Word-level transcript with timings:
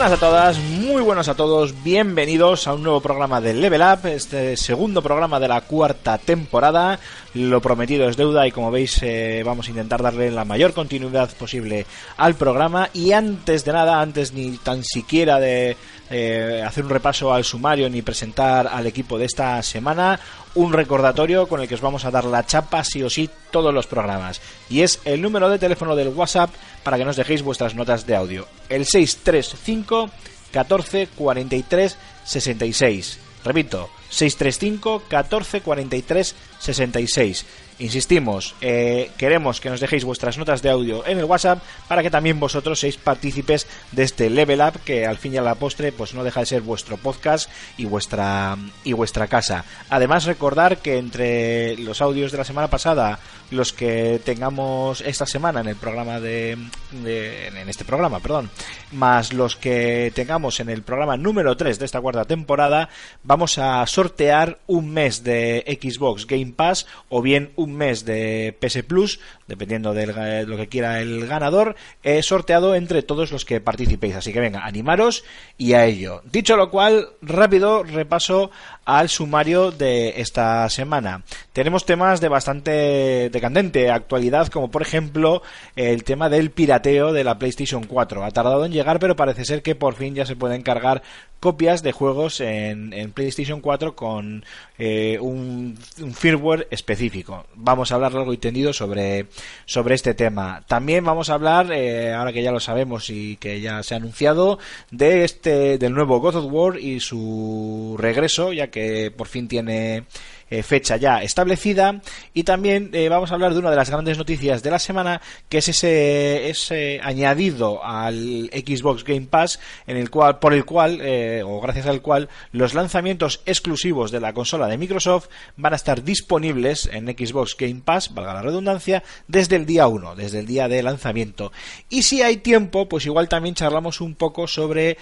Buenas 0.00 0.16
a 0.16 0.26
todas, 0.28 0.58
muy 0.58 1.02
buenos 1.02 1.28
a 1.28 1.34
todos, 1.34 1.82
bienvenidos 1.82 2.66
a 2.66 2.72
un 2.72 2.82
nuevo 2.82 3.02
programa 3.02 3.38
de 3.42 3.52
Level 3.52 3.82
Up, 3.82 4.06
este 4.06 4.56
segundo 4.56 5.02
programa 5.02 5.38
de 5.38 5.46
la 5.46 5.60
cuarta 5.60 6.16
temporada. 6.16 6.98
Lo 7.34 7.60
prometido 7.60 8.08
es 8.08 8.16
deuda 8.16 8.46
y 8.46 8.50
como 8.50 8.70
veis 8.70 8.98
eh, 9.02 9.42
vamos 9.44 9.66
a 9.66 9.70
intentar 9.72 10.02
darle 10.02 10.30
la 10.30 10.46
mayor 10.46 10.72
continuidad 10.72 11.28
posible 11.36 11.84
al 12.16 12.34
programa. 12.34 12.88
Y 12.94 13.12
antes 13.12 13.66
de 13.66 13.74
nada, 13.74 14.00
antes 14.00 14.32
ni 14.32 14.56
tan 14.56 14.84
siquiera 14.84 15.38
de 15.38 15.76
eh, 16.10 16.62
hacer 16.66 16.84
un 16.84 16.90
repaso 16.90 17.32
al 17.32 17.44
sumario 17.44 17.88
ni 17.88 18.02
presentar 18.02 18.66
al 18.66 18.86
equipo 18.86 19.16
de 19.16 19.26
esta 19.26 19.62
semana, 19.62 20.18
un 20.54 20.72
recordatorio 20.72 21.46
con 21.46 21.60
el 21.60 21.68
que 21.68 21.76
os 21.76 21.80
vamos 21.80 22.04
a 22.04 22.10
dar 22.10 22.24
la 22.24 22.44
chapa 22.44 22.82
sí 22.82 23.02
o 23.02 23.08
sí 23.08 23.30
todos 23.50 23.72
los 23.72 23.86
programas. 23.86 24.40
Y 24.68 24.82
es 24.82 25.00
el 25.04 25.22
número 25.22 25.48
de 25.48 25.58
teléfono 25.58 25.94
del 25.94 26.08
WhatsApp 26.08 26.50
para 26.82 26.98
que 26.98 27.04
nos 27.04 27.16
dejéis 27.16 27.42
vuestras 27.42 27.74
notas 27.74 28.06
de 28.06 28.16
audio. 28.16 28.46
El 28.68 28.86
635 28.86 30.10
14 30.52 31.08
43 31.16 31.96
66. 32.24 33.18
Repito, 33.44 33.88
635 34.10 35.04
14 35.08 35.60
43 35.60 36.34
66. 36.58 37.46
Insistimos, 37.80 38.54
eh, 38.60 39.10
queremos 39.16 39.58
que 39.58 39.70
nos 39.70 39.80
dejéis 39.80 40.04
vuestras 40.04 40.36
notas 40.36 40.60
de 40.60 40.68
audio 40.68 41.06
en 41.06 41.18
el 41.18 41.24
WhatsApp 41.24 41.62
para 41.88 42.02
que 42.02 42.10
también 42.10 42.38
vosotros 42.38 42.78
seáis 42.78 42.98
partícipes 42.98 43.66
de 43.92 44.02
este 44.02 44.28
Level 44.28 44.60
Up 44.60 44.80
que 44.84 45.06
al 45.06 45.16
fin 45.16 45.32
y 45.32 45.38
a 45.38 45.42
la 45.42 45.54
postre 45.54 45.90
pues 45.90 46.12
no 46.12 46.22
deja 46.22 46.40
de 46.40 46.46
ser 46.46 46.60
vuestro 46.60 46.98
podcast 46.98 47.50
y 47.78 47.86
vuestra 47.86 48.58
y 48.84 48.92
vuestra 48.92 49.28
casa. 49.28 49.64
Además 49.88 50.26
recordar 50.26 50.76
que 50.76 50.98
entre 50.98 51.78
los 51.78 52.02
audios 52.02 52.32
de 52.32 52.38
la 52.38 52.44
semana 52.44 52.68
pasada, 52.68 53.18
los 53.50 53.72
que 53.72 54.20
tengamos 54.24 55.00
esta 55.00 55.26
semana 55.26 55.60
en 55.60 55.68
el 55.68 55.76
programa 55.76 56.20
de, 56.20 56.52
en 56.52 57.68
este 57.68 57.84
programa, 57.84 58.20
perdón, 58.20 58.50
más 58.92 59.32
los 59.32 59.56
que 59.56 60.12
tengamos 60.14 60.60
en 60.60 60.68
el 60.68 60.82
programa 60.82 61.16
número 61.16 61.56
3 61.56 61.78
de 61.78 61.84
esta 61.84 62.00
cuarta 62.00 62.24
temporada, 62.24 62.88
vamos 63.22 63.58
a 63.58 63.86
sortear 63.86 64.58
un 64.66 64.90
mes 64.90 65.24
de 65.24 65.64
Xbox 65.80 66.26
Game 66.26 66.52
Pass 66.52 66.86
o 67.08 67.22
bien 67.22 67.52
un 67.56 67.74
mes 67.74 68.04
de 68.04 68.56
PS 68.60 68.82
Plus, 68.84 69.20
dependiendo 69.46 69.92
de 69.94 70.46
lo 70.46 70.56
que 70.56 70.68
quiera 70.68 71.00
el 71.00 71.26
ganador, 71.26 71.76
eh, 72.02 72.22
sorteado 72.22 72.74
entre 72.74 73.02
todos 73.02 73.32
los 73.32 73.44
que 73.44 73.60
participéis. 73.60 74.16
Así 74.16 74.32
que 74.32 74.40
venga, 74.40 74.64
animaros 74.64 75.24
y 75.58 75.72
a 75.72 75.84
ello. 75.84 76.22
Dicho 76.30 76.56
lo 76.56 76.70
cual, 76.70 77.08
rápido 77.22 77.82
repaso 77.82 78.50
al 78.84 79.08
sumario 79.08 79.70
de 79.70 80.20
esta 80.20 80.68
semana. 80.68 81.22
Tenemos 81.52 81.86
temas 81.86 82.20
de 82.20 82.28
bastante 82.28 83.30
candente 83.40 83.90
actualidad, 83.90 84.48
como 84.48 84.70
por 84.70 84.82
ejemplo 84.82 85.42
el 85.76 86.04
tema 86.04 86.28
del 86.28 86.50
pirateo 86.50 87.12
de 87.12 87.24
la 87.24 87.38
PlayStation 87.38 87.84
4. 87.84 88.24
Ha 88.24 88.30
tardado 88.30 88.64
en 88.64 88.72
llegar, 88.72 88.98
pero 88.98 89.16
parece 89.16 89.44
ser 89.44 89.62
que 89.62 89.74
por 89.74 89.94
fin 89.94 90.14
ya 90.14 90.26
se 90.26 90.36
pueden 90.36 90.62
cargar 90.62 91.02
copias 91.40 91.82
de 91.82 91.92
juegos 91.92 92.40
en, 92.40 92.92
en 92.92 93.12
PlayStation 93.12 93.60
4 93.60 93.96
con 93.96 94.44
eh, 94.78 95.18
un, 95.20 95.76
firmware 96.14 96.68
específico. 96.70 97.46
Vamos 97.54 97.90
a 97.90 97.94
hablar 97.94 98.12
largo 98.12 98.32
y 98.34 98.38
tendido 98.38 98.72
sobre, 98.74 99.26
sobre 99.64 99.94
este 99.94 100.12
tema. 100.14 100.62
También 100.68 101.04
vamos 101.04 101.30
a 101.30 101.34
hablar, 101.34 101.72
eh, 101.72 102.12
ahora 102.12 102.32
que 102.32 102.42
ya 102.42 102.52
lo 102.52 102.60
sabemos 102.60 103.08
y 103.08 103.36
que 103.36 103.60
ya 103.60 103.82
se 103.82 103.94
ha 103.94 103.96
anunciado, 103.96 104.58
de 104.90 105.24
este 105.24 105.78
del 105.78 105.94
nuevo 105.94 106.20
God 106.20 106.36
of 106.36 106.52
War 106.52 106.78
y 106.78 107.00
su 107.00 107.96
regreso, 107.98 108.52
ya 108.52 108.68
que 108.68 109.10
por 109.10 109.26
fin 109.26 109.48
tiene 109.48 110.04
eh, 110.50 110.64
fecha 110.64 110.96
ya 110.96 111.22
establecida. 111.22 112.02
Y 112.34 112.42
también 112.42 112.90
eh, 112.92 113.08
vamos 113.08 113.30
a 113.30 113.34
hablar 113.34 113.52
de 113.52 113.60
una 113.60 113.70
de 113.70 113.76
las 113.76 113.88
grandes 113.88 114.18
noticias 114.18 114.64
de 114.64 114.70
la 114.70 114.80
semana 114.80 115.20
que 115.48 115.58
es 115.58 115.68
ese, 115.68 116.50
ese 116.50 117.00
añadido 117.04 117.84
al 117.84 118.50
Xbox 118.52 119.04
Game 119.04 119.28
Pass 119.30 119.60
en 119.86 119.96
el 119.96 120.10
cual 120.10 120.40
por 120.40 120.52
el 120.52 120.64
cual 120.64 120.98
eh, 121.02 121.42
o 121.44 121.60
gracias 121.60 121.86
al 121.86 122.02
cual 122.02 122.28
los 122.50 122.74
lanzamientos 122.74 123.42
exclusivos 123.46 124.10
de 124.10 124.18
la 124.18 124.32
consola 124.32 124.66
de 124.66 124.76
Microsoft 124.76 125.28
van 125.56 125.72
a 125.72 125.76
estar 125.76 126.02
disponibles 126.02 126.90
en 126.92 127.06
Xbox 127.06 127.56
Game 127.56 127.82
Pass 127.84 128.12
valga 128.12 128.34
la 128.34 128.42
redundancia 128.42 129.04
desde 129.28 129.54
el 129.54 129.66
día 129.66 129.86
1 129.86 130.16
desde 130.16 130.40
el 130.40 130.46
día 130.46 130.66
de 130.66 130.82
lanzamiento. 130.82 131.52
Y 131.88 132.02
si 132.02 132.22
hay 132.22 132.38
tiempo 132.38 132.88
pues 132.88 133.06
igual 133.06 133.28
también 133.28 133.54
charlamos 133.54 134.00
un 134.00 134.16
poco 134.16 134.48
sobre 134.48 134.98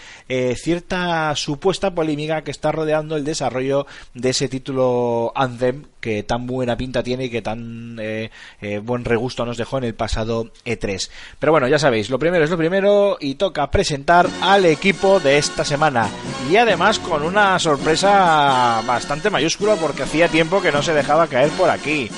cierta 0.56 1.34
supuesta 1.36 1.94
polémica 1.94 2.42
que 2.42 2.50
está 2.50 2.70
rodeando 2.70 3.16
el 3.16 3.24
desarrollo 3.24 3.86
de 4.12 4.30
ese 4.30 4.48
título 4.48 5.32
Anthem 5.38 5.84
que 6.00 6.22
tan 6.22 6.46
buena 6.46 6.76
pinta 6.76 7.02
tiene 7.02 7.26
y 7.26 7.30
que 7.30 7.42
tan 7.42 7.98
eh, 8.00 8.30
eh, 8.60 8.78
buen 8.78 9.04
regusto 9.04 9.44
nos 9.44 9.56
dejó 9.56 9.78
en 9.78 9.84
el 9.84 9.94
pasado 9.94 10.52
E3. 10.64 11.10
Pero 11.38 11.52
bueno, 11.52 11.68
ya 11.68 11.78
sabéis, 11.78 12.10
lo 12.10 12.18
primero 12.18 12.44
es 12.44 12.50
lo 12.50 12.56
primero 12.56 13.16
y 13.20 13.36
toca 13.36 13.70
presentar 13.70 14.28
al 14.42 14.64
equipo 14.64 15.20
de 15.20 15.38
esta 15.38 15.64
semana. 15.64 16.08
Y 16.50 16.56
además 16.56 16.98
con 16.98 17.22
una 17.22 17.58
sorpresa 17.58 18.82
bastante 18.86 19.30
mayúscula 19.30 19.76
porque 19.76 20.02
hacía 20.02 20.28
tiempo 20.28 20.60
que 20.60 20.72
no 20.72 20.82
se 20.82 20.94
dejaba 20.94 21.26
caer 21.26 21.50
por 21.50 21.70
aquí. 21.70 22.10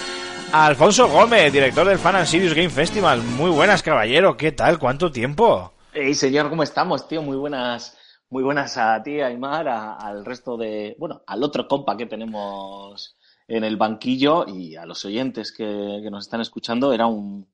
Alfonso 0.53 1.09
Gómez, 1.09 1.53
director 1.53 1.87
del 1.87 1.99
Fan 1.99 2.17
and 2.17 2.27
Serious 2.27 2.55
Game 2.55 2.71
Festival. 2.71 3.23
Muy 3.23 3.51
buenas, 3.51 3.83
caballero. 3.83 4.37
¿Qué 4.37 4.51
tal? 4.51 4.79
¿Cuánto 4.81 5.13
tiempo? 5.13 5.73
Hey, 5.93 6.15
señor, 6.15 6.49
¿cómo 6.51 6.63
estamos, 6.63 7.07
tío? 7.07 7.23
Muy 7.23 7.37
buenas, 7.37 7.97
muy 8.31 8.45
buenas 8.45 8.77
a 8.79 9.03
ti, 9.03 9.21
Aymar, 9.21 9.69
al 9.69 10.25
resto 10.25 10.57
de, 10.57 10.97
bueno, 10.99 11.23
al 11.27 11.43
otro 11.43 11.67
compa 11.67 11.97
que 11.97 12.07
tenemos 12.07 13.17
en 13.49 13.65
el 13.65 13.77
banquillo 13.77 14.47
y 14.47 14.77
a 14.77 14.87
los 14.87 15.05
oyentes 15.05 15.53
que, 15.53 16.01
que 16.03 16.11
nos 16.11 16.25
están 16.25 16.41
escuchando. 16.41 16.93
Era 16.93 17.07
un, 17.07 17.49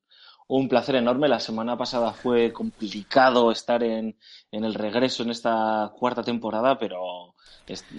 un 0.48 0.68
placer 0.68 0.96
enorme. 0.96 1.28
La 1.28 1.40
semana 1.40 1.78
pasada 1.78 2.12
fue 2.12 2.52
complicado 2.52 3.50
estar 3.50 3.82
en, 3.82 4.18
en 4.50 4.64
el 4.64 4.74
regreso 4.74 5.22
en 5.22 5.30
esta 5.30 5.92
cuarta 5.98 6.22
temporada, 6.22 6.78
pero 6.78 7.34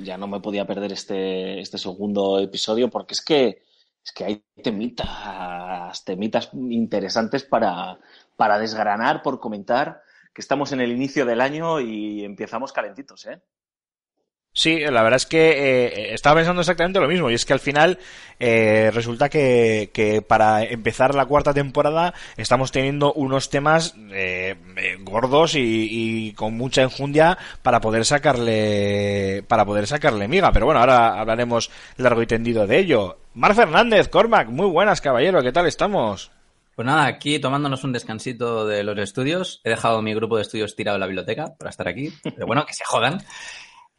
ya 0.04 0.18
no 0.18 0.28
me 0.28 0.40
podía 0.40 0.68
perder 0.68 0.94
este, 0.94 1.60
este 1.60 1.80
segundo 1.80 2.40
episodio 2.40 2.90
porque 2.90 3.14
es 3.14 3.22
que, 3.22 3.64
es 4.04 4.12
que 4.12 4.24
hay 4.24 4.44
temitas, 4.64 6.06
temitas 6.06 6.52
interesantes 6.54 7.44
para, 7.44 8.00
para 8.36 8.60
desgranar, 8.60 9.24
por 9.24 9.40
comentar 9.40 10.02
que 10.38 10.42
estamos 10.42 10.72
en 10.72 10.82
el 10.82 10.92
inicio 10.92 11.26
del 11.26 11.42
año 11.42 11.80
y 11.80 12.24
empezamos 12.24 12.72
calentitos, 12.72 13.26
¿eh? 13.26 13.42
Sí, 14.54 14.80
la 14.82 15.02
verdad 15.02 15.16
es 15.16 15.26
que 15.26 15.50
eh, 15.50 16.14
estaba 16.14 16.36
pensando 16.36 16.62
exactamente 16.62 17.00
lo 17.00 17.08
mismo 17.08 17.32
y 17.32 17.34
es 17.34 17.44
que 17.44 17.54
al 17.54 17.60
final 17.60 17.98
eh, 18.40 18.92
resulta 18.94 19.30
que, 19.30 19.90
que 19.92 20.22
para 20.22 20.64
empezar 20.64 21.16
la 21.16 21.26
cuarta 21.26 21.56
temporada 21.56 22.14
estamos 22.38 22.72
teniendo 22.72 23.14
unos 23.14 23.50
temas 23.50 23.96
eh, 24.12 24.56
eh, 24.78 24.98
gordos 25.02 25.56
y, 25.56 25.88
y 25.90 26.34
con 26.34 26.56
mucha 26.56 26.84
enjundia 26.84 27.40
para 27.64 27.82
poder 27.82 28.06
sacarle 28.06 29.44
para 29.48 29.66
poder 29.66 29.88
sacarle 29.88 30.28
miga, 30.28 30.52
pero 30.52 30.68
bueno, 30.68 30.82
ahora 30.82 31.20
hablaremos 31.20 31.72
largo 31.96 32.22
y 32.22 32.28
tendido 32.28 32.68
de 32.68 32.78
ello. 32.78 33.18
Mar 33.34 33.56
Fernández, 33.56 34.08
Cormac, 34.08 34.50
muy 34.50 34.68
buenas 34.68 35.02
caballero, 35.02 35.42
¿qué 35.42 35.52
tal 35.52 35.66
estamos? 35.66 36.30
Pues 36.78 36.86
nada, 36.86 37.08
aquí 37.08 37.40
tomándonos 37.40 37.84
un 37.84 37.92
descansito 37.92 38.68
de 38.68 38.84
los 38.84 38.96
estudios. 39.00 39.62
He 39.64 39.72
dejado 39.72 40.00
mi 40.04 40.14
grupo 40.14 40.36
de 40.36 40.44
estudios 40.44 40.76
tirado 40.76 40.96
en 40.98 41.02
la 41.02 41.08
biblioteca 41.08 41.56
para 41.58 41.72
estar 41.72 41.88
aquí. 41.88 42.14
Pero 42.22 42.46
bueno, 42.46 42.68
que 42.68 42.74
se 42.76 42.86
jodan. 42.86 43.20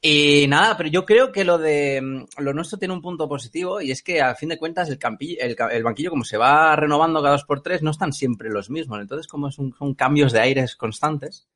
Y 0.00 0.46
nada, 0.46 0.76
pero 0.76 0.88
yo 0.88 1.04
creo 1.04 1.32
que 1.32 1.42
lo 1.44 1.58
de 1.58 2.00
mm, 2.00 2.40
lo 2.40 2.54
nuestro 2.54 2.78
tiene 2.78 2.94
un 2.94 3.02
punto 3.02 3.28
positivo 3.28 3.80
y 3.80 3.90
es 3.90 4.00
que 4.04 4.22
a 4.22 4.36
fin 4.36 4.50
de 4.50 4.58
cuentas 4.58 4.88
el, 4.90 4.98
campi- 5.00 5.36
el, 5.40 5.82
banquillo 5.82 6.10
como 6.10 6.22
se 6.22 6.36
va 6.36 6.76
renovando 6.76 7.20
cada 7.20 7.32
dos 7.32 7.42
por 7.44 7.62
tres 7.62 7.82
no 7.82 7.90
están 7.90 8.12
siempre 8.12 8.48
los 8.48 8.70
mismos. 8.70 9.00
Entonces 9.00 9.26
como 9.26 9.50
son 9.50 9.72
cambios 9.96 10.30
de 10.32 10.38
aires 10.38 10.76
constantes, 10.76 11.48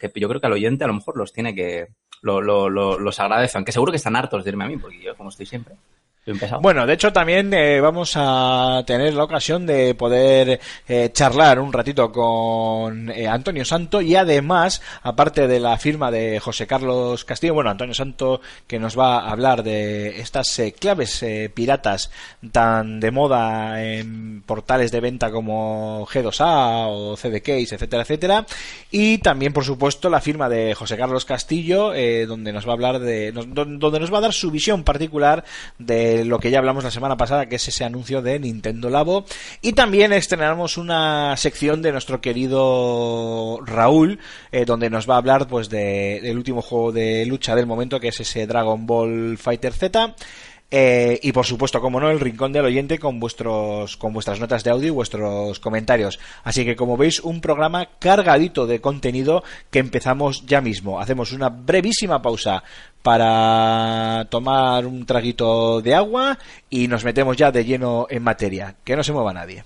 que 0.00 0.10
yo 0.18 0.26
creo 0.30 0.40
que 0.40 0.46
al 0.46 0.54
oyente 0.54 0.84
a 0.84 0.86
lo 0.86 0.94
mejor 0.94 1.18
los 1.18 1.34
tiene 1.34 1.54
que, 1.54 1.88
lo, 2.22 2.40
lo, 2.40 2.70
lo- 2.70 2.98
los 2.98 3.20
agradece, 3.20 3.58
aunque 3.58 3.72
seguro 3.72 3.92
que 3.92 3.96
están 3.96 4.16
hartos 4.16 4.42
de 4.42 4.48
irme 4.50 4.64
a 4.64 4.68
mí 4.68 4.78
porque 4.78 5.02
yo 5.02 5.14
como 5.18 5.28
estoy 5.28 5.44
siempre. 5.44 5.74
Bueno, 6.62 6.86
de 6.86 6.92
hecho 6.94 7.12
también 7.12 7.52
eh, 7.52 7.80
vamos 7.80 8.12
a 8.14 8.84
tener 8.86 9.12
la 9.12 9.24
ocasión 9.24 9.66
de 9.66 9.92
poder 9.96 10.60
eh, 10.86 11.10
charlar 11.12 11.58
un 11.58 11.72
ratito 11.72 12.12
con 12.12 13.10
eh, 13.10 13.26
Antonio 13.26 13.64
Santo 13.64 14.00
y 14.00 14.14
además, 14.14 14.80
aparte 15.02 15.48
de 15.48 15.58
la 15.58 15.76
firma 15.78 16.12
de 16.12 16.38
José 16.38 16.68
Carlos 16.68 17.24
Castillo, 17.24 17.54
bueno, 17.54 17.70
Antonio 17.70 17.92
Santo 17.92 18.40
que 18.68 18.78
nos 18.78 18.96
va 18.96 19.18
a 19.18 19.30
hablar 19.32 19.64
de 19.64 20.20
estas 20.20 20.56
eh, 20.60 20.72
claves 20.78 21.24
piratas 21.54 22.12
tan 22.52 23.00
de 23.00 23.10
moda 23.10 23.82
en 23.82 24.42
portales 24.46 24.92
de 24.92 25.00
venta 25.00 25.32
como 25.32 26.06
G2A 26.06 26.86
o 26.88 27.16
CDKs, 27.16 27.72
etcétera, 27.72 28.02
etcétera, 28.02 28.46
y 28.92 29.18
también, 29.18 29.52
por 29.52 29.64
supuesto, 29.64 30.08
la 30.08 30.20
firma 30.20 30.48
de 30.48 30.74
José 30.74 30.96
Carlos 30.96 31.24
Castillo, 31.24 31.92
donde 32.28 32.52
nos 32.52 32.64
va 32.66 32.70
a 32.70 32.74
hablar 32.74 33.00
de, 33.00 33.32
nos- 33.32 33.52
don- 33.52 33.80
donde 33.80 33.98
nos 33.98 34.12
va 34.12 34.18
a 34.18 34.22
dar 34.22 34.32
su 34.32 34.50
visión 34.52 34.84
particular 34.84 35.44
de 35.78 36.11
lo 36.24 36.38
que 36.38 36.50
ya 36.50 36.58
hablamos 36.58 36.84
la 36.84 36.90
semana 36.90 37.16
pasada, 37.16 37.46
que 37.46 37.56
es 37.56 37.68
ese 37.68 37.84
anuncio 37.84 38.22
de 38.22 38.38
Nintendo 38.38 38.90
Labo. 38.90 39.24
Y 39.60 39.72
también 39.72 40.12
estrenamos 40.12 40.76
una 40.76 41.36
sección 41.36 41.82
de 41.82 41.92
nuestro 41.92 42.20
querido 42.20 43.60
Raúl, 43.64 44.18
eh, 44.50 44.64
donde 44.64 44.90
nos 44.90 45.08
va 45.08 45.14
a 45.14 45.18
hablar 45.18 45.48
pues 45.48 45.68
de, 45.68 46.20
del 46.22 46.36
último 46.36 46.62
juego 46.62 46.92
de 46.92 47.26
lucha 47.26 47.54
del 47.54 47.66
momento, 47.66 48.00
que 48.00 48.08
es 48.08 48.20
ese 48.20 48.46
Dragon 48.46 48.86
Ball 48.86 49.38
Fighter 49.38 49.72
Z. 49.72 50.14
Eh, 50.74 51.20
y 51.22 51.32
por 51.32 51.44
supuesto, 51.44 51.82
como 51.82 52.00
no, 52.00 52.10
el 52.10 52.18
rincón 52.18 52.50
del 52.50 52.64
oyente 52.64 52.98
con 52.98 53.20
vuestros, 53.20 53.98
con 53.98 54.14
vuestras 54.14 54.40
notas 54.40 54.64
de 54.64 54.70
audio 54.70 54.88
y 54.88 54.90
vuestros 54.90 55.60
comentarios. 55.60 56.18
Así 56.44 56.64
que 56.64 56.76
como 56.76 56.96
veis, 56.96 57.20
un 57.20 57.42
programa 57.42 57.90
cargadito 57.98 58.66
de 58.66 58.80
contenido 58.80 59.44
que 59.70 59.80
empezamos 59.80 60.46
ya 60.46 60.62
mismo. 60.62 60.98
Hacemos 60.98 61.32
una 61.32 61.50
brevísima 61.50 62.22
pausa 62.22 62.64
para 63.02 64.26
tomar 64.30 64.86
un 64.86 65.04
traguito 65.04 65.82
de 65.82 65.94
agua 65.94 66.38
y 66.70 66.88
nos 66.88 67.04
metemos 67.04 67.36
ya 67.36 67.52
de 67.52 67.66
lleno 67.66 68.06
en 68.08 68.22
materia. 68.22 68.74
Que 68.82 68.96
no 68.96 69.04
se 69.04 69.12
mueva 69.12 69.34
nadie. 69.34 69.64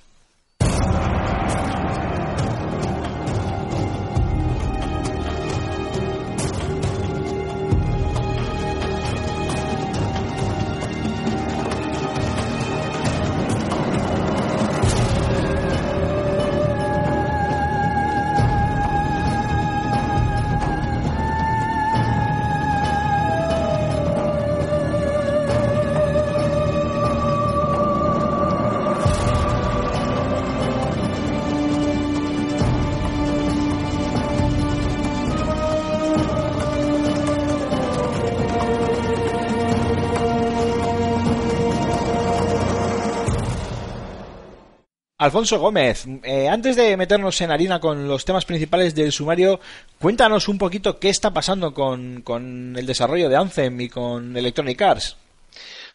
Alfonso 45.26 45.58
Gómez, 45.58 46.06
eh, 46.22 46.48
antes 46.48 46.76
de 46.76 46.96
meternos 46.96 47.40
en 47.40 47.50
harina 47.50 47.80
con 47.80 48.06
los 48.06 48.24
temas 48.24 48.44
principales 48.44 48.94
del 48.94 49.10
sumario, 49.10 49.58
cuéntanos 50.00 50.48
un 50.48 50.56
poquito 50.56 51.00
qué 51.00 51.08
está 51.08 51.32
pasando 51.32 51.74
con, 51.74 52.22
con 52.22 52.76
el 52.76 52.86
desarrollo 52.86 53.28
de 53.28 53.34
Anthem 53.34 53.80
y 53.80 53.88
con 53.88 54.36
Electronic 54.36 54.80
Arts. 54.80 55.16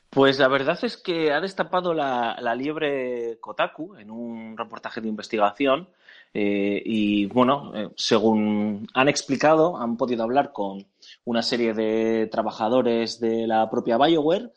Pues 0.10 0.38
la 0.38 0.50
verdad 0.50 0.78
es 0.83 0.98
que 0.98 1.31
ha 1.31 1.39
destapado 1.39 1.94
la, 1.94 2.36
la 2.42 2.54
liebre 2.56 3.38
Kotaku 3.39 3.95
en 3.95 4.12
un 4.12 4.57
reportaje 4.57 5.00
de 5.00 5.07
investigación 5.07 5.88
eh, 6.34 6.81
y 6.86 7.27
bueno, 7.27 7.72
eh, 7.74 7.89
según 7.95 8.86
han 8.94 9.07
explicado, 9.07 9.77
han 9.77 9.95
podido 9.95 10.24
hablar 10.24 10.51
con 10.51 10.86
una 11.24 11.42
serie 11.42 11.74
de 11.74 12.27
trabajadores 12.27 13.22
de 13.22 13.48
la 13.48 13.69
propia 13.69 13.98
BioWare 13.98 14.51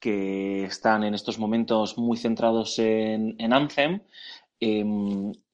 que 0.00 0.64
están 0.64 1.04
en 1.04 1.14
estos 1.14 1.38
momentos 1.38 1.98
muy 1.98 2.16
centrados 2.16 2.78
en, 2.78 3.36
en 3.38 3.52
Anthem 3.52 4.00
eh, 4.58 4.84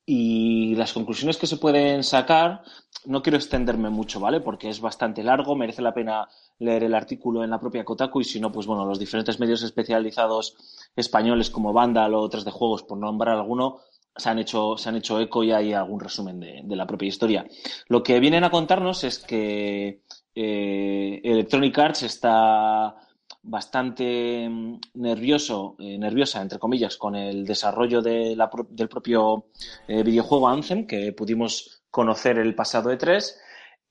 y 0.06 0.74
las 0.76 0.92
conclusiones 0.92 1.36
que 1.36 1.48
se 1.48 1.56
pueden 1.56 2.04
sacar, 2.04 2.62
no 3.04 3.22
quiero 3.22 3.36
extenderme 3.36 3.90
mucho, 3.90 4.20
¿vale? 4.20 4.40
Porque 4.40 4.68
es 4.68 4.80
bastante 4.80 5.24
largo, 5.24 5.56
merece 5.56 5.82
la 5.82 5.92
pena 5.92 6.28
leer 6.60 6.84
el 6.84 6.94
artículo 6.94 7.42
en 7.42 7.50
la 7.50 7.60
propia 7.60 7.84
Kotaku 7.84 8.20
y 8.20 8.24
si 8.24 8.40
no, 8.40 8.52
pues 8.52 8.66
bueno, 8.66 8.86
los 8.86 9.00
diferentes 9.00 9.40
medios 9.40 9.62
especializados 9.62 10.56
españoles 10.94 11.50
como 11.50 11.72
Vandal 11.72 12.14
o 12.14 12.20
otros 12.20 12.44
de 12.44 12.52
juegos, 12.52 12.84
por 12.84 12.98
nombrar 12.98 13.36
alguno, 13.36 13.80
se 14.16 14.30
han 14.30 14.38
hecho, 14.38 14.76
se 14.78 14.88
han 14.88 14.96
hecho 14.96 15.20
eco 15.20 15.42
y 15.42 15.52
hay 15.52 15.72
algún 15.72 16.00
resumen 16.00 16.40
de, 16.40 16.62
de 16.64 16.76
la 16.76 16.86
propia 16.86 17.08
historia. 17.08 17.46
Lo 17.88 18.02
que 18.02 18.20
vienen 18.20 18.44
a 18.44 18.50
contarnos 18.50 19.02
es 19.04 19.18
que 19.18 20.02
eh, 20.34 21.20
Electronic 21.24 21.78
Arts 21.78 22.02
está 22.04 22.96
bastante 23.42 24.48
mm, 24.48 24.80
nervioso, 24.94 25.76
eh, 25.78 25.98
nerviosa, 25.98 26.42
entre 26.42 26.58
comillas, 26.58 26.96
con 26.96 27.14
el 27.14 27.46
desarrollo 27.46 28.02
del 28.02 28.38
propio 28.88 29.46
eh, 29.86 30.02
videojuego 30.02 30.48
Anthem 30.48 30.86
que 30.86 31.12
pudimos 31.12 31.82
conocer 31.90 32.38
el 32.38 32.54
pasado 32.54 32.92
E3 32.92 33.34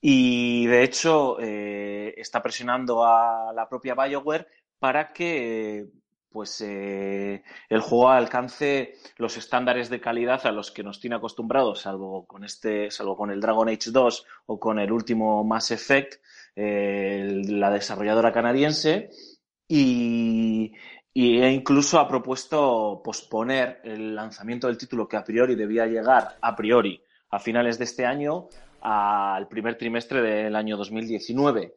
y 0.00 0.66
de 0.66 0.84
hecho 0.84 1.38
eh, 1.40 2.14
está 2.16 2.42
presionando 2.42 3.04
a 3.04 3.52
la 3.54 3.68
propia 3.68 3.94
BioWare 3.94 4.46
para 4.78 5.12
que 5.12 5.86
pues 6.30 6.60
el 6.60 7.80
juego 7.80 8.10
alcance 8.10 8.96
los 9.16 9.38
estándares 9.38 9.88
de 9.88 10.02
calidad 10.02 10.46
a 10.46 10.52
los 10.52 10.70
que 10.70 10.82
nos 10.82 11.00
tiene 11.00 11.16
acostumbrados, 11.16 11.80
salvo 11.80 12.26
con 12.26 12.44
este, 12.44 12.90
salvo 12.90 13.16
con 13.16 13.30
el 13.30 13.40
Dragon 13.40 13.70
Age 13.70 13.90
2 13.90 14.26
o 14.44 14.60
con 14.60 14.78
el 14.78 14.92
último 14.92 15.42
Mass 15.44 15.70
Effect, 15.70 16.20
la 16.56 17.70
desarrolladora 17.70 18.32
canadiense, 18.32 19.10
y 19.68 20.72
e 21.14 21.50
incluso 21.50 21.98
ha 21.98 22.08
propuesto 22.08 23.00
posponer 23.02 23.80
el 23.84 24.14
lanzamiento 24.14 24.66
del 24.66 24.76
título 24.76 25.08
que 25.08 25.16
a 25.16 25.24
priori 25.24 25.54
debía 25.54 25.86
llegar 25.86 26.36
a 26.40 26.54
priori 26.54 27.02
a 27.30 27.38
finales 27.38 27.78
de 27.78 27.84
este 27.84 28.04
año 28.04 28.48
al 28.82 29.48
primer 29.48 29.76
trimestre 29.76 30.20
del 30.20 30.54
año 30.54 30.76
2019. 30.76 31.74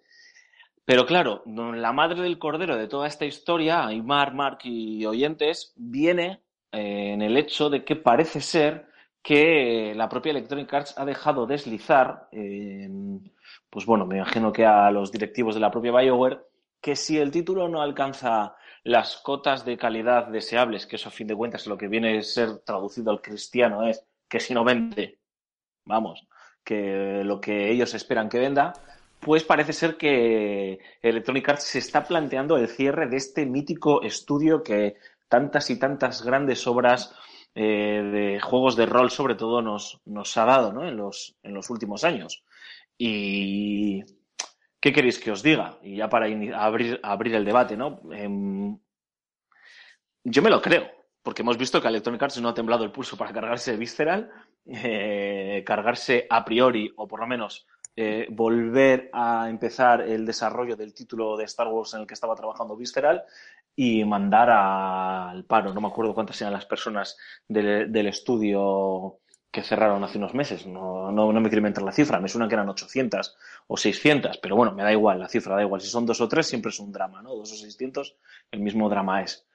Pero 0.84 1.06
claro, 1.06 1.44
la 1.46 1.94
madre 1.94 2.22
del 2.22 2.38
cordero 2.38 2.76
de 2.76 2.88
toda 2.88 3.08
esta 3.08 3.26
historia, 3.26 3.86
Aymar, 3.86 4.34
Mark 4.34 4.60
y 4.64 5.06
oyentes, 5.06 5.74
viene 5.78 6.42
eh, 6.72 7.14
en 7.14 7.22
el 7.22 7.38
hecho 7.38 7.70
de 7.70 7.86
que 7.86 7.96
parece 7.96 8.42
ser 8.42 8.88
que 9.21 9.94
la 9.95 10.09
propia 10.09 10.31
Electronic 10.31 10.74
Arts 10.74 10.98
ha 10.98 11.06
dejado 11.06 11.45
deslizar, 11.45 12.28
eh, 12.31 12.90
pues 13.69 13.85
bueno, 13.85 14.06
me 14.06 14.18
imagino 14.18 14.52
que 14.52 14.66
a 14.66 14.90
los 14.92 15.11
directivos 15.11 15.56
de 15.56 15.61
la 15.61 15.71
propia 15.71 15.92
BioWare, 15.92 16.42
que 16.81 16.95
si 16.95 17.18
el 17.18 17.31
título 17.31 17.68
no 17.68 17.81
alcanza 17.81 18.56
las 18.83 19.18
cotas 19.18 19.66
de 19.66 19.78
calidad 19.78 20.28
deseables, 20.28 20.85
que 20.85 20.95
eso 20.95 21.09
a 21.09 21.11
fin 21.11 21.28
de 21.28 21.35
cuentas 21.35 21.68
lo 21.68 21.78
que 21.78 21.88
viene 21.88 22.18
a 22.18 22.21
ser 22.23 22.59
traducido 22.59 23.11
al 23.11 23.21
cristiano 23.21 23.88
es 23.88 24.06
que 24.28 24.40
si 24.40 24.54
no 24.54 24.64
vende, 24.64 25.19
vamos, 25.85 26.28
que 26.64 27.23
lo 27.23 27.42
que 27.42 27.71
ellos 27.71 27.94
esperan 27.94 28.30
que 28.30 28.40
venda, 28.40 28.73
pues 29.19 29.44
parece 29.44 29.73
ser 29.73 29.97
que 29.97 30.80
Electronic 31.02 31.49
Arts 31.49 31.64
se 31.64 31.80
está 31.80 32.06
planteando 32.06 32.57
el 32.57 32.68
cierre 32.68 33.07
de 33.07 33.18
este 33.18 33.45
mítico 33.45 34.02
estudio 34.02 34.64
que 34.64 34.95
tantas 35.28 35.69
y 35.69 35.78
tantas 35.78 36.23
grandes 36.23 36.66
obras 36.68 37.14
eh, 37.54 38.02
de 38.02 38.40
juegos 38.40 38.76
de 38.76 38.85
rol 38.85 39.11
sobre 39.11 39.35
todo 39.35 39.61
nos, 39.61 39.99
nos 40.06 40.38
ha 40.38 40.45
dado 40.45 40.71
¿no? 40.71 40.88
en, 40.88 40.95
los, 40.95 41.35
en 41.44 41.54
los 41.54 41.69
últimos 41.69 42.04
años. 42.04 42.44
Y 43.02 44.04
¿qué 44.82 44.92
queréis 44.92 45.18
que 45.20 45.32
os 45.32 45.42
diga? 45.42 45.80
Y 45.82 45.96
ya 45.96 46.10
para 46.10 46.26
abrir, 46.26 47.00
abrir 47.02 47.34
el 47.34 47.46
debate, 47.46 47.78
¿no? 47.78 48.02
Em, 48.12 48.78
yo 50.26 50.42
me 50.42 50.50
lo 50.50 50.62
creo, 50.62 50.86
porque 51.24 51.42
hemos 51.42 51.58
visto 51.58 51.82
que 51.82 51.88
Electronic 51.88 52.22
Arts 52.22 52.42
no 52.42 52.50
ha 52.50 52.54
temblado 52.54 52.84
el 52.84 52.92
pulso 52.92 53.16
para 53.16 53.32
cargarse 53.32 53.78
Visceral, 53.78 54.30
eh, 54.66 55.64
cargarse 55.66 56.28
a 56.30 56.44
priori, 56.44 56.92
o 56.98 57.08
por 57.08 57.22
lo 57.22 57.28
menos 57.28 57.66
eh, 57.96 58.28
volver 58.30 59.10
a 59.14 59.50
empezar 59.50 60.02
el 60.02 60.26
desarrollo 60.26 60.76
del 60.76 60.94
título 60.94 61.38
de 61.38 61.46
Star 61.46 61.70
Wars 61.70 61.94
en 61.94 62.02
el 62.02 62.08
que 62.08 62.16
estaba 62.16 62.36
trabajando 62.36 62.76
Visceral 62.76 63.24
y 63.78 64.04
mandar 64.04 64.50
al 64.50 65.46
paro. 65.46 65.74
No 65.74 65.80
me 65.80 65.88
acuerdo 65.88 66.14
cuántas 66.14 66.42
eran 66.42 66.52
las 66.52 66.66
personas 66.66 67.18
del 67.48 68.08
estudio 68.08 69.20
que 69.52 69.64
cerraron 69.64 70.04
hace 70.04 70.18
unos 70.18 70.34
meses. 70.34 70.66
No, 70.68 71.12
no, 71.12 71.32
no 71.32 71.42
me 71.42 71.50
quiero 71.50 71.60
inventar 71.60 71.84
la 71.84 71.92
cifra, 71.92 72.20
me 72.20 72.28
suena 72.28 72.48
que 72.48 72.56
eran 72.56 72.70
800 72.70 73.36
o 73.68 73.78
600, 73.78 74.38
pero 74.38 74.56
bueno, 74.56 74.74
me 74.74 74.84
da 74.84 74.92
igual, 74.92 75.20
la 75.20 75.28
cifra 75.28 75.56
da 75.56 75.64
igual. 75.64 75.82
Si 75.82 75.88
son 75.88 76.06
dos 76.06 76.22
o 76.22 76.28
tres, 76.28 76.48
siempre 76.48 76.70
es 76.70 76.80
un 76.80 76.92
drama, 76.92 77.22
¿no? 77.22 77.36
Dos 77.36 77.52
o 77.52 77.56
600, 77.56 78.16
el 78.52 78.60
mismo 78.60 78.90
drama 78.90 79.24
es. 79.24 79.46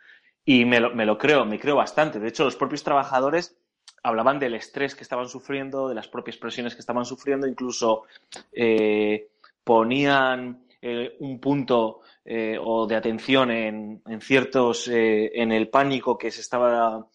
Y 0.44 0.64
me 0.64 0.80
lo, 0.80 0.94
me 0.94 1.06
lo 1.06 1.16
creo, 1.16 1.44
me 1.44 1.58
creo 1.58 1.76
bastante. 1.76 2.18
De 2.18 2.28
hecho, 2.28 2.44
los 2.44 2.56
propios 2.56 2.82
trabajadores 2.82 3.56
hablaban 4.02 4.38
del 4.38 4.54
estrés 4.54 4.94
que 4.94 5.02
estaban 5.02 5.28
sufriendo, 5.28 5.88
de 5.88 5.94
las 5.94 6.08
propias 6.08 6.36
presiones 6.36 6.74
que 6.74 6.80
estaban 6.80 7.04
sufriendo, 7.04 7.46
incluso 7.46 8.04
eh, 8.52 9.28
ponían 9.62 10.66
eh, 10.82 11.16
un 11.20 11.40
punto 11.40 12.00
eh, 12.24 12.58
o 12.60 12.86
de 12.86 12.96
atención 12.96 13.50
en, 13.50 14.02
en 14.06 14.20
ciertos, 14.20 14.88
en 14.88 15.52
el 15.52 15.68
pánico 15.68 16.18
que 16.18 16.30
se 16.30 16.42
estaba 16.42 17.06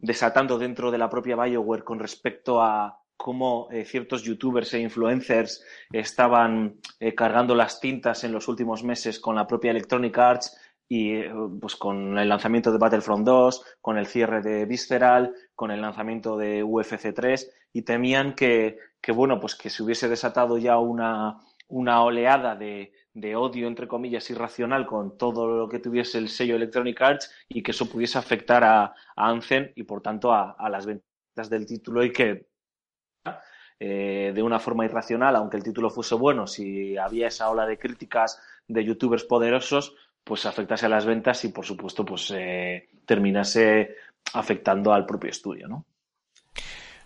desatando 0.00 0.58
dentro 0.58 0.90
de 0.90 0.98
la 0.98 1.08
propia 1.08 1.36
Bioware 1.36 1.84
con 1.84 1.98
respecto 1.98 2.62
a 2.62 3.00
cómo 3.16 3.68
eh, 3.70 3.84
ciertos 3.84 4.22
youtubers 4.22 4.72
e 4.72 4.80
influencers 4.80 5.62
estaban 5.92 6.80
eh, 6.98 7.14
cargando 7.14 7.54
las 7.54 7.78
tintas 7.78 8.24
en 8.24 8.32
los 8.32 8.48
últimos 8.48 8.82
meses 8.82 9.20
con 9.20 9.34
la 9.34 9.46
propia 9.46 9.72
Electronic 9.72 10.16
Arts 10.16 10.58
y 10.88 11.12
eh, 11.12 11.30
pues 11.60 11.76
con 11.76 12.18
el 12.18 12.28
lanzamiento 12.28 12.72
de 12.72 12.78
Battlefront 12.78 13.26
2, 13.26 13.64
con 13.80 13.98
el 13.98 14.06
cierre 14.06 14.40
de 14.40 14.64
Visceral, 14.64 15.34
con 15.54 15.70
el 15.70 15.82
lanzamiento 15.82 16.38
de 16.38 16.64
UFC 16.64 17.12
3 17.14 17.52
y 17.74 17.82
temían 17.82 18.34
que, 18.34 18.78
que 19.00 19.12
bueno, 19.12 19.38
pues 19.38 19.54
que 19.54 19.68
se 19.68 19.82
hubiese 19.82 20.08
desatado 20.08 20.56
ya 20.56 20.78
una, 20.78 21.40
una 21.68 22.02
oleada 22.02 22.56
de, 22.56 22.92
de 23.12 23.36
odio, 23.36 23.66
entre 23.66 23.88
comillas, 23.88 24.30
irracional 24.30 24.86
con 24.86 25.18
todo 25.18 25.46
lo 25.46 25.68
que 25.68 25.78
tuviese 25.78 26.18
el 26.18 26.28
sello 26.28 26.56
Electronic 26.56 27.00
Arts 27.00 27.32
y 27.48 27.62
que 27.62 27.72
eso 27.72 27.88
pudiese 27.88 28.18
afectar 28.18 28.62
a, 28.64 28.94
a 29.16 29.40
y 29.74 29.82
por 29.82 30.00
tanto 30.00 30.32
a, 30.32 30.52
a 30.52 30.68
las 30.68 30.86
ventas 30.86 31.50
del 31.50 31.66
título 31.66 32.04
y 32.04 32.12
que 32.12 32.46
eh, 33.78 34.32
de 34.34 34.42
una 34.42 34.58
forma 34.58 34.84
irracional, 34.84 35.36
aunque 35.36 35.56
el 35.56 35.62
título 35.62 35.90
fuese 35.90 36.14
bueno, 36.14 36.46
si 36.46 36.96
había 36.96 37.28
esa 37.28 37.48
ola 37.48 37.66
de 37.66 37.78
críticas 37.78 38.40
de 38.68 38.84
youtubers 38.84 39.24
poderosos, 39.24 39.96
pues 40.22 40.44
afectase 40.46 40.86
a 40.86 40.90
las 40.90 41.06
ventas 41.06 41.44
y 41.44 41.48
por 41.48 41.64
supuesto 41.64 42.04
pues 42.04 42.30
eh, 42.36 42.90
terminase 43.06 43.96
afectando 44.34 44.92
al 44.92 45.06
propio 45.06 45.30
estudio, 45.30 45.66
¿no? 45.66 45.86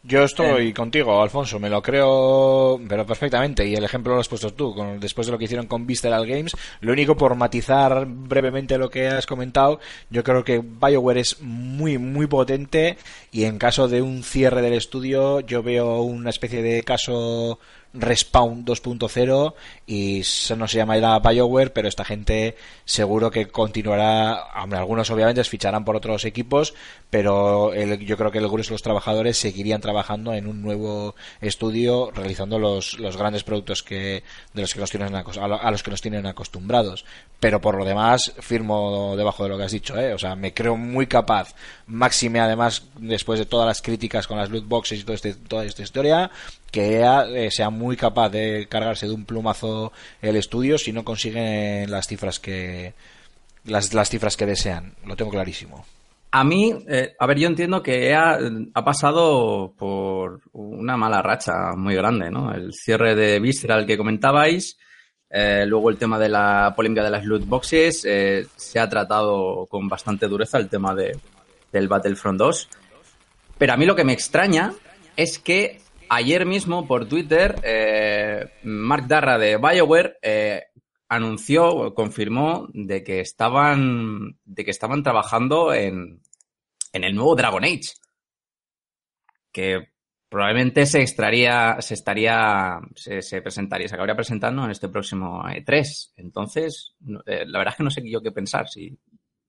Yo 0.06 0.22
estoy 0.22 0.74
contigo, 0.74 1.22
Alfonso, 1.22 1.58
me 1.58 1.70
lo 1.70 1.80
creo, 1.80 2.78
pero 2.86 3.06
perfectamente. 3.06 3.66
Y 3.66 3.74
el 3.74 3.84
ejemplo 3.84 4.12
lo 4.12 4.20
has 4.20 4.28
puesto 4.28 4.52
tú, 4.52 4.74
con, 4.74 5.00
después 5.00 5.26
de 5.26 5.32
lo 5.32 5.38
que 5.38 5.46
hicieron 5.46 5.66
con 5.66 5.86
Visceral 5.86 6.26
Games. 6.26 6.54
Lo 6.82 6.92
único 6.92 7.16
por 7.16 7.34
matizar 7.36 8.04
brevemente 8.06 8.76
lo 8.76 8.90
que 8.90 9.06
has 9.08 9.24
comentado, 9.24 9.80
yo 10.10 10.22
creo 10.22 10.44
que 10.44 10.58
BioWare 10.58 11.20
es 11.20 11.40
muy, 11.40 11.96
muy 11.96 12.26
potente. 12.26 12.98
Y 13.32 13.44
en 13.44 13.56
caso 13.56 13.88
de 13.88 14.02
un 14.02 14.22
cierre 14.22 14.60
del 14.60 14.74
estudio, 14.74 15.40
yo 15.40 15.62
veo 15.62 16.02
una 16.02 16.28
especie 16.28 16.60
de 16.62 16.82
caso 16.82 17.58
Respawn 17.94 18.64
2.0 18.64 19.54
y 19.86 20.22
no 20.56 20.66
se 20.68 20.76
llamará 20.78 21.18
BioWare, 21.20 21.72
pero 21.72 21.88
esta 21.88 22.04
gente 22.04 22.56
seguro 22.84 23.30
que 23.30 23.46
continuará, 23.46 24.34
algunos 24.52 25.10
obviamente 25.10 25.42
ficharán 25.44 25.84
por 25.84 25.96
otros 25.96 26.24
equipos, 26.24 26.74
pero 27.10 27.72
el- 27.72 28.00
yo 28.04 28.16
creo 28.16 28.30
que 28.32 28.38
el 28.38 28.44
de 28.68 28.72
los 28.74 28.82
trabajadores 28.82 29.38
seguirían 29.38 29.80
trabajando 29.80 30.34
en 30.34 30.46
un 30.48 30.60
nuevo 30.62 31.14
estudio 31.40 32.10
realizando 32.12 32.58
los, 32.58 32.98
los 32.98 33.16
grandes 33.16 33.44
productos 33.44 33.82
que 33.82 34.22
de 34.52 34.60
los 34.62 34.74
que 34.74 34.80
nos 34.80 34.90
tienen 34.90 35.14
a 35.14 35.70
los 35.70 35.82
que 35.82 35.90
nos 35.90 36.00
tienen 36.02 36.26
acostumbrados. 36.26 37.04
Pero 37.40 37.60
por 37.60 37.76
lo 37.76 37.84
demás 37.84 38.32
firmo 38.40 39.14
debajo 39.16 39.44
de 39.44 39.48
lo 39.50 39.56
que 39.58 39.64
has 39.64 39.72
dicho, 39.72 39.96
¿eh? 39.98 40.14
o 40.14 40.18
sea, 40.18 40.34
me 40.34 40.52
creo 40.52 40.76
muy 40.76 41.06
capaz, 41.06 41.54
máxime 41.86 42.40
además 42.40 42.82
después 42.98 43.38
de 43.38 43.46
todas 43.46 43.66
las 43.66 43.82
críticas 43.82 44.26
con 44.26 44.38
las 44.38 44.50
loot 44.50 44.66
boxes 44.66 45.00
y 45.00 45.04
todo 45.04 45.14
este, 45.14 45.34
toda 45.34 45.64
esta 45.64 45.82
historia, 45.82 46.30
que 46.74 46.96
EA 46.96 47.24
eh, 47.28 47.52
sea 47.52 47.70
muy 47.70 47.96
capaz 47.96 48.30
de 48.30 48.66
cargarse 48.68 49.06
de 49.06 49.14
un 49.14 49.24
plumazo 49.24 49.92
el 50.20 50.34
estudio 50.34 50.76
si 50.76 50.92
no 50.92 51.04
consiguen 51.04 51.88
las 51.88 52.08
cifras 52.08 52.40
que 52.40 52.94
las, 53.64 53.94
las 53.94 54.10
cifras 54.10 54.36
que 54.36 54.44
desean. 54.44 54.96
Lo 55.06 55.14
tengo 55.14 55.30
clarísimo. 55.30 55.86
A 56.32 56.42
mí, 56.42 56.74
eh, 56.88 57.14
a 57.16 57.26
ver, 57.26 57.38
yo 57.38 57.46
entiendo 57.46 57.80
que 57.80 58.08
EA 58.08 58.38
eh, 58.40 58.50
ha 58.74 58.84
pasado 58.84 59.72
por 59.78 60.40
una 60.52 60.96
mala 60.96 61.22
racha 61.22 61.76
muy 61.76 61.94
grande, 61.94 62.28
¿no? 62.28 62.52
El 62.52 62.72
cierre 62.72 63.14
de 63.14 63.38
Visceral 63.38 63.86
que 63.86 63.96
comentabais, 63.96 64.76
eh, 65.30 65.64
luego 65.64 65.90
el 65.90 65.96
tema 65.96 66.18
de 66.18 66.28
la 66.28 66.72
polémica 66.74 67.04
de 67.04 67.10
las 67.10 67.24
loot 67.24 67.46
boxes, 67.46 68.00
se 68.00 68.80
ha 68.80 68.88
tratado 68.88 69.66
con 69.66 69.88
bastante 69.88 70.26
dureza 70.26 70.58
el 70.58 70.68
tema 70.68 70.92
de, 70.92 71.16
del 71.70 71.86
Battlefront 71.86 72.40
2. 72.40 72.68
Pero 73.58 73.72
a 73.72 73.76
mí 73.76 73.86
lo 73.86 73.94
que 73.94 74.04
me 74.04 74.12
extraña 74.12 74.72
es 75.16 75.38
que 75.38 75.80
ayer 76.14 76.46
mismo 76.46 76.86
por 76.86 77.08
Twitter, 77.08 77.56
eh, 77.62 78.52
Mark 78.62 79.06
Darra 79.06 79.38
de 79.38 79.56
BioWare 79.56 80.18
eh, 80.22 80.62
anunció, 81.08 81.94
confirmó 81.94 82.68
de 82.72 83.02
que 83.02 83.20
estaban, 83.20 84.38
de 84.44 84.64
que 84.64 84.70
estaban 84.70 85.02
trabajando 85.02 85.72
en, 85.72 86.20
en 86.92 87.04
el 87.04 87.14
nuevo 87.14 87.34
Dragon 87.34 87.64
Age. 87.64 87.94
Que 89.52 89.88
probablemente 90.28 90.86
se 90.86 91.00
extraría, 91.00 91.76
se 91.80 91.94
estaría, 91.94 92.80
se, 92.96 93.22
se 93.22 93.40
presentaría, 93.40 93.86
se 93.86 93.94
acabaría 93.94 94.16
presentando 94.16 94.64
en 94.64 94.70
este 94.70 94.88
próximo 94.88 95.42
E3. 95.44 96.12
Entonces, 96.16 96.94
eh, 97.26 97.44
la 97.46 97.58
verdad 97.58 97.74
es 97.74 97.76
que 97.76 97.84
no 97.84 97.90
sé 97.90 98.02
yo 98.10 98.20
qué 98.20 98.32
pensar, 98.32 98.68
si, 98.68 98.98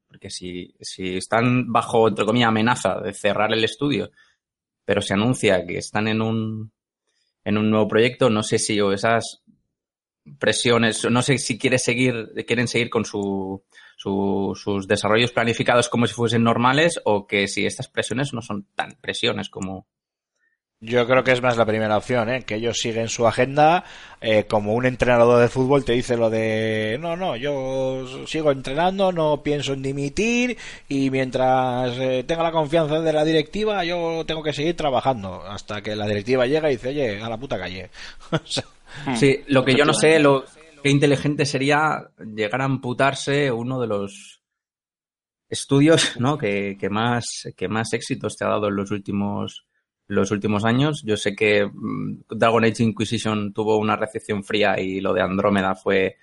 porque 0.07 0.29
si, 0.29 0.75
si 0.79 1.17
están 1.17 1.71
bajo, 1.71 2.07
entre 2.07 2.25
comillas, 2.25 2.49
amenaza 2.49 2.99
de 2.99 3.13
cerrar 3.13 3.51
el 3.51 3.63
estudio, 3.63 4.11
pero 4.85 5.01
se 5.01 5.13
anuncia 5.13 5.65
que 5.65 5.77
están 5.79 6.07
en 6.07 6.21
un, 6.21 6.71
en 7.43 7.57
un 7.57 7.69
nuevo 7.69 7.87
proyecto, 7.87 8.29
no 8.29 8.43
sé 8.43 8.59
si 8.59 8.79
o 8.79 8.91
esas 8.93 9.41
presiones, 10.39 11.05
no 11.09 11.21
sé 11.21 11.37
si 11.37 11.57
quiere 11.57 11.77
seguir, 11.77 12.31
quieren 12.47 12.67
seguir 12.67 12.89
con 12.89 13.05
su, 13.05 13.63
su- 13.97 14.53
sus 14.55 14.87
desarrollos 14.87 15.31
planificados 15.31 15.87
como 15.89 16.07
si 16.07 16.13
fuesen 16.13 16.43
normales 16.43 16.99
o 17.05 17.27
que 17.27 17.47
si 17.47 17.65
estas 17.65 17.87
presiones 17.89 18.33
no 18.33 18.41
son 18.41 18.67
tan 18.75 18.93
presiones 19.01 19.49
como... 19.49 19.87
Yo 20.81 21.07
creo 21.07 21.23
que 21.23 21.31
es 21.31 21.41
más 21.41 21.57
la 21.57 21.65
primera 21.65 21.97
opción, 21.97 22.29
¿eh? 22.29 22.43
que 22.43 22.55
ellos 22.55 22.77
siguen 22.77 23.07
su 23.07 23.25
agenda, 23.25 23.85
eh, 24.21 24.45
como 24.45 24.73
un 24.73 24.85
entrenador 24.85 25.41
de 25.41 25.47
fútbol 25.47 25.85
te 25.85 25.93
dice 25.93 26.17
lo 26.17 26.29
de, 26.29 26.97
no, 26.99 27.15
no, 27.15 27.35
yo 27.37 28.05
sigo 28.27 28.51
entrenando, 28.51 29.11
no 29.11 29.41
pienso 29.41 29.73
en 29.73 29.81
dimitir 29.81 30.57
y 30.89 31.09
mientras 31.09 31.97
eh, 31.97 32.23
tenga 32.27 32.43
la 32.43 32.51
confianza 32.51 32.99
de 32.99 33.13
la 33.13 33.23
directiva 33.23 33.83
yo 33.85 34.25
tengo 34.27 34.43
que 34.43 34.53
seguir 34.53 34.75
trabajando 34.75 35.41
hasta 35.43 35.81
que 35.81 35.95
la 35.95 36.07
directiva 36.07 36.45
llega 36.45 36.69
y 36.69 36.75
dice, 36.75 36.89
oye, 36.89 37.21
a 37.21 37.29
la 37.29 37.37
puta 37.37 37.57
calle. 37.57 37.89
Sea, 38.43 38.65
Sí, 39.15 39.43
lo 39.47 39.63
que 39.65 39.75
yo 39.75 39.85
no 39.85 39.93
sé, 39.93 40.19
lo 40.19 40.45
qué 40.81 40.89
inteligente 40.89 41.45
sería 41.45 42.09
llegar 42.19 42.61
a 42.61 42.65
amputarse 42.65 43.51
uno 43.51 43.79
de 43.79 43.87
los 43.87 44.41
estudios, 45.49 46.19
¿no? 46.19 46.37
Que, 46.37 46.77
que 46.79 46.89
más 46.89 47.25
que 47.55 47.67
más 47.67 47.93
éxitos 47.93 48.35
te 48.35 48.45
ha 48.45 48.49
dado 48.49 48.67
en 48.67 48.75
los 48.75 48.91
últimos 48.91 49.64
los 50.07 50.31
últimos 50.31 50.65
años. 50.65 51.03
Yo 51.03 51.17
sé 51.17 51.35
que 51.35 51.65
mm, 51.65 52.23
Dragon 52.29 52.63
Age 52.63 52.83
Inquisition 52.83 53.53
tuvo 53.53 53.77
una 53.77 53.95
recepción 53.95 54.43
fría 54.43 54.79
y 54.79 55.01
lo 55.01 55.13
de 55.13 55.21
Andrómeda 55.21 55.75
fue 55.75 56.17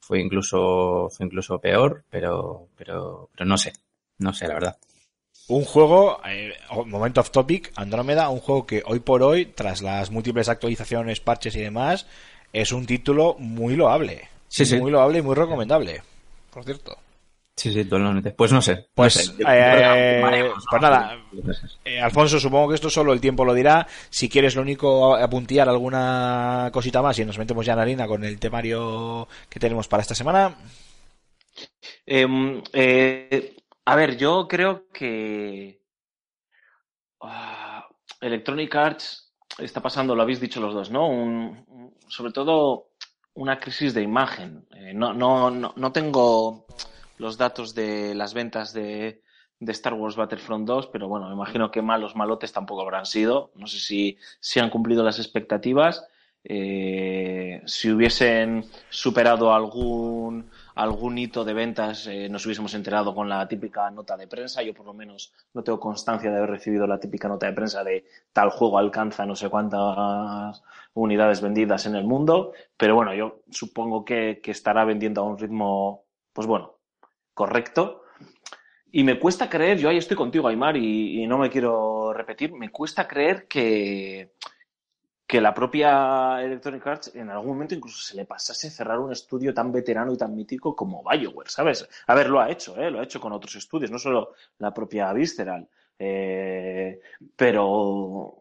fue 0.00 0.20
incluso 0.20 1.08
fue 1.10 1.26
incluso 1.26 1.60
peor, 1.60 2.04
pero 2.08 2.68
pero 2.76 3.28
pero 3.36 3.46
no 3.46 3.58
sé, 3.58 3.72
no 4.18 4.32
sé 4.32 4.46
la 4.46 4.54
verdad. 4.54 4.78
un 5.48 5.64
juego, 5.64 6.20
eh, 6.24 6.54
momento 6.86 7.20
off 7.20 7.30
topic, 7.30 7.72
Andrómeda, 7.76 8.28
un 8.28 8.40
juego 8.40 8.66
que 8.66 8.82
hoy 8.86 9.00
por 9.00 9.22
hoy, 9.22 9.46
tras 9.46 9.82
las 9.82 10.10
múltiples 10.10 10.48
actualizaciones, 10.48 11.20
parches 11.20 11.56
y 11.56 11.60
demás, 11.60 12.06
es 12.52 12.72
un 12.72 12.86
título 12.86 13.36
muy 13.38 13.76
loable. 13.76 14.28
Sí, 14.48 14.64
sí. 14.64 14.78
Muy 14.78 14.90
loable 14.90 15.18
y 15.18 15.22
muy 15.22 15.34
recomendable. 15.34 16.02
Por 16.50 16.64
cierto. 16.64 16.96
Sí, 17.56 17.72
sí, 17.72 17.84
totalmente. 17.86 18.32
Pues 18.32 18.52
no 18.52 18.60
sé. 18.60 18.88
Pues, 18.94 19.16
no 19.16 19.22
sé. 19.32 19.42
Yo 19.42 19.46
eh, 19.48 20.20
pues 20.52 20.64
¿no? 20.72 20.78
nada. 20.78 21.16
Eh, 21.86 21.98
Alfonso, 22.00 22.38
supongo 22.38 22.68
que 22.68 22.74
esto 22.74 22.90
solo 22.90 23.14
el 23.14 23.20
tiempo 23.20 23.46
lo 23.46 23.54
dirá. 23.54 23.86
Si 24.10 24.28
quieres 24.28 24.54
lo 24.54 24.60
único 24.62 25.16
apuntear 25.16 25.66
alguna 25.68 26.68
cosita 26.72 27.00
más 27.00 27.18
y 27.18 27.24
nos 27.24 27.38
metemos 27.38 27.64
ya 27.64 27.72
en 27.72 27.78
harina 27.78 28.06
con 28.06 28.24
el 28.24 28.38
temario 28.38 29.26
que 29.48 29.58
tenemos 29.58 29.88
para 29.88 30.02
esta 30.02 30.14
semana. 30.14 30.54
Em, 32.04 32.62
eh, 32.74 33.56
a 33.86 33.96
ver, 33.96 34.18
yo 34.18 34.46
creo 34.46 34.88
que 34.92 35.80
ah, 37.22 37.86
Electronic 38.20 38.74
Arts 38.74 39.32
está 39.58 39.80
pasando, 39.80 40.14
lo 40.14 40.22
habéis 40.22 40.40
dicho 40.40 40.60
los 40.60 40.74
dos, 40.74 40.90
¿no? 40.90 41.08
Un- 41.08 41.64
un- 41.68 41.94
sobre 42.08 42.32
todo 42.32 42.90
una 43.34 43.58
crisis 43.58 43.94
de 43.94 44.02
imagen. 44.02 44.66
Eh, 44.74 44.92
no, 44.94 45.12
no, 45.14 45.50
no, 45.50 45.72
no 45.76 45.92
tengo 45.92 46.66
los 47.18 47.38
datos 47.38 47.74
de 47.74 48.14
las 48.14 48.34
ventas 48.34 48.72
de, 48.72 49.22
de 49.60 49.72
Star 49.72 49.94
Wars 49.94 50.16
Battlefront 50.16 50.66
2, 50.66 50.88
pero 50.88 51.08
bueno, 51.08 51.28
me 51.28 51.34
imagino 51.34 51.70
que 51.70 51.82
malos 51.82 52.16
malotes 52.16 52.52
tampoco 52.52 52.82
habrán 52.82 53.06
sido. 53.06 53.52
No 53.54 53.66
sé 53.66 53.78
si, 53.78 54.18
si 54.40 54.60
han 54.60 54.70
cumplido 54.70 55.02
las 55.02 55.18
expectativas. 55.18 56.06
Eh, 56.48 57.60
si 57.64 57.90
hubiesen 57.90 58.64
superado 58.88 59.52
algún 59.52 60.48
algún 60.76 61.18
hito 61.18 61.44
de 61.44 61.52
ventas 61.52 62.06
eh, 62.06 62.28
nos 62.28 62.46
hubiésemos 62.46 62.72
enterado 62.74 63.12
con 63.16 63.28
la 63.28 63.48
típica 63.48 63.90
nota 63.90 64.16
de 64.16 64.28
prensa. 64.28 64.62
Yo 64.62 64.72
por 64.72 64.86
lo 64.86 64.94
menos 64.94 65.32
no 65.54 65.64
tengo 65.64 65.80
constancia 65.80 66.30
de 66.30 66.36
haber 66.36 66.50
recibido 66.50 66.86
la 66.86 67.00
típica 67.00 67.26
nota 67.26 67.46
de 67.46 67.52
prensa 67.52 67.82
de 67.82 68.04
tal 68.32 68.50
juego 68.50 68.78
alcanza 68.78 69.26
no 69.26 69.34
sé 69.34 69.48
cuántas 69.48 70.62
unidades 70.94 71.40
vendidas 71.40 71.86
en 71.86 71.96
el 71.96 72.04
mundo, 72.04 72.52
pero 72.76 72.94
bueno, 72.94 73.12
yo 73.14 73.40
supongo 73.50 74.04
que, 74.04 74.40
que 74.42 74.52
estará 74.52 74.84
vendiendo 74.84 75.22
a 75.22 75.24
un 75.24 75.38
ritmo, 75.38 76.04
pues 76.32 76.46
bueno, 76.46 76.75
correcto. 77.36 78.04
Y 78.90 79.04
me 79.04 79.18
cuesta 79.18 79.50
creer, 79.50 79.76
yo 79.76 79.90
ahí 79.90 79.98
estoy 79.98 80.16
contigo, 80.16 80.48
Aymar, 80.48 80.76
y, 80.78 81.26
no 81.26 81.36
me 81.36 81.50
quiero 81.50 82.14
repetir, 82.14 82.54
me 82.54 82.70
cuesta 82.70 83.06
creer 83.06 83.46
que, 83.46 84.32
que 85.26 85.40
la 85.42 85.52
propia 85.52 86.42
Electronic 86.42 86.86
Arts 86.86 87.14
en 87.14 87.28
algún 87.28 87.48
momento 87.48 87.74
incluso 87.74 88.00
se 88.00 88.16
le 88.16 88.24
pasase 88.24 88.70
cerrar 88.70 88.98
un 88.98 89.12
estudio 89.12 89.52
tan 89.52 89.70
veterano 89.70 90.14
y 90.14 90.16
tan 90.16 90.34
mítico 90.34 90.74
como 90.74 91.04
BioWare, 91.04 91.50
¿sabes? 91.50 91.86
A 92.06 92.14
ver, 92.14 92.30
lo 92.30 92.40
ha 92.40 92.50
hecho, 92.50 92.74
¿eh? 92.80 92.90
Lo 92.90 93.00
ha 93.00 93.04
hecho 93.04 93.20
con 93.20 93.34
otros 93.34 93.54
estudios, 93.56 93.90
no 93.90 93.98
solo 93.98 94.32
la 94.58 94.72
propia 94.72 95.12
Visceral. 95.12 95.68
Eh, 95.98 96.98
pero, 97.36 98.34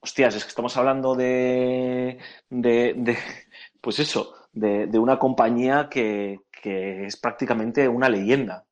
hostias, 0.00 0.36
es 0.36 0.44
que 0.44 0.48
estamos 0.48 0.74
hablando 0.78 1.14
de, 1.14 2.18
de, 2.48 2.94
de 2.96 3.18
pues 3.82 3.98
eso, 3.98 4.48
de, 4.52 4.86
de 4.86 4.98
una 4.98 5.18
compañía 5.18 5.88
que, 5.90 6.45
que 6.62 7.06
es 7.06 7.16
prácticamente 7.16 7.88
una 7.88 8.08
leyenda. 8.08 8.64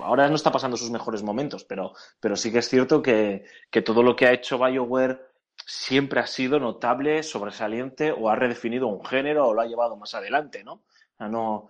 Ahora 0.00 0.28
no 0.28 0.34
está 0.34 0.50
pasando 0.50 0.76
sus 0.76 0.90
mejores 0.90 1.22
momentos, 1.22 1.64
pero, 1.64 1.92
pero 2.18 2.34
sí 2.34 2.50
que 2.50 2.58
es 2.58 2.68
cierto 2.68 3.00
que, 3.02 3.44
que 3.70 3.82
todo 3.82 4.02
lo 4.02 4.16
que 4.16 4.26
ha 4.26 4.32
hecho 4.32 4.58
BioWare 4.58 5.20
siempre 5.66 6.20
ha 6.20 6.26
sido 6.26 6.58
notable, 6.58 7.22
sobresaliente 7.22 8.12
o 8.12 8.28
ha 8.28 8.36
redefinido 8.36 8.88
un 8.88 9.04
género 9.04 9.48
o 9.48 9.54
lo 9.54 9.60
ha 9.60 9.66
llevado 9.66 9.96
más 9.96 10.14
adelante, 10.14 10.64
¿no? 10.64 10.82
No 11.20 11.68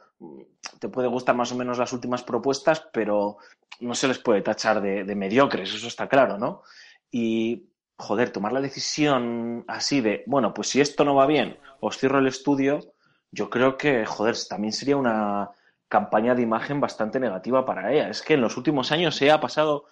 te 0.79 0.89
puede 0.89 1.09
gustar 1.09 1.35
más 1.35 1.53
o 1.53 1.57
menos 1.57 1.79
las 1.79 1.93
últimas 1.93 2.23
propuestas, 2.23 2.89
pero 2.93 3.37
no 3.81 3.95
se 3.95 4.09
les 4.09 4.19
puede 4.19 4.43
tachar 4.43 4.81
de, 4.81 5.05
de 5.05 5.15
mediocres, 5.15 5.75
eso 5.75 5.89
está 5.89 6.09
claro, 6.09 6.39
¿no? 6.39 6.63
Y, 7.11 7.69
joder, 7.97 8.31
tomar 8.31 8.53
la 8.53 8.61
decisión 8.61 9.65
así 9.69 10.01
de, 10.01 10.25
bueno, 10.27 10.55
pues 10.55 10.69
si 10.69 10.81
esto 10.81 11.05
no 11.05 11.15
va 11.15 11.27
bien, 11.27 11.59
os 11.81 11.99
cierro 11.99 12.19
el 12.19 12.27
estudio, 12.27 12.94
yo 13.35 13.51
creo 13.51 13.77
que, 13.77 14.05
joder, 14.07 14.37
también 14.49 14.73
sería 14.73 14.97
una 14.97 15.51
campaña 15.89 16.35
de 16.35 16.43
imagen 16.43 16.81
bastante 16.81 17.21
negativa 17.21 17.65
para 17.65 17.93
ella. 17.93 18.09
Es 18.09 18.23
que 18.23 18.35
en 18.35 18.41
los 18.41 18.57
últimos 18.57 18.91
años 18.93 19.21
ella 19.23 19.35
ha 19.35 19.41
pasado 19.41 19.85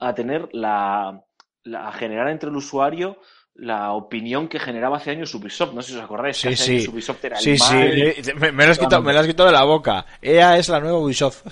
a 0.00 0.14
tener 0.14 0.48
la, 0.52 1.22
la- 1.64 1.88
a 1.88 1.92
generar 1.92 2.28
entre 2.28 2.48
el 2.50 2.56
usuario 2.56 3.18
la 3.54 3.92
opinión 3.92 4.48
que 4.48 4.58
generaba 4.58 4.96
hace 4.96 5.10
años 5.10 5.34
Ubisoft. 5.34 5.74
No 5.74 5.82
sé 5.82 5.92
si 5.92 5.98
os 5.98 6.04
acordáis. 6.04 6.40
que 6.40 6.48
Sí, 6.48 6.54
hace 6.54 6.64
sí. 6.64 6.72
años 6.76 6.88
Ubisoft 6.88 7.24
era 7.24 7.38
el 7.38 7.44
Sí, 7.44 7.58
sí, 7.58 7.74
mal. 7.74 7.98
eh, 7.98 8.22
me, 8.40 8.52
me 8.52 8.64
lo 8.64 8.72
has 8.72 8.78
quitado, 8.78 9.02
me 9.02 9.12
lo 9.12 9.20
has 9.20 9.26
quitado 9.26 9.48
de 9.48 9.52
la 9.54 9.64
boca. 9.64 10.06
EA 10.22 10.56
es 10.56 10.68
la 10.70 10.80
nueva 10.80 10.98
Ubisoft. 10.98 11.44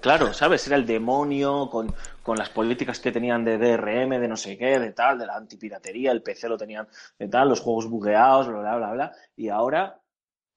Claro, 0.00 0.32
¿sabes? 0.32 0.66
Era 0.66 0.76
el 0.76 0.86
demonio 0.86 1.68
con, 1.70 1.92
con 2.22 2.36
las 2.38 2.50
políticas 2.50 3.00
que 3.00 3.12
tenían 3.12 3.44
de 3.44 3.58
DRM, 3.58 4.18
de 4.20 4.28
no 4.28 4.36
sé 4.36 4.56
qué, 4.56 4.78
de 4.78 4.92
tal, 4.92 5.18
de 5.18 5.26
la 5.26 5.36
antipiratería, 5.36 6.12
el 6.12 6.22
PC 6.22 6.48
lo 6.48 6.56
tenían 6.56 6.86
de 7.18 7.28
tal, 7.28 7.48
los 7.48 7.60
juegos 7.60 7.88
bugueados, 7.88 8.46
bla, 8.48 8.58
bla, 8.60 8.76
bla, 8.76 8.92
bla. 8.92 9.12
Y 9.36 9.48
ahora... 9.48 10.00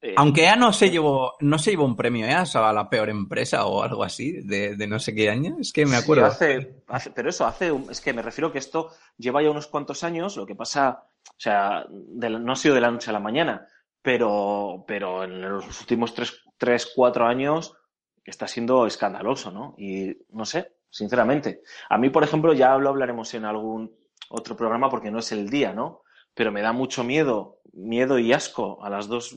eh, 0.01 0.13
Aunque 0.17 0.43
EA 0.43 0.55
no 0.55 0.71
se 0.73 0.89
llevó, 0.89 1.33
no 1.39 1.59
se 1.59 1.71
llevó 1.71 1.85
un 1.85 1.95
premio 1.95 2.25
EA 2.25 2.43
a 2.53 2.73
la 2.73 2.89
peor 2.89 3.09
empresa 3.09 3.65
o 3.65 3.83
algo 3.83 4.03
así 4.03 4.31
de, 4.43 4.75
de 4.75 4.87
no 4.87 4.99
sé 4.99 5.13
qué 5.13 5.29
año. 5.29 5.57
Es 5.59 5.73
que 5.73 5.85
me 5.85 5.97
Sí, 5.97 6.03
acuerdo. 6.03 6.25
hace, 6.25 6.83
hace- 6.87 7.11
pero 7.11 7.29
eso 7.29 7.45
hace, 7.45 7.71
un- 7.71 7.89
es 7.89 7.99
que 8.01 8.13
me 8.13 8.21
refiero 8.21 8.51
que 8.51 8.59
esto 8.59 8.91
lleva 9.17 9.41
ya 9.41 9.51
unos 9.51 9.67
cuantos 9.67 10.03
años, 10.03 10.37
lo 10.37 10.45
que 10.45 10.55
pasa, 10.55 11.03
o 11.29 11.33
sea, 11.39 11.85
de 11.89 12.29
no 12.29 12.51
ha 12.53 12.55
sido 12.55 12.75
de 12.75 12.81
la 12.81 12.91
noche 12.91 13.09
a 13.09 13.13
la 13.13 13.19
mañana, 13.19 13.67
pero, 14.01 14.83
pero 14.87 15.23
en 15.23 15.41
los 15.41 15.81
últimos 15.81 16.13
tres, 16.13 16.41
tres, 16.57 16.91
cuatro 16.95 17.25
años 17.25 17.75
está 18.23 18.47
siendo 18.47 18.85
escandaloso, 18.85 19.51
¿no? 19.51 19.75
Y 19.77 20.15
no 20.29 20.45
sé, 20.45 20.73
sinceramente. 20.89 21.61
A 21.89 21.97
mí, 21.97 22.09
por 22.09 22.23
ejemplo, 22.23 22.53
ya 22.53 22.77
lo 22.77 22.89
hablaremos 22.89 23.33
en 23.33 23.45
algún 23.45 23.91
otro 24.29 24.55
programa 24.55 24.89
porque 24.89 25.11
no 25.11 25.19
es 25.19 25.31
el 25.31 25.49
día, 25.49 25.73
¿no? 25.73 26.03
Pero 26.33 26.51
me 26.51 26.61
da 26.61 26.71
mucho 26.71 27.03
miedo, 27.03 27.59
miedo 27.73 28.19
y 28.19 28.31
asco 28.33 28.83
a 28.83 28.89
las 28.89 29.07
dos, 29.07 29.35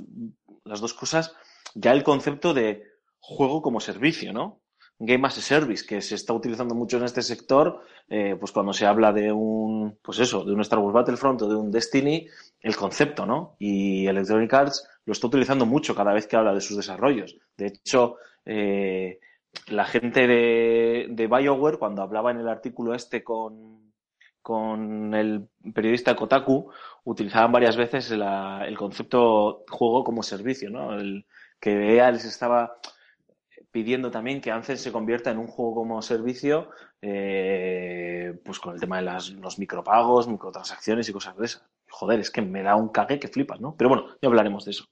las 0.65 0.81
dos 0.81 0.95
cosas, 0.95 1.35
ya 1.75 1.93
el 1.93 2.03
concepto 2.03 2.55
de 2.55 2.85
juego 3.19 3.63
como 3.63 3.81
servicio, 3.81 4.33
¿no? 4.33 4.61
Game 4.99 5.27
as 5.27 5.39
a 5.39 5.41
Service, 5.41 5.85
que 5.85 6.01
se 6.01 6.15
está 6.15 6.33
utilizando 6.33 6.75
mucho 6.75 6.97
en 6.97 7.05
este 7.05 7.23
sector, 7.23 7.81
eh, 8.09 8.37
pues 8.39 8.53
cuando 8.53 8.73
se 8.73 8.87
habla 8.87 9.13
de 9.13 9.33
un, 9.33 9.99
pues 10.01 10.21
eso, 10.21 10.45
de 10.45 10.53
un 10.53 10.61
Star 10.61 10.79
Wars 10.79 10.95
Battlefront 10.95 11.43
o 11.43 11.49
de 11.49 11.57
un 11.57 11.73
Destiny, 11.73 12.29
el 12.61 12.77
concepto, 12.77 13.27
¿no? 13.27 13.57
Y 13.59 14.07
Electronic 14.07 14.53
Arts 14.55 14.89
lo 15.05 15.13
está 15.13 15.27
utilizando 15.27 15.67
mucho 15.67 15.95
cada 15.95 16.13
vez 16.13 16.29
que 16.29 16.37
habla 16.37 16.55
de 16.55 16.61
sus 16.61 16.77
desarrollos. 16.77 17.37
De 17.57 17.67
hecho, 17.67 18.17
eh, 18.45 19.19
la 19.69 19.85
gente 19.85 20.27
de, 20.29 21.07
de 21.11 21.27
BioWare, 21.27 21.79
cuando 21.79 22.03
hablaba 22.03 22.31
en 22.31 22.39
el 22.39 22.49
artículo 22.49 22.95
este 22.95 23.25
con, 23.25 23.93
con 24.41 25.15
el 25.15 25.49
periodista 25.75 26.15
Kotaku, 26.15 26.71
utilizaban 27.05 27.53
varias 27.53 27.77
veces 27.77 28.11
el 28.11 28.77
concepto 28.79 29.65
juego 29.69 30.05
como 30.05 30.23
servicio, 30.23 30.71
¿no? 30.71 30.95
El, 30.99 31.27
que 31.61 31.95
EA 31.97 32.11
les 32.11 32.25
estaba 32.25 32.75
pidiendo 33.71 34.11
también 34.11 34.41
que 34.41 34.51
Anthem 34.51 34.77
se 34.77 34.93
convierta 34.93 35.31
en 35.31 35.39
un 35.39 35.47
juego 35.47 35.75
como 35.75 36.03
servicio, 36.03 36.71
eh, 37.01 38.39
pues 38.45 38.59
con 38.61 38.75
el 38.75 38.81
tema 38.81 38.97
de 38.99 39.03
las, 39.05 39.31
los 39.31 39.59
micropagos, 39.59 40.29
microtransacciones 40.29 41.09
y 41.09 41.13
cosas 41.13 41.37
de 41.37 41.47
esas. 41.47 41.65
Joder, 41.91 42.21
es 42.21 42.31
que 42.31 42.43
me 42.43 42.63
da 42.63 42.77
un 42.77 42.89
cague 42.91 43.19
que 43.21 43.29
flipas, 43.29 43.61
¿no? 43.61 43.75
Pero 43.77 43.91
bueno, 43.91 44.07
ya 44.21 44.29
hablaremos 44.29 44.65
de 44.65 44.73
eso. 44.73 44.87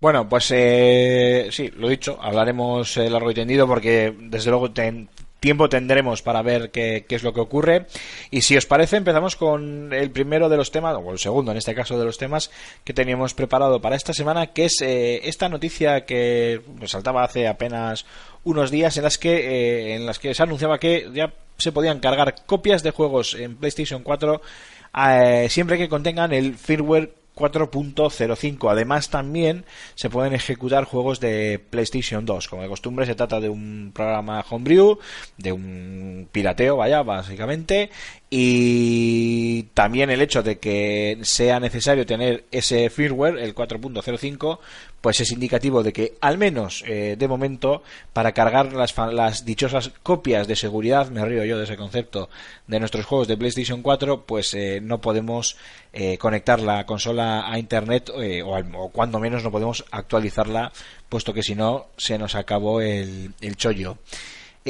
Bueno, 0.00 0.28
pues 0.28 0.50
eh, 0.52 1.48
sí, 1.50 1.68
lo 1.76 1.88
dicho, 1.88 2.18
hablaremos 2.22 2.96
eh, 2.96 3.10
largo 3.10 3.30
y 3.32 3.34
tendido 3.34 3.66
porque 3.66 4.14
desde 4.16 4.50
luego 4.50 4.70
ten- 4.72 5.08
tiempo 5.40 5.68
tendremos 5.68 6.22
para 6.22 6.42
ver 6.42 6.70
qué, 6.70 7.04
es 7.08 7.22
lo 7.22 7.32
que 7.32 7.40
ocurre. 7.40 7.86
Y 8.30 8.42
si 8.42 8.56
os 8.56 8.66
parece, 8.66 8.96
empezamos 8.96 9.36
con 9.36 9.92
el 9.92 10.10
primero 10.10 10.48
de 10.48 10.56
los 10.56 10.70
temas, 10.70 10.96
o 10.96 11.12
el 11.12 11.18
segundo 11.18 11.52
en 11.52 11.58
este 11.58 11.74
caso 11.74 11.98
de 11.98 12.04
los 12.04 12.18
temas 12.18 12.50
que 12.84 12.92
teníamos 12.92 13.34
preparado 13.34 13.80
para 13.80 13.96
esta 13.96 14.12
semana, 14.12 14.48
que 14.48 14.66
es 14.66 14.80
eh, 14.80 15.20
esta 15.28 15.48
noticia 15.48 16.04
que 16.04 16.60
saltaba 16.84 17.24
hace 17.24 17.48
apenas 17.48 18.06
unos 18.44 18.70
días 18.70 18.96
en 18.96 19.04
las 19.04 19.18
que 19.18 19.36
eh, 19.36 19.94
en 19.96 20.06
las 20.06 20.18
que 20.18 20.34
se 20.34 20.42
anunciaba 20.42 20.78
que 20.78 21.08
ya 21.12 21.32
se 21.58 21.72
podían 21.72 22.00
cargar 22.00 22.46
copias 22.46 22.82
de 22.82 22.92
juegos 22.92 23.34
en 23.34 23.56
PlayStation 23.56 24.02
4 24.02 24.40
eh, 24.96 25.46
siempre 25.50 25.76
que 25.76 25.88
contengan 25.88 26.32
el 26.32 26.56
firmware 26.56 27.12
4.05. 27.38 28.70
Además, 28.70 29.10
también 29.10 29.64
se 29.94 30.10
pueden 30.10 30.34
ejecutar 30.34 30.84
juegos 30.84 31.20
de 31.20 31.60
PlayStation 31.70 32.24
2. 32.24 32.48
Como 32.48 32.62
de 32.62 32.68
costumbre, 32.68 33.06
se 33.06 33.14
trata 33.14 33.40
de 33.40 33.48
un 33.48 33.92
programa 33.94 34.44
homebrew, 34.50 34.98
de 35.36 35.52
un 35.52 36.28
pirateo, 36.32 36.76
vaya, 36.76 37.02
básicamente. 37.02 37.90
Y 38.30 39.62
también 39.74 40.10
el 40.10 40.20
hecho 40.20 40.42
de 40.42 40.58
que 40.58 41.18
sea 41.22 41.60
necesario 41.60 42.04
tener 42.04 42.44
ese 42.50 42.90
firmware, 42.90 43.38
el 43.38 43.54
4.05, 43.54 44.58
pues 45.00 45.20
es 45.20 45.32
indicativo 45.32 45.82
de 45.82 45.92
que, 45.94 46.14
al 46.20 46.36
menos 46.36 46.84
eh, 46.86 47.16
de 47.18 47.28
momento, 47.28 47.82
para 48.12 48.32
cargar 48.32 48.72
las, 48.74 48.94
las 49.12 49.44
dichosas 49.46 49.92
copias 50.02 50.46
de 50.46 50.56
seguridad, 50.56 51.08
me 51.10 51.24
río 51.24 51.44
yo 51.44 51.56
de 51.56 51.64
ese 51.64 51.76
concepto, 51.76 52.28
de 52.66 52.80
nuestros 52.80 53.06
juegos 53.06 53.28
de 53.28 53.36
PlayStation 53.38 53.80
4, 53.80 54.24
pues 54.26 54.52
eh, 54.52 54.80
no 54.82 55.00
podemos 55.00 55.56
eh, 55.94 56.18
conectar 56.18 56.60
la 56.60 56.84
consola 56.84 57.50
a 57.50 57.58
internet 57.58 58.10
eh, 58.20 58.42
o, 58.42 58.54
al- 58.56 58.70
o 58.74 58.90
cuando 58.90 59.18
menos 59.20 59.42
no 59.42 59.50
podemos 59.50 59.84
actualizarla, 59.90 60.70
puesto 61.08 61.32
que 61.32 61.42
si 61.42 61.54
no 61.54 61.86
se 61.96 62.18
nos 62.18 62.34
acabó 62.34 62.82
el, 62.82 63.32
el 63.40 63.56
chollo. 63.56 63.96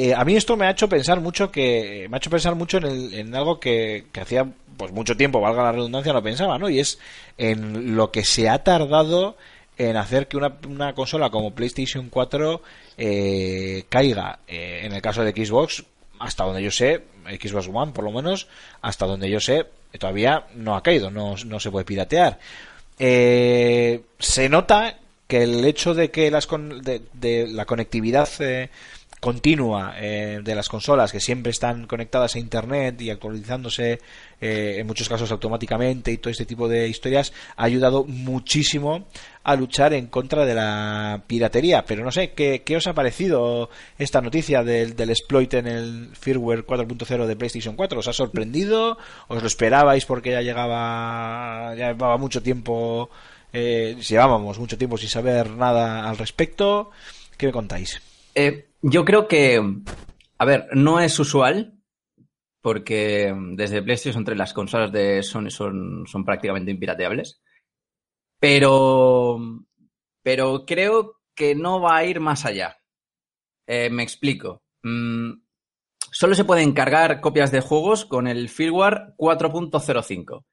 Eh, 0.01 0.13
a 0.15 0.23
mí 0.23 0.35
esto 0.37 0.55
me 0.55 0.65
ha 0.65 0.71
hecho 0.71 0.87
pensar 0.87 1.19
mucho 1.19 1.51
que 1.51 2.07
me 2.09 2.15
ha 2.15 2.19
hecho 2.19 2.29
pensar 2.29 2.55
mucho 2.55 2.77
en, 2.77 2.85
el- 2.85 3.13
en 3.13 3.35
algo 3.35 3.59
que, 3.59 4.05
que 4.13 4.21
hacía 4.21 4.47
pues 4.77 4.93
mucho 4.93 5.17
tiempo, 5.17 5.41
valga 5.41 5.63
la 5.63 5.73
redundancia, 5.73 6.13
no 6.13 6.23
pensaba, 6.23 6.57
¿no? 6.57 6.69
Y 6.69 6.79
es 6.79 6.99
en 7.37 7.97
lo 7.97 8.09
que 8.09 8.23
se 8.23 8.47
ha 8.47 8.63
tardado 8.63 9.35
en 9.77 9.97
hacer 9.97 10.29
que 10.29 10.37
una, 10.37 10.93
consola 10.93 11.29
como 11.29 11.53
PlayStation 11.53 12.09
4 12.09 12.61
eh, 12.97 13.83
caiga. 13.89 14.39
Eh, 14.47 14.81
en 14.85 14.93
el 14.93 15.01
caso 15.01 15.21
de 15.25 15.31
Xbox, 15.33 15.83
hasta 16.19 16.45
donde 16.45 16.63
yo 16.63 16.71
sé, 16.71 17.03
Xbox 17.41 17.67
One 17.73 17.91
por 17.91 18.05
lo 18.05 18.11
menos, 18.11 18.47
hasta 18.81 19.05
donde 19.05 19.29
yo 19.29 19.41
sé, 19.41 19.65
todavía 19.99 20.45
no 20.55 20.77
ha 20.77 20.81
caído, 20.83 21.11
no, 21.11 21.35
no 21.45 21.59
se 21.59 21.71
puede 21.71 21.83
piratear. 21.83 22.39
Eh, 22.99 24.01
se 24.17 24.47
nota 24.47 24.97
que 25.27 25.43
el 25.43 25.63
hecho 25.65 25.93
de 25.93 26.09
que 26.09 26.31
las 26.31 26.47
con- 26.47 26.81
de, 26.81 27.01
de 27.13 27.47
la 27.47 27.65
conectividad 27.65 28.29
eh, 28.39 28.69
continua 29.19 29.95
eh, 29.97 30.39
de 30.43 30.55
las 30.55 30.69
consolas 30.69 31.11
que 31.11 31.19
siempre 31.19 31.51
están 31.51 31.87
conectadas 31.87 32.35
a 32.35 32.39
internet 32.39 33.01
y 33.01 33.09
actualizándose 33.09 33.99
eh, 34.39 34.77
en 34.79 34.87
muchos 34.87 35.09
casos 35.09 35.31
automáticamente 35.31 36.11
y 36.11 36.17
todo 36.17 36.31
este 36.31 36.45
tipo 36.45 36.69
de 36.69 36.87
historias 36.87 37.33
ha 37.57 37.65
ayudado 37.65 38.05
muchísimo 38.05 39.07
a 39.43 39.55
luchar 39.55 39.93
en 39.93 40.07
contra 40.07 40.45
de 40.45 40.53
la 40.53 41.23
piratería. 41.27 41.83
Pero 41.85 42.03
no 42.03 42.11
sé 42.11 42.31
qué, 42.31 42.63
qué 42.63 42.77
os 42.77 42.87
ha 42.87 42.93
parecido 42.93 43.69
esta 43.97 44.21
noticia 44.21 44.63
del, 44.63 44.95
del 44.95 45.09
exploit 45.09 45.53
en 45.55 45.67
el 45.67 46.09
firmware 46.13 46.65
4.0 46.65 47.25
de 47.25 47.35
PlayStation 47.35 47.75
4 47.75 47.99
os 47.99 48.07
ha 48.07 48.13
sorprendido 48.13 48.97
os 49.27 49.41
lo 49.41 49.47
esperabais 49.47 50.05
porque 50.05 50.31
ya 50.31 50.41
llegaba 50.41 51.75
ya 51.75 51.89
llevaba 51.89 52.17
mucho 52.17 52.41
tiempo 52.41 53.09
eh, 53.51 53.97
llevábamos 54.07 54.59
mucho 54.59 54.77
tiempo 54.77 54.97
sin 54.97 55.09
saber 55.09 55.49
nada 55.49 56.07
al 56.09 56.17
respecto 56.17 56.91
¿qué 57.37 57.47
me 57.47 57.51
contáis? 57.51 58.01
Eh, 58.41 58.69
yo 58.81 59.03
creo 59.03 59.27
que, 59.27 59.61
a 60.37 60.45
ver, 60.45 60.69
no 60.73 61.01
es 61.01 61.19
usual, 61.19 61.77
porque 62.61 63.35
desde 63.51 63.81
PlayStation 63.81 64.23
3 64.23 64.37
las 64.37 64.53
consolas 64.53 64.93
de 64.93 65.21
Sony 65.23 65.49
son, 65.49 66.05
son 66.07 66.23
prácticamente 66.23 66.71
impirateables. 66.71 67.41
Pero, 68.39 69.39
pero 70.23 70.65
creo 70.65 71.19
que 71.35 71.53
no 71.53 71.81
va 71.81 71.97
a 71.97 72.05
ir 72.05 72.21
más 72.21 72.45
allá. 72.45 72.77
Eh, 73.67 73.89
me 73.89 74.03
explico. 74.03 74.63
Mm, 74.83 75.33
solo 76.09 76.33
se 76.33 76.45
pueden 76.45 76.71
cargar 76.71 77.19
copias 77.19 77.51
de 77.51 77.59
juegos 77.59 78.05
con 78.05 78.25
el 78.25 78.47
firmware 78.47 79.15
4.05. 79.17 80.45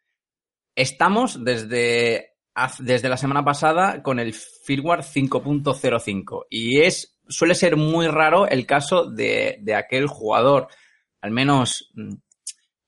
Estamos 0.75 1.45
desde, 1.45 2.33
desde 2.81 3.09
la 3.09 3.17
semana 3.17 3.45
pasada 3.45 4.03
con 4.03 4.19
el 4.19 4.35
firmware 4.35 5.03
5.05 5.03 6.47
y 6.51 6.81
es, 6.81 7.16
suele 7.29 7.55
ser 7.55 7.77
muy 7.77 8.09
raro 8.09 8.49
el 8.49 8.67
caso 8.67 9.07
de, 9.07 9.59
de 9.61 9.75
aquel 9.75 10.07
jugador, 10.07 10.69
al 11.21 11.31
menos 11.31 11.91
mm, 11.95 12.15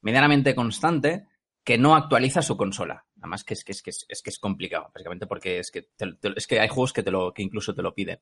medianamente 0.02 0.54
constante, 0.54 1.26
que 1.64 1.78
no 1.78 1.94
actualiza 1.94 2.42
su 2.42 2.56
consola. 2.56 3.04
Además 3.18 3.44
que 3.44 3.54
es 3.54 3.64
que 3.64 3.72
es, 3.72 3.82
que 3.82 3.90
es, 3.90 4.22
que 4.22 4.30
es 4.30 4.38
complicado, 4.38 4.90
básicamente 4.94 5.26
porque 5.26 5.58
es 5.58 5.70
que, 5.70 5.88
es 6.36 6.46
que 6.46 6.60
hay 6.60 6.68
juegos 6.68 6.92
que, 6.92 7.02
te 7.02 7.10
lo, 7.10 7.34
que 7.34 7.42
incluso 7.42 7.74
te 7.74 7.82
lo 7.82 7.94
piden 7.94 8.20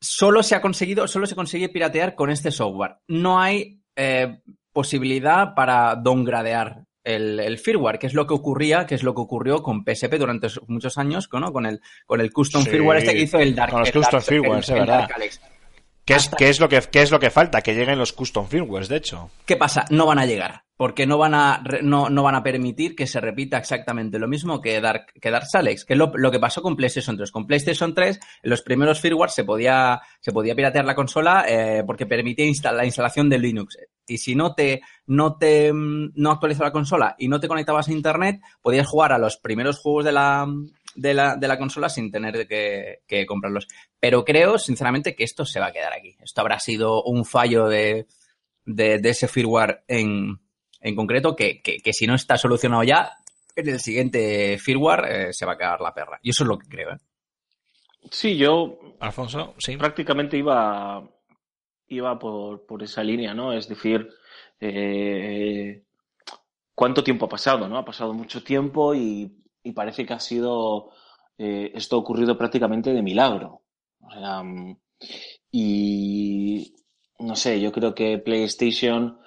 solo 0.00 0.42
se 0.42 0.54
ha 0.54 0.60
conseguido, 0.60 1.08
solo 1.08 1.26
se 1.26 1.34
consigue 1.34 1.68
piratear 1.68 2.14
con 2.14 2.30
este 2.30 2.50
software. 2.50 2.98
No 3.08 3.40
hay 3.40 3.82
eh, 3.96 4.40
posibilidad 4.72 5.54
para 5.54 5.96
downgradear 5.96 6.85
el, 7.06 7.40
el 7.40 7.58
firmware, 7.58 7.98
que 7.98 8.06
es 8.06 8.14
lo 8.14 8.26
que 8.26 8.34
ocurría, 8.34 8.84
que 8.86 8.94
es 8.94 9.02
lo 9.02 9.14
que 9.14 9.20
ocurrió 9.22 9.62
con 9.62 9.84
PSP 9.84 10.14
durante 10.18 10.48
muchos 10.66 10.98
años, 10.98 11.28
¿no? 11.32 11.52
Con 11.52 11.64
el, 11.66 11.80
con 12.06 12.20
el 12.20 12.32
custom 12.32 12.62
Sí, 12.62 12.70
firmware 12.70 12.98
este 12.98 13.14
que 13.14 13.20
hizo 13.22 13.38
el 13.38 13.54
Dark 13.54 13.70
con 13.70 13.80
los 13.80 13.88
el 13.88 13.94
custom 13.94 14.20
Dark- 14.20 14.24
el- 14.28 14.58
es 14.58 14.70
verdad. 14.70 15.08
¿Qué 16.04 16.14
es, 16.14 16.28
qué 16.38 16.48
es 16.48 16.60
lo 16.60 16.68
que, 16.68 16.80
qué 16.92 17.02
es 17.02 17.10
lo 17.10 17.18
que 17.18 17.30
falta? 17.30 17.62
Que 17.62 17.74
lleguen 17.74 17.98
los 17.98 18.12
custom 18.12 18.46
firmwares, 18.46 18.88
de 18.88 18.96
hecho. 18.96 19.30
¿Qué 19.44 19.56
pasa? 19.56 19.84
No 19.90 20.06
van 20.06 20.18
a 20.20 20.26
llegar. 20.26 20.62
Porque 20.76 21.06
no 21.06 21.16
van 21.16 21.34
a, 21.34 21.62
no, 21.82 22.10
no 22.10 22.22
van 22.22 22.34
a 22.34 22.42
permitir 22.42 22.94
que 22.94 23.06
se 23.06 23.18
repita 23.20 23.56
exactamente 23.56 24.18
lo 24.18 24.28
mismo 24.28 24.60
que 24.60 24.78
Dark, 24.80 25.06
que 25.20 25.30
Dark 25.30 25.46
Alex, 25.54 25.84
que 25.86 25.94
es 25.94 25.98
lo, 25.98 26.12
lo 26.14 26.30
que 26.30 26.38
pasó 26.38 26.60
con 26.60 26.76
PlayStation 26.76 27.16
3. 27.16 27.30
Con 27.30 27.46
PlayStation 27.46 27.94
3, 27.94 28.20
en 28.42 28.50
los 28.50 28.60
primeros 28.60 29.00
firmware 29.00 29.30
se 29.30 29.44
podía, 29.44 30.00
se 30.20 30.32
podía 30.32 30.54
piratear 30.54 30.84
la 30.84 30.94
consola 30.94 31.46
eh, 31.48 31.82
porque 31.86 32.04
permitía 32.04 32.44
insta- 32.44 32.72
la 32.72 32.84
instalación 32.84 33.30
de 33.30 33.38
Linux. 33.38 33.78
Y 34.06 34.18
si 34.18 34.34
no 34.34 34.54
te, 34.54 34.82
no 35.06 35.36
te, 35.38 35.72
mm, 35.72 36.12
no 36.14 36.30
actualizaba 36.30 36.68
la 36.68 36.72
consola 36.72 37.14
y 37.18 37.28
no 37.28 37.40
te 37.40 37.48
conectabas 37.48 37.88
a 37.88 37.92
internet, 37.92 38.40
podías 38.60 38.86
jugar 38.86 39.12
a 39.12 39.18
los 39.18 39.38
primeros 39.38 39.78
juegos 39.78 40.04
de 40.04 40.12
la, 40.12 40.46
de 40.94 41.14
la, 41.14 41.36
de 41.36 41.48
la 41.48 41.58
consola 41.58 41.88
sin 41.88 42.10
tener 42.10 42.46
que, 42.46 42.98
que 43.06 43.24
comprarlos. 43.24 43.66
Pero 43.98 44.26
creo, 44.26 44.58
sinceramente, 44.58 45.16
que 45.16 45.24
esto 45.24 45.46
se 45.46 45.58
va 45.58 45.68
a 45.68 45.72
quedar 45.72 45.94
aquí. 45.94 46.16
Esto 46.22 46.42
habrá 46.42 46.58
sido 46.60 47.02
un 47.04 47.24
fallo 47.24 47.66
de, 47.66 48.06
de, 48.66 48.98
de 48.98 49.08
ese 49.08 49.26
firmware 49.26 49.82
en, 49.88 50.38
en 50.86 50.94
concreto 50.94 51.34
que, 51.34 51.60
que, 51.62 51.78
que 51.78 51.92
si 51.92 52.06
no 52.06 52.14
está 52.14 52.36
solucionado 52.36 52.82
ya, 52.82 53.12
en 53.54 53.68
el 53.68 53.80
siguiente 53.80 54.58
firmware 54.58 55.04
eh, 55.04 55.32
se 55.32 55.46
va 55.46 55.52
a 55.52 55.58
quedar 55.58 55.80
la 55.80 55.94
perra. 55.94 56.18
Y 56.22 56.30
eso 56.30 56.44
es 56.44 56.48
lo 56.48 56.58
que 56.58 56.68
creo. 56.68 56.90
¿eh? 56.90 56.98
Sí, 58.10 58.36
yo 58.36 58.78
Alfonso, 59.00 59.54
sí. 59.58 59.76
prácticamente 59.76 60.36
iba, 60.36 61.02
iba 61.88 62.18
por, 62.18 62.66
por 62.66 62.82
esa 62.82 63.02
línea, 63.02 63.34
¿no? 63.34 63.52
Es 63.52 63.68
decir, 63.68 64.08
eh, 64.60 65.82
¿cuánto 66.74 67.02
tiempo 67.02 67.26
ha 67.26 67.30
pasado, 67.30 67.68
no? 67.68 67.78
Ha 67.78 67.84
pasado 67.84 68.12
mucho 68.12 68.44
tiempo 68.44 68.94
y, 68.94 69.42
y 69.62 69.72
parece 69.72 70.06
que 70.06 70.12
ha 70.12 70.20
sido 70.20 70.92
eh, 71.38 71.72
esto 71.74 71.96
ha 71.96 71.98
ocurrido 71.98 72.38
prácticamente 72.38 72.92
de 72.92 73.02
milagro. 73.02 73.62
O 74.00 74.10
sea, 74.10 74.42
mm, 74.42 74.76
y 75.50 76.74
no 77.18 77.36
sé, 77.36 77.60
yo 77.60 77.72
creo 77.72 77.94
que 77.94 78.18
PlayStation, 78.18 79.18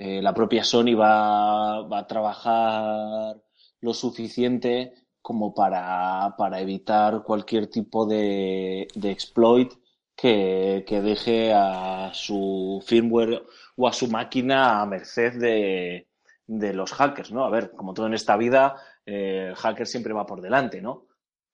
eh, 0.00 0.22
la 0.22 0.32
propia 0.32 0.62
Sony 0.62 0.94
va, 0.94 1.82
va 1.82 1.98
a 1.98 2.06
trabajar 2.06 3.36
lo 3.80 3.92
suficiente 3.92 4.94
como 5.20 5.52
para, 5.52 6.36
para 6.38 6.60
evitar 6.60 7.24
cualquier 7.24 7.68
tipo 7.68 8.06
de, 8.06 8.86
de 8.94 9.10
exploit 9.10 9.72
que, 10.14 10.84
que 10.86 11.00
deje 11.02 11.52
a 11.52 12.12
su 12.14 12.80
firmware 12.86 13.42
o 13.76 13.88
a 13.88 13.92
su 13.92 14.08
máquina 14.08 14.80
a 14.80 14.86
merced 14.86 15.34
de, 15.40 16.08
de 16.46 16.72
los 16.72 16.92
hackers, 16.92 17.32
¿no? 17.32 17.44
A 17.44 17.50
ver, 17.50 17.72
como 17.72 17.92
todo 17.92 18.06
en 18.06 18.14
esta 18.14 18.36
vida, 18.36 18.76
eh, 19.04 19.48
el 19.50 19.56
hacker 19.56 19.86
siempre 19.86 20.12
va 20.12 20.26
por 20.26 20.40
delante, 20.40 20.80
¿no? 20.80 21.06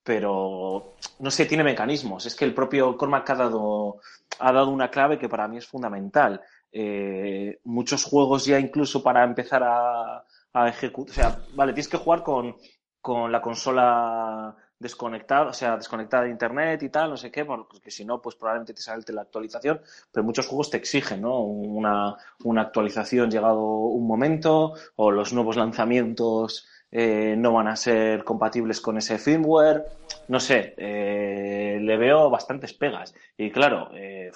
Pero, 0.02 0.96
no 1.18 1.30
sé, 1.30 1.46
tiene 1.46 1.64
mecanismos. 1.64 2.26
Es 2.26 2.36
que 2.36 2.44
el 2.44 2.54
propio 2.54 2.96
Cormac 2.98 3.30
ha 3.30 3.34
dado, 3.36 4.00
ha 4.38 4.52
dado 4.52 4.68
una 4.70 4.90
clave 4.90 5.18
que 5.18 5.30
para 5.30 5.48
mí 5.48 5.56
es 5.56 5.66
fundamental. 5.66 6.42
Eh, 6.76 7.60
muchos 7.62 8.02
juegos 8.02 8.44
ya 8.46 8.58
incluso 8.58 9.00
para 9.00 9.22
empezar 9.22 9.62
a, 9.64 10.24
ejecutar, 10.66 11.10
o 11.10 11.14
sea, 11.14 11.38
vale, 11.54 11.72
tienes 11.72 11.88
que 11.88 11.98
jugar 11.98 12.24
con, 12.24 12.56
con 13.00 13.30
la 13.30 13.40
consola 13.40 14.56
desconectada, 14.78 15.46
o 15.46 15.52
sea, 15.52 15.76
desconectada 15.76 16.24
de 16.24 16.30
internet 16.30 16.82
y 16.82 16.88
tal, 16.88 17.10
no 17.10 17.16
sé 17.16 17.30
qué, 17.30 17.44
porque 17.44 17.90
si 17.92 18.04
no, 18.04 18.20
pues 18.20 18.34
probablemente 18.34 18.74
te 18.74 18.82
salte 18.82 19.12
la 19.12 19.22
actualización, 19.22 19.80
pero 20.12 20.24
muchos 20.24 20.46
juegos 20.46 20.70
te 20.70 20.76
exigen, 20.76 21.22
¿no? 21.22 21.40
Una, 21.40 22.16
una 22.42 22.62
actualización 22.62 23.30
llegado 23.30 23.60
un 23.60 24.06
momento, 24.06 24.74
o 24.96 25.12
los 25.12 25.32
nuevos 25.32 25.56
lanzamientos 25.56 26.66
eh, 26.90 27.34
no 27.38 27.52
van 27.52 27.68
a 27.68 27.76
ser 27.76 28.24
compatibles 28.24 28.80
con 28.80 28.98
ese 28.98 29.18
firmware, 29.18 29.84
no 30.28 30.40
sé, 30.40 30.74
eh, 30.76 31.78
le 31.80 31.96
veo 31.96 32.30
bastantes 32.30 32.74
pegas. 32.74 33.14
Y 33.36 33.50
claro, 33.50 33.90
eh, 33.94 34.30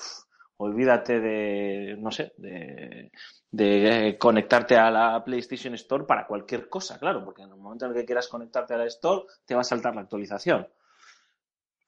olvídate 0.59 1.21
de, 1.21 1.97
no 1.99 2.11
sé, 2.11 2.33
de, 2.37 3.11
de 3.51 4.09
eh, 4.09 4.19
conectarte 4.19 4.77
a 4.77 4.91
la 4.91 5.25
PlayStation 5.25 5.75
Store 5.75 6.05
para 6.05 6.27
cualquier 6.27 6.69
cosa, 6.69 6.99
claro, 6.99 7.25
porque 7.25 7.43
en 7.43 7.51
el 7.51 7.57
momento 7.57 7.87
en 7.87 7.93
el 7.93 7.97
que 7.97 8.05
quieras 8.05 8.29
conectarte 8.29 8.75
a 8.75 8.79
la 8.79 8.87
Store 8.87 9.25
te 9.45 9.55
va 9.55 9.63
a 9.63 9.65
saltar 9.65 9.95
la 9.95 10.03
actualización. 10.03 10.69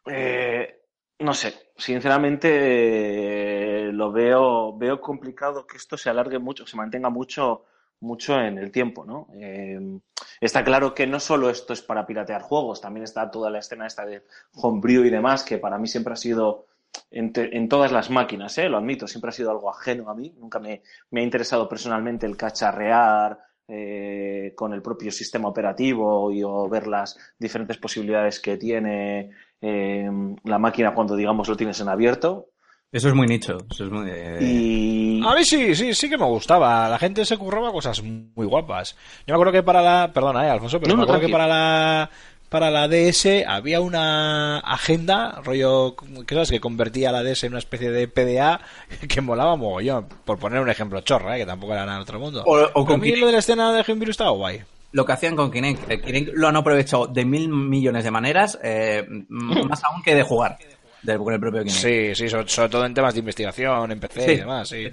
Eh, 0.07 0.83
no 1.19 1.35
sé, 1.35 1.73
sinceramente 1.77 3.89
eh, 3.89 3.93
lo 3.93 4.11
veo, 4.11 4.77
veo 4.77 5.01
complicado 5.01 5.67
que 5.67 5.77
esto 5.77 5.99
se 5.99 6.09
alargue 6.09 6.39
mucho, 6.39 6.67
se 6.67 6.77
mantenga 6.77 7.11
mucho, 7.11 7.67
mucho 8.01 8.41
en 8.41 8.57
el 8.57 8.71
tiempo, 8.71 9.05
¿no? 9.05 9.29
Eh, 9.35 10.01
está 10.41 10.65
claro 10.65 10.95
que 10.95 11.07
no 11.07 11.21
solo 11.21 11.51
esto 11.51 11.75
es 11.75 11.83
para 11.83 12.07
piratear 12.07 12.41
juegos, 12.41 12.81
también 12.81 13.05
está 13.05 13.31
toda 13.31 13.51
la 13.51 13.59
escena 13.59 13.87
esta 13.87 14.07
de 14.07 14.25
homebrew 14.55 15.05
y 15.05 15.11
demás, 15.11 15.45
que 15.45 15.59
para 15.59 15.77
mí 15.77 15.87
siempre 15.87 16.15
ha 16.15 16.17
sido 16.17 16.70
en, 17.11 17.33
te- 17.33 17.57
en 17.57 17.69
todas 17.69 17.93
las 17.93 18.11
máquinas, 18.11 18.57
¿eh? 18.59 18.69
lo 18.69 18.79
admito, 18.79 19.07
siempre 19.07 19.31
ha 19.31 19.33
sido 19.33 19.51
algo 19.51 19.71
ajeno 19.71 20.11
a 20.11 20.15
mí, 20.15 20.35
nunca 20.39 20.59
me, 20.59 20.83
me 21.11 21.21
ha 21.21 21.25
interesado 21.25 21.69
personalmente 21.69 22.27
el 22.27 22.37
cacharrear 22.37 23.39
eh, 23.69 24.53
con 24.57 24.73
el 24.73 24.83
propio 24.83 25.11
sistema 25.13 25.49
operativo 25.49 26.33
y 26.33 26.43
o 26.43 26.69
ver 26.69 26.87
las 26.89 27.17
diferentes 27.39 27.77
posibilidades 27.79 28.41
que 28.41 28.57
tiene 28.57 29.31
eh, 29.61 30.11
la 30.45 30.59
máquina 30.59 30.93
cuando, 30.95 31.15
digamos, 31.17 31.49
lo 31.49 31.57
tienes 31.57 31.81
en 31.81 31.89
abierto. 31.89 32.47
Eso 32.93 33.07
es 33.09 33.15
muy 33.15 33.29
nicho. 33.29 33.59
Eso 33.71 33.85
es 33.85 33.91
muy, 33.93 34.11
eh, 34.13 34.39
Y... 34.41 35.23
A 35.25 35.35
mí 35.37 35.45
sí, 35.45 35.77
sí, 35.77 35.95
sí 35.95 36.11
que 36.11 36.19
me 36.19 36.25
gustaba. 36.25 36.89
La 36.89 36.99
gente 36.99 37.25
se 37.25 37.37
curraba 37.37 37.71
cosas 37.71 38.03
muy 38.03 38.47
guapas. 38.47 38.97
Yo 39.27 39.33
me 39.33 39.35
acuerdo 39.35 39.53
que 39.53 39.63
para 39.63 39.81
la... 39.81 40.11
Perdona, 40.13 40.45
eh, 40.45 40.51
Alfonso, 40.51 40.81
pero 40.81 40.91
No, 40.91 40.97
me 40.97 41.01
no, 41.03 41.05
acuerdo 41.05 41.25
que 41.27 41.31
para 41.33 41.47
la... 41.47 42.11
Para 42.51 42.71
la 42.71 42.89
DS 42.89 43.45
había 43.47 43.81
una 43.81 44.59
agenda, 44.59 45.41
rollo, 45.45 45.95
que 46.27 46.35
sabes, 46.35 46.51
que 46.51 46.61
convertía 46.61 47.13
la 47.13 47.23
DS 47.23 47.45
en 47.47 47.53
una 47.53 47.61
especie 47.61 47.91
de 47.91 48.09
PDA 48.09 48.61
que 49.09 49.21
molaba 49.23 49.57
mogollón. 49.57 50.07
Por 50.25 50.39
poner 50.39 50.61
un 50.61 50.69
ejemplo 50.69 51.01
chorra, 51.01 51.37
eh, 51.37 51.41
que 51.41 51.47
tampoco 51.47 51.73
era 51.73 51.87
nada 51.87 51.95
del 51.99 52.03
otro 52.03 52.19
mundo. 52.19 52.43
O- 52.45 52.57
o 52.59 52.59
Pero 52.67 52.85
con 52.85 52.95
a 52.95 52.97
mí 52.99 53.03
Kinect. 53.05 53.21
lo 53.21 53.27
de 53.27 53.33
la 53.33 53.39
escena 53.39 53.73
de 53.73 53.85
Homebrew 53.87 54.11
estaba 54.11 54.31
guay. 54.31 54.63
Lo 54.93 55.07
que 55.07 55.13
hacían 55.13 55.37
con 55.37 55.53
Kinect. 55.53 55.89
El 55.89 56.03
Kinect 56.03 56.31
lo 56.35 56.49
han 56.49 56.57
aprovechado 56.57 57.07
de 57.07 57.25
mil 57.25 57.49
millones 57.49 58.03
de 58.03 58.11
maneras, 58.11 58.59
eh, 58.65 59.07
más 59.29 59.85
aún 59.85 60.03
que 60.03 60.17
de 60.17 60.25
jugar 60.25 60.59
con 61.07 61.33
el 61.33 61.39
propio 61.41 61.61
Kinect. 61.63 61.79
Sí, 61.81 62.15
sí, 62.17 62.29
sobre, 62.29 62.49
sobre 62.49 62.69
todo 62.69 62.85
en 62.85 62.93
temas 62.95 63.15
de 63.15 63.21
investigación, 63.21 63.93
en 63.93 64.01
PC 64.01 64.25
Sí, 64.25 64.31
y 64.33 64.37
demás. 64.37 64.69
Sí, 64.69 64.91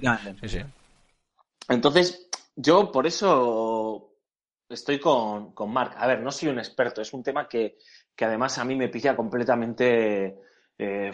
sí. 0.48 0.58
Entonces, 1.68 2.28
yo 2.56 2.90
por 2.92 3.06
eso 3.06 3.77
estoy 4.68 4.98
con, 5.00 5.52
con 5.52 5.72
Mark. 5.72 5.94
A 5.96 6.06
ver, 6.06 6.20
no 6.20 6.30
soy 6.30 6.48
un 6.48 6.58
experto, 6.58 7.00
es 7.02 7.12
un 7.12 7.22
tema 7.22 7.48
que, 7.48 7.78
que 8.14 8.24
además 8.24 8.58
a 8.58 8.64
mí 8.64 8.74
me 8.76 8.88
pilla 8.88 9.16
completamente 9.16 10.38
eh, 10.78 11.12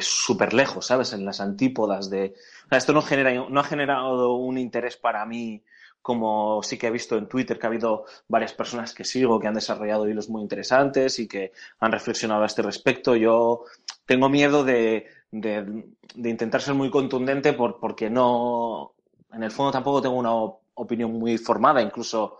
súper 0.00 0.54
lejos, 0.54 0.86
¿sabes? 0.86 1.12
En 1.12 1.24
las 1.24 1.40
antípodas 1.40 2.10
de... 2.10 2.34
O 2.66 2.68
sea, 2.68 2.78
esto 2.78 2.92
no, 2.92 3.02
genera, 3.02 3.32
no 3.48 3.60
ha 3.60 3.64
generado 3.64 4.34
un 4.34 4.58
interés 4.58 4.96
para 4.96 5.24
mí 5.26 5.62
como 6.02 6.62
sí 6.62 6.76
que 6.76 6.88
he 6.88 6.90
visto 6.90 7.16
en 7.16 7.28
Twitter 7.28 7.58
que 7.58 7.66
ha 7.66 7.70
habido 7.70 8.04
varias 8.28 8.52
personas 8.52 8.92
que 8.92 9.04
sigo 9.04 9.40
que 9.40 9.46
han 9.48 9.54
desarrollado 9.54 10.06
hilos 10.06 10.28
muy 10.28 10.42
interesantes 10.42 11.18
y 11.18 11.26
que 11.26 11.52
han 11.80 11.92
reflexionado 11.92 12.42
a 12.42 12.46
este 12.46 12.60
respecto. 12.60 13.16
Yo 13.16 13.64
tengo 14.04 14.28
miedo 14.28 14.64
de, 14.64 15.06
de, 15.30 15.84
de 16.14 16.30
intentar 16.30 16.60
ser 16.60 16.74
muy 16.74 16.90
contundente 16.90 17.54
por, 17.54 17.80
porque 17.80 18.10
no, 18.10 18.92
en 19.32 19.42
el 19.44 19.50
fondo 19.50 19.72
tampoco 19.72 20.02
tengo 20.02 20.16
una 20.16 20.34
op- 20.34 20.60
opinión 20.74 21.12
muy 21.12 21.38
formada, 21.38 21.80
incluso 21.80 22.36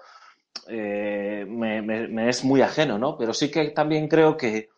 eh, 0.69 1.45
me, 1.49 2.29
es 2.29 2.45
muy 2.45 2.63
ajeno, 2.63 2.99
¿no? 2.99 3.17
Pero 3.19 3.35
sí 3.35 3.51
que 3.51 3.71
también 3.71 4.09
creo 4.09 4.37
que, 4.37 4.71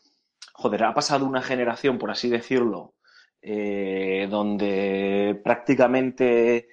joder, 0.54 0.84
ha 0.84 0.94
pasado 0.94 1.26
una 1.26 1.42
generación, 1.42 1.98
por 1.98 2.10
así 2.10 2.28
decirlo, 2.28 2.94
eh, 3.42 4.26
donde 4.30 5.40
prácticamente, 5.44 6.68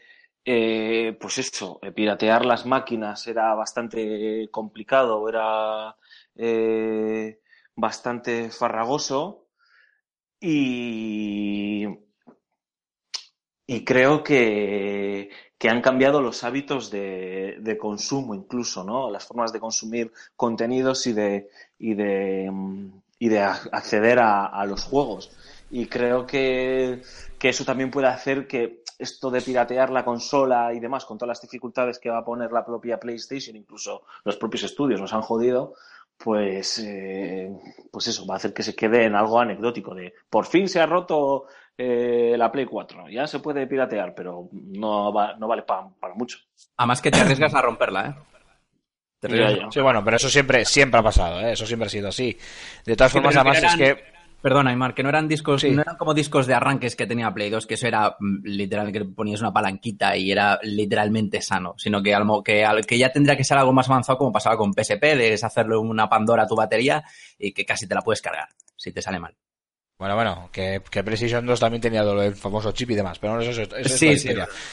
eh, 0.45 1.17
pues 1.19 1.37
esto, 1.39 1.79
eh, 1.83 1.91
piratear 1.91 2.45
las 2.45 2.65
máquinas 2.65 3.27
era 3.27 3.53
bastante 3.55 4.49
complicado, 4.51 5.27
era 5.29 5.95
bastante 7.75 8.49
farragoso 8.51 9.47
y 10.41 11.87
y 13.65 13.83
creo 13.85 14.23
que, 14.23 15.29
que 15.63 15.69
han 15.69 15.81
cambiado 15.81 16.21
los 16.21 16.43
hábitos 16.43 16.91
de, 16.91 17.77
consumo 17.79 18.35
incluso, 18.35 18.83
¿no? 18.83 19.09
Las 19.09 19.25
formas 19.25 19.53
de 19.53 19.61
consumir 19.61 20.11
contenidos 20.35 21.07
y 21.07 21.13
de, 21.13 21.49
y 21.79 21.93
de, 21.93 22.49
mm, 22.51 22.91
y 23.19 23.29
de 23.29 23.39
acceder 23.39 24.19
a, 24.19 24.47
a 24.47 24.65
los 24.65 24.83
juegos. 24.83 25.31
Y 25.71 25.85
creo 25.85 26.25
que, 26.25 27.01
que 27.39 27.47
eso 27.47 27.63
también 27.63 27.91
puede 27.91 28.07
hacer 28.07 28.45
que 28.45 28.83
esto 28.99 29.31
de 29.31 29.39
piratear 29.39 29.89
la 29.89 30.03
consola 30.03 30.73
y 30.73 30.81
demás, 30.81 31.05
con 31.05 31.17
todas 31.17 31.29
las 31.29 31.41
dificultades 31.41 31.97
que 31.97 32.09
va 32.09 32.17
a 32.17 32.25
poner 32.25 32.51
la 32.51 32.65
propia 32.65 32.99
PlayStation, 32.99 33.55
incluso 33.55 34.03
los 34.25 34.35
propios 34.35 34.63
estudios 34.63 34.99
nos 34.99 35.13
han 35.13 35.21
jodido, 35.21 35.75
pues, 36.17 36.79
eh, 36.79 37.49
pues 37.89 38.07
eso, 38.07 38.25
va 38.25 38.33
a 38.33 38.37
hacer 38.37 38.53
que 38.53 38.63
se 38.63 38.75
quede 38.75 39.05
en 39.05 39.15
algo 39.15 39.39
anecdótico 39.39 39.95
de 39.95 40.13
por 40.29 40.45
fin 40.45 40.67
se 40.67 40.79
ha 40.79 40.85
roto 40.85 41.47
eh, 41.77 42.35
la 42.37 42.51
Play 42.51 42.65
4, 42.65 43.09
ya 43.09 43.27
se 43.27 43.39
puede 43.39 43.67
piratear, 43.67 44.13
pero 44.15 44.49
no, 44.51 45.11
va- 45.13 45.35
no 45.37 45.47
vale 45.47 45.63
pa- 45.63 45.89
para 45.99 46.13
mucho. 46.15 46.37
Además 46.77 47.01
que 47.01 47.11
te 47.11 47.19
arriesgas 47.19 47.53
a 47.55 47.61
romperla, 47.61 48.07
¿eh? 48.07 48.15
Te 49.19 49.27
arriesgas-. 49.27 49.73
Sí, 49.73 49.79
bueno, 49.81 50.03
pero 50.03 50.17
eso 50.17 50.29
siempre, 50.29 50.65
siempre 50.65 50.99
ha 50.99 51.03
pasado, 51.03 51.39
¿eh? 51.41 51.53
eso 51.53 51.65
siempre 51.65 51.87
ha 51.87 51.89
sido 51.89 52.09
así. 52.09 52.37
De 52.85 52.95
todas 52.95 53.11
Sí, 53.11 53.17
formas, 53.17 53.35
además, 53.35 53.63
es 53.63 53.75
que 53.75 54.13
Perdona, 54.43 54.71
Aymar, 54.71 54.93
que 54.93 55.03
no 55.03 55.07
eran 55.07 55.29
discos, 55.29 55.61
Sí. 55.61 55.71
no 55.71 55.83
eran 55.83 55.95
como 55.95 56.13
discos 56.13 56.47
de 56.47 56.53
arranques 56.53 56.97
que 56.97 57.07
tenía 57.07 57.33
Play 57.33 57.49
2, 57.49 57.65
que 57.65 57.75
eso 57.75 57.87
era 57.87 58.17
mm, 58.19 58.41
literal 58.43 58.91
que 58.91 59.05
ponías 59.05 59.39
una 59.39 59.53
palanquita 59.53 60.17
y 60.17 60.33
era 60.33 60.59
literalmente 60.63 61.41
sano, 61.41 61.75
sino 61.77 62.03
que, 62.03 62.13
algo, 62.13 62.43
que, 62.43 62.67
que 62.85 62.97
ya 62.97 63.09
tendría 63.09 63.37
que 63.37 63.45
ser 63.45 63.57
algo 63.57 63.71
más 63.71 63.89
avanzado 63.89 64.17
como 64.17 64.33
pasaba 64.33 64.57
con 64.57 64.73
PSP, 64.73 65.15
de 65.15 65.33
hacerle 65.41 65.77
una 65.77 66.09
Pandora 66.09 66.43
a 66.43 66.47
tu 66.47 66.57
batería 66.57 67.05
y 67.39 67.53
que 67.53 67.63
casi 67.65 67.87
te 67.87 67.95
la 67.95 68.01
puedes 68.01 68.21
cargar 68.21 68.49
si 68.75 68.91
te 68.91 69.01
sale 69.01 69.17
mal. 69.17 69.33
Bueno, 69.99 70.15
bueno, 70.15 70.49
que, 70.51 70.81
que 70.91 71.01
PlayStation 71.03 71.45
2 71.45 71.59
también 71.61 71.79
tenía 71.79 72.03
del 72.03 72.35
famoso 72.35 72.73
chip 72.73 72.91
y 72.91 72.95
demás, 72.95 73.19
pero 73.19 73.35
bueno, 73.35 73.49
eso, 73.49 73.61
es- 73.61 73.69
eso 73.69 73.93
es 73.93 73.99
Sí, 73.99 74.07
otra 74.07 74.17
sí, 74.17 74.27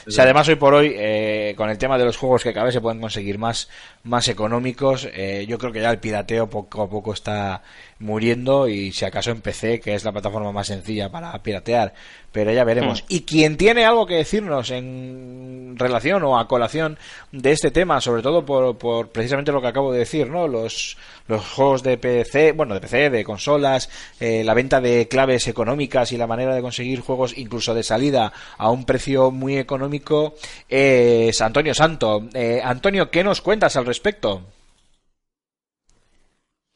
sí. 0.05 0.09
O 0.09 0.11
sea, 0.11 0.25
además, 0.25 0.49
hoy 0.49 0.57
por 0.57 0.75
hoy, 0.75 0.93
eh, 0.97 1.55
con 1.57 1.71
el 1.71 1.79
tema 1.79 1.99
de 1.99 2.05
los 2.05 2.17
juegos 2.17 2.43
que 2.43 2.53
cada 2.53 2.65
vez 2.65 2.75
se 2.75 2.81
pueden 2.81 3.01
conseguir 3.01 3.39
más, 3.39 3.69
más 4.03 4.27
económicos, 4.29 5.07
eh, 5.13 5.45
yo 5.47 5.59
creo 5.59 5.71
que 5.73 5.83
ya 5.83 5.91
el 5.91 6.01
pirateo 6.01 6.51
poco 6.51 6.83
a 6.83 6.91
poco 6.91 7.13
está 7.13 7.63
muriendo 8.01 8.67
y 8.67 8.91
si 8.93 9.05
acaso 9.05 9.31
en 9.31 9.41
PC, 9.41 9.79
que 9.79 9.95
es 9.95 10.03
la 10.05 10.11
plataforma 10.13 10.51
más 10.53 10.67
sencilla 10.67 11.11
para 11.11 11.41
piratear, 11.43 11.95
pero 12.33 12.53
ya 12.53 12.65
veremos. 12.65 13.05
Y 13.09 13.23
quien 13.23 13.57
tiene 13.57 13.85
algo 13.85 14.07
que 14.07 14.15
decirnos 14.15 14.71
en 14.71 15.75
relación 15.77 16.23
o 16.23 16.39
a 16.39 16.47
colación 16.47 16.99
de 17.33 17.53
este 17.53 17.71
tema, 17.71 18.01
sobre 18.01 18.23
todo 18.23 18.45
por, 18.45 18.79
por 18.79 19.09
precisamente 19.09 19.53
lo 19.53 19.61
que 19.61 19.69
acabo 19.69 19.93
de 19.93 20.01
decir, 20.01 20.29
¿no? 20.29 20.47
Los, 20.47 20.97
los 21.27 21.45
juegos 21.49 21.83
de 21.83 21.99
PC, 21.99 22.53
bueno, 22.53 22.75
de 22.75 22.81
PC, 22.81 23.11
de 23.11 23.25
consolas, 23.25 23.91
eh, 24.21 24.45
la 24.45 24.55
venta 24.55 24.81
de 24.81 25.09
claves 25.09 25.49
económicas 25.49 26.13
y 26.13 26.17
la 26.17 26.27
manera 26.27 26.55
de 26.55 26.63
conseguir 26.63 27.01
juegos 27.01 27.37
incluso 27.37 27.75
de 27.75 27.83
salida 27.83 28.33
a 28.59 28.71
un 28.71 28.85
precio 28.85 29.31
muy 29.31 29.59
económico 29.59 30.35
es 30.69 31.41
Antonio 31.41 31.75
Santo. 31.75 32.29
Eh, 32.35 32.61
Antonio, 32.63 33.11
¿qué 33.11 33.25
nos 33.25 33.41
cuentas 33.41 33.77
al 33.77 33.87
respecto? 33.87 34.43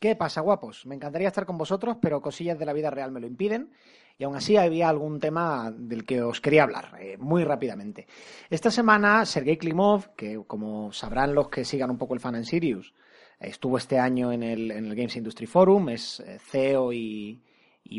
¿Qué 0.01 0.17
pasa, 0.17 0.43
guapos? 0.43 0.85
Me 0.85 0.95
encantaría 0.95 1.29
estar 1.29 1.47
con 1.47 1.57
vosotros, 1.57 1.97
pero 1.99 2.21
cosillas 2.21 2.59
de 2.59 2.67
la 2.67 2.75
vida 2.75 2.91
real 2.91 3.11
me 3.11 3.21
lo 3.21 3.27
impiden. 3.27 3.71
Y 4.17 4.25
aún 4.25 4.37
así 4.37 4.57
había 4.57 4.89
algún 4.89 5.19
tema 5.19 5.73
del 5.77 6.05
que 6.05 6.23
os 6.23 6.41
quería 6.41 6.63
hablar, 6.63 6.97
eh, 7.01 7.17
muy 7.19 7.43
rápidamente. 7.43 8.07
Esta 8.49 8.71
semana, 8.71 9.27
Sergei 9.27 9.57
Klimov, 9.57 10.15
que 10.15 10.41
como 10.47 10.93
sabrán 10.93 11.35
los 11.35 11.49
que 11.49 11.65
sigan 11.65 11.91
un 11.91 11.99
poco 11.99 12.15
el 12.15 12.21
fan 12.21 12.37
en 12.37 12.45
Sirius, 12.45 12.95
estuvo 13.41 13.77
este 13.77 13.99
año 13.99 14.31
en 14.33 14.45
el, 14.45 14.71
en 14.71 14.87
el 14.87 14.95
Games 14.95 15.17
Industry 15.17 15.47
Forum, 15.47 15.89
es 15.89 16.21
eh, 16.21 16.39
CEO 16.39 16.93
y, 16.93 17.41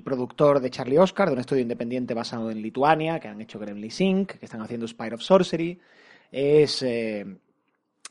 productor 0.04 0.60
de 0.60 0.70
Charlie 0.70 0.98
Oscar, 0.98 1.28
de 1.28 1.34
un 1.34 1.40
estudio 1.40 1.62
independiente 1.62 2.14
basado 2.14 2.50
en 2.52 2.62
Lituania, 2.62 3.20
que 3.20 3.28
han 3.28 3.42
hecho 3.42 3.60
Gremlin 3.60 3.92
Sync, 3.92 4.34
que 4.34 4.46
están 4.46 4.62
haciendo 4.62 4.88
Spire 4.88 5.16
of 5.16 5.22
Sorcery. 5.22 5.80
Es 6.32 6.82
eh, 6.84 7.26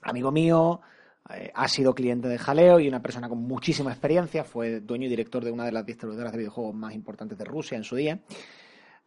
amigo 0.03 0.33
mío, 0.33 0.81
eh, 1.31 1.51
ha 1.55 1.69
sido 1.69 1.95
cliente 1.95 2.29
de 2.29 2.39
Jaleo 2.39 2.79
y 2.81 2.89
una 2.89 3.01
persona 3.01 3.29
con 3.29 3.39
muchísima 3.43 3.91
experiencia. 3.91 4.45
Fue 4.45 4.81
dueño 4.81 5.07
y 5.07 5.11
director 5.11 5.43
de 5.43 5.51
una 5.51 5.65
de 5.65 5.73
las 5.73 5.87
distribuidoras 5.87 6.33
de 6.33 6.39
videojuegos 6.39 6.75
más 6.75 6.95
importantes 6.95 7.39
de 7.39 7.45
Rusia 7.45 7.77
en 7.77 7.85
su 7.85 7.97
día. 7.97 8.19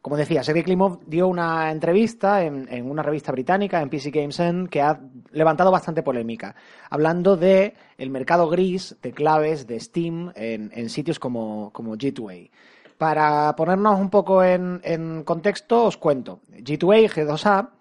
Como 0.01 0.15
decía, 0.15 0.43
Sergei 0.43 0.63
Klimov 0.63 1.03
dio 1.05 1.27
una 1.27 1.71
entrevista 1.71 2.43
en, 2.43 2.89
una 2.89 3.03
revista 3.03 3.31
británica, 3.31 3.81
en 3.81 3.89
PC 3.89 4.11
Games 4.11 4.39
N, 4.39 4.69
que 4.69 4.81
ha 4.81 4.99
levantado 5.31 5.69
bastante 5.69 6.01
polémica, 6.01 6.55
hablando 6.89 7.35
de 7.35 7.73
el 7.97 8.09
mercado 8.09 8.47
gris 8.47 8.95
de 9.01 9.11
claves 9.11 9.67
de 9.67 9.79
Steam 9.79 10.31
en, 10.35 10.89
sitios 10.89 11.19
como, 11.19 11.71
como 11.73 11.95
G2A. 11.97 12.49
Para 12.97 13.55
ponernos 13.55 13.99
un 13.99 14.09
poco 14.09 14.43
en 14.43 15.23
contexto, 15.23 15.85
os 15.85 15.97
cuento. 15.97 16.39
G2A, 16.51 17.09
G2A 17.09 17.76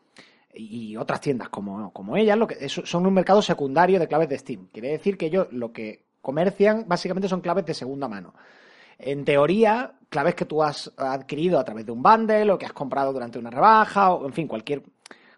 y 0.56 0.96
otras 0.96 1.20
tiendas 1.20 1.48
como, 1.48 1.92
como 1.92 2.16
ellas, 2.16 2.38
lo 2.38 2.46
que 2.46 2.68
son 2.68 3.06
un 3.06 3.14
mercado 3.14 3.42
secundario 3.42 3.98
de 3.98 4.08
claves 4.08 4.28
de 4.28 4.38
Steam. 4.38 4.68
Quiere 4.72 4.90
decir 4.90 5.18
que 5.18 5.26
ellos 5.26 5.48
lo 5.52 5.72
que 5.72 6.06
comercian 6.20 6.84
básicamente 6.86 7.28
son 7.28 7.40
claves 7.40 7.66
de 7.66 7.74
segunda 7.74 8.08
mano. 8.08 8.34
En 8.98 9.24
teoría, 9.24 9.92
claves 10.08 10.34
que 10.34 10.46
tú 10.46 10.62
has 10.62 10.92
adquirido 10.96 11.58
a 11.58 11.64
través 11.64 11.84
de 11.84 11.92
un 11.92 12.02
bundle 12.02 12.50
o 12.50 12.58
que 12.58 12.66
has 12.66 12.72
comprado 12.72 13.12
durante 13.12 13.38
una 13.38 13.50
rebaja 13.50 14.12
o, 14.12 14.26
en 14.26 14.32
fin, 14.32 14.48
cualquier 14.48 14.82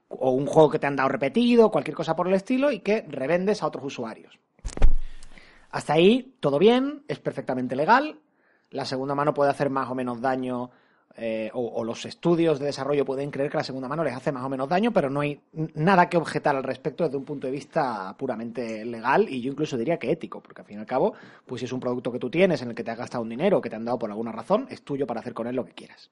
o 0.09 0.31
un 0.31 0.47
juego 0.47 0.71
que 0.71 0.79
te 0.79 0.87
han 0.87 0.97
dado 0.97 1.09
repetido, 1.09 1.71
cualquier 1.71 1.97
cosa 1.97 2.17
por 2.17 2.29
el 2.29 2.35
estilo 2.35 2.71
y 2.71 2.81
que 2.81 3.05
revendes 3.09 3.63
a 3.63 3.67
otros 3.67 3.85
usuarios. 3.85 4.39
Hasta 5.71 5.95
ahí, 5.95 6.37
todo 6.41 6.59
bien, 6.59 7.03
es 7.09 7.19
perfectamente 7.19 7.77
legal. 7.77 8.19
La 8.71 8.85
segunda 8.85 9.15
mano 9.15 9.35
puede 9.35 9.51
hacer 9.51 9.69
más 9.71 9.91
o 9.91 9.95
menos 9.95 10.21
daño, 10.21 10.71
eh, 11.21 11.51
o, 11.53 11.67
o 11.67 11.85
los 11.85 12.05
estudios 12.05 12.61
de 12.61 12.67
desarrollo 12.67 13.05
pueden 13.05 13.31
creer 13.31 13.51
que 13.51 13.57
la 13.57 13.65
segunda 13.65 13.89
mano 13.89 14.05
les 14.05 14.15
hace 14.15 14.31
más 14.31 14.45
o 14.45 14.49
menos 14.49 14.69
daño, 14.69 14.93
pero 14.93 15.11
no 15.11 15.21
hay 15.21 15.41
nada 15.75 16.09
que 16.09 16.17
objetar 16.17 16.55
al 16.55 16.63
respecto 16.63 17.05
desde 17.05 17.17
un 17.17 17.25
punto 17.25 17.49
de 17.49 17.53
vista 17.53 18.15
puramente 18.17 18.85
legal 18.85 19.29
y 19.29 19.41
yo 19.41 19.51
incluso 19.51 19.77
diría 19.77 19.99
que 19.99 20.13
ético, 20.13 20.41
porque 20.41 20.63
al 20.63 20.67
fin 20.67 20.77
y 20.77 20.81
al 20.81 20.87
cabo, 20.87 21.15
pues 21.45 21.61
si 21.61 21.65
es 21.65 21.73
un 21.73 21.81
producto 21.81 22.13
que 22.13 22.19
tú 22.19 22.31
tienes 22.31 22.63
en 22.63 22.69
el 22.69 22.75
que 22.75 22.85
te 22.85 22.93
has 22.93 22.99
gastado 22.99 23.23
un 23.23 23.29
dinero 23.29 23.61
que 23.61 23.69
te 23.69 23.77
han 23.77 23.85
dado 23.85 23.99
por 23.99 24.11
alguna 24.11 24.33
razón, 24.33 24.67
es 24.71 24.83
tuyo 24.83 25.07
para 25.07 25.21
hacer 25.21 25.35
con 25.35 25.47
él 25.47 25.57
lo 25.57 25.65
que 25.65 25.73
quieras. 25.73 26.11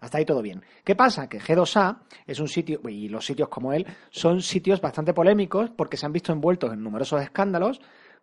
Hasta 0.00 0.18
ahí 0.18 0.24
todo 0.24 0.42
bien. 0.42 0.62
¿Qué 0.82 0.96
pasa? 0.96 1.28
Que 1.28 1.40
G2A 1.40 1.98
es 2.26 2.40
un 2.40 2.48
sitio, 2.48 2.80
y 2.88 3.08
los 3.08 3.24
sitios 3.24 3.48
como 3.48 3.72
él, 3.72 3.86
son 4.10 4.42
sitios 4.42 4.80
bastante 4.80 5.14
polémicos 5.14 5.70
porque 5.70 5.96
se 5.96 6.06
han 6.06 6.12
visto 6.12 6.32
envueltos 6.32 6.72
en 6.72 6.82
numerosos 6.82 7.22
escándalos. 7.22 7.80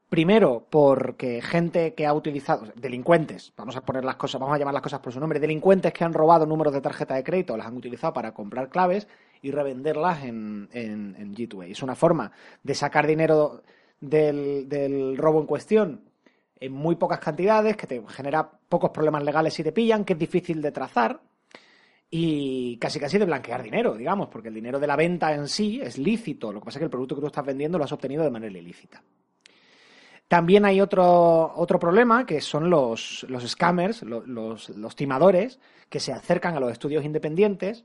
Primero, 0.10 0.66
porque 0.72 1.40
gente 1.40 1.94
que 1.94 2.08
ha 2.08 2.14
utilizado, 2.14 2.66
delincuentes, 2.76 3.54
vamos 3.56 3.76
a 3.76 3.82
poner 3.82 4.04
las 4.04 4.16
cosas, 4.16 4.42
vamos 4.42 4.56
a 4.56 4.58
llamar 4.58 4.74
las 4.74 4.82
cosas 4.82 5.02
por 5.02 5.14
su 5.14 5.20
nombre, 5.20 5.40
delincuentes 5.40 5.94
que 5.94 6.04
han 6.04 6.16
robado 6.16 6.48
números 6.48 6.74
de 6.74 6.82
tarjeta 6.82 7.14
de 7.14 7.24
crédito, 7.24 7.56
las 7.56 7.68
han 7.68 7.78
utilizado 7.78 8.12
para 8.12 8.34
comprar 8.34 8.70
claves 8.70 9.08
y 9.44 9.52
revenderlas 9.52 10.24
en, 10.24 10.68
en, 10.72 11.16
en 11.16 11.36
G2A. 11.36 11.70
Es 11.70 11.84
una 11.84 11.94
forma 11.94 12.32
de 12.64 12.74
sacar 12.74 13.06
dinero 13.06 13.62
del, 14.02 14.68
del 14.68 15.16
robo 15.16 15.42
en 15.42 15.46
cuestión 15.46 16.02
en 16.60 16.74
muy 16.74 16.96
pocas 16.96 17.20
cantidades, 17.20 17.78
que 17.78 17.88
te 17.88 18.02
genera 18.08 18.50
pocos 18.50 18.90
problemas 18.90 19.24
legales 19.24 19.54
si 19.54 19.64
te 19.64 19.72
pillan, 19.72 20.04
que 20.04 20.14
es 20.14 20.20
difícil 20.20 20.62
de 20.62 20.72
trazar 20.72 21.22
y 22.10 22.78
casi 22.78 23.00
casi 23.00 23.18
de 23.18 23.26
blanquear 23.26 23.62
dinero, 23.62 23.96
digamos, 23.96 24.28
porque 24.30 24.48
el 24.48 24.56
dinero 24.56 24.80
de 24.80 24.88
la 24.88 24.96
venta 24.96 25.34
en 25.34 25.48
sí 25.48 25.80
es 25.82 25.98
lícito. 25.98 26.52
Lo 26.52 26.60
que 26.60 26.66
pasa 26.66 26.80
es 26.80 26.82
que 26.82 26.86
el 26.86 26.92
producto 26.92 27.16
que 27.16 27.22
tú 27.22 27.28
estás 27.28 27.46
vendiendo 27.46 27.78
lo 27.78 27.84
has 27.84 27.92
obtenido 27.92 28.24
de 28.24 28.32
manera 28.32 28.58
ilícita. 28.58 29.04
También 30.30 30.64
hay 30.64 30.80
otro, 30.80 31.52
otro 31.56 31.80
problema 31.80 32.26
que 32.26 32.40
son 32.40 32.70
los, 32.70 33.26
los 33.30 33.46
scammers, 33.50 34.04
lo- 34.04 34.26
los, 34.26 34.70
los 34.70 34.96
timadores, 34.96 35.60
que 35.90 36.00
se 36.00 36.14
acercan 36.14 36.56
a 36.56 36.60
los 36.62 36.72
estudios 36.72 37.04
independientes 37.04 37.84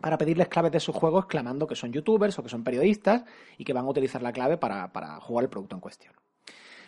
para 0.00 0.18
pedirles 0.18 0.48
claves 0.48 0.72
de 0.72 0.80
sus 0.80 0.94
juegos 0.94 1.26
clamando 1.26 1.66
que 1.66 1.74
son 1.76 1.92
youtubers 1.92 2.38
o 2.38 2.42
que 2.42 2.50
son 2.50 2.64
periodistas 2.64 3.24
y 3.58 3.64
que 3.64 3.72
van 3.72 3.86
a 3.86 3.88
utilizar 3.88 4.22
la 4.22 4.32
clave 4.32 4.58
para, 4.58 4.92
para 4.92 5.20
jugar 5.20 5.44
el 5.44 5.50
producto 5.50 5.76
en 5.76 5.80
cuestión. 5.80 6.14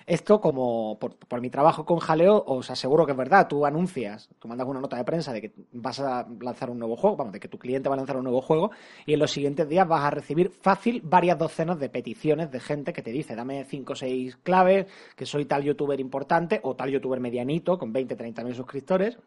Esto, 0.07 0.41
como 0.41 1.01
por, 1.01 1.41
mi 1.41 1.51
trabajo 1.51 1.85
con 1.85 1.99
Jaleo, 1.99 2.45
os 2.47 2.71
aseguro 2.71 3.05
que 3.05 3.11
es 3.11 3.19
verdad. 3.19 3.49
Tú 3.49 3.67
anuncias, 3.67 4.29
tú 4.39 4.47
mandas 4.47 4.69
una 4.69 4.81
nota 4.81 4.97
de 4.97 5.05
prensa 5.05 5.33
de 5.33 5.41
que 5.41 5.53
vas 5.73 5.99
a 5.99 6.25
lanzar 6.41 6.71
un 6.71 6.79
nuevo 6.79 6.95
juego, 6.95 7.17
vamos, 7.17 7.33
de 7.33 7.41
que 7.41 7.49
tu 7.49 7.59
cliente 7.59 7.89
va 7.89 7.97
a 7.97 7.99
lanzar 7.99 8.17
un 8.17 8.23
nuevo 8.23 8.41
juego, 8.41 8.71
y 9.05 9.15
en 9.15 9.19
los 9.19 9.33
siguientes 9.33 9.69
días 9.69 9.89
vas 9.89 10.05
a 10.05 10.11
recibir 10.11 10.51
fácil 10.51 11.01
varias 11.03 11.37
docenas 11.37 11.81
de 11.81 11.89
peticiones 11.89 12.53
de 12.53 12.61
gente 12.61 12.93
que 12.93 13.03
te 13.03 13.11
dice, 13.11 13.35
dame 13.35 13.65
5 13.65 13.93
o 13.93 13.97
6 13.97 14.37
claves, 14.45 14.87
que 15.17 15.27
soy 15.27 15.45
tal 15.45 15.65
youtuber 15.65 15.99
importante 15.99 16.61
o 16.63 16.77
tal 16.77 16.91
youtuber 16.91 17.19
medianito 17.19 17.77
con 17.77 17.93
20, 17.93 18.15
30 18.15 18.45
mil 18.45 18.55
suscriptores, 18.55 19.19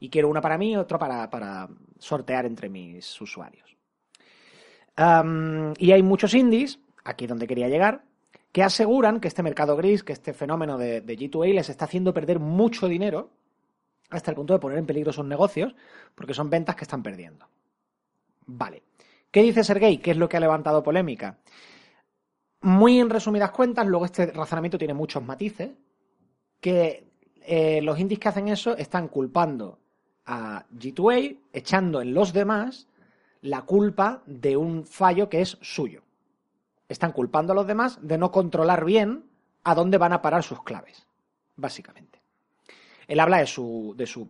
y 0.00 0.08
quiero 0.08 0.30
una 0.30 0.40
para 0.40 0.56
mí 0.56 0.72
y 0.72 0.76
otra 0.76 0.98
para, 0.98 1.28
para 1.28 1.68
sortear 1.98 2.46
entre 2.46 2.70
mis 2.70 3.20
usuarios. 3.20 3.76
Y 4.96 5.92
hay 5.92 6.02
muchos 6.02 6.32
indies, 6.32 6.78
aquí 7.04 7.26
donde 7.26 7.46
quería 7.46 7.68
llegar, 7.68 8.04
que 8.52 8.62
aseguran 8.62 9.18
que 9.18 9.28
este 9.28 9.42
mercado 9.42 9.76
gris, 9.76 10.04
que 10.04 10.12
este 10.12 10.34
fenómeno 10.34 10.78
de, 10.78 11.00
de 11.00 11.18
G2A 11.18 11.54
les 11.54 11.68
está 11.70 11.86
haciendo 11.86 12.12
perder 12.12 12.38
mucho 12.38 12.86
dinero 12.86 13.30
hasta 14.10 14.30
el 14.30 14.36
punto 14.36 14.52
de 14.52 14.60
poner 14.60 14.78
en 14.78 14.86
peligro 14.86 15.12
sus 15.12 15.24
negocios, 15.24 15.74
porque 16.14 16.34
son 16.34 16.50
ventas 16.50 16.76
que 16.76 16.84
están 16.84 17.02
perdiendo. 17.02 17.48
Vale. 18.46 18.82
¿Qué 19.30 19.42
dice 19.42 19.64
Sergey? 19.64 19.98
¿Qué 19.98 20.10
es 20.10 20.16
lo 20.18 20.28
que 20.28 20.36
ha 20.36 20.40
levantado 20.40 20.82
polémica? 20.82 21.38
Muy 22.60 23.00
en 23.00 23.08
resumidas 23.08 23.50
cuentas, 23.50 23.86
luego 23.86 24.04
este 24.04 24.26
razonamiento 24.26 24.78
tiene 24.78 24.94
muchos 24.94 25.22
matices, 25.24 25.70
que 26.60 27.08
eh, 27.40 27.80
los 27.82 27.98
indies 27.98 28.20
que 28.20 28.28
hacen 28.28 28.48
eso 28.48 28.76
están 28.76 29.08
culpando 29.08 29.78
a 30.26 30.64
G2A, 30.70 31.38
echando 31.52 32.02
en 32.02 32.14
los 32.14 32.32
demás 32.32 32.86
la 33.40 33.62
culpa 33.62 34.22
de 34.26 34.56
un 34.56 34.84
fallo 34.84 35.28
que 35.28 35.40
es 35.40 35.58
suyo. 35.60 36.02
Están 36.88 37.12
culpando 37.12 37.52
a 37.52 37.56
los 37.56 37.66
demás 37.66 37.98
de 38.02 38.18
no 38.18 38.30
controlar 38.30 38.84
bien 38.84 39.24
a 39.64 39.74
dónde 39.74 39.98
van 39.98 40.12
a 40.12 40.22
parar 40.22 40.42
sus 40.42 40.62
claves, 40.62 41.06
básicamente. 41.56 42.20
Él 43.06 43.20
habla 43.20 43.38
de 43.38 43.46
su, 43.46 43.94
de 43.96 44.06
su 44.06 44.28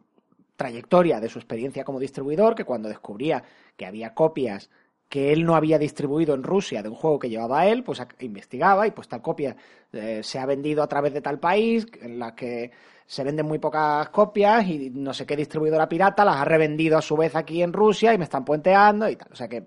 trayectoria, 0.56 1.20
de 1.20 1.28
su 1.28 1.38
experiencia 1.38 1.84
como 1.84 1.98
distribuidor, 1.98 2.54
que 2.54 2.64
cuando 2.64 2.88
descubría 2.88 3.42
que 3.76 3.86
había 3.86 4.14
copias 4.14 4.70
que 5.12 5.30
él 5.30 5.44
no 5.44 5.56
había 5.56 5.78
distribuido 5.78 6.34
en 6.34 6.42
Rusia 6.42 6.82
de 6.82 6.88
un 6.88 6.94
juego 6.94 7.18
que 7.18 7.28
llevaba 7.28 7.66
él, 7.66 7.84
pues 7.84 8.02
investigaba 8.20 8.86
y 8.86 8.92
pues 8.92 9.08
tal 9.08 9.20
copia 9.20 9.54
eh, 9.92 10.22
se 10.22 10.38
ha 10.38 10.46
vendido 10.46 10.82
a 10.82 10.86
través 10.86 11.12
de 11.12 11.20
tal 11.20 11.38
país, 11.38 11.86
en 12.00 12.18
la 12.18 12.34
que 12.34 12.70
se 13.04 13.22
venden 13.22 13.44
muy 13.44 13.58
pocas 13.58 14.08
copias 14.08 14.66
y 14.66 14.88
no 14.88 15.12
sé 15.12 15.26
qué 15.26 15.36
distribuidora 15.36 15.86
pirata 15.86 16.24
las 16.24 16.36
ha 16.36 16.46
revendido 16.46 16.96
a 16.96 17.02
su 17.02 17.14
vez 17.14 17.36
aquí 17.36 17.62
en 17.62 17.74
Rusia 17.74 18.14
y 18.14 18.16
me 18.16 18.24
están 18.24 18.42
puenteando 18.42 19.06
y 19.06 19.16
tal. 19.16 19.28
O 19.30 19.36
sea 19.36 19.48
que 19.48 19.66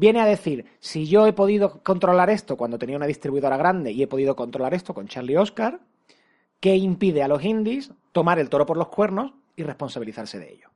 viene 0.00 0.20
a 0.20 0.24
decir, 0.24 0.64
si 0.80 1.06
yo 1.06 1.26
he 1.26 1.34
podido 1.34 1.82
controlar 1.82 2.30
esto 2.30 2.56
cuando 2.56 2.78
tenía 2.78 2.96
una 2.96 3.06
distribuidora 3.06 3.58
grande 3.58 3.92
y 3.92 4.02
he 4.02 4.06
podido 4.06 4.34
controlar 4.34 4.72
esto 4.72 4.94
con 4.94 5.08
Charlie 5.08 5.36
Oscar, 5.36 5.78
¿qué 6.58 6.74
impide 6.76 7.22
a 7.22 7.28
los 7.28 7.44
indies 7.44 7.92
tomar 8.12 8.38
el 8.38 8.48
toro 8.48 8.64
por 8.64 8.78
los 8.78 8.88
cuernos 8.88 9.32
y 9.56 9.62
responsabilizarse 9.62 10.38
de 10.38 10.54
ello? 10.54 10.70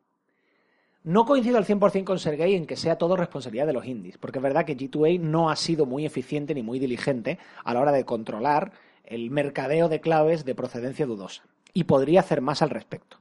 No 1.05 1.25
coincido 1.25 1.57
al 1.57 1.65
100% 1.65 2.05
con 2.05 2.19
Sergey 2.19 2.55
en 2.55 2.67
que 2.67 2.77
sea 2.77 2.97
todo 2.97 3.17
responsabilidad 3.17 3.67
de 3.67 3.73
los 3.73 3.87
indies, 3.87 4.19
porque 4.19 4.39
es 4.41 4.43
verdad 4.43 4.67
que 4.67 4.77
G2A 4.77 5.19
no 5.19 5.49
ha 5.49 5.57
sido 5.57 5.87
muy 5.87 6.05
eficiente 6.05 6.55
ni 6.55 6.63
muy 6.63 6.79
diligente 6.79 7.39
a 7.65 7.73
la 7.73 7.81
hora 7.81 7.93
de 7.93 8.05
controlar 8.05 8.73
el 9.05 9.31
mercadeo 9.31 9.89
de 9.89 10.01
claves 10.01 10.45
de 10.45 10.55
procedencia 10.55 11.07
dudosa. 11.07 11.45
Y 11.73 11.85
podría 11.85 12.21
hacer 12.21 12.43
más 12.43 12.61
al 12.61 12.71
respecto. 12.71 13.19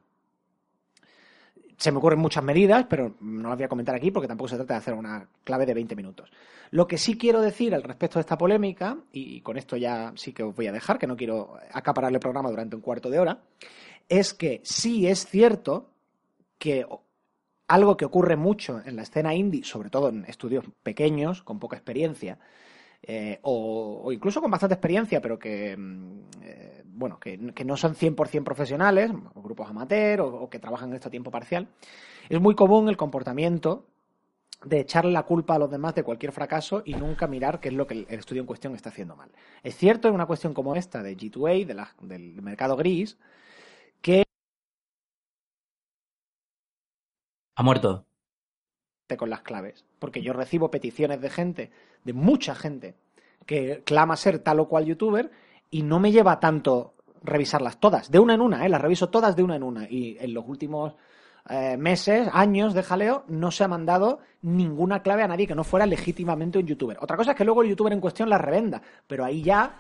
Se 1.77 1.91
me 1.91 1.97
ocurren 1.97 2.19
muchas 2.19 2.43
medidas, 2.43 2.86
pero 2.89 3.15
no 3.19 3.49
las 3.49 3.57
voy 3.57 3.65
a 3.65 3.69
comentar 3.69 3.95
aquí 3.95 4.12
porque 4.12 4.27
tampoco 4.27 4.49
se 4.49 4.55
trata 4.55 4.75
de 4.75 4.77
hacer 4.79 4.93
una 4.93 5.27
clave 5.43 5.65
de 5.65 5.73
20 5.73 5.95
minutos. 5.95 6.31
Lo 6.71 6.88
que 6.88 6.97
sí 6.97 7.17
quiero 7.17 7.41
decir 7.41 7.75
al 7.75 7.83
respecto 7.83 8.19
de 8.19 8.21
esta 8.21 8.38
polémica, 8.38 8.97
y 9.12 9.41
con 9.41 9.57
esto 9.57 9.77
ya 9.77 10.12
sí 10.15 10.33
que 10.33 10.43
os 10.43 10.55
voy 10.55 10.67
a 10.67 10.71
dejar, 10.71 10.97
que 10.97 11.07
no 11.07 11.15
quiero 11.15 11.57
acaparar 11.71 12.12
el 12.12 12.19
programa 12.19 12.49
durante 12.49 12.75
un 12.75 12.81
cuarto 12.81 13.09
de 13.09 13.19
hora, 13.19 13.41
es 14.09 14.33
que 14.33 14.62
sí 14.63 15.07
es 15.07 15.25
cierto 15.25 15.89
que 16.57 16.86
algo 17.67 17.97
que 17.97 18.05
ocurre 18.05 18.36
mucho 18.36 18.81
en 18.86 18.95
la 18.95 19.03
escena 19.03 19.33
indie, 19.33 19.63
sobre 19.63 19.89
todo 19.89 20.09
en 20.09 20.25
estudios 20.25 20.65
pequeños, 20.83 21.41
con 21.43 21.59
poca 21.59 21.75
experiencia, 21.75 22.39
eh, 23.05 23.39
o, 23.41 24.11
incluso 24.13 24.41
con 24.41 24.49
bastante 24.49 24.75
experiencia, 24.75 25.21
pero 25.21 25.37
que, 25.37 25.75
mm, 25.77 26.19
eh, 26.41 26.83
bueno, 26.85 27.19
que, 27.19 27.37
no 27.65 27.77
son 27.77 27.95
100% 27.95 28.43
profesionales, 28.45 29.11
grupos 29.35 29.69
amateur, 29.69 30.21
o, 30.21 30.49
que 30.49 30.59
trabajan 30.59 30.89
en 30.89 30.95
esto 30.95 31.09
a 31.09 31.11
tiempo 31.11 31.29
parcial, 31.29 31.67
es 32.29 32.39
muy 32.39 32.55
común 32.55 32.87
el 32.87 32.97
comportamiento 32.97 33.85
de 34.63 34.79
echarle 34.79 35.11
la 35.11 35.23
culpa 35.23 35.55
a 35.55 35.59
los 35.59 35.69
demás 35.69 35.93
de 35.95 36.03
cualquier 36.03 36.31
fracaso 36.31 36.83
y 36.85 36.93
nunca 36.93 37.27
mirar 37.27 37.59
qué 37.59 37.67
es 37.67 37.73
lo 37.75 37.85
que 37.85 37.93
el, 37.95 38.05
estudio 38.07 38.41
en 38.41 38.47
cuestión 38.47 38.73
está 38.75 38.89
haciendo 38.89 39.17
mal. 39.17 39.29
Es 39.61 39.75
cierto 39.75 40.07
en 40.07 40.13
una 40.15 40.25
cuestión 40.25 40.53
como 40.53 40.75
esta 40.75 41.03
de 41.03 41.17
G2A, 41.17 41.65
de 41.65 42.07
del 42.07 42.41
mercado 42.41 42.77
gris, 42.77 43.17
que 44.01 44.23
Ha 47.55 47.61
muerto. 47.61 48.05
Con 49.17 49.29
las 49.29 49.41
claves, 49.41 49.85
porque 49.99 50.21
yo 50.21 50.33
recibo 50.33 50.71
peticiones 50.71 51.21
de 51.21 51.29
gente, 51.29 51.71
de 52.03 52.13
mucha 52.13 52.55
gente, 52.55 52.95
que 53.45 53.81
clama 53.85 54.15
ser 54.15 54.39
tal 54.39 54.59
o 54.59 54.67
cual 54.67 54.85
youtuber 54.85 55.31
y 55.69 55.83
no 55.83 55.99
me 55.99 56.11
lleva 56.11 56.39
tanto 56.39 56.93
revisarlas 57.23 57.79
todas, 57.79 58.11
de 58.11 58.19
una 58.19 58.33
en 58.33 58.41
una, 58.41 58.65
¿eh? 58.65 58.69
las 58.69 58.81
reviso 58.81 59.09
todas 59.09 59.35
de 59.35 59.43
una 59.43 59.55
en 59.55 59.63
una 59.63 59.89
y 59.89 60.17
en 60.19 60.33
los 60.33 60.45
últimos 60.47 60.93
eh, 61.49 61.77
meses, 61.77 62.29
años 62.31 62.73
de 62.73 62.83
jaleo, 62.83 63.23
no 63.27 63.51
se 63.51 63.63
ha 63.63 63.67
mandado 63.67 64.19
ninguna 64.41 65.01
clave 65.01 65.23
a 65.23 65.27
nadie 65.27 65.47
que 65.47 65.55
no 65.55 65.63
fuera 65.63 65.85
legítimamente 65.85 66.57
un 66.57 66.65
youtuber. 66.65 66.97
Otra 67.01 67.17
cosa 67.17 67.31
es 67.31 67.37
que 67.37 67.45
luego 67.45 67.63
el 67.63 67.69
youtuber 67.69 67.93
en 67.93 68.01
cuestión 68.01 68.29
la 68.29 68.37
revenda, 68.37 68.81
pero 69.07 69.23
ahí 69.25 69.41
ya, 69.41 69.75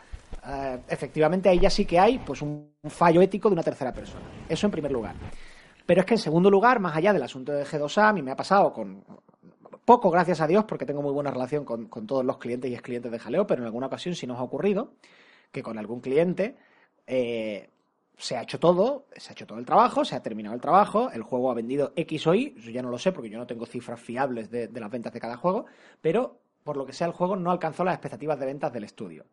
eh, 0.45 0.79
efectivamente, 0.87 1.49
ahí 1.49 1.59
ya 1.59 1.69
sí 1.69 1.85
que 1.85 1.99
hay 1.99 2.19
pues 2.19 2.41
un 2.41 2.69
fallo 2.87 3.21
ético 3.21 3.49
de 3.49 3.53
una 3.53 3.63
tercera 3.63 3.93
persona. 3.93 4.23
Eso 4.47 4.67
en 4.67 4.71
primer 4.71 4.91
lugar. 4.91 5.15
Pero 5.85 6.01
es 6.01 6.05
que 6.05 6.13
en 6.13 6.19
segundo 6.19 6.49
lugar, 6.49 6.79
más 6.79 6.95
allá 6.95 7.13
del 7.13 7.23
asunto 7.23 7.51
de 7.51 7.65
G2A, 7.65 8.09
a 8.09 8.13
mí 8.13 8.21
me 8.21 8.31
ha 8.31 8.35
pasado 8.35 8.71
con 8.71 9.03
poco, 9.85 10.09
gracias 10.09 10.39
a 10.41 10.47
Dios, 10.47 10.63
porque 10.65 10.85
tengo 10.85 11.01
muy 11.01 11.11
buena 11.11 11.31
relación 11.31 11.65
con, 11.65 11.89
todos 12.07 12.23
los 12.23 12.37
clientes 12.37 12.71
y 12.71 12.73
ex 12.73 12.81
clientes 12.81 13.11
de 13.11 13.19
Jaleo, 13.19 13.45
pero 13.45 13.61
en 13.61 13.65
alguna 13.65 13.87
ocasión 13.87 14.15
sí 14.15 14.25
nos 14.25 14.39
ha 14.39 14.43
ocurrido 14.43 14.93
que 15.51 15.61
con 15.61 15.77
algún 15.77 15.99
cliente 15.99 16.55
eh, 17.05 17.69
se 18.17 18.37
ha 18.37 18.43
hecho 18.43 18.59
todo, 18.59 19.05
se 19.15 19.29
ha 19.29 19.33
hecho 19.33 19.45
todo 19.45 19.59
el 19.59 19.65
trabajo, 19.65 20.05
se 20.05 20.15
ha 20.15 20.23
terminado 20.23 20.55
el 20.55 20.61
trabajo, 20.61 21.11
el 21.11 21.23
juego 21.23 21.51
ha 21.51 21.53
vendido 21.53 21.91
X 21.95 22.27
o 22.27 22.33
Y, 22.33 22.55
yo 22.59 22.71
ya 22.71 22.81
no 22.81 22.89
lo 22.89 22.97
sé 22.97 23.11
porque 23.11 23.29
yo 23.29 23.37
no 23.37 23.45
tengo 23.45 23.65
cifras 23.65 23.99
fiables 23.99 24.49
de, 24.49 24.67
de 24.67 24.79
las 24.79 24.89
ventas 24.89 25.11
de 25.11 25.19
cada 25.19 25.35
juego, 25.35 25.65
pero 26.01 26.39
por 26.63 26.77
lo 26.77 26.85
que 26.85 26.93
sea 26.93 27.07
el 27.07 27.13
juego 27.13 27.35
no 27.35 27.51
alcanzó 27.51 27.83
las 27.83 27.95
expectativas 27.95 28.39
de 28.39 28.45
ventas 28.45 28.71
del 28.71 28.85
estudio. 28.85 29.25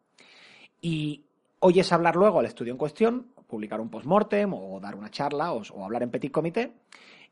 Y 0.80 1.24
oyes 1.60 1.92
hablar 1.92 2.16
luego 2.16 2.40
al 2.40 2.46
estudio 2.46 2.72
en 2.72 2.78
cuestión, 2.78 3.26
publicar 3.50 3.80
un 3.80 3.90
post-mortem 3.90 4.54
o 4.54 4.80
dar 4.80 4.94
una 4.94 5.10
charla 5.10 5.52
o, 5.52 5.84
hablar 5.84 6.02
en 6.02 6.10
petit 6.10 6.30
comité. 6.30 6.72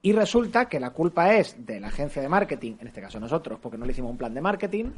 Y 0.02 0.12
resulta 0.12 0.68
que 0.68 0.78
la 0.78 0.90
culpa 0.90 1.34
es 1.34 1.64
de 1.64 1.80
la 1.80 1.88
agencia 1.88 2.20
de 2.20 2.28
marketing, 2.28 2.74
en 2.80 2.88
este 2.88 3.00
caso 3.00 3.18
nosotros, 3.18 3.58
porque 3.60 3.78
no 3.78 3.86
le 3.86 3.92
hicimos 3.92 4.10
un 4.10 4.18
plan 4.18 4.34
de 4.34 4.40
marketing, 4.40 4.90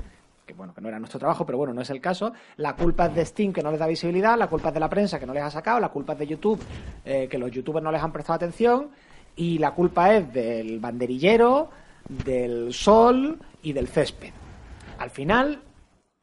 que 0.44 0.52
bueno, 0.54 0.74
que 0.74 0.80
no 0.80 0.88
era 0.88 0.98
nuestro 0.98 1.18
trabajo, 1.18 1.46
pero 1.46 1.56
bueno, 1.56 1.72
no 1.72 1.80
es 1.80 1.90
el 1.90 2.00
caso. 2.00 2.32
La 2.56 2.74
culpa 2.74 3.06
es 3.06 3.14
de 3.14 3.24
Steam, 3.24 3.52
que 3.52 3.62
no 3.62 3.70
les 3.70 3.80
da 3.80 3.86
visibilidad, 3.86 4.36
la 4.36 4.48
culpa 4.48 4.68
es 4.68 4.74
de 4.74 4.80
la 4.80 4.90
prensa, 4.90 5.18
que 5.18 5.26
no 5.26 5.32
les 5.32 5.42
ha 5.42 5.50
sacado, 5.50 5.80
la 5.80 5.90
culpa 5.90 6.14
es 6.14 6.18
de 6.18 6.26
YouTube, 6.26 6.60
eh, 7.04 7.28
que 7.30 7.38
los 7.38 7.50
youtubers 7.50 7.84
no 7.84 7.92
les 7.92 8.02
han 8.02 8.12
prestado 8.12 8.36
atención, 8.36 8.90
y 9.36 9.58
la 9.58 9.70
culpa 9.70 10.14
es 10.14 10.32
del 10.32 10.80
banderillero, 10.80 11.70
del 12.08 12.72
sol 12.74 13.38
y 13.62 13.72
del 13.72 13.88
césped. 13.88 14.32
Al 14.98 15.10
final, 15.10 15.62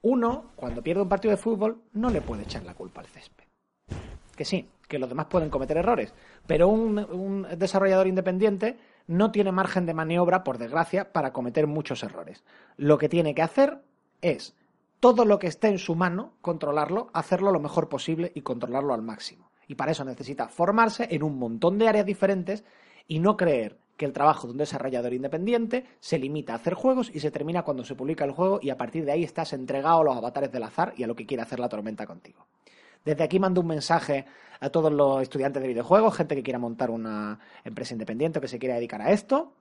uno, 0.02 0.52
cuando 0.56 0.84
pierde 0.84 1.02
un 1.02 1.10
partido 1.10 1.32
de 1.32 1.38
fútbol, 1.38 1.82
no 1.94 2.10
le 2.10 2.22
puede 2.22 2.44
echar 2.44 2.64
la 2.64 2.74
culpa 2.74 3.02
al 3.02 3.08
césped. 3.08 3.46
Que 4.36 4.46
sí, 4.46 4.68
que 4.88 5.00
los 5.00 5.10
demás 5.10 5.28
pueden 5.28 5.50
cometer 5.50 5.78
errores, 5.78 6.14
pero 6.46 6.68
un, 6.68 7.48
desarrollador 7.58 8.08
independiente 8.08 8.78
no 9.08 9.32
tiene 9.32 9.52
margen 9.52 9.86
de 9.86 9.94
maniobra, 9.94 10.44
por 10.44 10.58
desgracia, 10.58 11.12
para 11.12 11.34
cometer 11.34 11.68
muchos 11.68 12.04
errores. 12.04 12.44
Lo 12.78 12.98
que 12.98 13.10
tiene 13.10 13.36
que 13.36 13.42
hacer 13.42 13.80
es 14.22 14.56
todo 15.00 15.26
lo 15.26 15.40
que 15.40 15.48
esté 15.48 15.68
en 15.68 15.78
su 15.78 15.96
mano, 15.96 16.34
controlarlo, 16.42 17.10
hacerlo 17.14 17.52
lo 17.52 17.60
mejor 17.60 17.90
posible 17.90 18.32
y 18.36 18.42
controlarlo 18.42 18.94
al 18.94 19.02
máximo. 19.02 19.52
Y 19.68 19.76
para 19.76 19.92
eso 19.92 20.04
necesita 20.06 20.48
formarse 20.48 21.08
en 21.12 21.24
un 21.24 21.38
montón 21.38 21.78
de 21.78 21.88
áreas 21.88 22.06
diferentes 22.06 22.64
y 23.08 23.20
no 23.20 23.38
creer 23.38 23.78
que 23.98 24.06
el 24.06 24.14
trabajo 24.14 24.48
de 24.48 24.54
un 24.54 24.60
desarrollador 24.60 25.14
independiente 25.14 25.86
se 26.00 26.20
limita 26.20 26.54
a 26.54 26.58
hacer 26.58 26.76
juegos 26.76 27.12
y 27.14 27.20
se 27.20 27.32
termina 27.32 27.64
cuando 27.64 27.84
se 27.84 27.96
publica 27.96 28.24
el 28.24 28.32
juego 28.32 28.60
y 28.62 28.70
a 28.70 28.78
partir 28.78 29.06
de 29.06 29.12
ahí 29.12 29.24
estás 29.24 29.54
entregado 29.54 30.02
a 30.02 30.04
los 30.04 30.18
avatares 30.18 30.52
del 30.52 30.64
azar 30.64 30.94
y 30.96 31.04
a 31.04 31.08
lo 31.08 31.16
que 31.16 31.26
quiere 31.26 31.44
hacer 31.44 31.60
la 31.60 31.70
tormenta 31.70 32.06
contigo. 32.06 32.46
Desde 33.08 33.24
aquí 33.24 33.40
mando 33.40 33.62
un 33.62 33.68
mensaje 33.68 34.26
a 34.60 34.70
todos 34.70 34.92
los 34.92 35.22
estudiantes 35.22 35.62
de 35.62 35.70
videojuegos, 35.70 36.14
gente 36.14 36.36
que 36.36 36.44
quiera 36.44 36.60
montar 36.60 36.92
una 36.92 37.40
empresa 37.64 37.94
independiente 37.94 38.40
o 38.40 38.42
que 38.42 38.50
se 38.50 38.60
quiera 38.60 38.76
dedicar 38.76 39.02
a 39.02 39.12
esto. 39.12 39.54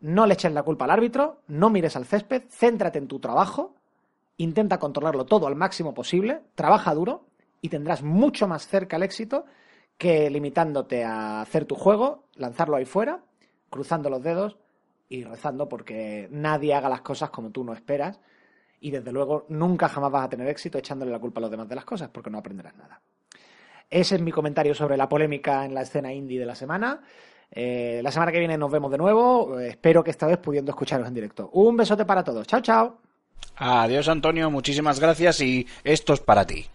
No 0.00 0.24
le 0.24 0.32
eches 0.32 0.50
la 0.54 0.62
culpa 0.62 0.86
al 0.86 0.92
árbitro, 0.92 1.42
no 1.48 1.68
mires 1.68 1.94
al 1.96 2.06
césped, 2.06 2.44
céntrate 2.48 2.98
en 2.98 3.06
tu 3.06 3.20
trabajo, 3.20 3.74
intenta 4.38 4.78
controlarlo 4.78 5.26
todo 5.26 5.46
al 5.46 5.56
máximo 5.56 5.92
posible, 5.92 6.40
trabaja 6.54 6.94
duro 6.94 7.26
y 7.60 7.68
tendrás 7.68 8.02
mucho 8.02 8.48
más 8.48 8.66
cerca 8.66 8.96
el 8.96 9.02
éxito 9.02 9.44
que 9.98 10.30
limitándote 10.30 11.04
a 11.04 11.42
hacer 11.42 11.66
tu 11.66 11.74
juego, 11.74 12.24
lanzarlo 12.36 12.76
ahí 12.76 12.86
fuera, 12.86 13.20
cruzando 13.68 14.08
los 14.08 14.22
dedos 14.22 14.56
y 15.10 15.24
rezando 15.24 15.68
porque 15.68 16.28
nadie 16.30 16.72
haga 16.72 16.88
las 16.88 17.02
cosas 17.02 17.28
como 17.28 17.50
tú 17.50 17.62
no 17.62 17.74
esperas 17.74 18.20
y 18.80 18.90
desde 18.90 19.12
luego 19.12 19.46
nunca 19.48 19.88
jamás 19.88 20.10
vas 20.10 20.24
a 20.24 20.28
tener 20.28 20.48
éxito 20.48 20.78
echándole 20.78 21.10
la 21.10 21.18
culpa 21.18 21.40
a 21.40 21.42
los 21.42 21.50
demás 21.50 21.68
de 21.68 21.74
las 21.74 21.84
cosas 21.84 22.08
porque 22.08 22.30
no 22.30 22.38
aprenderás 22.38 22.74
nada. 22.76 23.00
Ese 23.88 24.14
es 24.14 24.22
mi 24.22 24.32
comentario 24.32 24.74
sobre 24.74 24.96
la 24.96 25.08
polémica 25.08 25.64
en 25.64 25.74
la 25.74 25.82
escena 25.82 26.12
indie 26.12 26.38
de 26.38 26.46
la 26.46 26.54
semana. 26.54 27.00
Eh, 27.50 28.00
la 28.02 28.12
semana 28.12 28.30
que 28.30 28.38
viene 28.38 28.56
nos 28.56 28.70
vemos 28.70 28.90
de 28.90 28.98
nuevo. 28.98 29.58
espero 29.58 30.04
que 30.04 30.12
esta 30.12 30.26
vez 30.26 30.38
pudiendo 30.38 30.70
escucharos 30.70 31.08
en 31.08 31.14
directo. 31.14 31.50
Un 31.52 31.76
besote 31.76 32.04
para 32.04 32.22
todos. 32.22 32.46
Chao, 32.46 32.60
chao. 32.60 32.98
Adiós, 33.56 34.08
Antonio. 34.08 34.50
Muchísimas 34.50 35.00
gracias 35.00 35.40
y 35.40 35.66
esto 35.82 36.14
es 36.14 36.20
para 36.20 36.46
ti. 36.46 36.66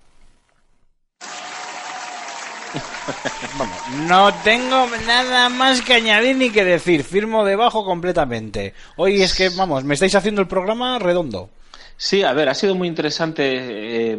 no 4.07 4.33
tengo 4.43 4.87
nada 5.07 5.49
más 5.49 5.81
que 5.81 5.93
añadir 5.93 6.35
ni 6.35 6.49
que 6.49 6.65
decir. 6.65 7.03
Firmo 7.03 7.45
debajo 7.45 7.85
completamente. 7.85 8.73
Hoy 8.97 9.21
es 9.21 9.33
que, 9.33 9.49
vamos, 9.49 9.85
me 9.85 9.93
estáis 9.93 10.15
haciendo 10.15 10.41
el 10.41 10.47
programa 10.47 10.99
redondo. 10.99 11.49
Sí, 11.97 12.23
a 12.23 12.33
ver, 12.33 12.49
ha 12.49 12.53
sido 12.53 12.75
muy 12.75 12.87
interesante 12.87 14.11
eh, 14.11 14.17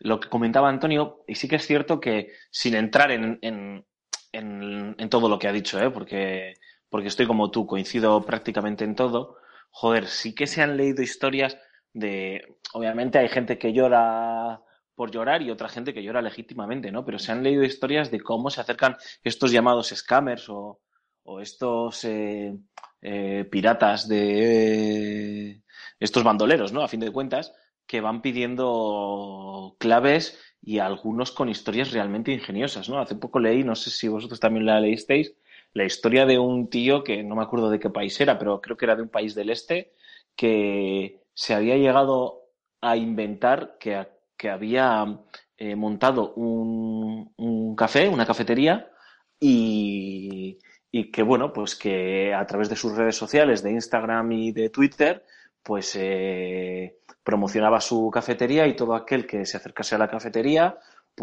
lo 0.00 0.20
que 0.20 0.28
comentaba 0.28 0.68
Antonio, 0.68 1.24
y 1.26 1.34
sí 1.34 1.48
que 1.48 1.56
es 1.56 1.66
cierto 1.66 2.00
que 2.00 2.32
sin 2.50 2.74
entrar 2.74 3.10
en, 3.10 3.38
en, 3.42 5.08
todo 5.10 5.28
lo 5.28 5.38
que 5.38 5.48
ha 5.48 5.52
dicho, 5.52 5.80
¿eh? 5.80 5.90
porque, 5.90 6.54
porque 6.90 7.08
estoy 7.08 7.26
como 7.26 7.50
tú, 7.50 7.66
coincido 7.66 8.24
prácticamente 8.24 8.84
en 8.84 8.94
todo, 8.94 9.38
joder, 9.70 10.06
sí 10.06 10.34
que 10.34 10.46
se 10.46 10.62
han 10.62 10.76
leído 10.76 11.02
historias 11.02 11.56
de, 11.92 12.56
obviamente 12.74 13.18
hay 13.18 13.28
gente 13.28 13.58
que 13.58 13.72
llora 13.72 14.60
por 14.94 15.10
llorar 15.10 15.42
y 15.42 15.50
otra 15.50 15.68
gente 15.68 15.94
que 15.94 16.02
llora 16.02 16.22
legítimamente, 16.22 16.90
¿no? 16.90 17.04
Pero 17.04 17.18
se 17.18 17.32
han 17.32 17.42
leído 17.42 17.62
historias 17.64 18.10
de 18.10 18.20
cómo 18.20 18.50
se 18.50 18.60
acercan 18.60 18.96
estos 19.22 19.52
llamados 19.52 19.88
scammers 19.94 20.48
o, 20.48 20.80
o 21.22 21.40
estos 21.40 22.04
eh, 22.04 22.54
eh, 23.02 23.46
piratas 23.50 24.08
de 24.08 25.62
estos 26.00 26.24
bandoleros, 26.24 26.72
¿no? 26.72 26.82
A 26.82 26.88
fin 26.88 27.00
de 27.00 27.10
cuentas, 27.12 27.54
que 27.86 28.00
van 28.00 28.22
pidiendo 28.22 29.76
claves 29.78 30.38
y 30.60 30.78
algunos 30.78 31.30
con 31.32 31.48
historias 31.48 31.92
realmente 31.92 32.32
ingeniosas, 32.32 32.88
¿no? 32.88 32.98
Hace 32.98 33.14
poco 33.14 33.38
leí, 33.38 33.62
no 33.64 33.74
sé 33.76 33.90
si 33.90 34.08
vosotros 34.08 34.40
también 34.40 34.66
la 34.66 34.80
leísteis, 34.80 35.34
la 35.72 35.84
historia 35.84 36.26
de 36.26 36.38
un 36.38 36.68
tío 36.68 37.04
que 37.04 37.22
no 37.22 37.36
me 37.36 37.42
acuerdo 37.42 37.70
de 37.70 37.78
qué 37.78 37.90
país 37.90 38.20
era, 38.20 38.38
pero 38.38 38.60
creo 38.60 38.76
que 38.76 38.86
era 38.86 38.96
de 38.96 39.02
un 39.02 39.08
país 39.08 39.34
del 39.34 39.50
este, 39.50 39.92
que 40.34 41.22
se 41.34 41.54
había 41.54 41.76
llegado 41.76 42.48
a 42.80 42.96
inventar 42.96 43.76
que, 43.78 44.06
que 44.36 44.50
había 44.50 45.20
eh, 45.56 45.76
montado 45.76 46.34
un, 46.34 47.32
un 47.36 47.76
café, 47.76 48.08
una 48.08 48.26
cafetería, 48.26 48.90
y, 49.38 50.58
y 50.90 51.10
que 51.10 51.22
bueno, 51.22 51.52
pues 51.52 51.76
que 51.76 52.34
a 52.34 52.46
través 52.46 52.68
de 52.68 52.76
sus 52.76 52.96
redes 52.96 53.16
sociales, 53.16 53.62
de 53.62 53.72
Instagram 53.72 54.32
y 54.32 54.52
de 54.52 54.70
Twitter, 54.70 55.24
pues 55.66 55.96
eh, 55.96 57.00
promocionaba 57.24 57.80
su 57.80 58.08
cafetería 58.08 58.68
y 58.68 58.76
todo 58.76 58.94
aquel 58.94 59.26
que 59.26 59.44
se 59.44 59.56
acercase 59.56 59.96
a 59.96 59.98
la 59.98 60.08
cafetería 60.08 60.78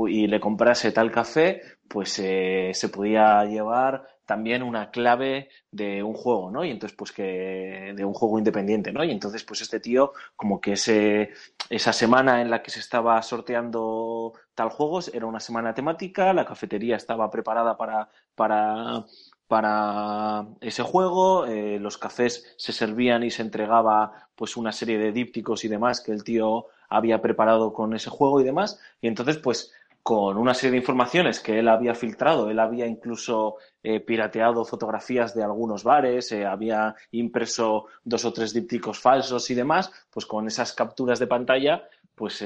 y 0.07 0.27
le 0.27 0.41
comprase 0.41 0.91
tal 0.91 1.11
café, 1.11 1.61
pues 1.87 2.19
eh, 2.19 2.71
se 2.73 2.89
podía 2.89 3.45
llevar 3.45 4.05
también 4.25 4.61
una 4.63 4.91
clave 4.91 5.47
de 5.71 6.03
un 6.03 6.13
juego, 6.13 6.51
¿no? 6.51 6.65
Y 6.65 6.71
entonces, 6.71 6.97
pues 6.97 7.13
que 7.13 7.93
de 7.95 8.03
un 8.03 8.13
juego 8.13 8.37
independiente, 8.37 8.91
¿no? 8.91 9.03
Y 9.05 9.11
entonces, 9.11 9.45
pues 9.45 9.61
este 9.61 9.79
tío, 9.79 10.11
como 10.35 10.59
que 10.59 10.73
esa 11.69 11.93
semana 11.93 12.41
en 12.41 12.49
la 12.49 12.61
que 12.61 12.71
se 12.71 12.79
estaba 12.79 13.21
sorteando 13.21 14.33
tal 14.55 14.69
juego 14.69 14.99
era 15.13 15.25
una 15.25 15.39
semana 15.39 15.73
temática, 15.73 16.33
la 16.33 16.45
cafetería 16.45 16.97
estaba 16.97 17.29
preparada 17.29 17.77
para, 17.77 18.09
para, 18.35 19.05
para 19.47 20.47
ese 20.61 20.83
juego, 20.83 21.45
eh, 21.45 21.77
los 21.79 21.97
cafés 21.97 22.53
se 22.57 22.71
servían 22.71 23.23
y 23.23 23.31
se 23.31 23.41
entregaba 23.41 24.29
pues 24.35 24.57
una 24.57 24.71
serie 24.71 24.97
de 24.97 25.11
dípticos 25.11 25.63
y 25.63 25.67
demás 25.67 26.01
que 26.01 26.11
el 26.11 26.23
tío 26.23 26.67
había 26.89 27.21
preparado 27.21 27.73
con 27.73 27.93
ese 27.93 28.09
juego 28.09 28.39
y 28.41 28.43
demás, 28.43 28.79
y 29.01 29.07
entonces 29.07 29.37
pues 29.37 29.73
con 30.01 30.37
una 30.37 30.53
serie 30.53 30.71
de 30.71 30.77
informaciones 30.77 31.39
que 31.39 31.59
él 31.59 31.69
había 31.69 31.95
filtrado, 31.95 32.49
él 32.49 32.59
había 32.59 32.85
incluso 32.85 33.55
eh, 33.81 34.01
pirateado 34.01 34.65
fotografías 34.65 35.33
de 35.33 35.43
algunos 35.43 35.83
bares, 35.83 36.31
eh, 36.33 36.45
había 36.45 36.95
impreso 37.11 37.85
dos 38.03 38.25
o 38.25 38.33
tres 38.33 38.53
dípticos 38.53 38.99
falsos 38.99 39.49
y 39.49 39.55
demás, 39.55 39.91
pues 40.09 40.25
con 40.25 40.47
esas 40.47 40.73
capturas 40.73 41.19
de 41.19 41.27
pantalla, 41.27 41.87
pues 42.15 42.45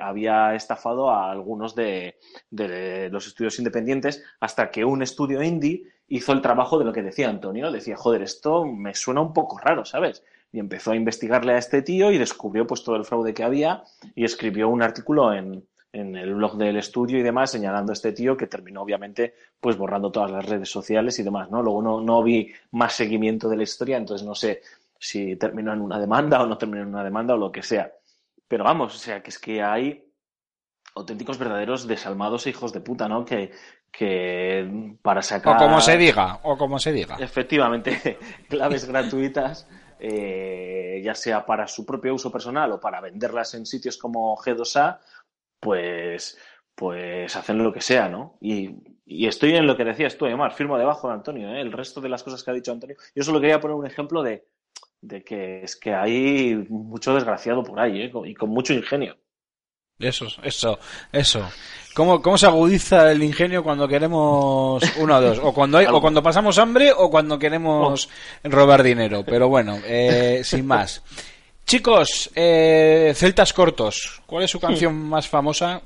había 0.00 0.54
estafado 0.54 1.10
a 1.10 1.30
algunos 1.30 1.74
de 1.74 2.18
los 2.50 3.26
estudios 3.26 3.58
independientes 3.58 4.24
hasta 4.40 4.70
que 4.70 4.86
un 4.86 5.02
estudio 5.02 5.42
indie 5.42 5.91
hizo 6.14 6.32
el 6.32 6.42
trabajo 6.42 6.78
de 6.78 6.84
lo 6.84 6.92
que 6.92 7.02
decía 7.02 7.30
Antonio, 7.30 7.72
decía, 7.72 7.96
joder, 7.96 8.20
esto 8.20 8.66
me 8.66 8.94
suena 8.94 9.22
un 9.22 9.32
poco 9.32 9.58
raro, 9.58 9.86
¿sabes? 9.86 10.22
Y 10.52 10.58
empezó 10.58 10.90
a 10.92 10.96
investigarle 10.96 11.54
a 11.54 11.58
este 11.58 11.80
tío 11.80 12.12
y 12.12 12.18
descubrió 12.18 12.66
pues 12.66 12.84
todo 12.84 12.96
el 12.96 13.06
fraude 13.06 13.32
que 13.32 13.42
había 13.42 13.82
y 14.14 14.24
escribió 14.24 14.68
un 14.68 14.82
artículo 14.82 15.32
en, 15.32 15.66
en 15.90 16.14
el 16.14 16.34
blog 16.34 16.58
del 16.58 16.76
estudio 16.76 17.18
y 17.18 17.22
demás, 17.22 17.52
señalando 17.52 17.92
a 17.92 17.94
este 17.94 18.12
tío 18.12 18.36
que 18.36 18.46
terminó 18.46 18.82
obviamente 18.82 19.34
pues 19.58 19.78
borrando 19.78 20.12
todas 20.12 20.30
las 20.30 20.44
redes 20.44 20.68
sociales 20.68 21.18
y 21.18 21.22
demás, 21.22 21.50
¿no? 21.50 21.62
Luego 21.62 21.80
no, 21.80 22.02
no 22.02 22.22
vi 22.22 22.52
más 22.72 22.92
seguimiento 22.92 23.48
de 23.48 23.56
la 23.56 23.62
historia, 23.62 23.96
entonces 23.96 24.26
no 24.26 24.34
sé 24.34 24.60
si 24.98 25.36
terminó 25.36 25.72
en 25.72 25.80
una 25.80 25.98
demanda 25.98 26.42
o 26.42 26.46
no 26.46 26.58
terminó 26.58 26.82
en 26.82 26.88
una 26.88 27.04
demanda 27.04 27.32
o 27.32 27.38
lo 27.38 27.50
que 27.50 27.62
sea. 27.62 27.90
Pero 28.46 28.64
vamos, 28.64 28.94
o 28.94 28.98
sea, 28.98 29.22
que 29.22 29.30
es 29.30 29.38
que 29.38 29.62
hay 29.62 30.04
auténticos 30.94 31.38
verdaderos 31.38 31.86
desalmados 31.86 32.46
e 32.46 32.50
hijos 32.50 32.74
de 32.74 32.82
puta, 32.82 33.08
¿no? 33.08 33.24
Que, 33.24 33.50
que 33.92 34.96
para 35.02 35.22
sacar... 35.22 35.54
O 35.54 35.58
como 35.58 35.80
se 35.80 35.98
diga, 35.98 36.40
o 36.42 36.56
como 36.56 36.78
se 36.78 36.92
diga. 36.92 37.16
Efectivamente, 37.20 38.18
claves 38.48 38.86
gratuitas, 38.86 39.68
eh, 40.00 41.00
ya 41.04 41.14
sea 41.14 41.44
para 41.44 41.68
su 41.68 41.84
propio 41.84 42.14
uso 42.14 42.32
personal 42.32 42.72
o 42.72 42.80
para 42.80 43.02
venderlas 43.02 43.54
en 43.54 43.66
sitios 43.66 43.98
como 43.98 44.34
G2A, 44.36 44.98
pues, 45.60 46.38
pues 46.74 47.36
hacen 47.36 47.58
lo 47.58 47.72
que 47.72 47.82
sea, 47.82 48.08
¿no? 48.08 48.38
Y, 48.40 48.70
y 49.04 49.26
estoy 49.26 49.54
en 49.54 49.66
lo 49.66 49.76
que 49.76 49.84
decías 49.84 50.16
tú, 50.16 50.24
Omar, 50.24 50.54
firmo 50.54 50.78
debajo 50.78 51.08
de 51.08 51.14
Antonio, 51.14 51.50
¿eh? 51.54 51.60
el 51.60 51.70
resto 51.70 52.00
de 52.00 52.08
las 52.08 52.22
cosas 52.22 52.42
que 52.42 52.50
ha 52.50 52.54
dicho 52.54 52.72
Antonio. 52.72 52.96
Yo 53.14 53.22
solo 53.22 53.40
quería 53.40 53.60
poner 53.60 53.76
un 53.76 53.86
ejemplo 53.86 54.22
de, 54.22 54.46
de 55.02 55.22
que 55.22 55.62
es 55.62 55.76
que 55.76 55.92
hay 55.92 56.66
mucho 56.70 57.14
desgraciado 57.14 57.62
por 57.62 57.78
ahí, 57.78 58.02
¿eh? 58.02 58.12
Y 58.24 58.34
con 58.34 58.48
mucho 58.48 58.72
ingenio. 58.72 59.18
Eso, 60.02 60.26
eso, 60.42 60.78
eso. 61.12 61.48
¿Cómo, 61.94 62.22
¿Cómo 62.22 62.38
se 62.38 62.46
agudiza 62.46 63.12
el 63.12 63.22
ingenio 63.22 63.62
cuando 63.62 63.86
queremos 63.86 64.82
uno 64.96 65.16
o 65.16 65.20
dos? 65.20 65.38
O 65.42 65.52
cuando, 65.52 65.78
hay, 65.78 65.86
o 65.86 66.00
cuando 66.00 66.22
pasamos 66.22 66.58
hambre 66.58 66.90
o 66.96 67.10
cuando 67.10 67.38
queremos 67.38 68.08
robar 68.44 68.82
dinero. 68.82 69.24
Pero 69.26 69.48
bueno, 69.48 69.78
eh, 69.84 70.40
sin 70.42 70.66
más. 70.66 71.02
Chicos, 71.66 72.30
eh, 72.34 73.12
Celtas 73.14 73.52
Cortos, 73.52 74.22
¿cuál 74.26 74.44
es 74.44 74.50
su 74.50 74.58
canción 74.58 74.94
más 74.94 75.28
famosa? 75.28 75.80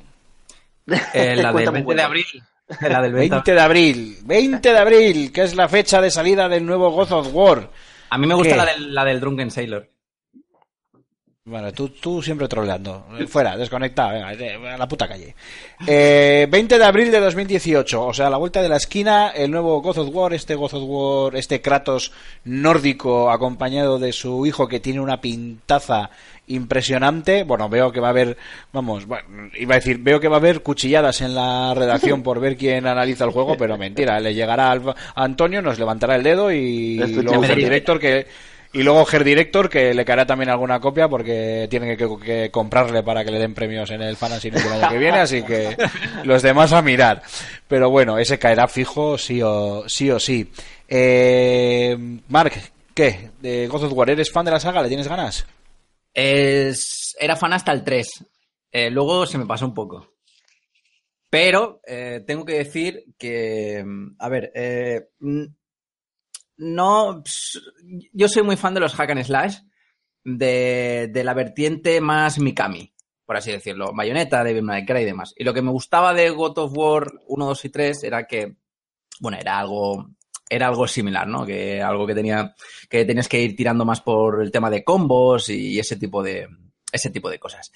Eh, 1.12 1.36
la 1.36 1.52
del 1.52 1.52
Cuéntame 1.52 1.70
20 1.72 1.78
de 1.78 1.84
cuenta. 1.84 2.04
abril. 2.06 2.26
La 2.80 3.02
del 3.02 3.12
20. 3.12 3.34
20 3.36 3.54
de 3.54 3.60
abril, 3.60 4.18
20 4.24 4.72
de 4.72 4.78
abril, 4.78 5.32
que 5.32 5.42
es 5.42 5.54
la 5.54 5.68
fecha 5.68 6.00
de 6.00 6.10
salida 6.10 6.48
del 6.48 6.64
nuevo 6.66 6.90
God 6.90 7.12
of 7.12 7.28
War. 7.32 7.70
A 8.10 8.18
mí 8.18 8.26
me 8.26 8.34
gusta 8.34 8.50
¿Qué? 8.50 8.56
la 8.56 8.64
del, 8.64 8.94
la 8.94 9.04
del 9.04 9.20
Drunken 9.20 9.50
Sailor. 9.50 9.88
Bueno, 11.48 11.72
tú, 11.72 11.90
tú 11.90 12.20
siempre 12.22 12.48
troleando. 12.48 13.06
Fuera, 13.28 13.56
desconecta, 13.56 14.10
venga, 14.10 14.74
a 14.74 14.76
la 14.76 14.88
puta 14.88 15.06
calle. 15.06 15.36
Eh, 15.86 16.48
20 16.50 16.76
de 16.76 16.84
abril 16.84 17.12
de 17.12 17.20
2018, 17.20 18.04
o 18.04 18.12
sea, 18.12 18.26
a 18.26 18.30
la 18.30 18.36
vuelta 18.36 18.60
de 18.62 18.68
la 18.68 18.78
esquina, 18.78 19.28
el 19.28 19.52
nuevo 19.52 19.80
God 19.80 19.98
of 19.98 20.08
War, 20.12 20.34
este 20.34 20.56
God 20.56 20.74
of 20.74 20.82
War, 20.84 21.36
este 21.36 21.60
Kratos 21.62 22.10
nórdico 22.44 23.30
acompañado 23.30 24.00
de 24.00 24.12
su 24.12 24.44
hijo 24.44 24.66
que 24.66 24.80
tiene 24.80 24.98
una 24.98 25.20
pintaza 25.20 26.10
impresionante. 26.48 27.44
Bueno, 27.44 27.68
veo 27.68 27.92
que 27.92 28.00
va 28.00 28.08
a 28.08 28.10
haber, 28.10 28.36
vamos, 28.72 29.06
bueno, 29.06 29.48
iba 29.56 29.74
a 29.76 29.78
decir, 29.78 29.98
veo 29.98 30.18
que 30.18 30.26
va 30.28 30.36
a 30.36 30.40
haber 30.40 30.62
cuchilladas 30.62 31.20
en 31.20 31.36
la 31.36 31.74
redacción 31.74 32.24
por 32.24 32.40
ver 32.40 32.56
quién 32.56 32.88
analiza 32.88 33.24
el 33.24 33.30
juego, 33.30 33.56
pero 33.56 33.78
mentira, 33.78 34.18
le 34.18 34.34
llegará 34.34 34.72
al- 34.72 34.88
a 34.90 34.94
Antonio, 35.24 35.62
nos 35.62 35.78
levantará 35.78 36.16
el 36.16 36.24
dedo 36.24 36.50
y 36.50 36.96
luego 37.22 37.44
el 37.44 37.54
director 37.56 38.00
que 38.00 38.26
y 38.76 38.82
luego 38.82 39.06
Ger 39.06 39.24
Director, 39.24 39.70
que 39.70 39.94
le 39.94 40.04
caerá 40.04 40.26
también 40.26 40.50
alguna 40.50 40.80
copia 40.80 41.08
porque 41.08 41.66
tienen 41.70 41.96
que, 41.96 42.50
comprarle 42.50 43.02
para 43.02 43.24
que 43.24 43.30
le 43.30 43.38
den 43.38 43.54
premios 43.54 43.90
en 43.90 44.02
el 44.02 44.16
Fantasy 44.16 44.50
del 44.50 44.68
año 44.68 44.88
que 44.90 44.98
viene, 44.98 45.18
así 45.18 45.42
que 45.42 45.74
los 46.24 46.42
demás 46.42 46.74
a 46.74 46.82
mirar. 46.82 47.22
Pero 47.66 47.88
bueno, 47.88 48.18
ese 48.18 48.38
caerá 48.38 48.68
fijo 48.68 49.16
sí 49.16 49.40
o 49.42 49.88
sí. 49.88 50.10
O 50.10 50.20
sí. 50.20 50.50
Eh, 50.86 51.96
Mark, 52.28 52.52
¿qué? 52.92 53.30
¿De 53.40 53.66
God 53.66 53.84
of 53.84 53.92
War 53.94 54.10
eres 54.10 54.30
fan 54.30 54.44
de 54.44 54.50
la 54.50 54.60
saga? 54.60 54.82
¿Le 54.82 54.88
tienes 54.88 55.08
ganas? 55.08 55.46
Es, 56.12 57.16
era 57.18 57.34
fan 57.34 57.54
hasta 57.54 57.72
el 57.72 57.82
3. 57.82 58.26
Eh, 58.72 58.90
luego 58.90 59.24
se 59.24 59.38
me 59.38 59.46
pasó 59.46 59.64
un 59.64 59.72
poco. 59.72 60.16
Pero 61.30 61.80
eh, 61.86 62.22
tengo 62.26 62.44
que 62.44 62.58
decir 62.58 63.04
que, 63.18 63.82
mm, 63.82 64.16
a 64.18 64.28
ver, 64.28 64.52
eh, 64.54 65.08
mm, 65.20 65.44
no, 66.56 67.22
yo 68.12 68.28
soy 68.28 68.42
muy 68.42 68.56
fan 68.56 68.74
de 68.74 68.80
los 68.80 68.94
hack 68.94 69.10
and 69.10 69.24
slash, 69.24 69.58
de, 70.24 71.08
de 71.12 71.24
la 71.24 71.34
vertiente 71.34 72.00
más 72.00 72.38
Mikami, 72.38 72.92
por 73.24 73.36
así 73.36 73.52
decirlo, 73.52 73.92
Bayonetta, 73.94 74.42
Devil 74.42 74.62
May 74.62 74.84
Cry 74.84 75.02
y 75.02 75.04
demás. 75.04 75.34
Y 75.36 75.44
lo 75.44 75.54
que 75.54 75.62
me 75.62 75.70
gustaba 75.70 76.14
de 76.14 76.30
God 76.30 76.58
of 76.58 76.72
War 76.76 77.12
1, 77.26 77.46
2 77.46 77.64
y 77.64 77.68
3 77.70 78.04
era 78.04 78.26
que, 78.26 78.56
bueno, 79.20 79.38
era 79.38 79.58
algo, 79.58 80.10
era 80.48 80.68
algo 80.68 80.88
similar, 80.88 81.26
¿no? 81.26 81.44
Que 81.44 81.82
algo 81.82 82.06
que 82.06 82.14
tenía, 82.14 82.54
que 82.88 83.04
tenías 83.04 83.28
que 83.28 83.40
ir 83.40 83.54
tirando 83.56 83.84
más 83.84 84.00
por 84.00 84.42
el 84.42 84.50
tema 84.50 84.70
de 84.70 84.84
combos 84.84 85.48
y 85.48 85.78
ese 85.78 85.96
tipo 85.96 86.22
de, 86.22 86.48
ese 86.92 87.10
tipo 87.10 87.30
de 87.30 87.38
cosas. 87.38 87.72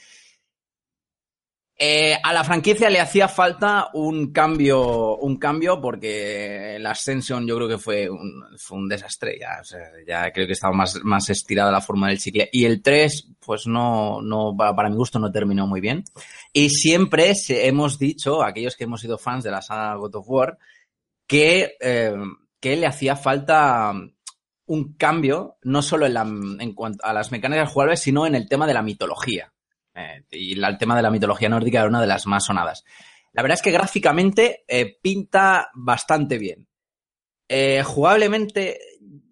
Eh, 1.83 2.15
a 2.23 2.35
la 2.35 2.45
franquicia 2.45 2.91
le 2.91 3.01
hacía 3.01 3.27
falta 3.27 3.89
un 3.95 4.35
cambio, 4.35 5.17
un 5.17 5.39
cambio 5.39 5.81
porque 5.81 6.77
la 6.79 6.91
Ascension 6.91 7.47
yo 7.47 7.57
creo 7.57 7.69
que 7.69 7.79
fue 7.79 8.07
un, 8.11 8.87
desastre. 8.87 9.39
Ya, 10.07 10.31
creo 10.31 10.47
que 10.47 10.53
estaba 10.53 10.75
más, 10.75 11.03
más 11.03 11.31
estirada 11.31 11.73
la 11.73 11.81
forma 11.81 12.09
del 12.09 12.19
chicle. 12.19 12.51
Y 12.53 12.67
el 12.67 12.83
3, 12.83 13.29
pues 13.41 13.67
no, 13.67 14.21
no, 14.21 14.55
para, 14.55 14.77
para 14.77 14.91
mi 14.91 14.97
gusto 14.97 15.19
no 15.19 15.33
terminó 15.33 15.67
muy 15.67 15.81
bien. 15.81 16.05
Y 16.53 16.69
siempre 16.69 17.33
hemos 17.49 17.99
dicho, 17.99 18.43
aquellos 18.43 18.77
que 18.77 18.85
hemos 18.85 19.01
sido 19.01 19.17
fans 19.17 19.43
de 19.43 19.51
la 19.51 19.63
saga 19.63 19.95
God 19.95 20.17
of 20.17 20.29
War, 20.29 20.59
que, 21.27 21.79
eh, 21.81 22.15
que 22.61 22.77
le 22.77 22.87
hacía 22.89 23.17
falta 23.17 23.95
un 24.67 24.93
cambio, 24.99 25.57
no 25.63 25.81
solo 25.81 26.05
en, 26.05 26.13
la, 26.13 26.23
en 26.25 26.75
cuanto 26.75 27.03
a 27.07 27.15
las 27.15 27.33
mecánicas 27.33 27.73
jugables, 27.73 28.01
sino 28.01 28.27
en 28.27 28.35
el 28.35 28.51
tema 28.51 28.67
de 28.67 28.75
la 28.75 28.83
mitología. 28.83 29.51
Eh, 29.95 30.25
y 30.31 30.63
el 30.63 30.79
tema 30.79 30.97
de 30.97 31.03
la 31.03 31.11
mitología 31.11 31.49
nórdica 31.49 31.81
era 31.81 31.89
una 31.89 32.01
de 32.01 32.07
las 32.07 32.27
más 32.27 32.45
sonadas. 32.45 32.85
La 33.33 33.43
verdad 33.43 33.59
es 33.59 33.63
que 33.63 33.71
gráficamente 33.71 34.65
eh, 34.67 34.99
pinta 35.01 35.71
bastante 35.75 36.39
bien. 36.39 36.67
Eh, 37.49 37.83
jugablemente, 37.85 38.79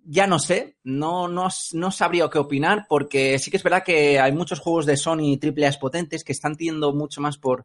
ya 0.05 0.27
no 0.27 0.39
sé, 0.39 0.77
no, 0.85 1.29
no, 1.29 1.49
no 1.73 1.91
sabría 1.91 2.29
qué 2.31 2.39
opinar, 2.39 2.87
porque 2.89 3.39
sí 3.39 3.51
que 3.51 3.57
es 3.57 3.63
verdad 3.63 3.85
que 3.85 4.19
hay 4.19 4.33
muchos 4.33 4.61
juegos 4.61 4.87
de 4.87 4.97
Sony 4.97 5.39
triple 5.41 5.67
A 5.67 5.73
potentes 5.73 6.25
que 6.25 6.33
están 6.33 6.57
tiendo 6.57 6.93
mucho 6.93 7.21
más 7.21 7.39
por, 7.39 7.65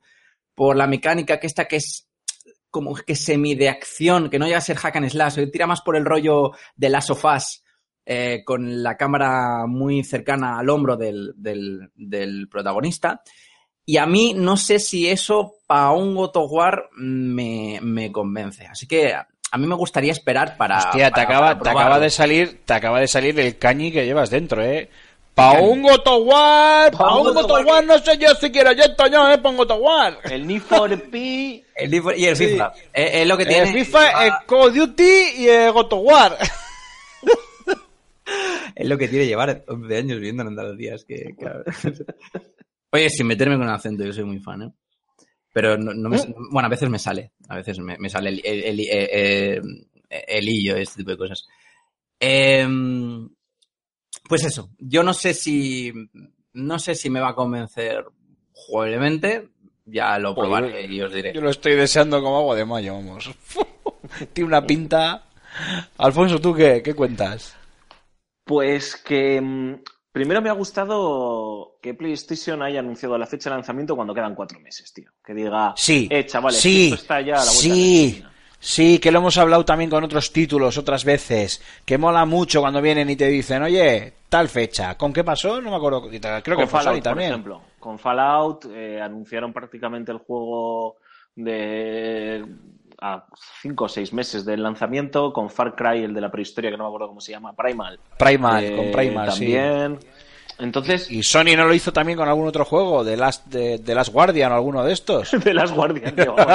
por 0.54 0.76
la 0.76 0.88
mecánica 0.88 1.40
que 1.40 1.48
esta 1.48 1.66
que 1.66 1.78
es 1.78 2.08
como 2.70 2.96
que 2.96 3.16
semi 3.16 3.56
de 3.56 3.70
acción, 3.70 4.30
que 4.30 4.40
no 4.40 4.46
llega 4.46 4.58
a 4.58 4.62
ser 4.62 4.78
hack 4.78 4.96
and 4.96 5.10
slash, 5.10 5.36
que 5.36 5.48
tira 5.48 5.68
más 5.68 5.82
por 5.82 5.96
el 5.96 6.06
rollo 6.06 6.52
de 6.76 6.90
las 6.90 7.06
sofás 7.06 7.63
eh, 8.06 8.44
con 8.46 8.84
la 8.84 8.98
cámara 8.98 9.66
muy 9.68 10.04
cercana 10.04 10.60
al 10.60 10.70
hombro 10.70 10.98
del, 10.98 11.34
del- 11.36 11.90
del 11.96 12.48
protagonista. 12.50 13.22
Y 13.86 13.98
a 13.98 14.06
mí 14.06 14.34
no 14.36 14.56
sé 14.58 14.80
si 14.80 15.10
eso 15.10 15.56
para 15.68 15.92
un 15.92 16.16
God 16.16 16.32
of 16.38 16.52
War 16.52 16.90
me, 16.96 17.80
me 17.82 18.12
convence. 18.12 18.66
Así 18.66 18.88
que 18.88 19.14
a 19.14 19.58
mí 19.58 19.68
me 19.68 19.76
gustaría 19.76 20.12
esperar 20.14 20.56
para. 20.58 20.78
Hostia, 20.80 21.12
te 21.12 21.22
acaba, 21.22 21.58
para 21.60 21.62
te 21.64 21.70
acaba 21.70 22.00
de 22.00 22.10
salir, 22.10 22.62
te 22.66 22.74
acaba 22.74 23.00
de 23.00 23.08
salir 23.08 23.40
el 23.40 23.58
cañi 23.58 23.92
que 23.92 24.06
llevas 24.06 24.30
dentro, 24.30 24.64
eh. 24.64 24.90
Pa 25.36 25.54
un 25.60 25.82
Gotowar, 25.82 26.92
pa 26.92 27.16
un 27.18 27.34
Gotowar, 27.34 27.84
no 27.84 27.98
sé 27.98 28.18
yo 28.20 28.36
si 28.36 28.52
quiero 28.52 28.72
yo 28.72 28.84
esto 28.84 29.08
yo, 29.08 29.30
eh, 29.32 29.40
pa 29.40 29.50
un 29.50 29.58
Gotowar. 29.58 30.20
El 30.26 30.46
Need 30.48 30.62
for 30.62 30.92
Speed. 30.94 31.64
El 31.76 31.90
Need 31.92 32.04
for- 32.04 32.18
y 32.18 32.26
el 32.26 32.36
Sí. 32.38 32.48
FIFA. 32.50 32.72
Eh, 32.94 33.22
Es, 33.22 33.28
lo 33.28 33.36
que 33.36 33.46
tiene. 33.48 33.70
El 33.70 33.74
FIFA, 33.74 34.26
el 34.28 34.32
Call 34.48 34.60
of 34.70 34.74
Duty 34.76 35.14
y 35.40 35.48
el 35.50 35.72
Gotowar. 35.72 36.38
Es 38.76 38.88
lo 38.88 38.98
que 38.98 39.08
tiene 39.08 39.28
llevar 39.28 39.64
11 39.68 39.98
años 39.98 40.18
viviendo 40.18 40.42
en 40.44 40.50
Andalucía. 40.50 40.96
Es 40.96 41.06
que, 41.06 41.36
claro. 41.38 41.64
Oye, 42.92 43.10
sin 43.10 43.28
meterme 43.28 43.58
con 43.58 43.70
acento, 43.70 44.04
yo 44.04 44.14
soy 44.14 44.24
muy 44.24 44.40
fan, 44.40 44.62
¿eh? 44.64 44.72
Pero 45.54 45.78
no, 45.78 45.94
no 45.94 46.10
me- 46.10 46.18
bueno, 46.52 46.66
a 46.66 46.70
veces 46.70 46.90
me 46.90 46.98
sale. 47.00 47.32
A 47.50 47.56
veces 47.58 47.78
me, 47.80 47.98
me 47.98 48.10
sale 48.10 48.30
el, 48.30 48.42
el, 48.44 48.64
el, 48.64 48.80
eh, 48.80 49.62
eh, 49.62 49.62
el 50.28 50.50
hillo, 50.50 50.76
este 50.76 50.98
tipo 50.98 51.12
de 51.12 51.18
cosas. 51.18 51.46
Em, 52.20 53.30
pues 54.28 54.44
eso, 54.46 54.70
yo 54.80 55.04
no 55.04 55.14
sé 55.14 55.34
si. 55.34 55.94
No 56.54 56.80
sé 56.80 56.96
si 56.96 57.10
me 57.10 57.20
va 57.20 57.30
a 57.30 57.36
convencer 57.36 58.04
jugablemente. 58.54 59.50
Ya 59.86 60.18
lo 60.18 60.34
probaré 60.34 60.86
y 60.88 61.02
os 61.02 61.14
diré. 61.14 61.34
Yo 61.34 61.42
lo 61.42 61.50
estoy 61.50 61.76
deseando 61.76 62.22
como 62.22 62.38
agua 62.38 62.56
de 62.56 62.66
mayo, 62.66 62.94
vamos. 62.94 63.30
Tiene 64.34 64.48
una 64.48 64.66
pinta. 64.66 65.26
Alfonso, 65.98 66.40
¿tú 66.40 66.54
qué, 66.56 66.82
qué 66.82 66.94
cuentas? 66.94 67.56
Pues 68.44 68.96
que 68.98 69.40
mm, 69.42 69.76
primero 70.12 70.42
me 70.42 70.50
ha 70.50 70.54
gustado 70.54 71.78
que 71.82 71.94
PlayStation 71.94 72.62
haya 72.62 72.80
anunciado 72.80 73.18
la 73.18 73.26
fecha 73.26 73.50
de 73.50 73.56
lanzamiento 73.58 73.96
cuando 73.96 74.14
quedan 74.14 74.36
cuatro 74.36 74.60
meses, 74.60 74.94
tío. 74.94 75.12
Que 75.26 75.34
diga, 75.34 75.74
Sí, 75.76 76.08
eh, 76.12 76.26
chavales, 76.26 76.60
sí, 76.60 76.86
esto 76.86 76.96
está 76.96 77.22
ya 77.22 77.36
a 77.36 77.46
la 77.46 77.52
vuelta 77.52 77.62
de 77.64 77.70
la 77.70 77.76
sí, 77.76 78.24
sí, 78.60 79.00
que 79.00 79.12
lo 79.12 79.20
hemos 79.20 79.38
hablado 79.38 79.64
también 79.66 79.90
con 79.90 80.04
otros 80.04 80.32
títulos 80.32 80.78
otras 80.78 81.04
veces, 81.06 81.62
que 81.86 81.98
mola 81.98 82.26
mucho 82.26 82.62
cuando 82.62 82.82
vienen 82.82 83.10
y 83.10 83.16
te 83.16 83.28
dicen, 83.28 83.64
oye, 83.64 84.14
tal 84.30 84.50
fecha, 84.50 84.98
¿con 84.98 85.14
qué 85.14 85.24
pasó? 85.24 85.62
No 85.62 85.70
me 85.72 85.78
acuerdo, 85.78 86.02
creo 86.10 86.20
que 86.42 86.54
con 86.56 86.68
fue 86.68 86.80
Fallout, 86.80 86.96
por 86.98 87.04
también. 87.04 87.30
ejemplo. 87.32 87.62
Con 87.80 88.00
Fallout 88.00 88.66
eh, 88.72 89.02
anunciaron 89.02 89.52
prácticamente 89.54 90.12
el 90.12 90.18
juego 90.20 90.98
de 91.36 92.46
a 93.04 93.26
cinco 93.62 93.84
o 93.84 93.90
seis 93.90 94.14
meses 94.14 94.46
del 94.46 94.64
lanzamiento. 94.64 95.34
Con 95.34 95.50
Far 95.50 95.76
Cry, 95.76 96.04
el 96.06 96.14
de 96.14 96.22
la 96.22 96.32
prehistoria, 96.32 96.72
que 96.72 96.78
no 96.78 96.86
me 96.86 96.88
acuerdo 96.88 97.10
cómo 97.10 97.20
se 97.20 97.34
llama, 97.34 97.54
Primal. 97.54 98.00
Primal, 98.18 98.64
eh, 98.64 98.76
con 98.78 98.92
Primal, 98.92 99.32
sí. 99.34 99.40
también. 99.40 100.00
Entonces, 100.60 101.12
¿Y 101.12 101.22
Sony 101.24 101.58
no 101.58 101.66
lo 101.66 101.74
hizo 101.74 101.92
también 101.92 102.18
con 102.18 102.30
algún 102.30 102.48
otro 102.48 102.64
juego? 102.64 103.04
¿De 103.04 103.18
Last, 103.18 103.48
de, 103.48 103.80
de 103.80 103.96
Last 103.96 104.14
Guardian 104.14 104.54
o 104.54 104.56
alguno 104.56 104.86
de 104.86 104.94
estos? 104.94 105.32
de 105.44 105.54
las 105.54 105.74
guardias, 105.74 106.16
tío. 106.16 106.36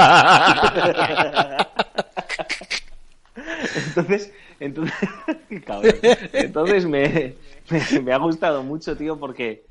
entonces, 3.87 4.33
entonces, 4.59 4.95
cabrón. 5.67 5.95
entonces 6.33 6.87
me, 6.87 7.35
me, 7.69 8.01
me 8.01 8.13
ha 8.13 8.19
gustado 8.19 8.63
mucho, 8.63 8.97
tío, 8.97 9.19
porque, 9.19 9.65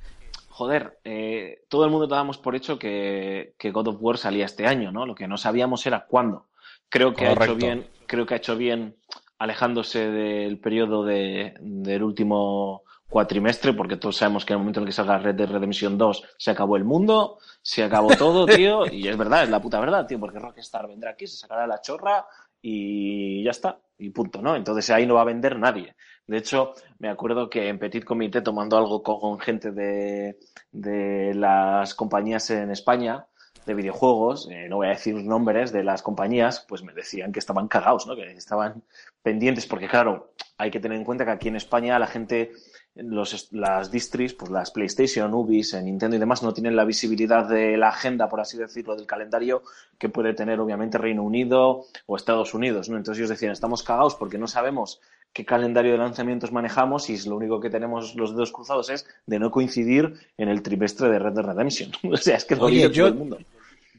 joder, 0.49 0.99
eh, 1.05 1.63
todo 1.69 1.85
el 1.85 1.91
mundo 1.91 2.05
dábamos 2.05 2.37
por 2.37 2.55
hecho 2.55 2.77
que, 2.77 3.53
que 3.57 3.71
God 3.71 3.87
of 3.87 3.97
War 3.99 4.17
salía 4.19 4.45
este 4.45 4.67
año, 4.67 4.91
¿no? 4.91 5.07
Lo 5.07 5.15
que 5.15 5.27
no 5.27 5.37
sabíamos 5.37 5.83
era 5.87 6.05
cuándo. 6.05 6.45
Creo 6.89 7.13
que 7.13 7.27
ha 7.27 7.33
hecho 7.33 7.55
bien, 7.55 7.87
creo 8.05 8.25
que 8.25 8.33
ha 8.33 8.37
hecho 8.37 8.55
bien 8.55 8.95
alejándose 9.39 10.09
del 10.09 10.59
periodo 10.59 11.03
de, 11.03 11.53
del 11.59 12.03
último 12.03 12.83
cuatrimestre, 13.09 13.73
porque 13.73 13.97
todos 13.97 14.17
sabemos 14.17 14.45
que 14.45 14.53
en 14.53 14.57
el 14.57 14.59
momento 14.59 14.79
en 14.79 14.83
el 14.83 14.89
que 14.89 14.93
salga 14.93 15.17
Red 15.17 15.35
Dead 15.35 15.49
Redemption 15.49 15.97
2 15.97 16.23
se 16.37 16.51
acabó 16.51 16.75
el 16.75 16.83
mundo, 16.83 17.37
se 17.61 17.83
acabó 17.83 18.15
todo, 18.15 18.45
tío, 18.45 18.85
y 18.91 19.07
es 19.07 19.17
verdad, 19.17 19.43
es 19.43 19.49
la 19.49 19.61
puta 19.61 19.79
verdad, 19.79 20.05
tío, 20.05 20.19
porque 20.19 20.39
Rockstar 20.39 20.87
vendrá 20.87 21.11
aquí, 21.11 21.27
se 21.27 21.37
sacará 21.37 21.67
la 21.67 21.81
chorra 21.81 22.25
y 22.61 23.43
ya 23.43 23.51
está, 23.51 23.79
y 23.97 24.09
punto, 24.09 24.41
¿no? 24.41 24.55
Entonces 24.55 24.89
ahí 24.89 25.05
no 25.05 25.15
va 25.15 25.21
a 25.21 25.25
vender 25.25 25.57
nadie. 25.57 25.95
De 26.25 26.37
hecho, 26.37 26.73
me 26.99 27.09
acuerdo 27.09 27.49
que 27.49 27.69
en 27.69 27.79
Petit 27.79 28.03
Comité, 28.03 28.41
tomando 28.41 28.77
algo 28.77 29.01
con, 29.01 29.19
con 29.19 29.39
gente 29.39 29.71
de, 29.71 30.37
de 30.71 31.33
las 31.33 31.95
compañías 31.95 32.49
en 32.49 32.71
España, 32.71 33.25
de 33.67 33.75
videojuegos, 33.75 34.47
eh, 34.49 34.67
no 34.69 34.77
voy 34.77 34.87
a 34.87 34.91
decir 34.91 35.13
nombres 35.15 35.71
de 35.71 35.83
las 35.83 36.01
compañías, 36.01 36.65
pues 36.67 36.81
me 36.81 36.93
decían 36.93 37.31
que 37.31 37.39
estaban 37.39 37.67
cagados, 37.67 38.07
¿no? 38.07 38.15
Que 38.15 38.31
estaban 38.31 38.81
pendientes, 39.21 39.67
porque 39.67 39.87
claro, 39.87 40.31
hay 40.57 40.71
que 40.71 40.79
tener 40.79 40.97
en 40.97 41.03
cuenta 41.03 41.25
que 41.25 41.31
aquí 41.31 41.47
en 41.49 41.55
España 41.57 41.99
la 41.99 42.07
gente, 42.07 42.53
los, 42.95 43.49
las 43.51 43.91
distris, 43.91 44.33
pues 44.33 44.49
las 44.49 44.71
PlayStation, 44.71 45.31
Ubis, 45.33 45.73
eh, 45.73 45.83
Nintendo 45.83 46.15
y 46.15 46.19
demás, 46.19 46.41
no 46.41 46.53
tienen 46.53 46.75
la 46.75 46.85
visibilidad 46.85 47.47
de 47.47 47.77
la 47.77 47.89
agenda, 47.89 48.27
por 48.29 48.39
así 48.39 48.57
decirlo, 48.57 48.95
del 48.95 49.05
calendario 49.05 49.61
que 49.99 50.09
puede 50.09 50.33
tener 50.33 50.59
obviamente 50.59 50.97
Reino 50.97 51.23
Unido 51.23 51.85
o 52.07 52.15
Estados 52.15 52.53
Unidos, 52.53 52.89
¿no? 52.89 52.97
Entonces 52.97 53.19
ellos 53.19 53.29
decían, 53.29 53.51
estamos 53.51 53.83
cagados 53.83 54.15
porque 54.15 54.37
no 54.37 54.47
sabemos 54.47 54.99
qué 55.33 55.45
calendario 55.45 55.91
de 55.91 55.97
lanzamientos 55.99 56.51
manejamos 56.51 57.09
y 57.11 57.29
lo 57.29 57.35
único 57.35 57.59
que 57.59 57.69
tenemos 57.69 58.15
los 58.15 58.31
dedos 58.31 58.51
cruzados 58.51 58.89
es 58.89 59.05
de 59.27 59.37
no 59.37 59.51
coincidir 59.51 60.13
en 60.37 60.49
el 60.49 60.63
trimestre 60.63 61.09
de 61.09 61.19
Red 61.19 61.33
Dead 61.33 61.45
Redemption. 61.45 61.91
o 62.11 62.17
sea, 62.17 62.37
es 62.37 62.45
que 62.45 62.55
lo 62.55 62.63
Oye, 62.63 62.89
yo- 62.89 63.03
todo 63.03 63.07
el 63.09 63.15
mundo. 63.15 63.37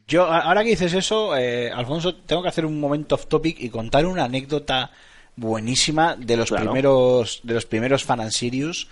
Yo, 0.08 0.24
ahora 0.24 0.64
que 0.64 0.70
dices 0.70 0.94
eso, 0.94 1.36
eh, 1.36 1.70
Alfonso, 1.70 2.14
tengo 2.14 2.42
que 2.42 2.48
hacer 2.48 2.64
un 2.64 2.80
momento 2.80 3.14
off 3.14 3.26
topic 3.26 3.60
y 3.60 3.68
contar 3.68 4.06
una 4.06 4.24
anécdota 4.24 4.90
buenísima 5.36 6.16
de 6.16 6.36
los 6.36 6.48
Claro. 6.48 6.64
primeros 6.64 7.40
de 7.42 7.54
los 7.54 7.66
primeros 7.66 8.04
Fan 8.04 8.20
and 8.20 8.30
Sirius. 8.32 8.88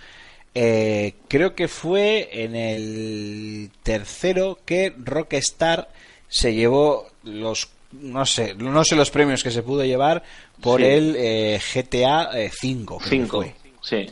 Eh, 0.53 1.15
creo 1.27 1.55
que 1.55 1.67
fue 1.67 2.29
en 2.31 2.55
el 2.55 3.69
tercero 3.83 4.59
que 4.65 4.93
Rockstar 4.97 5.89
se 6.29 6.53
llevó 6.53 7.07
los 7.23 7.69
no 7.91 8.25
sé 8.25 8.53
no 8.55 8.83
sé 8.83 8.95
los 8.95 9.11
premios 9.11 9.43
que 9.43 9.51
se 9.51 9.63
pudo 9.63 9.85
llevar 9.85 10.21
por 10.61 10.81
Sí. 10.81 10.87
el 10.87 11.15
eh, 11.17 11.59
GTA 11.73 12.29
5 12.51 12.99
Cinco. 13.07 13.45
Sí. 13.81 14.07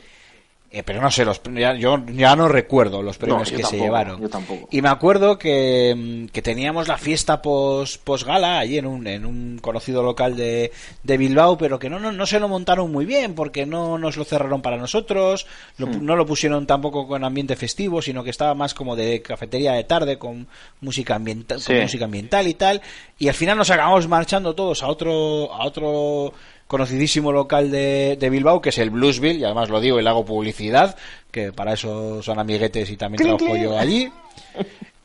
Eh, 0.77 0.83
pero 0.83 1.01
no 1.01 1.09
sé, 1.09 1.23
los, 1.23 1.41
ya, 1.53 1.73
yo 1.73 2.03
ya 2.07 2.35
no 2.35 2.49
recuerdo 2.49 3.01
los 3.01 3.17
premios 3.17 3.49
que 3.49 3.63
se 3.63 3.77
llevaron. 3.77 4.19
yo 4.19 4.27
tampoco. 4.27 4.67
Y 4.71 4.81
me 4.81 4.89
acuerdo 4.89 5.37
que, 5.37 5.95
mm, 5.95 6.31
que 6.33 6.41
teníamos 6.41 6.89
la 6.89 6.97
fiesta 6.97 7.41
pos, 7.41 8.01
gala 8.25 8.59
allí 8.59 8.77
en 8.77 8.85
un, 8.85 9.07
en 9.07 9.25
un 9.25 9.57
conocido 9.61 10.03
local 10.03 10.35
de, 10.35 10.73
de 11.01 11.17
Bilbao, 11.17 11.57
pero 11.57 11.79
que 11.79 11.89
no, 11.89 11.97
no, 11.97 12.11
no 12.11 12.25
se 12.25 12.41
lo 12.41 12.49
montaron 12.49 12.91
muy 12.91 13.05
bien 13.05 13.35
porque 13.35 13.65
no 13.65 13.97
nos 13.97 14.17
lo 14.17 14.25
cerraron 14.25 14.61
para 14.61 14.75
nosotros, 14.75 15.47
lo 15.77 15.85
Hmm. 15.87 16.03
no 16.05 16.15
lo 16.17 16.25
pusieron 16.25 16.67
tampoco 16.67 17.07
con 17.07 17.23
ambiente 17.23 17.55
festivo, 17.55 18.01
sino 18.01 18.23
que 18.25 18.31
estaba 18.31 18.53
más 18.53 18.73
como 18.73 18.97
de 18.97 19.21
cafetería 19.21 19.71
de 19.73 19.85
tarde 19.85 20.17
con 20.17 20.45
música 20.81 21.15
ambiental, 21.15 21.61
Sí. 21.61 21.71
música 21.73 22.03
ambiental 22.03 22.47
y 22.47 22.53
tal. 22.55 22.81
Y 23.17 23.29
al 23.29 23.33
final 23.33 23.57
nos 23.57 23.69
acabamos 23.71 24.09
marchando 24.09 24.53
todos 24.55 24.83
a 24.83 24.87
otro, 24.87 25.53
a 25.53 25.65
otro 25.65 26.33
conocidísimo 26.67 27.31
local 27.31 27.71
de, 27.71 28.17
de 28.19 28.29
Bilbao, 28.29 28.61
que 28.61 28.69
es 28.69 28.77
el 28.77 28.89
Bluesville, 28.89 29.39
y 29.39 29.43
además 29.43 29.69
lo 29.69 29.79
digo 29.79 29.99
y 29.99 30.03
le 30.03 30.09
hago 30.09 30.25
publicidad, 30.25 30.95
que 31.31 31.51
para 31.51 31.73
eso 31.73 32.21
son 32.23 32.39
amiguetes 32.39 32.89
y 32.89 32.97
también 32.97 33.23
trabajo 33.23 33.55
yo 33.55 33.77
allí. 33.77 34.11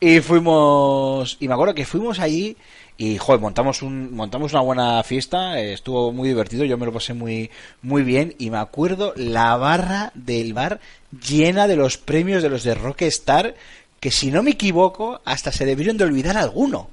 Y 0.01 0.21
fuimos, 0.21 1.37
y 1.41 1.49
me 1.49 1.55
acuerdo 1.55 1.75
que 1.75 1.85
fuimos 1.85 2.21
allí 2.21 2.57
y 2.97 3.17
joder, 3.17 3.41
montamos 3.41 3.83
un, 3.83 4.15
montamos 4.15 4.53
una 4.53 4.63
buena 4.63 5.03
fiesta, 5.03 5.59
estuvo 5.59 6.13
muy 6.13 6.29
divertido, 6.29 6.65
yo 6.65 6.77
me 6.77 6.87
lo 6.87 6.93
pasé 6.93 7.15
muy, 7.15 7.51
muy 7.81 8.03
bien, 8.03 8.35
y 8.39 8.51
me 8.51 8.59
acuerdo 8.59 9.15
la 9.17 9.57
barra 9.57 10.13
del 10.15 10.53
bar 10.53 10.81
llena 11.27 11.67
de 11.67 11.77
los 11.77 11.97
premios 11.97 12.43
de 12.43 12.51
los 12.51 12.63
de 12.63 12.75
Rockstar, 12.75 13.55
que 14.01 14.11
si 14.11 14.31
no 14.31 14.43
me 14.43 14.51
equivoco, 14.51 15.21
hasta 15.25 15.51
se 15.51 15.65
debieron 15.65 15.97
de 15.97 16.05
olvidar 16.05 16.37
alguno. 16.37 16.89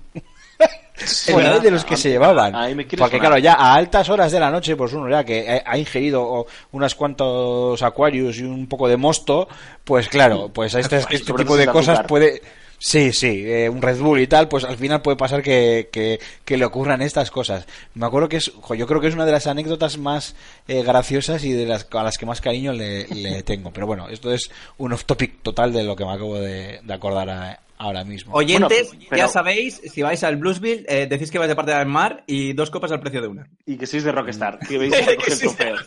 De 1.61 1.71
los 1.71 1.85
que 1.85 1.93
A- 1.93 1.97
se 1.97 2.09
llevaban. 2.09 2.55
Porque 2.97 3.17
sonar. 3.17 3.29
claro, 3.31 3.41
ya 3.43 3.53
a 3.53 3.73
altas 3.75 4.09
horas 4.09 4.31
de 4.31 4.39
la 4.39 4.49
noche, 4.51 4.75
pues 4.75 4.93
uno 4.93 5.09
ya 5.09 5.23
que 5.23 5.61
ha- 5.65 5.77
ingerido 5.77 6.45
unas 6.71 6.95
cuantos 6.95 7.81
Aquarius 7.83 8.39
y 8.39 8.43
un 8.43 8.67
poco 8.67 8.87
de 8.87 8.97
mosto, 8.97 9.47
pues 9.83 10.07
claro, 10.09 10.49
pues 10.53 10.75
a 10.75 10.79
este, 10.79 10.97
este 11.09 11.33
tipo 11.33 11.55
de 11.57 11.67
cosas 11.67 11.99
puede... 12.07 12.41
Sí, 12.79 13.11
sí, 13.11 13.41
eh, 13.43 13.67
un 13.69 13.81
Red 13.81 13.97
Bull 13.99 14.19
y 14.19 14.27
tal, 14.27 14.47
pues 14.47 14.63
al 14.63 14.77
final 14.77 15.01
puede 15.01 15.17
pasar 15.17 15.41
que, 15.41 15.89
que, 15.91 16.19
que 16.45 16.57
le 16.57 16.65
ocurran 16.65 17.01
estas 17.01 17.31
cosas. 17.31 17.65
Me 17.95 18.05
acuerdo 18.05 18.29
que 18.29 18.37
es, 18.37 18.51
yo 18.77 18.85
creo 18.85 19.01
que 19.01 19.07
es 19.07 19.15
una 19.15 19.25
de 19.25 19.31
las 19.31 19.47
anécdotas 19.47 19.97
más 19.97 20.35
eh, 20.67 20.83
graciosas 20.83 21.43
y 21.43 21.53
de 21.53 21.65
las 21.65 21.87
a 21.91 22.03
las 22.03 22.19
que 22.19 22.27
más 22.27 22.39
cariño 22.39 22.73
le, 22.73 23.07
le 23.07 23.41
tengo. 23.41 23.71
Pero 23.71 23.87
bueno, 23.87 24.07
esto 24.09 24.31
es 24.31 24.51
un 24.77 24.93
off 24.93 25.05
topic 25.05 25.41
total 25.41 25.73
de 25.73 25.83
lo 25.83 25.95
que 25.95 26.05
me 26.05 26.11
acabo 26.11 26.35
de, 26.39 26.79
de 26.83 26.93
acordar 26.93 27.27
a- 27.31 27.59
ahora 27.77 28.03
mismo. 28.03 28.33
Oyentes, 28.33 28.87
Bueno, 28.89 29.05
pero- 29.09 29.17
ya 29.21 29.27
sabéis, 29.27 29.81
si 29.91 30.01
vais 30.01 30.23
al 30.23 30.37
Bluesville, 30.37 30.85
eh, 30.87 31.07
decís 31.07 31.29
que 31.31 31.37
vais 31.39 31.49
de 31.49 31.55
parte 31.55 31.71
del 31.73 31.85
mar 31.87 32.23
y 32.27 32.53
dos 32.53 32.69
copas 32.69 32.91
al 32.91 32.99
precio 32.99 33.21
de 33.21 33.27
una. 33.27 33.47
Y 33.65 33.77
que 33.77 33.85
sois 33.85 34.03
de 34.03 34.11
Rockstar, 34.11 34.59
que 34.59 34.75
a 34.75 35.15
coger 35.15 35.37
trofeos. 35.39 35.85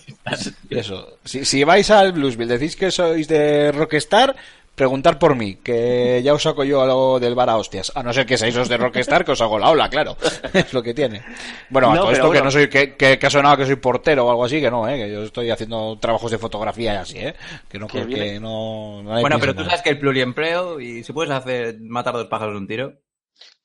Eso. 0.70 1.18
Si, 1.24 1.45
si 1.45 1.64
vais 1.64 1.91
al 1.91 2.12
Bluesville, 2.12 2.53
decís 2.59 2.76
que 2.76 2.91
sois 2.91 3.26
de 3.28 3.72
Rockstar, 3.72 4.36
preguntar 4.81 5.18
por 5.18 5.35
mí, 5.37 5.57
que 5.57 6.22
ya 6.24 6.33
os 6.33 6.43
saco 6.43 6.64
yo 6.64 6.81
algo 6.81 7.20
del 7.20 7.35
bar 7.35 7.51
a 7.51 7.59
hostias. 7.59 7.93
A 7.95 8.03
no 8.03 8.14
ser 8.14 8.24
que 8.24 8.39
seáis 8.39 8.57
los 8.57 8.66
de 8.66 8.78
Rockstar, 8.78 9.26
que 9.26 9.33
os 9.33 9.41
hago 9.43 9.59
la 9.59 9.68
ola, 9.68 9.91
claro. 9.91 10.16
es 10.55 10.72
lo 10.72 10.83
que 10.83 10.95
tiene. 10.95 11.22
Bueno, 11.68 11.91
a 11.91 11.95
No, 11.95 12.01
todo 12.01 12.12
esto 12.12 12.31
que 12.31 12.41
no 12.41 12.51
soy, 12.51 12.70
que, 12.70 12.97
que, 12.97 13.18
que 13.18 13.26
ha 13.26 13.31
sonado 13.31 13.59
que 13.59 13.66
soy 13.66 13.76
portero 13.76 14.26
o 14.26 14.31
algo 14.31 14.47
así, 14.47 14.59
que 14.59 14.70
no, 14.70 14.89
eh, 14.89 14.97
que 14.97 15.12
yo 15.12 15.22
estoy 15.24 15.51
haciendo 15.51 15.99
trabajos 16.01 16.31
de 16.31 16.39
fotografía 16.39 16.95
y 16.95 16.97
así, 16.97 17.18
eh. 17.18 17.35
Que 17.68 17.78
no, 17.78 17.89
Qué 17.89 17.99
que, 18.01 18.05
bien. 18.07 18.43
no, 18.43 19.03
nadie 19.03 19.20
Bueno, 19.20 19.37
pero 19.39 19.53
tú 19.53 19.59
nada. 19.59 19.72
sabes 19.72 19.83
que 19.83 19.91
el 19.91 19.99
pluriempleo 19.99 20.81
y 20.81 21.05
si 21.05 21.12
puedes 21.12 21.31
hacer 21.31 21.76
matar 21.81 22.14
dos 22.14 22.28
pájaros 22.28 22.55
de 22.55 22.59
un 22.61 22.66
tiro. 22.66 22.95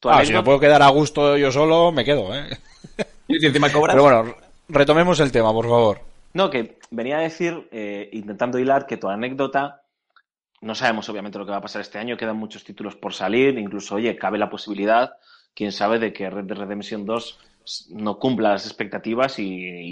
Ah, 0.04 0.26
si 0.26 0.34
me 0.34 0.44
puedo 0.44 0.60
quedar 0.60 0.82
a 0.82 0.90
gusto 0.90 1.38
yo 1.38 1.50
solo, 1.50 1.94
me 1.94 2.04
quedo, 2.04 2.36
eh. 2.36 2.50
Y 3.30 3.40
si 3.40 3.46
encima 3.46 3.72
cobras. 3.72 3.96
Pero 3.96 4.04
bueno, 4.04 4.36
retomemos 4.68 5.18
el 5.22 5.32
tema, 5.32 5.54
por 5.54 5.66
favor. 5.66 6.02
No, 6.34 6.50
que 6.50 6.78
venía 6.92 7.20
a 7.20 7.22
decir, 7.22 7.70
eh, 7.72 8.10
intentando 8.12 8.60
hilar, 8.60 8.86
que 8.86 8.98
tu 8.98 9.08
anécdota, 9.08 9.85
no 10.66 10.74
sabemos 10.74 11.08
obviamente 11.10 11.38
lo 11.38 11.46
que 11.46 11.52
va 11.52 11.58
a 11.58 11.62
pasar 11.62 11.82
este 11.82 12.00
año, 12.00 12.18
quedan 12.18 12.38
muchos 12.38 12.64
títulos 12.64 12.96
por 12.96 13.14
salir, 13.14 13.56
incluso, 13.60 13.96
oye, 13.96 14.16
cabe 14.18 14.40
la 14.40 14.50
posibilidad, 14.50 15.18
quién 15.54 15.72
sabe, 15.72 16.00
de 16.00 16.12
que 16.12 16.28
Red 16.28 16.46
Dead 16.46 16.58
Redemption 16.58 17.06
2 17.06 17.40
no 17.92 18.18
cumpla 18.18 18.54
las 18.54 18.66
expectativas 18.66 19.38
y, 19.38 19.44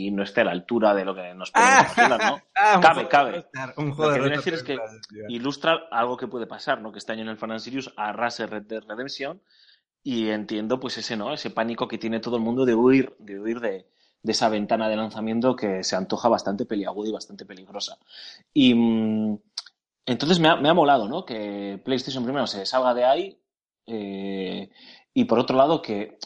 y 0.07 0.11
no 0.11 0.23
esté 0.23 0.41
a 0.41 0.45
la 0.45 0.51
altura 0.51 0.95
de 0.95 1.05
lo 1.05 1.13
que 1.13 1.35
nos 1.35 1.51
podemos 1.51 1.95
imaginar, 1.95 2.19
¿no? 2.23 2.41
Ah, 2.55 2.79
cabe, 2.81 3.07
cabe. 3.07 3.45
Un 3.77 3.89
Lo 3.89 4.13
que 4.13 4.19
quiero 4.19 4.29
decir 4.29 4.53
es 4.53 4.63
que 4.63 4.77
ilustra 5.27 5.81
algo 5.91 6.17
que 6.17 6.27
puede 6.27 6.47
pasar, 6.47 6.81
¿no? 6.81 6.91
Que 6.91 6.97
este 6.99 7.11
año 7.11 7.21
en 7.21 7.29
el 7.29 7.37
Fan 7.37 7.51
and 7.51 7.59
Serious 7.59 7.93
arrase 7.95 8.47
Red 8.47 8.63
Dead 8.63 8.83
Redemption 8.87 9.41
y 10.01 10.29
entiendo 10.29 10.79
pues 10.79 10.97
ese, 10.97 11.17
¿no? 11.17 11.33
Ese 11.33 11.51
pánico 11.51 11.87
que 11.87 11.97
tiene 11.99 12.19
todo 12.19 12.37
el 12.37 12.41
mundo 12.41 12.65
de 12.65 12.73
huir, 12.73 13.13
de 13.19 13.39
huir 13.39 13.59
de, 13.59 13.85
de 14.23 14.31
esa 14.31 14.49
ventana 14.49 14.87
de 14.87 14.95
lanzamiento 14.95 15.55
que 15.55 15.83
se 15.83 15.95
antoja 15.95 16.29
bastante 16.29 16.65
peliaguda 16.65 17.09
y 17.09 17.13
bastante 17.13 17.45
peligrosa. 17.45 17.97
Y 18.53 18.73
mm, 18.73 19.37
entonces 20.05 20.39
me 20.39 20.49
ha, 20.49 20.55
me 20.55 20.69
ha 20.69 20.73
molado, 20.73 21.07
¿no? 21.07 21.25
Que 21.25 21.81
PlayStation 21.83 22.23
primero 22.23 22.47
se 22.47 22.65
salga 22.65 22.93
de 22.93 23.05
ahí 23.05 23.41
eh, 23.87 24.69
y 25.13 25.25
por 25.25 25.39
otro 25.39 25.57
lado 25.57 25.81
que 25.81 26.17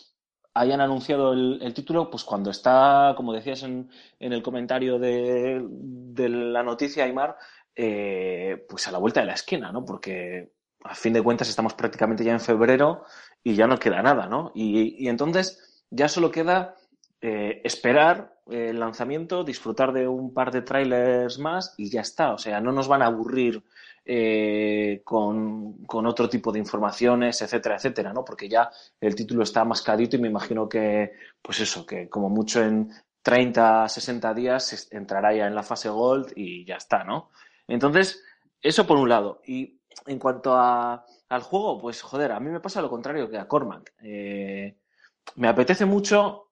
hayan 0.54 0.82
anunciado 0.82 1.34
el, 1.34 1.74
título, 1.74 2.10
pues 2.10 2.24
cuando 2.24 2.50
está, 2.50 3.14
como 3.16 3.34
decías 3.34 3.64
en, 3.64 3.92
en 4.20 4.34
el 4.34 4.42
comentario 4.42 4.98
de, 4.98 5.64
de 5.70 6.30
la 6.30 6.64
noticia, 6.64 7.04
Aymar, 7.04 7.38
eh, 7.76 8.66
pues 8.68 8.88
a 8.88 8.92
la 8.92 8.98
vuelta 8.98 9.20
de 9.20 9.28
la 9.28 9.34
esquina, 9.34 9.72
¿no? 9.72 9.86
Porque 9.86 10.54
a 10.84 10.96
fin 10.96 11.14
de 11.14 11.22
cuentas 11.22 11.50
estamos 11.50 11.76
prácticamente 11.76 12.24
ya 12.24 12.32
en 12.32 12.40
febrero 12.40 13.04
y 13.44 13.56
ya 13.56 13.68
no 13.68 13.78
queda 13.78 14.02
nada, 14.02 14.28
¿no? 14.28 14.52
Y 14.56 15.08
entonces 15.08 15.86
ya 15.92 16.08
solo 16.10 16.32
queda 16.32 16.76
eh, 17.22 17.62
esperar 17.64 18.38
el 18.50 18.80
lanzamiento, 18.80 19.44
disfrutar 19.44 19.92
de 19.92 20.08
un 20.08 20.34
par 20.34 20.52
de 20.52 20.62
trailers 20.62 21.40
más 21.40 21.74
y 21.78 21.90
ya 21.90 22.02
está. 22.02 22.34
O 22.34 22.38
sea, 22.38 22.62
no 22.62 22.72
nos 22.72 22.88
van 22.88 23.02
a 23.02 23.08
aburrir 23.08 23.64
eh, 24.06 25.02
con, 25.04 25.84
con 25.86 26.06
otro 26.06 26.30
tipo 26.30 26.52
de 26.52 26.60
informaciones, 26.60 27.42
etcétera, 27.42 27.76
etcétera, 27.76 28.14
¿no? 28.14 28.24
Porque 28.24 28.48
ya 28.48 28.70
el 29.02 29.16
título 29.16 29.44
está 29.44 29.66
mascadito 29.66 30.16
y 30.16 30.20
me 30.20 30.30
imagino 30.30 30.70
que, 30.70 31.12
pues 31.42 31.60
eso, 31.60 31.86
que 31.86 32.08
como 32.10 32.30
mucho 32.30 32.64
en 32.64 32.90
30, 33.22 33.90
60 33.90 34.34
días 34.34 34.88
entrará 34.92 35.34
ya 35.34 35.48
en 35.48 35.56
la 35.56 35.64
fase 35.64 35.90
Gold 35.90 36.32
y 36.36 36.64
ya 36.64 36.78
está, 36.78 37.04
¿no? 37.04 37.32
Entonces, 37.68 38.24
eso 38.62 38.88
por 38.88 38.98
un 38.98 39.10
lado. 39.10 39.42
Y 39.46 39.82
en 40.06 40.20
cuanto 40.20 40.56
a, 40.56 41.06
al 41.28 41.42
juego, 41.42 41.78
pues 41.80 42.02
joder, 42.02 42.32
a 42.32 42.40
mí 42.40 42.50
me 42.50 42.62
pasa 42.62 42.82
lo 42.82 42.90
contrario 42.90 43.30
que 43.30 43.38
a 43.38 43.48
Cormac. 43.48 43.94
Eh, 44.02 44.78
me 45.36 45.48
apetece 45.48 45.86
mucho. 45.86 46.47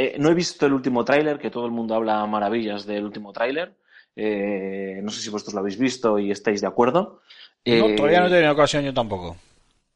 Eh, 0.00 0.16
no 0.18 0.30
he 0.30 0.34
visto 0.34 0.66
el 0.66 0.72
último 0.72 1.04
tráiler, 1.04 1.38
que 1.38 1.50
todo 1.50 1.66
el 1.66 1.72
mundo 1.72 1.94
habla 1.94 2.24
maravillas 2.26 2.86
del 2.86 3.04
último 3.04 3.32
tráiler. 3.32 3.74
Eh, 4.16 5.00
no 5.02 5.10
sé 5.10 5.20
si 5.20 5.30
vosotros 5.30 5.54
lo 5.54 5.60
habéis 5.60 5.78
visto 5.78 6.18
y 6.18 6.30
estáis 6.30 6.60
de 6.60 6.66
acuerdo. 6.66 7.20
No, 7.64 7.86
Eh, 7.86 7.94
todavía 7.96 8.20
no 8.20 8.26
he 8.26 8.30
tenido 8.30 8.52
ocasión 8.52 8.84
yo 8.84 8.92
tampoco. 8.94 9.36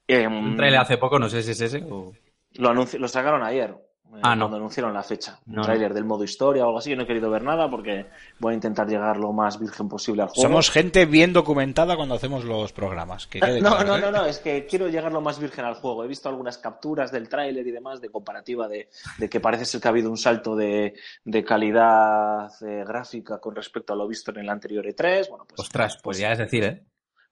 eh, 0.09 0.27
Un 0.27 0.57
trailer 0.57 0.81
hace 0.81 0.99
poco, 0.99 1.19
no 1.19 1.29
sé 1.29 1.43
si 1.43 1.53
es 1.53 1.61
ese 1.61 1.83
o... 1.91 2.13
Lo, 2.55 2.71
anunci- 2.71 2.99
lo 2.99 3.09
sacaron 3.09 3.43
ayer, 3.43 3.75
Ah, 4.21 4.37
no. 4.37 4.45
cuando 4.45 4.59
anunciaron 4.59 4.93
la 4.93 5.03
fecha. 5.03 5.39
Un 5.47 5.55
No, 5.55 5.67
del 5.67 6.05
modo 6.05 6.25
historia 6.25 6.65
o 6.65 6.67
algo 6.67 6.79
así. 6.79 6.91
Yo 6.91 6.97
no 6.97 7.05
he 7.05 7.07
querido 7.07 7.31
ver 7.31 7.43
nada 7.43 7.71
porque 7.71 8.07
voy 8.39 8.53
a 8.53 8.55
intentar 8.55 8.87
llegar 8.87 9.17
lo 9.17 9.33
más 9.33 9.59
virgen 9.59 9.89
posible 9.89 10.23
al 10.23 10.29
juego. 10.29 10.43
Somos 10.43 10.71
gente 10.71 11.07
bien 11.07 11.33
documentada 11.33 11.97
cuando 11.97 12.15
hacemos 12.17 12.45
los 12.45 12.73
programas. 12.73 13.27
Que 13.27 13.41
quede 13.41 13.61
No, 13.63 13.71
claro, 13.71 13.87
no, 13.87 13.97
¿eh? 13.97 14.01
no, 14.01 14.11
no, 14.11 14.27
es 14.27 14.39
que 14.39 14.67
quiero 14.67 14.89
llegar 14.89 15.13
lo 15.13 15.21
más 15.23 15.39
virgen 15.39 15.65
al 15.65 15.75
juego. 15.75 16.05
He 16.05 16.09
visto 16.09 16.29
algunas 16.29 16.59
capturas 16.59 17.11
del 17.11 17.29
tráiler 17.29 17.67
y 17.67 17.71
demás 17.71 18.01
de 18.01 18.11
comparativa 18.11 18.69
de, 18.69 18.91
de 19.19 19.29
que 19.31 19.41
parece 19.41 19.65
ser 19.65 19.81
que 19.81 19.89
ha 19.89 19.91
habido 19.91 20.11
un 20.11 20.19
salto 20.19 20.55
de, 20.57 20.95
de 21.25 21.45
calidad 21.45 22.51
eh, 22.63 22.85
gráfica 22.87 23.39
con 23.39 23.55
respecto 23.55 23.95
a 23.95 23.97
lo 23.97 24.07
visto 24.07 24.31
en 24.31 24.39
el 24.39 24.49
anterior 24.51 24.85
E3. 24.85 25.29
Bueno, 25.31 25.47
pues, 25.49 25.61
Ostras, 25.61 25.99
pues 26.03 26.19
ya 26.19 26.33
es 26.33 26.39
decir, 26.39 26.65
¿eh? 26.65 26.85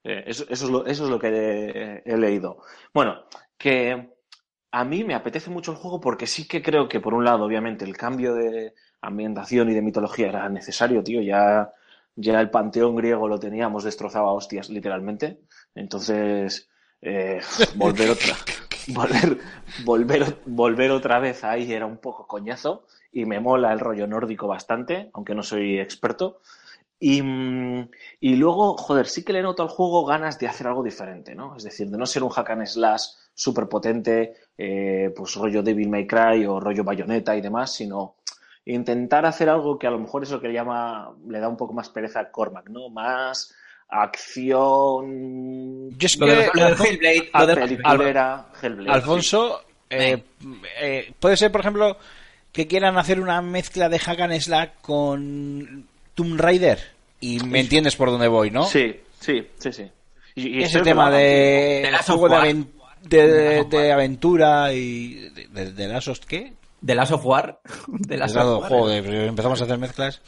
eh, 0.03 0.23
eso, 0.25 0.45
eso 0.49 0.65
es 0.65 0.71
lo, 0.71 0.85
eso 0.85 1.03
es 1.03 1.09
lo 1.09 1.19
que 1.19 1.27
he, 1.27 2.01
he 2.05 2.17
leído. 2.17 2.57
Bueno, 2.91 3.25
que 3.57 4.15
a 4.71 4.85
mí 4.85 5.03
me 5.03 5.15
apetece 5.15 5.49
mucho 5.49 5.71
el 5.71 5.77
juego 5.77 5.99
porque 5.99 6.27
sí 6.27 6.47
que 6.47 6.61
creo 6.61 6.87
que, 6.87 6.99
por 6.99 7.13
un 7.13 7.25
lado, 7.25 7.45
obviamente, 7.45 7.85
el 7.85 7.97
cambio 7.97 8.33
de 8.33 8.73
ambientación 9.01 9.69
y 9.69 9.73
de 9.73 9.81
mitología 9.81 10.29
era 10.29 10.49
necesario, 10.49 11.03
tío. 11.03 11.21
Ya, 11.21 11.71
ya 12.15 12.39
el 12.39 12.49
panteón 12.49 12.95
griego 12.95 13.27
lo 13.27 13.39
teníamos 13.39 13.83
destrozado 13.83 14.27
a 14.27 14.33
hostias, 14.33 14.69
literalmente. 14.69 15.41
Entonces, 15.75 16.69
eh, 17.01 17.41
volver 17.75 18.11
otra, 18.11 18.35
volver, 18.87 19.37
volver, 19.83 20.37
volver 20.45 20.91
otra 20.91 21.19
vez 21.19 21.43
ahí 21.43 21.71
era 21.71 21.85
un 21.85 21.97
poco 21.97 22.27
coñazo 22.27 22.85
y 23.11 23.25
me 23.25 23.39
mola 23.39 23.73
el 23.73 23.79
rollo 23.79 24.07
nórdico 24.07 24.47
bastante, 24.47 25.09
aunque 25.13 25.35
no 25.35 25.43
soy 25.43 25.79
experto. 25.79 26.41
Y, 26.99 27.21
mm, 27.23 27.89
y 28.19 28.35
luego, 28.35 28.77
joder, 28.77 29.07
sí 29.07 29.23
que 29.23 29.33
le 29.33 29.41
noto 29.41 29.63
al 29.63 29.69
juego 29.69 30.05
ganas 30.05 30.37
de 30.39 30.47
hacer 30.47 30.67
algo 30.67 30.83
diferente, 30.83 31.33
¿no? 31.35 31.55
Es 31.57 31.63
decir, 31.63 31.89
de 31.89 31.97
no 31.97 32.05
ser 32.05 32.23
un 32.23 32.29
hack 32.29 32.51
and 32.51 32.65
slash 32.67 33.03
súper 33.33 33.67
potente, 33.67 34.35
eh, 34.63 35.11
pues 35.15 35.33
rollo 35.35 35.63
Devil 35.63 35.89
May 35.89 36.05
Cry 36.05 36.45
o 36.45 36.59
rollo 36.59 36.83
Bayonetta 36.83 37.35
y 37.35 37.41
demás, 37.41 37.73
sino 37.73 38.15
intentar 38.65 39.25
hacer 39.25 39.49
algo 39.49 39.79
que 39.79 39.87
a 39.87 39.91
lo 39.91 39.97
mejor 39.97 40.21
es 40.21 40.29
lo 40.29 40.39
que 40.39 40.49
le 40.49 40.53
llama, 40.53 41.11
le 41.27 41.39
da 41.39 41.47
un 41.49 41.57
poco 41.57 41.73
más 41.73 41.89
pereza 41.89 42.19
a 42.19 42.29
Cormac, 42.31 42.69
¿no? 42.69 42.89
Más 42.89 43.55
acción. 44.61 45.89
Yo 45.97 46.05
es 46.05 46.17
Lo 46.17 46.25
de, 46.27 46.49
que, 46.51 46.59
lo 46.59 46.65
de 46.67 46.71
Hellblade, 46.89 47.29
lo 47.33 47.47
de- 47.47 47.53
Hellblade. 48.61 48.89
Alfonso, 48.91 49.61
eh, 49.89 50.23
eh, 50.79 51.11
puede 51.19 51.37
ser, 51.37 51.51
por 51.51 51.61
ejemplo, 51.61 51.97
que 52.51 52.67
quieran 52.67 52.97
hacer 52.97 53.19
una 53.19 53.41
mezcla 53.41 53.89
de 53.89 53.99
Hack 53.99 54.19
and 54.19 54.39
Slack 54.39 54.81
con 54.81 55.87
Tomb 56.15 56.39
Raider. 56.39 56.79
Y 57.19 57.39
me 57.39 57.59
entiendes 57.59 57.95
por 57.95 58.09
dónde 58.09 58.27
voy, 58.27 58.49
¿no? 58.51 58.63
Sí, 58.65 58.95
sí, 59.19 59.47
sí, 59.57 59.71
sí. 59.71 59.89
Y- 60.35 60.59
y 60.59 60.63
Ese 60.63 60.81
tema 60.81 61.11
de 61.11 61.81
De 61.91 61.97
juego 62.05 62.29
de, 62.29 62.35
War. 62.35 62.47
De, 63.03 63.27
de- 63.27 63.65
de 63.65 63.91
aventura 63.91 64.73
y 64.73 65.29
de, 65.31 65.47
de, 65.47 65.71
de 65.73 65.87
Last 65.87 66.07
of- 66.09 66.19
¿qué? 66.27 66.53
de 66.81 66.95
Last 66.95 67.11
of 67.11 67.25
War. 67.25 67.61
De 67.87 68.17
Last 68.17 68.35
Claro, 68.35 68.53
of 68.55 68.55
War. 68.55 68.73
joder, 68.73 69.03
pero 69.03 69.23
empezamos 69.23 69.59
a 69.61 69.63
hacer 69.65 69.77
mezclas. 69.79 70.21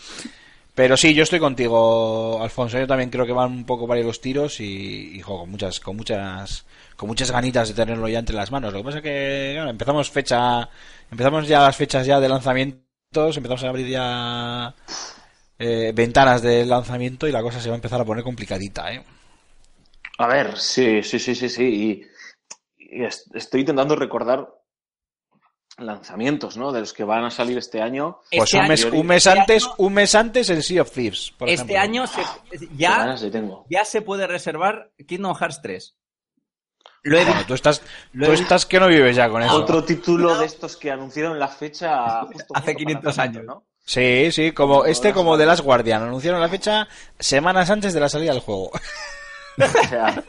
Pero 0.76 0.98
sí, 0.98 1.14
yo 1.14 1.24
estoy 1.24 1.40
contigo, 1.40 2.42
Alfonso. 2.44 2.80
Yo 2.80 2.88
también 2.88 3.10
creo 3.12 3.26
que 3.26 3.34
van 3.34 3.52
un 3.52 3.66
poco 3.66 3.88
varios 3.88 4.08
los 4.08 4.22
tiros 4.22 4.60
y, 4.62 5.16
y 5.18 5.22
jo, 5.22 5.40
con 5.42 5.52
muchas, 5.52 5.80
con 5.80 5.96
muchas, 5.98 6.66
con 6.98 7.10
muchas 7.10 7.32
ganitas 7.32 7.70
de 7.70 7.76
tenerlo 7.76 8.08
ya 8.10 8.20
entre 8.20 8.36
las 8.36 8.52
manos. 8.52 8.74
Lo 8.74 8.80
que 8.80 8.86
pasa 8.86 8.98
es 9.00 9.04
que 9.04 9.52
claro, 9.56 9.70
empezamos 9.72 10.12
fecha, 10.12 10.70
empezamos 11.12 11.48
ya 11.48 11.62
las 11.62 11.78
fechas 11.78 12.08
ya 12.08 12.20
de 12.20 12.30
lanzamientos, 12.30 13.38
empezamos 13.38 13.64
a 13.64 13.70
abrir 13.70 13.88
ya 13.90 14.76
eh, 15.60 15.92
ventanas 15.96 16.42
de 16.44 16.66
lanzamiento 16.66 17.28
y 17.28 17.34
la 17.34 17.44
cosa 17.44 17.62
se 17.62 17.70
va 17.70 17.76
a 17.76 17.78
empezar 17.78 18.02
a 18.02 18.06
poner 18.06 18.24
complicadita, 18.24 18.94
¿eh? 18.94 19.04
A 20.18 20.28
ver, 20.28 20.58
sí, 20.58 21.04
sí, 21.04 21.20
sí, 21.20 21.36
sí, 21.36 21.50
sí. 21.50 21.64
Y, 21.64 22.02
y 22.96 23.04
es- 23.06 23.30
estoy 23.34 23.62
intentando 23.62 23.96
recordar 23.96 24.48
lanzamientos, 25.78 26.56
¿no? 26.56 26.72
De 26.72 26.82
los 26.82 26.94
que 26.94 27.04
van 27.04 27.24
a 27.26 27.32
salir 27.32 27.58
este 27.58 27.82
año. 27.82 28.20
Pues 28.32 28.44
Este 28.54 28.60
un 28.60 28.68
mes, 28.68 28.86
año- 28.86 29.00
un 29.00 29.08
mes 29.08 29.26
este 29.26 29.40
antes, 29.40 29.64
año- 29.66 29.74
un 29.78 29.94
mes 29.94 30.16
antes 30.16 30.50
el 30.52 30.64
Sea 30.64 30.82
of 30.84 30.92
Thieves, 30.92 31.34
por 31.38 31.50
Este 31.50 31.74
ejemplo. 31.74 31.80
año 31.82 32.08
se- 32.08 32.68
ya, 32.78 33.16
tengo. 33.32 33.66
se 33.84 34.02
puede 34.04 34.28
reservar 34.28 34.92
Kingdom 35.08 35.34
Hearts 35.36 35.62
3. 35.64 35.96
Lo 37.06 37.18
he 37.18 37.26
Bueno, 37.26 37.42
tú 37.48 37.54
estás, 37.56 37.82
Lo 38.14 38.28
tú 38.28 38.32
he- 38.32 38.36
estás 38.36 38.66
que 38.66 38.80
no 38.80 38.88
vives 38.88 39.16
ya 39.16 39.28
con 39.30 39.42
eso. 39.42 39.56
Otro 39.56 39.84
título 39.84 40.38
de 40.38 40.46
estos 40.46 40.78
que 40.78 40.90
anunciaron 40.92 41.38
la 41.40 41.48
fecha 41.50 42.22
justo 42.28 42.54
Hace 42.56 42.74
justo 42.74 42.78
500 42.78 43.16
para 43.16 43.30
años. 43.30 43.44
¿no? 43.44 43.66
Sí, 43.86 44.32
sí, 44.32 44.52
como 44.54 44.86
este 44.86 45.12
como 45.12 45.36
de. 45.36 45.46
Last 45.46 45.62
Guardian. 45.64 46.04
Anunciaron 46.04 46.40
la 46.40 46.48
fecha 46.48 46.88
semanas 47.20 47.70
antes 47.70 47.94
de 47.94 48.00
la 48.00 48.08
salida 48.10 48.32
del 48.32 48.42
juego. 48.42 48.72
O 49.56 49.88
sea, 49.88 50.24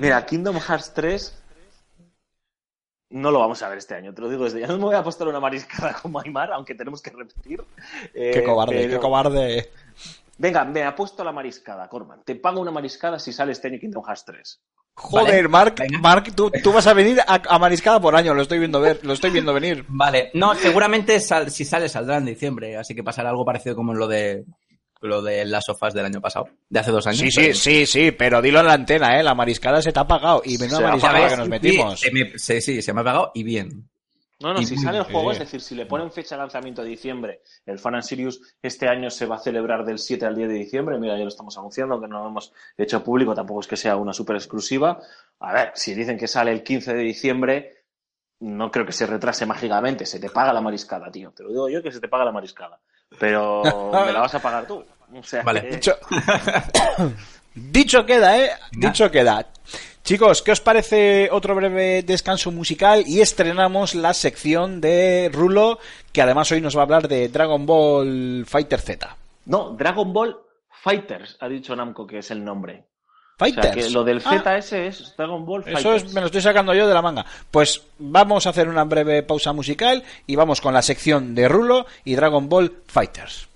mira, 0.00 0.24
Kingdom 0.24 0.58
Hearts 0.58 0.94
3 0.94 1.36
no 3.14 3.30
lo 3.30 3.38
vamos 3.38 3.62
a 3.62 3.68
ver 3.68 3.78
este 3.78 3.94
año, 3.94 4.12
te 4.12 4.20
lo 4.20 4.28
digo 4.28 4.44
desde 4.44 4.60
ya. 4.60 4.66
No 4.66 4.76
me 4.78 4.84
voy 4.84 4.94
a 4.94 4.98
apostar 4.98 5.26
una 5.28 5.40
mariscada 5.40 5.94
como 6.02 6.20
Aymar, 6.20 6.52
aunque 6.52 6.74
tenemos 6.74 7.00
que 7.00 7.10
repetir. 7.10 7.62
Eh, 8.12 8.30
qué 8.34 8.42
cobarde, 8.44 8.76
pero- 8.76 8.90
qué 8.90 8.98
cobarde. 8.98 9.70
Venga, 10.36 10.64
me 10.64 10.82
apuesto 10.82 11.22
a 11.22 11.24
la 11.24 11.32
mariscada, 11.32 11.88
Corman. 11.88 12.22
Te 12.24 12.34
pago 12.34 12.60
una 12.60 12.72
mariscada 12.72 13.18
si 13.20 13.32
sale 13.32 13.52
este 13.52 13.68
año 13.68 13.78
Kingdom 13.78 14.02
Hearts 14.04 14.24
3. 14.24 14.60
Joder, 14.96 15.48
Vale, 15.48 15.48
Mark. 15.48 15.74
Mark, 16.00 16.34
tú, 16.36 16.50
tú 16.62 16.72
vas 16.72 16.86
a 16.86 16.92
venir 16.94 17.20
a, 17.20 17.40
a 17.48 17.58
mariscada 17.58 18.00
por 18.00 18.14
año, 18.16 18.32
lo 18.34 18.42
estoy 18.42 18.58
viendo 18.60 18.80
ver, 18.80 19.00
lo 19.04 19.12
estoy 19.12 19.30
viendo 19.30 19.52
venir. 19.54 19.84
Vale, 19.88 20.30
no, 20.34 20.54
seguramente 20.54 21.18
sal- 21.20 21.50
si 21.50 21.64
sale 21.64 21.88
saldrá 21.88 22.16
en 22.18 22.24
diciembre, 22.26 22.76
así 22.76 22.94
que 22.94 23.02
pasará 23.02 23.30
algo 23.30 23.44
parecido 23.44 23.74
como 23.76 23.92
en 23.92 23.98
lo 23.98 24.06
de 24.08 24.44
lo 25.06 25.22
de 25.22 25.44
las 25.44 25.64
sofás 25.64 25.92
del 25.94 26.04
año 26.06 26.20
pasado, 26.20 26.48
de 26.68 26.80
hace 26.80 26.90
dos 26.90 27.06
años. 27.06 27.20
Sí, 27.20 27.30
sí, 27.30 27.40
pero- 27.40 27.54
sí, 27.54 27.86
sí, 27.86 28.10
pero 28.12 28.42
dilo 28.42 28.60
en 28.60 28.66
la 28.66 28.72
antena, 28.74 29.18
¿eh? 29.18 29.22
La 29.22 29.34
mariscada 29.34 29.80
se 29.82 29.92
te 29.92 30.00
ha 30.00 30.06
pagado. 30.06 30.42
Y 30.44 30.58
menuda 30.58 30.80
mariscada 30.80 31.28
que 31.28 31.36
nos 31.36 31.48
metimos. 31.48 32.00
sí, 32.36 32.60
sí, 32.60 32.82
se 32.82 32.92
me 32.92 33.00
ha 33.00 33.04
pagado 33.04 33.30
y 33.34 33.42
bien. 33.42 33.88
No, 34.40 34.52
no, 34.52 34.60
Y 34.60 34.66
si 34.66 34.76
sale 34.76 34.98
el 34.98 35.04
juego, 35.04 35.30
bien. 35.30 35.32
es 35.34 35.38
decir, 35.38 35.60
si 35.60 35.74
le 35.74 35.86
ponen 35.86 36.10
fecha 36.10 36.34
de 36.34 36.40
lanzamiento 36.42 36.82
de 36.82 36.88
diciembre, 36.88 37.40
el 37.64 37.78
Fan 37.78 37.94
and 37.94 38.02
Sirius 38.04 38.40
este 38.60 38.88
año 38.88 39.08
se 39.08 39.26
va 39.26 39.36
a 39.36 39.38
celebrar 39.38 39.84
del 39.84 39.98
7 39.98 40.26
al 40.26 40.34
10 40.34 40.48
de 40.48 40.54
diciembre, 40.54 40.98
mira, 40.98 41.16
ya 41.16 41.22
lo 41.22 41.28
estamos 41.28 41.56
anunciando, 41.56 42.00
que 42.00 42.08
no 42.08 42.20
lo 42.20 42.28
hemos 42.28 42.52
hecho 42.76 43.02
público, 43.02 43.34
tampoco 43.34 43.60
es 43.60 43.68
que 43.68 43.76
sea 43.76 43.96
una 43.96 44.12
super 44.12 44.36
exclusiva. 44.36 44.98
A 45.38 45.52
ver, 45.54 45.70
si 45.74 45.94
dicen 45.94 46.18
que 46.18 46.26
sale 46.26 46.50
el 46.50 46.62
15 46.62 46.92
de 46.94 47.02
diciembre, 47.02 47.84
no 48.40 48.70
creo 48.70 48.84
que 48.84 48.92
se 48.92 49.06
retrase 49.06 49.46
mágicamente, 49.46 50.04
se 50.04 50.18
te 50.18 50.28
paga 50.28 50.52
la 50.52 50.60
mariscada, 50.60 51.10
tío, 51.10 51.30
te 51.30 51.44
lo 51.44 51.50
digo 51.50 51.68
yo 51.70 51.82
que 51.82 51.92
se 51.92 52.00
te 52.00 52.08
paga 52.08 52.24
la 52.26 52.32
mariscada, 52.32 52.78
pero 53.18 53.62
me 54.06 54.12
la 54.12 54.20
vas 54.20 54.34
a 54.34 54.42
pagar 54.42 54.66
tú. 54.66 54.84
O 55.16 55.22
sea, 55.22 55.42
Vale. 55.42 55.62
que- 55.62 55.70
Dicho... 55.76 55.96
Dicho 57.54 58.04
queda, 58.04 58.36
¿eh? 58.38 58.50
Dicho 58.72 59.10
queda. 59.10 59.46
Chicos, 60.02 60.42
¿qué 60.42 60.52
os 60.52 60.60
parece 60.60 61.28
otro 61.30 61.54
breve 61.54 62.02
descanso 62.02 62.50
musical? 62.50 63.04
Y 63.06 63.20
estrenamos 63.20 63.94
la 63.94 64.12
sección 64.12 64.80
de 64.80 65.30
Rulo, 65.32 65.78
que 66.12 66.20
además 66.20 66.50
hoy 66.52 66.60
nos 66.60 66.76
va 66.76 66.80
a 66.80 66.82
hablar 66.82 67.08
de 67.08 67.28
Dragon 67.28 67.64
Ball 67.64 68.44
Fighter 68.46 68.80
Z. 68.80 69.16
No, 69.46 69.70
Dragon 69.70 70.12
Ball 70.12 70.36
Fighters, 70.82 71.36
ha 71.40 71.48
dicho 71.48 71.74
Namco 71.76 72.06
que 72.06 72.18
es 72.18 72.30
el 72.32 72.44
nombre. 72.44 72.84
O 73.38 73.44
sea, 73.46 73.52
Fighters. 73.62 73.86
que 73.86 73.90
lo 73.90 74.04
del 74.04 74.20
Ah, 74.24 74.60
ZS 74.60 74.72
es 74.86 75.14
Dragon 75.16 75.46
Ball 75.46 75.62
Fighters. 75.62 75.80
Eso 75.84 75.94
es, 75.94 76.12
me 76.12 76.20
lo 76.20 76.26
estoy 76.26 76.42
sacando 76.42 76.74
yo 76.74 76.86
de 76.88 76.94
la 76.94 77.02
manga. 77.02 77.24
Pues 77.50 77.82
vamos 77.98 78.46
a 78.46 78.50
hacer 78.50 78.68
una 78.68 78.84
breve 78.84 79.22
pausa 79.22 79.52
musical 79.52 80.02
y 80.26 80.34
vamos 80.36 80.60
con 80.60 80.74
la 80.74 80.82
sección 80.82 81.34
de 81.34 81.48
Rulo 81.48 81.86
y 82.04 82.14
Dragon 82.16 82.48
Ball 82.48 82.82
Fighters. 82.88 83.48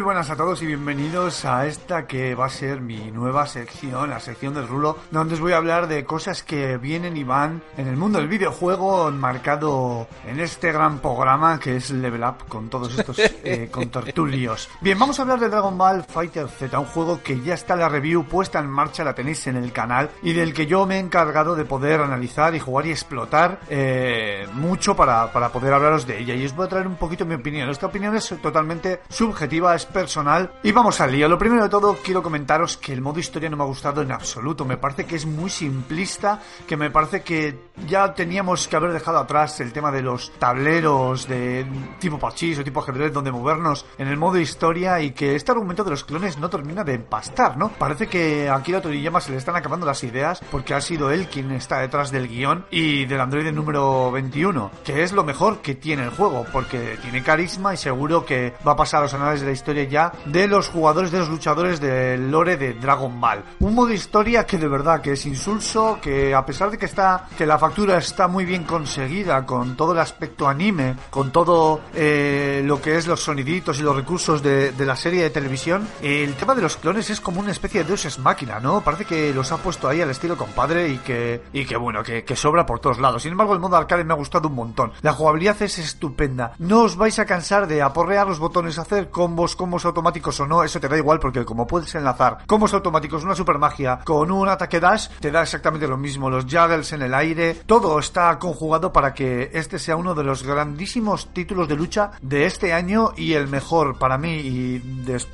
Muy 0.00 0.06
buenas 0.06 0.30
a 0.30 0.36
todos 0.36 0.62
y 0.62 0.66
bienvenidos 0.66 1.44
a 1.44 1.66
esta 1.66 2.06
que 2.06 2.34
va 2.34 2.46
a 2.46 2.48
ser 2.48 2.80
mi 2.80 3.10
nueva 3.10 3.46
sección, 3.46 4.08
la 4.08 4.18
sección 4.18 4.54
del 4.54 4.66
rulo, 4.66 4.96
donde 5.10 5.34
os 5.34 5.40
voy 5.40 5.52
a 5.52 5.58
hablar 5.58 5.88
de 5.88 6.06
cosas 6.06 6.42
que 6.42 6.78
vienen 6.78 7.18
y 7.18 7.22
van 7.22 7.62
en 7.76 7.86
el 7.86 7.98
mundo 7.98 8.18
del 8.18 8.26
videojuego, 8.26 9.10
enmarcado 9.10 10.08
en 10.26 10.40
este 10.40 10.72
gran 10.72 11.00
programa 11.00 11.60
que 11.60 11.76
es 11.76 11.90
Level 11.90 12.24
Up 12.24 12.48
con 12.48 12.70
todos 12.70 12.98
estos 12.98 13.18
eh, 13.44 13.68
contertulios. 13.70 14.70
Bien, 14.80 14.98
vamos 14.98 15.18
a 15.18 15.22
hablar 15.22 15.38
de 15.38 15.50
Dragon 15.50 15.76
Ball 15.76 16.02
Fighter 16.02 16.48
Z, 16.48 16.78
un 16.78 16.86
juego 16.86 17.20
que 17.22 17.38
ya 17.42 17.52
está 17.52 17.76
la 17.76 17.90
review 17.90 18.24
puesta 18.24 18.58
en 18.58 18.70
marcha, 18.70 19.04
la 19.04 19.14
tenéis 19.14 19.48
en 19.48 19.56
el 19.56 19.70
canal 19.70 20.08
y 20.22 20.32
del 20.32 20.54
que 20.54 20.66
yo 20.66 20.86
me 20.86 20.96
he 20.96 20.98
encargado 20.98 21.54
de 21.54 21.66
poder 21.66 22.00
analizar 22.00 22.54
y 22.54 22.58
jugar 22.58 22.86
y 22.86 22.92
explotar 22.92 23.60
eh, 23.68 24.48
mucho 24.54 24.96
para, 24.96 25.30
para 25.30 25.50
poder 25.50 25.74
hablaros 25.74 26.06
de 26.06 26.20
ella. 26.20 26.34
Y 26.34 26.46
os 26.46 26.56
voy 26.56 26.64
a 26.64 26.70
traer 26.70 26.86
un 26.86 26.96
poquito 26.96 27.26
mi 27.26 27.34
opinión. 27.34 27.68
Esta 27.68 27.88
opinión 27.88 28.16
es 28.16 28.34
totalmente 28.40 29.02
subjetiva, 29.10 29.74
es 29.74 29.89
personal. 29.90 30.50
Y 30.62 30.72
vamos 30.72 31.00
al 31.00 31.12
lío. 31.12 31.28
Lo 31.28 31.38
primero 31.38 31.62
de 31.62 31.68
todo, 31.68 31.98
quiero 32.02 32.22
comentaros 32.22 32.76
que 32.76 32.92
el 32.92 33.00
modo 33.00 33.18
historia 33.18 33.50
no 33.50 33.56
me 33.56 33.64
ha 33.64 33.66
gustado 33.66 34.02
en 34.02 34.12
absoluto. 34.12 34.64
Me 34.64 34.76
parece 34.76 35.06
que 35.06 35.16
es 35.16 35.26
muy 35.26 35.50
simplista, 35.50 36.40
que 36.66 36.76
me 36.76 36.90
parece 36.90 37.22
que 37.22 37.69
ya 37.86 38.14
teníamos 38.14 38.68
que 38.68 38.76
haber 38.76 38.92
dejado 38.92 39.18
atrás 39.18 39.60
el 39.60 39.72
tema 39.72 39.90
de 39.90 40.02
los 40.02 40.30
tableros 40.38 41.26
de 41.28 41.66
tipo 41.98 42.18
parchís 42.18 42.58
o 42.58 42.64
tipo 42.64 42.80
ajedrez 42.80 43.12
donde 43.12 43.32
movernos 43.32 43.86
en 43.98 44.08
el 44.08 44.16
modo 44.16 44.38
historia 44.38 45.00
y 45.00 45.12
que 45.12 45.34
este 45.34 45.52
argumento 45.52 45.84
de 45.84 45.90
los 45.90 46.04
clones 46.04 46.38
no 46.38 46.50
termina 46.50 46.84
de 46.84 46.94
empastar, 46.94 47.56
¿no? 47.56 47.70
Parece 47.70 48.06
que 48.06 48.48
a 48.48 48.56
Akira 48.56 48.80
Toriyama 48.80 49.20
se 49.20 49.32
le 49.32 49.38
están 49.38 49.56
acabando 49.56 49.86
las 49.86 50.04
ideas 50.04 50.40
porque 50.50 50.74
ha 50.74 50.80
sido 50.80 51.10
él 51.10 51.28
quien 51.28 51.50
está 51.52 51.78
detrás 51.78 52.10
del 52.10 52.28
guion 52.28 52.66
y 52.70 53.06
del 53.06 53.20
androide 53.20 53.52
número 53.52 54.10
21, 54.10 54.70
que 54.84 55.02
es 55.02 55.12
lo 55.12 55.24
mejor 55.24 55.60
que 55.60 55.74
tiene 55.74 56.04
el 56.04 56.10
juego, 56.10 56.46
porque 56.52 56.98
tiene 57.02 57.22
carisma 57.22 57.74
y 57.74 57.76
seguro 57.76 58.24
que 58.24 58.54
va 58.66 58.72
a 58.72 58.76
pasar 58.76 59.00
a 59.00 59.02
los 59.04 59.14
anales 59.14 59.40
de 59.40 59.46
la 59.46 59.52
historia 59.52 59.84
ya 59.84 60.12
de 60.26 60.46
los 60.46 60.68
jugadores, 60.68 61.10
de 61.10 61.18
los 61.18 61.28
luchadores 61.28 61.80
del 61.80 62.30
lore 62.30 62.56
de 62.56 62.74
Dragon 62.74 63.20
Ball. 63.20 63.44
Un 63.60 63.74
modo 63.74 63.92
historia 63.92 64.44
que 64.44 64.58
de 64.58 64.68
verdad 64.68 65.00
que 65.00 65.12
es 65.12 65.26
insulso, 65.26 65.98
que 66.00 66.34
a 66.34 66.44
pesar 66.44 66.70
de 66.70 66.78
que 66.78 66.86
está, 66.86 67.28
que 67.36 67.46
la 67.46 67.58
factura 67.70 67.98
está 67.98 68.26
muy 68.26 68.44
bien 68.44 68.64
conseguida 68.64 69.46
con 69.46 69.76
todo 69.76 69.92
el 69.92 70.00
aspecto 70.00 70.48
anime, 70.48 70.96
con 71.08 71.30
todo 71.30 71.80
eh, 71.94 72.62
lo 72.64 72.82
que 72.82 72.96
es 72.96 73.06
los 73.06 73.22
soniditos 73.22 73.78
y 73.78 73.82
los 73.82 73.94
recursos 73.94 74.42
de, 74.42 74.74
la 74.76 74.96
serie 74.96 75.22
de 75.22 75.30
televisión, 75.30 75.86
el 76.02 76.34
tema 76.34 76.56
de 76.56 76.62
los 76.62 76.76
clones 76.76 77.10
es 77.10 77.20
como 77.20 77.38
una 77.38 77.52
especie 77.52 77.82
de 77.82 77.86
Deus 77.86 78.04
Ex 78.06 78.18
Máquina, 78.18 78.58
¿no? 78.58 78.80
Parece 78.80 79.04
que 79.04 79.32
los 79.32 79.52
ha 79.52 79.58
puesto 79.58 79.88
ahí 79.88 80.00
al 80.00 80.10
estilo 80.10 80.36
compadre 80.36 80.88
y 80.88 80.98
que, 80.98 81.42
y 81.52 81.64
que 81.64 81.76
bueno, 81.76 82.02
que, 82.02 82.24
que 82.24 82.34
sobra 82.34 82.66
por 82.66 82.80
todos 82.80 82.98
lados. 82.98 83.22
Sin 83.22 83.30
embargo, 83.30 83.54
el 83.54 83.60
modo 83.60 83.76
arcade 83.76 84.02
me 84.02 84.14
ha 84.14 84.16
gustado 84.16 84.48
un 84.48 84.56
montón. 84.56 84.90
La 85.02 85.12
jugabilidad 85.12 85.62
es 85.62 85.78
estupenda. 85.78 86.54
No 86.58 86.82
os 86.82 86.96
vais 86.96 87.20
a 87.20 87.24
cansar 87.24 87.68
de 87.68 87.82
aporrear 87.82 88.26
los 88.26 88.40
botones, 88.40 88.80
hacer 88.80 89.10
combos, 89.10 89.54
combos 89.54 89.84
automáticos 89.84 90.40
o 90.40 90.46
no, 90.48 90.64
eso 90.64 90.80
te 90.80 90.88
da 90.88 90.96
igual 90.96 91.20
porque 91.20 91.44
como 91.44 91.68
puedes 91.68 91.94
enlazar 91.94 92.38
combos 92.46 92.74
automáticos, 92.74 93.22
una 93.22 93.36
super 93.36 93.58
magia 93.58 94.00
con 94.04 94.32
un 94.32 94.48
ataque 94.48 94.80
dash, 94.80 95.06
te 95.20 95.30
da 95.30 95.42
exactamente 95.42 95.86
lo 95.86 95.96
mismo. 95.96 96.28
Los 96.28 96.46
juggles 96.46 96.92
en 96.94 97.02
el 97.02 97.14
aire, 97.14 97.49
todo 97.54 97.98
está 97.98 98.38
conjugado 98.38 98.92
para 98.92 99.14
que 99.14 99.50
este 99.52 99.78
sea 99.78 99.96
uno 99.96 100.14
de 100.14 100.24
los 100.24 100.42
grandísimos 100.42 101.32
títulos 101.32 101.68
de 101.68 101.76
lucha 101.76 102.12
de 102.22 102.46
este 102.46 102.72
año 102.72 103.12
y 103.16 103.34
el 103.34 103.48
mejor 103.48 103.98
para 103.98 104.18
mí. 104.18 104.36
Y 104.36 104.82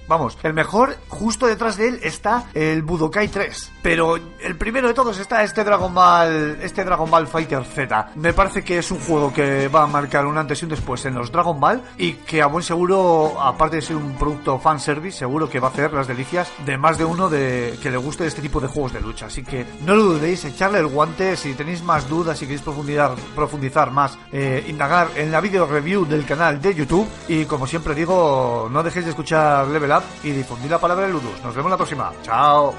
vamos, 0.09 0.39
el 0.43 0.55
mejor, 0.55 0.97
justo 1.09 1.47
detrás 1.47 1.77
de 1.77 1.89
él 1.89 2.01
está 2.03 2.47
el 2.55 2.83
Budokai 2.83 3.29
3. 3.29 3.73
Pero 3.83 4.17
el 4.17 4.57
primero 4.57 4.89
de 4.89 4.95
todos 4.95 5.19
está 5.19 5.43
este 5.43 5.65
Dragon 5.65 5.95
Ball, 5.95 6.59
este 6.63 6.85
Dragon 6.85 7.11
Ball 7.11 7.27
Fighter 7.27 7.65
Z. 7.65 8.13
Me 8.17 8.33
parece 8.33 8.63
que 8.63 8.79
es 8.79 8.91
un 8.91 9.01
juego 9.01 9.33
que 9.33 9.69
va 9.69 9.85
a 9.85 9.87
marcar 9.87 10.27
un 10.27 10.39
antes 10.39 10.61
y 10.63 10.65
un 10.65 10.71
después 10.71 11.05
en 11.05 11.15
los 11.15 11.31
Dragon 11.31 11.59
Ball 11.61 11.83
y 11.99 12.15
que 12.15 12.43
a 12.43 12.47
buen 12.47 12.63
seguro, 12.63 13.41
aparte 13.41 13.77
de 13.77 13.83
ser 13.83 13.97
un 13.97 14.15
producto 14.17 14.59
fanservice, 14.59 15.19
seguro 15.19 15.49
que 15.49 15.61
va 15.61 15.69
a 15.69 15.71
hacer 15.71 15.93
las 15.93 16.07
delicias 16.07 16.51
de 16.65 16.77
más 16.77 16.99
de 16.99 17.05
uno 17.05 17.29
de 17.29 17.79
que 17.83 17.91
le 17.91 17.97
guste 17.97 18.27
este 18.27 18.43
tipo 18.43 18.61
de 18.61 18.69
juegos 18.69 18.93
de 18.93 19.01
lucha. 19.01 19.27
Así 19.27 19.43
que 19.43 19.67
no 19.85 19.95
lo 19.95 20.03
dudéis, 20.05 20.45
echarle 20.45 20.79
el 20.79 20.87
guante 20.87 21.37
si 21.37 21.55
tenéis 21.55 21.83
más 21.83 22.06
dudas, 22.09 22.39
si 22.39 22.47
queréis 22.47 22.63
profundizar, 22.63 23.15
profundizar 23.35 23.91
más, 23.91 24.19
eh, 24.33 24.65
indagar 24.69 25.09
en 25.17 25.31
la 25.33 25.41
video 25.41 25.67
review 25.67 26.05
del 26.07 26.25
canal 26.25 26.61
de 26.61 26.75
YouTube. 26.75 27.09
Y 27.29 27.45
como 27.45 27.67
siempre 27.67 27.95
digo, 27.95 28.69
no 28.71 28.83
dejéis 28.83 29.05
de 29.07 29.11
escuchar 29.11 29.67
Level 29.69 29.91
Up 29.91 30.03
y 30.23 30.31
difundir 30.31 30.71
la 30.71 30.79
palabra 30.79 31.07
de 31.07 31.13
Ludus. 31.13 31.43
Nos 31.45 31.55
vemos 31.55 31.71
la 31.71 31.77
próxima. 31.77 32.13
Chao. 32.23 32.75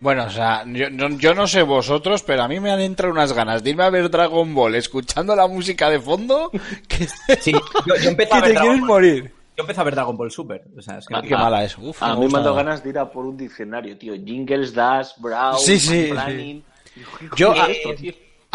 Bueno, 0.00 0.24
o 0.24 0.30
sea, 0.30 0.64
yo, 0.66 0.88
yo, 0.90 1.08
yo 1.16 1.34
no 1.34 1.46
sé 1.46 1.62
vosotros, 1.62 2.22
pero 2.22 2.42
a 2.42 2.48
mí 2.48 2.60
me 2.60 2.70
han 2.70 2.80
entrado 2.80 3.10
unas 3.12 3.32
ganas 3.32 3.62
de 3.64 3.70
irme 3.70 3.84
a 3.84 3.90
ver 3.90 4.10
Dragon 4.10 4.54
Ball 4.54 4.74
escuchando 4.74 5.34
la 5.34 5.46
música 5.46 5.88
de 5.88 5.98
fondo 5.98 6.50
que, 6.88 7.08
Sí, 7.40 7.52
yo, 7.52 7.94
yo 7.96 8.10
empecé 8.10 8.30
que 8.30 8.36
a 8.36 8.40
ver 8.40 8.48
te 8.48 8.52
Dragon 8.52 8.62
quieres 8.62 8.80
Ball. 8.80 8.88
morir. 8.88 9.32
Yo 9.56 9.62
empecé 9.62 9.80
a 9.80 9.84
ver 9.84 9.94
Dragon 9.94 10.16
Ball 10.16 10.30
Super. 10.30 10.64
O 10.76 10.82
sea, 10.82 10.98
es 10.98 11.06
que 11.06 11.14
Qué 11.28 11.34
mala 11.36 11.62
es. 11.64 11.78
Uf, 11.78 12.02
A 12.02 12.14
mí 12.16 12.20
me 12.20 12.38
han 12.38 12.44
dado 12.44 12.54
ganas 12.56 12.82
de 12.82 12.90
ir 12.90 12.98
a 12.98 13.10
por 13.10 13.24
un 13.24 13.36
diccionario, 13.36 13.96
tío. 13.96 14.14
Jingles, 14.14 14.74
Dash, 14.74 15.10
Brown, 15.18 15.58
Sí, 15.58 15.78
sí, 15.78 16.08
planning. 16.10 16.64
Yo, 17.36 17.52
¿Qué 17.54 17.60
a- 17.60 17.66
es 17.66 17.76
esto, 17.78 17.90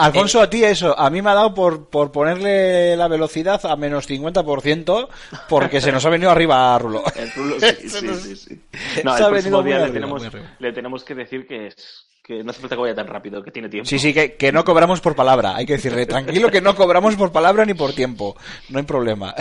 Alfonso, 0.06 0.42
a 0.42 0.50
ti 0.50 0.64
eso, 0.64 0.98
a 0.98 1.10
mí 1.10 1.22
me 1.22 1.30
ha 1.30 1.34
dado 1.36 1.54
por, 1.54 1.90
por 1.90 2.12
ponerle 2.12 2.96
la 2.98 3.08
velocidad 3.08 3.64
a 3.66 3.76
menos 3.76 4.10
50% 4.10 5.08
porque 5.48 5.82
se 5.82 5.92
nos 5.92 6.06
ha 6.06 6.10
venido 6.10 6.32
arriba 6.32 6.76
a 6.76 6.80
Rulo. 6.80 7.04
El 7.16 7.32
Rulo, 7.32 7.56
sí, 7.60 7.90
sí, 7.90 8.08
sí, 8.16 8.36
sí. 8.36 8.62
No, 9.04 9.16
Se 9.18 9.24
ha 9.24 9.28
el 9.28 9.34
venido 9.34 9.58
próximo 9.60 9.64
día 9.64 9.80
le 9.80 9.92
tenemos, 9.92 10.24
le 10.60 10.74
tenemos 10.74 11.04
que 11.04 11.16
decir 11.16 11.46
que 11.48 11.68
es 11.68 12.06
que 12.24 12.44
no 12.44 12.52
hace 12.52 12.60
falta 12.62 12.76
que 12.76 12.82
vaya 12.84 12.94
tan 12.94 13.08
rápido, 13.08 13.42
que 13.42 13.50
tiene 13.50 13.70
tiempo. 13.70 13.90
Sí, 13.90 13.98
sí, 13.98 14.14
que, 14.14 14.36
que 14.36 14.52
no 14.52 14.64
cobramos 14.64 15.02
por 15.02 15.16
palabra. 15.16 15.56
Hay 15.56 15.66
que 15.66 15.74
decirle, 15.74 16.06
tranquilo 16.06 16.52
que 16.52 16.62
no 16.62 16.76
cobramos 16.76 17.16
por 17.16 17.32
palabra 17.32 17.66
ni 17.66 17.74
por 17.74 17.94
tiempo. 17.94 18.36
No 18.70 18.78
hay 18.78 18.86
problema. 18.86 19.34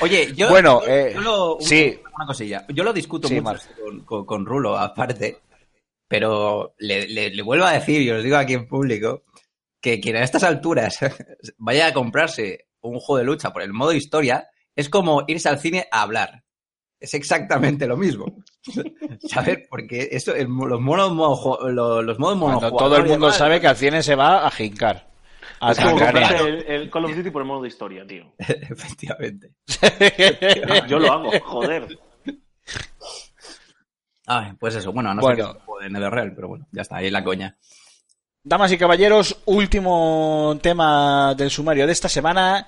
Oye, 0.00 0.30
yo, 0.36 0.50
Bueno, 0.50 0.82
yo- 0.84 0.92
eh, 0.92 1.12
yo 1.14 1.20
lo- 1.22 1.56
un- 1.56 1.62
sí. 1.62 1.98
una 2.14 2.26
cosilla. 2.26 2.66
Yo 2.68 2.84
lo 2.84 2.92
discuto 2.92 3.28
Sí, 3.28 3.40
mucho 3.40 3.58
con, 3.82 4.00
con- 4.04 4.26
con 4.26 4.44
Rulo, 4.44 4.76
aparte, 4.76 5.38
pero 6.06 6.74
le, 6.78 7.08
le- 7.08 7.30
le 7.30 7.42
vuelvo 7.42 7.64
a 7.64 7.72
decir, 7.72 8.02
y 8.02 8.10
os 8.10 8.22
digo 8.22 8.36
aquí 8.36 8.52
en 8.52 8.68
público, 8.68 9.22
que 9.84 10.00
quien 10.00 10.16
a 10.16 10.22
estas 10.22 10.42
alturas 10.44 10.98
vaya 11.58 11.88
a 11.88 11.92
comprarse 11.92 12.68
un 12.80 12.98
juego 13.00 13.18
de 13.18 13.24
lucha 13.24 13.52
por 13.52 13.60
el 13.60 13.74
modo 13.74 13.92
historia 13.92 14.48
es 14.74 14.88
como 14.88 15.24
irse 15.26 15.46
al 15.50 15.58
cine 15.58 15.86
a 15.92 16.00
hablar. 16.00 16.42
Es 16.98 17.12
exactamente 17.12 17.86
lo 17.86 17.98
mismo. 17.98 18.24
¿Sabes? 19.28 19.58
Porque 19.68 20.08
eso, 20.10 20.34
el- 20.34 20.46
los 20.48 20.80
modos 20.80 21.12
monojo- 21.12 21.68
los, 21.68 22.02
los 22.02 22.18
modos 22.18 22.38
Cuando 22.38 22.60
monojugador 22.60 22.78
todo 22.78 22.96
el 22.96 23.06
mundo 23.10 23.30
sabe 23.30 23.60
que 23.60 23.66
al 23.66 23.76
cine 23.76 24.02
se 24.02 24.14
va 24.14 24.46
a 24.46 24.50
jincar. 24.50 25.06
A 25.60 25.72
Es 25.72 25.78
como 25.80 25.98
el, 26.00 26.64
el 26.66 26.90
Call 26.90 27.04
of 27.04 27.14
Duty 27.16 27.30
por 27.30 27.42
el 27.42 27.48
modo 27.48 27.60
de 27.62 27.68
historia, 27.68 28.06
tío. 28.06 28.32
Efectivamente. 28.38 29.50
Yo 30.88 30.98
lo 30.98 31.12
hago, 31.12 31.30
joder. 31.42 31.98
Ay, 34.26 34.52
pues 34.58 34.74
eso, 34.76 34.92
bueno, 34.92 35.12
no 35.14 35.20
Bueno. 35.20 35.36
sé 35.36 35.42
qué 35.42 35.48
es 35.50 35.54
un 35.56 35.64
juego 35.66 35.80
de 35.82 35.90
NetherRealm, 35.90 36.34
pero 36.34 36.48
bueno, 36.48 36.66
ya 36.72 36.80
está, 36.82 36.96
ahí 36.96 37.10
la 37.10 37.22
coña. 37.22 37.58
Damas 38.46 38.70
y 38.72 38.76
caballeros, 38.76 39.38
último 39.46 40.58
tema 40.60 41.34
del 41.34 41.50
sumario 41.50 41.86
de 41.86 41.94
esta 41.94 42.10
semana. 42.10 42.66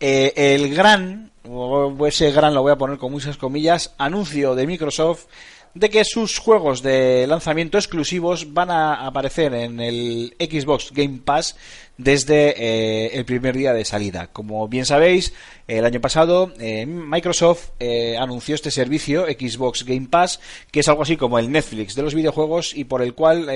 Eh, 0.00 0.32
el 0.34 0.74
gran, 0.74 1.32
o 1.46 2.06
ese 2.06 2.32
gran 2.32 2.54
lo 2.54 2.62
voy 2.62 2.72
a 2.72 2.78
poner 2.78 2.96
con 2.96 3.12
muchas 3.12 3.36
comillas, 3.36 3.94
anuncio 3.98 4.54
de 4.54 4.66
Microsoft 4.66 5.26
de 5.74 5.90
que 5.90 6.04
sus 6.06 6.38
juegos 6.38 6.82
de 6.82 7.26
lanzamiento 7.26 7.76
exclusivos 7.76 8.54
van 8.54 8.70
a 8.70 9.06
aparecer 9.06 9.52
en 9.52 9.80
el 9.80 10.34
Xbox 10.38 10.92
Game 10.92 11.20
Pass 11.22 11.56
desde 11.98 12.54
eh, 12.56 13.10
el 13.18 13.24
primer 13.24 13.56
día 13.56 13.72
de 13.74 13.84
salida. 13.84 14.28
Como 14.32 14.66
bien 14.68 14.86
sabéis, 14.86 15.34
el 15.66 15.84
año 15.84 16.00
pasado 16.00 16.52
eh, 16.58 16.86
Microsoft 16.86 17.70
eh, 17.80 18.16
anunció 18.18 18.54
este 18.54 18.70
servicio 18.70 19.26
Xbox 19.26 19.84
Game 19.84 20.06
Pass, 20.08 20.40
que 20.70 20.80
es 20.80 20.88
algo 20.88 21.02
así 21.02 21.16
como 21.16 21.38
el 21.38 21.50
Netflix 21.52 21.94
de 21.94 22.02
los 22.02 22.14
videojuegos 22.14 22.74
y 22.74 22.84
por 22.84 23.02
el 23.02 23.14
cual, 23.14 23.50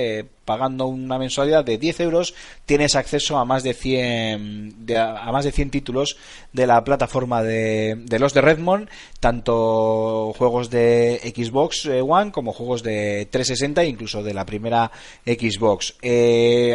pagando 0.45 0.87
una 0.87 1.17
mensualidad 1.17 1.63
de 1.63 1.77
10 1.77 2.01
euros, 2.01 2.35
tienes 2.65 2.95
acceso 2.95 3.37
a 3.37 3.45
más 3.45 3.63
de 3.63 3.73
100, 3.73 4.85
de- 4.85 4.97
a 4.97 5.31
más 5.31 5.45
de 5.45 5.51
100 5.53 5.71
títulos 5.71 6.17
de 6.51 6.67
la 6.67 6.83
plataforma 6.83 7.41
de, 7.41 7.95
de 7.97 8.19
los 8.19 8.33
de 8.33 8.41
Redmond, 8.41 8.89
tanto 9.21 10.33
juegos 10.37 10.69
de 10.69 11.19
Xbox 11.35 11.85
One 11.85 12.31
como 12.31 12.51
juegos 12.51 12.83
de 12.83 13.27
360 13.31 13.83
e 13.83 13.87
incluso 13.87 14.21
de 14.21 14.33
la 14.33 14.45
primera 14.45 14.91
Xbox. 15.25 15.95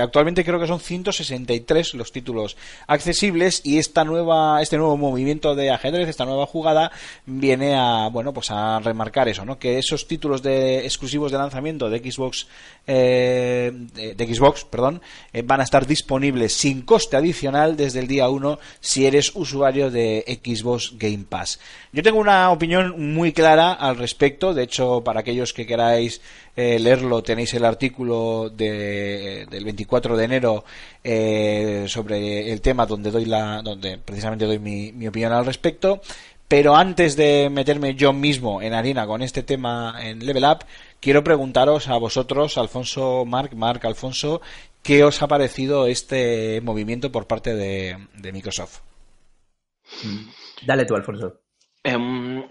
Actualmente 0.00 0.44
creo 0.44 0.58
que 0.58 0.66
son 0.66 0.80
163 1.59 1.94
los 1.94 2.12
títulos 2.12 2.56
accesibles 2.86 3.61
y 3.64 3.78
esta 3.78 4.04
nueva, 4.04 4.62
este 4.62 4.76
nuevo 4.76 4.96
movimiento 4.96 5.54
de 5.54 5.70
ajedrez, 5.70 6.09
esta 6.09 6.24
nueva 6.24 6.46
jugada 6.46 6.90
viene 7.26 7.74
a, 7.74 8.09
bueno, 8.09 8.32
pues 8.32 8.50
a 8.50 8.80
remarcar 8.80 9.28
eso, 9.28 9.44
¿no? 9.44 9.59
Que 9.59 9.78
esos 9.78 10.06
títulos 10.06 10.42
de 10.42 10.80
exclusivos 10.84 11.32
de 11.32 11.38
lanzamiento 11.38 11.90
de 11.90 11.98
Xbox, 11.98 12.48
eh, 12.86 13.72
de, 13.94 14.14
de 14.14 14.34
Xbox, 14.34 14.64
perdón, 14.64 15.02
eh, 15.32 15.42
van 15.42 15.61
a 15.61 15.64
estar 15.64 15.86
disponibles 15.86 16.52
sin 16.52 16.82
coste 16.82 17.16
adicional 17.16 17.76
desde 17.76 18.00
el 18.00 18.09
día 18.09 18.28
1 18.28 18.59
si 18.80 19.06
eres 19.06 19.32
usuario 19.34 19.90
de 19.90 20.24
Xbox 20.44 20.94
Game 20.98 21.24
Pass. 21.28 21.61
Yo 21.92 22.02
tengo 22.02 22.18
una 22.18 22.50
opinión 22.50 23.14
muy 23.14 23.32
clara 23.32 23.72
al 23.72 23.96
respecto, 23.96 24.54
de 24.54 24.64
hecho, 24.64 25.02
para 25.02 25.20
aquellos 25.20 25.52
que 25.52 25.66
queráis 25.66 26.20
eh, 26.61 26.76
leerlo, 26.80 27.22
tenéis 27.22 27.54
el 27.54 27.64
artículo 27.64 28.50
de- 28.50 29.46
del 29.48 29.64
24 29.64 30.16
de 30.16 30.24
enero 30.24 30.64
eh, 31.04 31.84
sobre 31.86 32.50
el 32.50 32.61
tema 32.61 32.84
donde 32.84 33.12
doy 33.12 33.26
la, 33.26 33.62
donde 33.62 33.96
precisamente 33.98 34.44
doy 34.44 34.59
mi, 34.59 34.90
mi 34.92 35.06
opinión 35.06 35.32
al 35.32 35.46
respecto. 35.46 36.00
Pero 36.48 36.74
antes 36.74 37.14
de 37.14 37.48
meterme 37.50 37.94
yo 37.94 38.12
mismo 38.12 38.61
en 38.62 38.72
harina 38.74 39.06
con 39.06 39.22
este 39.22 39.42
tema 39.44 39.94
en 40.00 40.24
Level 40.26 40.44
Up, 40.44 40.64
quiero 40.98 41.22
preguntaros 41.22 41.86
a 41.88 41.96
vosotros, 41.98 42.59
Alfonso, 42.59 43.24
Marc, 43.26 43.52
Marc, 43.52 43.84
Alfonso, 43.84 44.40
¿qué 44.82 45.04
os 45.04 45.20
ha 45.22 45.28
parecido 45.28 45.86
este 45.86 46.61
movimiento 46.62 47.12
por 47.12 47.26
parte 47.26 47.54
de, 47.54 47.98
de 48.16 48.32
Microsoft? 48.32 48.80
Dale 50.66 50.84
tú, 50.86 50.94
Alfonso. 50.96 51.34
Em, 51.84 52.42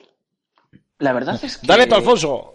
la 1.00 1.14
verdad 1.14 1.40
es 1.44 1.58
que... 1.58 1.68
¡Dale 1.68 1.88
tú, 1.88 1.96
Alfonso! 1.96 2.54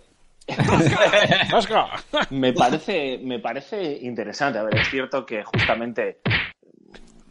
Me 2.30 2.53
parece, 2.53 3.18
me 3.22 3.38
parece 3.38 3.99
interesante. 4.03 4.59
A 4.59 4.62
ver, 4.64 4.76
es 4.78 4.88
cierto 4.90 5.24
que 5.24 5.43
justamente 5.45 6.20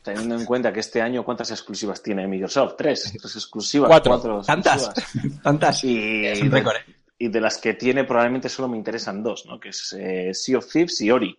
teniendo 0.03 0.35
en 0.35 0.45
cuenta 0.45 0.71
que 0.73 0.79
este 0.79 1.01
año 1.01 1.23
cuántas 1.23 1.51
exclusivas 1.51 2.01
tiene 2.01 2.27
Microsoft, 2.27 2.75
tres, 2.77 3.13
tres 3.21 3.35
exclusivas, 3.35 3.89
Cuatro. 3.89 4.11
cuatro 4.13 4.41
Tantas, 4.41 4.87
exclusivas. 4.97 5.41
tantas. 5.43 5.83
Y, 5.83 6.25
Es 6.25 6.41
un 6.41 6.51
récord, 6.51 6.75
¿eh? 6.77 6.95
y 7.19 7.27
de 7.27 7.41
las 7.41 7.57
que 7.59 7.73
tiene 7.75 8.03
probablemente 8.03 8.49
solo 8.49 8.67
me 8.67 8.77
interesan 8.77 9.21
dos, 9.21 9.45
¿no? 9.45 9.59
Que 9.59 9.69
es 9.69 9.95
eh, 9.99 10.33
Sea 10.33 10.57
of 10.57 10.71
Thieves 10.71 10.99
y 11.01 11.11
Ori. 11.11 11.37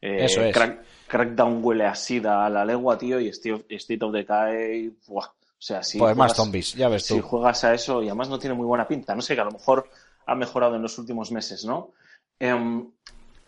Eh, 0.00 0.24
Eso 0.24 0.42
es. 0.42 0.54
Crack- 0.56 0.80
Crackdown 1.06 1.60
huele 1.62 1.86
a 1.86 1.94
sida 1.94 2.44
a 2.44 2.50
la 2.50 2.64
legua, 2.64 2.98
tío, 2.98 3.20
y 3.20 3.28
State 3.28 3.52
of, 3.52 3.62
State 3.68 4.04
of 4.04 4.12
Decay, 4.12 4.90
buah. 5.06 5.26
O 5.28 5.62
sea, 5.66 5.82
si 5.82 5.98
Pues 5.98 6.14
más 6.16 6.34
zombies, 6.34 6.74
ya 6.74 6.88
ves 6.88 7.06
si 7.06 7.14
tú. 7.20 7.22
juegas 7.22 7.62
a 7.64 7.72
eso 7.72 8.02
y 8.02 8.06
además 8.08 8.28
no 8.28 8.38
tiene 8.38 8.54
muy 8.54 8.66
buena 8.66 8.86
pinta. 8.88 9.14
No 9.14 9.22
sé, 9.22 9.34
que 9.36 9.40
a 9.40 9.44
lo 9.44 9.52
mejor 9.52 9.88
ha 10.26 10.34
mejorado 10.34 10.76
en 10.76 10.82
los 10.82 10.98
últimos 10.98 11.30
meses, 11.32 11.64
¿no? 11.64 11.92
Em, 12.38 12.90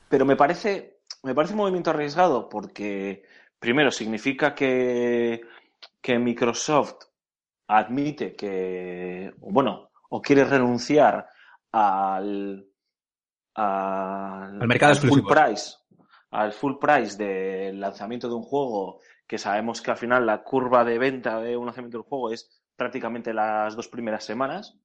pero 0.09 0.25
me 0.25 0.37
parece, 0.37 1.01
me 1.23 1.35
parece 1.35 1.53
un 1.53 1.59
movimiento 1.59 1.91
arriesgado 1.91 2.49
porque, 2.49 3.25
primero, 3.59 3.91
significa 3.91 4.55
que, 4.55 5.41
que 6.01 6.19
Microsoft 6.19 7.05
admite 7.67 8.35
que, 8.35 9.33
bueno, 9.39 9.91
o 10.09 10.23
quiere 10.23 10.45
renunciar 10.45 11.29
al, 11.73 12.67
al, 13.55 14.63
Al 14.63 14.69
mercado 14.69 14.93
al 14.93 14.99
full 14.99 15.23
price, 15.27 15.77
al 16.31 16.53
full 16.53 16.79
price 16.79 17.17
del 17.17 17.81
lanzamiento 17.81 18.29
de 18.29 18.35
un 18.35 18.43
juego 18.43 19.01
que 19.27 19.37
sabemos 19.37 19.83
que 19.83 19.91
al 19.91 19.99
final 19.99 20.25
la 20.25 20.43
curva 20.43 20.85
de 20.85 20.99
venta 20.99 21.41
de 21.41 21.57
un 21.57 21.67
lanzamiento 21.67 21.99
del 21.99 22.07
juego 22.07 22.33
es 22.33 22.63
prácticamente 22.77 23.35
las 23.35 23.77
dos 23.77 23.89
primeras 23.89 24.25
semanas. 24.25 24.79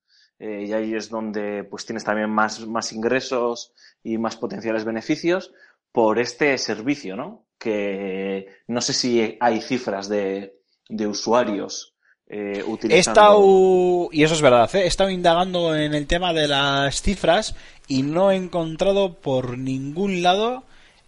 Eh, 0.43 0.65
y 0.67 0.73
ahí 0.73 0.93
es 0.93 1.09
donde 1.09 1.63
pues 1.63 1.85
tienes 1.85 2.03
también 2.03 2.29
más, 2.29 2.67
más 2.67 2.91
ingresos 2.91 3.71
y 4.03 4.17
más 4.17 4.35
potenciales 4.35 4.83
beneficios 4.83 5.53
por 5.93 6.19
este 6.19 6.57
servicio, 6.57 7.15
¿no? 7.15 7.45
Que 7.57 8.47
no 8.67 8.81
sé 8.81 8.91
si 8.91 9.37
hay 9.39 9.61
cifras 9.61 10.09
de, 10.09 10.57
de 10.89 11.07
usuarios 11.07 11.95
eh, 12.27 12.57
He 12.57 12.63
utilizando. 12.63 13.21
estado, 13.21 14.09
y 14.11 14.23
eso 14.23 14.33
es 14.33 14.41
verdad, 14.41 14.69
¿eh? 14.75 14.81
he 14.81 14.87
estado 14.87 15.09
indagando 15.09 15.77
en 15.77 15.93
el 15.93 16.07
tema 16.07 16.33
de 16.33 16.49
las 16.49 17.01
cifras 17.01 17.55
y 17.87 18.03
no 18.03 18.29
he 18.29 18.35
encontrado 18.35 19.21
por 19.21 19.57
ningún 19.57 20.23
lado 20.23 20.65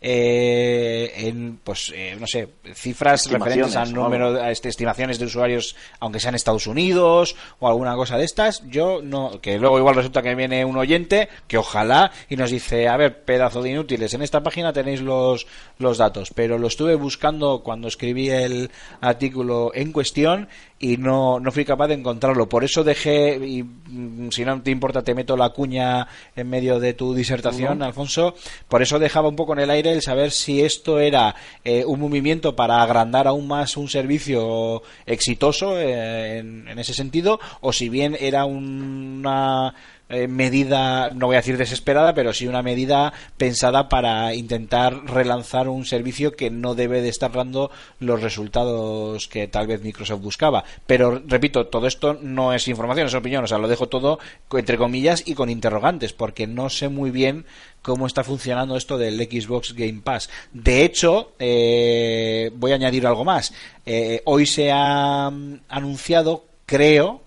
eh, 0.07 1.11
en, 1.27 1.57
pues, 1.63 1.91
eh, 1.95 2.15
no 2.19 2.27
sé, 2.27 2.47
cifras 2.75 3.27
referentes 3.27 3.75
al 3.75 3.91
número, 3.91 4.39
a 4.39 4.51
este, 4.51 4.69
estimaciones 4.69 5.17
de 5.17 5.25
usuarios, 5.25 5.75
aunque 5.99 6.19
sea 6.19 6.29
en 6.29 6.35
Estados 6.35 6.67
Unidos 6.67 7.35
o 7.57 7.67
alguna 7.67 7.95
cosa 7.95 8.15
de 8.15 8.23
estas. 8.23 8.61
Yo 8.69 9.01
no, 9.01 9.41
que 9.41 9.57
luego 9.57 9.79
igual 9.79 9.95
resulta 9.95 10.21
que 10.21 10.35
viene 10.35 10.63
un 10.63 10.77
oyente 10.77 11.27
que 11.47 11.57
ojalá 11.57 12.11
y 12.29 12.35
nos 12.35 12.51
dice, 12.51 12.87
a 12.87 12.97
ver, 12.97 13.23
pedazo 13.23 13.63
de 13.63 13.71
inútiles, 13.71 14.13
en 14.13 14.21
esta 14.21 14.43
página 14.43 14.71
tenéis 14.73 15.01
los, 15.01 15.47
los 15.79 15.97
datos, 15.97 16.29
pero 16.35 16.59
lo 16.59 16.67
estuve 16.67 16.93
buscando 16.93 17.63
cuando 17.63 17.87
escribí 17.87 18.29
el 18.29 18.69
artículo 19.01 19.71
en 19.73 19.91
cuestión 19.91 20.49
y 20.77 20.97
no, 20.97 21.39
no 21.39 21.51
fui 21.51 21.65
capaz 21.65 21.87
de 21.87 21.95
encontrarlo. 21.95 22.47
Por 22.47 22.63
eso 22.63 22.83
dejé, 22.83 23.37
y 23.43 23.63
mm, 23.63 24.29
si 24.29 24.45
no 24.45 24.61
te 24.61 24.71
importa, 24.71 25.03
te 25.03 25.15
meto 25.15 25.37
la 25.37 25.49
cuña 25.49 26.07
en 26.35 26.49
medio 26.49 26.79
de 26.79 26.93
tu 26.93 27.15
disertación, 27.15 27.81
Alfonso. 27.81 28.35
Por 28.67 28.81
eso 28.81 28.99
dejaba 28.99 29.29
un 29.29 29.35
poco 29.35 29.53
en 29.53 29.59
el 29.59 29.69
aire 29.69 29.94
saber 30.01 30.31
si 30.31 30.61
esto 30.61 30.99
era 30.99 31.35
eh, 31.63 31.83
un 31.85 31.99
movimiento 31.99 32.55
para 32.55 32.81
agrandar 32.81 33.27
aún 33.27 33.47
más 33.47 33.77
un 33.77 33.89
servicio 33.89 34.83
exitoso 35.05 35.79
eh, 35.79 36.39
en 36.39 36.79
ese 36.79 36.93
sentido, 36.93 37.39
o 37.61 37.73
si 37.73 37.89
bien 37.89 38.17
era 38.19 38.45
una 38.45 39.73
eh, 40.07 40.27
medida, 40.27 41.09
no 41.09 41.27
voy 41.27 41.35
a 41.35 41.39
decir 41.39 41.57
desesperada, 41.57 42.13
pero 42.13 42.31
sí 42.31 42.47
una 42.47 42.61
medida 42.61 43.11
pensada 43.37 43.89
para 43.89 44.33
intentar 44.35 45.05
relanzar 45.05 45.67
un 45.67 45.85
servicio 45.85 46.33
que 46.33 46.51
no 46.51 46.75
debe 46.75 47.01
de 47.01 47.09
estar 47.09 47.31
dando 47.31 47.71
los 47.99 48.21
resultados 48.21 49.27
que 49.27 49.47
tal 49.47 49.65
vez 49.65 49.81
Microsoft 49.81 50.21
buscaba. 50.21 50.63
Pero 50.85 51.23
repito, 51.25 51.67
todo 51.67 51.87
esto 51.87 52.17
no 52.21 52.53
es 52.53 52.67
información, 52.67 53.07
es 53.07 53.13
opinión, 53.15 53.43
o 53.43 53.47
sea, 53.47 53.57
lo 53.57 53.67
dejo 53.67 53.87
todo 53.87 54.19
entre 54.53 54.77
comillas 54.77 55.23
y 55.25 55.33
con 55.33 55.49
interrogantes, 55.49 56.13
porque 56.13 56.45
no 56.47 56.69
sé 56.69 56.89
muy 56.89 57.09
bien 57.09 57.45
cómo 57.81 58.07
está 58.07 58.23
funcionando 58.23 58.77
esto 58.77 58.97
del 58.97 59.17
Xbox 59.17 59.73
Game 59.73 60.01
Pass. 60.03 60.29
De 60.53 60.83
hecho, 60.83 61.33
eh, 61.39 62.51
voy 62.55 62.71
a 62.71 62.75
añadir 62.75 63.05
algo 63.05 63.23
más. 63.23 63.53
Eh, 63.85 64.21
hoy 64.25 64.45
se 64.45 64.71
ha 64.71 65.29
mm, 65.29 65.61
anunciado, 65.69 66.45
creo, 66.65 67.24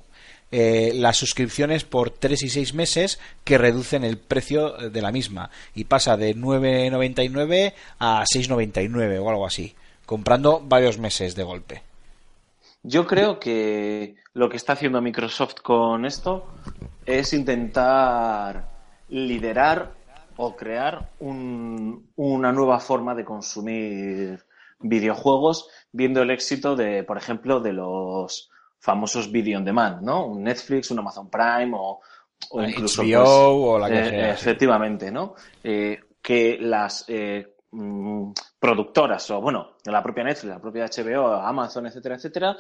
eh, 0.51 0.93
las 0.95 1.17
suscripciones 1.17 1.85
por 1.85 2.11
3 2.11 2.43
y 2.43 2.49
6 2.49 2.75
meses 2.75 3.21
que 3.45 3.59
reducen 3.59 4.05
el 4.05 4.17
precio 4.19 4.71
de 4.91 5.03
la 5.03 5.13
misma 5.13 5.51
y 5.75 5.85
pasa 5.85 6.17
de 6.17 6.35
9.99 6.35 7.75
a 7.99 8.25
6.99 8.25 9.19
o 9.23 9.29
algo 9.31 9.47
así, 9.47 9.75
comprando 10.07 10.61
varios 10.65 10.99
meses 10.99 11.35
de 11.35 11.43
golpe. 11.45 11.83
Yo 12.83 13.07
creo 13.07 13.39
que 13.41 14.17
lo 14.35 14.49
que 14.49 14.57
está 14.57 14.75
haciendo 14.75 15.01
Microsoft 15.03 15.57
con 15.63 16.05
esto 16.07 16.47
es 17.05 17.33
intentar 17.33 18.69
liderar 19.09 19.93
o 20.37 20.55
crear 20.55 21.11
un- 21.19 22.09
una 22.17 22.53
nueva 22.53 22.79
forma 22.79 23.15
de 23.15 23.25
consumir 23.25 24.45
videojuegos, 24.81 25.69
viendo 25.93 26.23
el 26.23 26.31
éxito 26.31 26.77
de, 26.77 27.03
por 27.03 27.19
ejemplo, 27.19 27.59
de 27.61 27.73
los 27.73 28.49
famosos 28.79 29.31
video 29.31 29.59
on 29.59 29.65
demand, 29.65 30.03
¿no? 30.03 30.27
Un 30.27 30.43
Netflix, 30.43 30.91
un 30.91 31.01
Amazon 31.01 31.29
Prime 31.31 31.73
o, 31.75 32.01
o 32.51 32.63
incluso 32.63 33.03
HBO 33.03 33.07
pues, 33.09 33.27
o 33.27 33.79
la 33.79 33.89
que 33.89 34.01
eh, 34.01 34.11
sea, 34.11 34.31
efectivamente, 34.31 35.11
¿no? 35.11 35.35
Eh, 35.63 36.01
que 36.23 36.59
las 36.61 37.05
eh, 37.09 37.57
mm, 37.71 38.33
productoras 38.59 39.31
o 39.31 39.41
bueno, 39.41 39.77
la 39.85 40.03
propia 40.03 40.25
Netflix, 40.25 40.51
la 40.53 40.61
propia 40.61 40.87
HBO, 40.87 41.33
Amazon, 41.35 41.87
etcétera, 41.87 42.17
etcétera, 42.17 42.57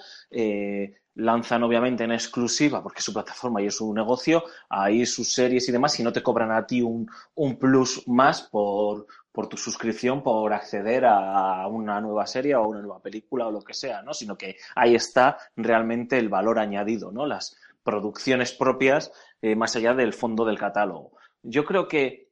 lanzan 1.14 1.62
obviamente 1.64 2.04
en 2.04 2.12
exclusiva 2.12 2.82
porque 2.82 3.00
es 3.00 3.04
su 3.04 3.12
plataforma 3.12 3.60
y 3.60 3.66
es 3.66 3.76
su 3.76 3.92
negocio 3.92 4.44
ahí 4.68 5.04
sus 5.04 5.32
series 5.32 5.68
y 5.68 5.72
demás 5.72 5.98
y 5.98 6.04
no 6.04 6.12
te 6.12 6.22
cobran 6.22 6.52
a 6.52 6.64
ti 6.64 6.80
un, 6.80 7.10
un 7.34 7.58
plus 7.58 8.06
más 8.06 8.42
por, 8.42 9.06
por 9.38 9.48
tu 9.48 9.56
suscripción 9.56 10.20
por 10.20 10.52
acceder 10.52 11.04
a 11.06 11.64
una 11.68 12.00
nueva 12.00 12.26
serie 12.26 12.56
o 12.56 12.66
una 12.66 12.80
nueva 12.80 13.00
película 13.00 13.46
o 13.46 13.52
lo 13.52 13.60
que 13.60 13.72
sea, 13.72 14.02
¿no? 14.02 14.12
Sino 14.12 14.36
que 14.36 14.56
ahí 14.74 14.96
está 14.96 15.38
realmente 15.54 16.18
el 16.18 16.28
valor 16.28 16.58
añadido, 16.58 17.12
¿no? 17.12 17.24
Las 17.24 17.56
producciones 17.84 18.50
propias 18.50 19.12
eh, 19.40 19.54
más 19.54 19.76
allá 19.76 19.94
del 19.94 20.12
fondo 20.12 20.44
del 20.44 20.58
catálogo. 20.58 21.12
Yo 21.44 21.64
creo 21.64 21.86
que 21.86 22.30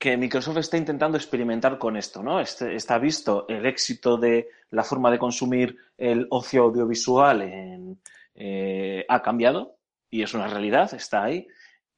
que 0.00 0.16
Microsoft 0.16 0.56
está 0.56 0.76
intentando 0.76 1.16
experimentar 1.16 1.78
con 1.78 1.96
esto, 1.96 2.24
¿no? 2.24 2.40
Este- 2.40 2.74
está 2.74 2.98
visto 2.98 3.46
el 3.48 3.64
éxito 3.64 4.16
de 4.16 4.48
la 4.70 4.82
forma 4.82 5.12
de 5.12 5.18
consumir 5.20 5.76
el 5.96 6.26
ocio 6.28 6.64
audiovisual 6.64 7.42
en, 7.42 8.00
eh, 8.34 9.04
ha 9.08 9.22
cambiado 9.22 9.76
y 10.10 10.24
es 10.24 10.34
una 10.34 10.48
realidad, 10.48 10.92
está 10.92 11.22
ahí. 11.22 11.46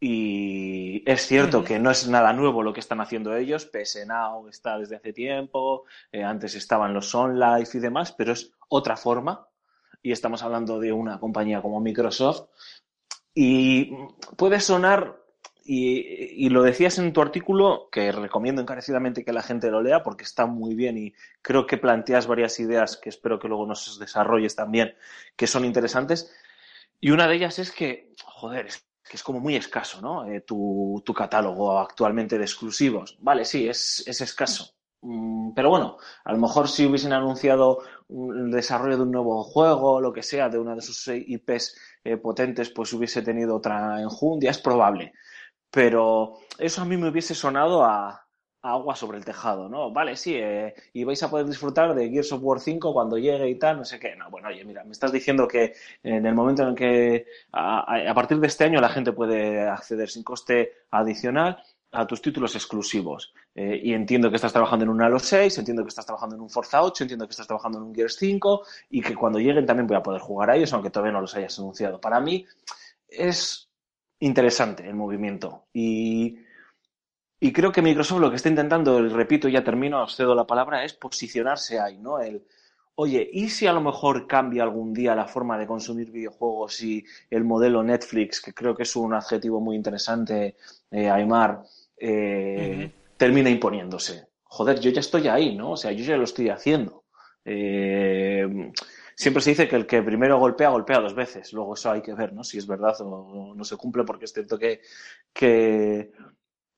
Y 0.02 1.02
es 1.04 1.26
cierto 1.26 1.62
que 1.62 1.78
no 1.78 1.90
es 1.90 2.08
nada 2.08 2.32
nuevo 2.32 2.62
lo 2.62 2.72
que 2.72 2.80
están 2.80 3.02
haciendo 3.02 3.36
ellos. 3.36 3.66
PS 3.66 4.06
Now 4.06 4.48
está 4.48 4.78
desde 4.78 4.96
hace 4.96 5.12
tiempo, 5.12 5.84
eh, 6.10 6.24
antes 6.24 6.54
estaban 6.54 6.94
los 6.94 7.14
On 7.14 7.38
Life 7.38 7.76
y 7.76 7.80
demás, 7.80 8.12
pero 8.12 8.32
es 8.32 8.50
otra 8.70 8.96
forma. 8.96 9.46
Y 10.02 10.12
estamos 10.12 10.42
hablando 10.42 10.80
de 10.80 10.90
una 10.92 11.20
compañía 11.20 11.60
como 11.60 11.80
Microsoft. 11.80 12.48
Y 13.34 13.94
puede 14.38 14.60
sonar 14.60 15.20
y, 15.62 16.46
y 16.46 16.48
lo 16.48 16.62
decías 16.62 16.98
en 16.98 17.12
tu 17.12 17.20
artículo, 17.20 17.90
que 17.92 18.10
recomiendo 18.10 18.62
encarecidamente 18.62 19.22
que 19.22 19.34
la 19.34 19.42
gente 19.42 19.70
lo 19.70 19.82
lea 19.82 20.02
porque 20.02 20.24
está 20.24 20.46
muy 20.46 20.74
bien 20.74 20.96
y 20.96 21.14
creo 21.42 21.66
que 21.66 21.76
planteas 21.76 22.26
varias 22.26 22.58
ideas 22.58 22.96
que 22.96 23.10
espero 23.10 23.38
que 23.38 23.48
luego 23.48 23.66
nos 23.66 23.98
desarrolles 23.98 24.56
también, 24.56 24.94
que 25.36 25.46
son 25.46 25.66
interesantes. 25.66 26.34
Y 26.98 27.10
una 27.10 27.28
de 27.28 27.36
ellas 27.36 27.58
es 27.58 27.70
que, 27.70 28.14
joder, 28.24 28.66
es 28.66 28.89
que 29.10 29.16
es 29.16 29.22
como 29.24 29.40
muy 29.40 29.56
escaso, 29.56 30.00
¿no? 30.00 30.24
Eh, 30.26 30.42
tu, 30.42 31.02
tu 31.04 31.12
catálogo 31.14 31.78
actualmente 31.80 32.38
de 32.38 32.44
exclusivos. 32.44 33.18
Vale, 33.20 33.44
sí, 33.44 33.68
es, 33.68 34.04
es 34.06 34.20
escaso. 34.20 34.74
Mm, 35.02 35.52
Pero 35.54 35.70
bueno, 35.70 35.96
a 36.24 36.32
lo 36.32 36.38
mejor 36.38 36.68
si 36.68 36.86
hubiesen 36.86 37.12
anunciado 37.12 37.80
un- 38.08 38.38
el 38.46 38.50
desarrollo 38.52 38.96
de 38.98 39.02
un 39.02 39.10
nuevo 39.12 39.42
juego 39.44 40.00
lo 40.00 40.12
que 40.12 40.22
sea, 40.22 40.48
de 40.48 40.58
una 40.58 40.74
de 40.76 40.82
sus 40.82 41.08
IPs 41.08 41.76
eh, 42.04 42.16
potentes, 42.18 42.70
pues 42.70 42.92
hubiese 42.92 43.22
tenido 43.22 43.56
otra 43.56 44.00
enjundia, 44.02 44.50
es 44.52 44.58
probable 44.58 45.12
pero 45.70 46.38
eso 46.58 46.82
a 46.82 46.84
mí 46.84 46.96
me 46.96 47.08
hubiese 47.08 47.34
sonado 47.34 47.84
a 47.84 48.26
agua 48.62 48.94
sobre 48.94 49.18
el 49.18 49.24
tejado, 49.24 49.68
¿no? 49.68 49.90
Vale, 49.90 50.16
sí, 50.16 50.34
eh, 50.36 50.74
y 50.92 51.04
vais 51.04 51.22
a 51.22 51.30
poder 51.30 51.46
disfrutar 51.46 51.94
de 51.94 52.08
Gears 52.10 52.32
of 52.32 52.42
War 52.42 52.60
5 52.60 52.92
cuando 52.92 53.16
llegue 53.18 53.48
y 53.48 53.58
tal, 53.58 53.78
no 53.78 53.84
sé 53.84 53.98
qué. 53.98 54.14
No, 54.16 54.30
bueno, 54.30 54.48
oye, 54.48 54.64
mira, 54.64 54.84
me 54.84 54.92
estás 54.92 55.12
diciendo 55.12 55.48
que 55.48 55.74
en 56.02 56.26
el 56.26 56.34
momento 56.34 56.68
en 56.68 56.74
que 56.74 57.26
a, 57.52 57.80
a- 57.80 58.10
a 58.10 58.14
partir 58.14 58.38
de 58.38 58.46
este 58.46 58.64
año 58.64 58.80
la 58.80 58.88
gente 58.90 59.12
puede 59.12 59.66
acceder 59.68 60.08
sin 60.10 60.22
coste 60.22 60.72
adicional 60.90 61.62
a 61.92 62.06
tus 62.06 62.22
títulos 62.22 62.54
exclusivos. 62.54 63.32
Eh, 63.54 63.80
y 63.82 63.94
entiendo 63.94 64.30
que 64.30 64.36
estás 64.36 64.52
trabajando 64.52 64.84
en 64.84 64.90
un 64.90 65.02
Halo 65.02 65.18
6, 65.18 65.56
entiendo 65.58 65.82
que 65.82 65.88
estás 65.88 66.06
trabajando 66.06 66.36
en 66.36 66.42
un 66.42 66.50
Forza 66.50 66.82
8, 66.82 67.04
entiendo 67.04 67.26
que 67.26 67.32
estás 67.32 67.46
trabajando 67.46 67.78
en 67.78 67.84
un 67.84 67.94
Gears 67.94 68.16
5 68.16 68.62
y 68.90 69.00
que 69.02 69.14
cuando 69.16 69.38
lleguen 69.40 69.66
también 69.66 69.86
voy 69.86 69.96
a 69.96 70.02
poder 70.02 70.20
jugar 70.20 70.50
a 70.50 70.56
ellos, 70.56 70.72
aunque 70.72 70.90
todavía 70.90 71.12
no 71.12 71.20
los 71.20 71.34
hayas 71.34 71.58
anunciado. 71.58 72.00
Para 72.00 72.20
mí 72.20 72.46
es 73.08 73.68
interesante 74.20 74.86
el 74.86 74.94
movimiento. 74.94 75.64
Y, 75.72 76.38
y 77.40 77.52
creo 77.52 77.72
que 77.72 77.80
Microsoft 77.80 78.20
lo 78.20 78.30
que 78.30 78.36
está 78.36 78.50
intentando, 78.50 79.00
y 79.00 79.08
repito, 79.08 79.48
ya 79.48 79.64
termino, 79.64 80.02
os 80.02 80.14
cedo 80.14 80.34
la 80.34 80.46
palabra, 80.46 80.84
es 80.84 80.92
posicionarse 80.92 81.80
ahí, 81.80 81.96
¿no? 81.96 82.20
El, 82.20 82.44
oye, 82.96 83.28
¿y 83.32 83.48
si 83.48 83.66
a 83.66 83.72
lo 83.72 83.80
mejor 83.80 84.26
cambia 84.26 84.62
algún 84.62 84.92
día 84.92 85.14
la 85.14 85.26
forma 85.26 85.56
de 85.56 85.66
consumir 85.66 86.10
videojuegos 86.10 86.82
y 86.82 87.02
el 87.30 87.44
modelo 87.44 87.82
Netflix, 87.82 88.42
que 88.42 88.52
creo 88.52 88.76
que 88.76 88.82
es 88.82 88.94
un 88.94 89.14
adjetivo 89.14 89.58
muy 89.58 89.74
interesante, 89.74 90.56
eh, 90.90 91.08
Aymar, 91.08 91.62
eh, 91.96 92.92
termina 93.16 93.48
imponiéndose? 93.48 94.28
Joder, 94.42 94.78
yo 94.78 94.90
ya 94.90 95.00
estoy 95.00 95.28
ahí, 95.28 95.56
¿no? 95.56 95.72
O 95.72 95.76
sea, 95.78 95.92
yo 95.92 96.04
ya 96.04 96.18
lo 96.18 96.24
estoy 96.24 96.50
haciendo. 96.50 97.04
Eh, 97.42 98.70
siempre 99.14 99.42
se 99.42 99.50
dice 99.50 99.66
que 99.66 99.76
el 99.76 99.86
que 99.86 100.02
primero 100.02 100.38
golpea, 100.38 100.68
golpea 100.68 101.00
dos 101.00 101.14
veces. 101.14 101.54
Luego 101.54 101.72
eso 101.72 101.90
hay 101.90 102.02
que 102.02 102.12
ver, 102.12 102.34
¿no? 102.34 102.44
Si 102.44 102.58
es 102.58 102.66
verdad 102.66 102.94
o 103.00 103.54
no 103.54 103.64
se 103.64 103.76
cumple, 103.76 104.04
porque 104.04 104.26
es 104.26 104.32
cierto 104.34 104.58
que, 104.58 104.82
que, 105.32 106.12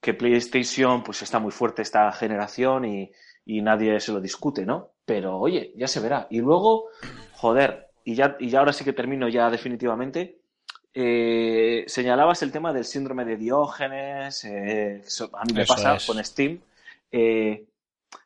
que 0.03 0.15
PlayStation 0.15 1.03
pues 1.05 1.23
está 1.23 1.39
muy 1.41 1.53
fuerte 1.53 1.83
esta 1.83 2.13
generación 2.13 2.85
y, 2.85 3.13
y 3.47 3.63
nadie 3.63 4.01
se 4.01 4.13
lo 4.13 4.21
discute, 4.21 4.67
¿no? 4.67 4.91
Pero 5.07 5.39
oye, 5.39 5.73
ya 5.77 5.89
se 5.89 6.01
verá. 6.01 6.27
Y 6.31 6.41
luego, 6.41 6.89
joder, 7.33 7.89
y 8.05 8.15
ya, 8.17 8.37
y 8.41 8.51
ya 8.51 8.61
ahora 8.61 8.75
sí 8.75 8.85
que 8.85 8.93
termino 8.93 9.29
ya 9.29 9.51
definitivamente. 9.51 10.39
eh, 10.95 11.85
señalabas 11.87 12.43
el 12.43 12.53
tema 12.53 12.73
del 12.73 12.85
síndrome 12.85 13.25
de 13.25 13.37
Diógenes, 13.39 14.45
eh, 14.45 15.03
a 15.35 15.45
mí 15.47 15.55
me 15.55 15.63
Eso 15.63 15.75
pasa 15.75 15.95
es. 15.97 16.05
con 16.05 16.23
Steam. 16.25 16.61
eh, 17.13 17.65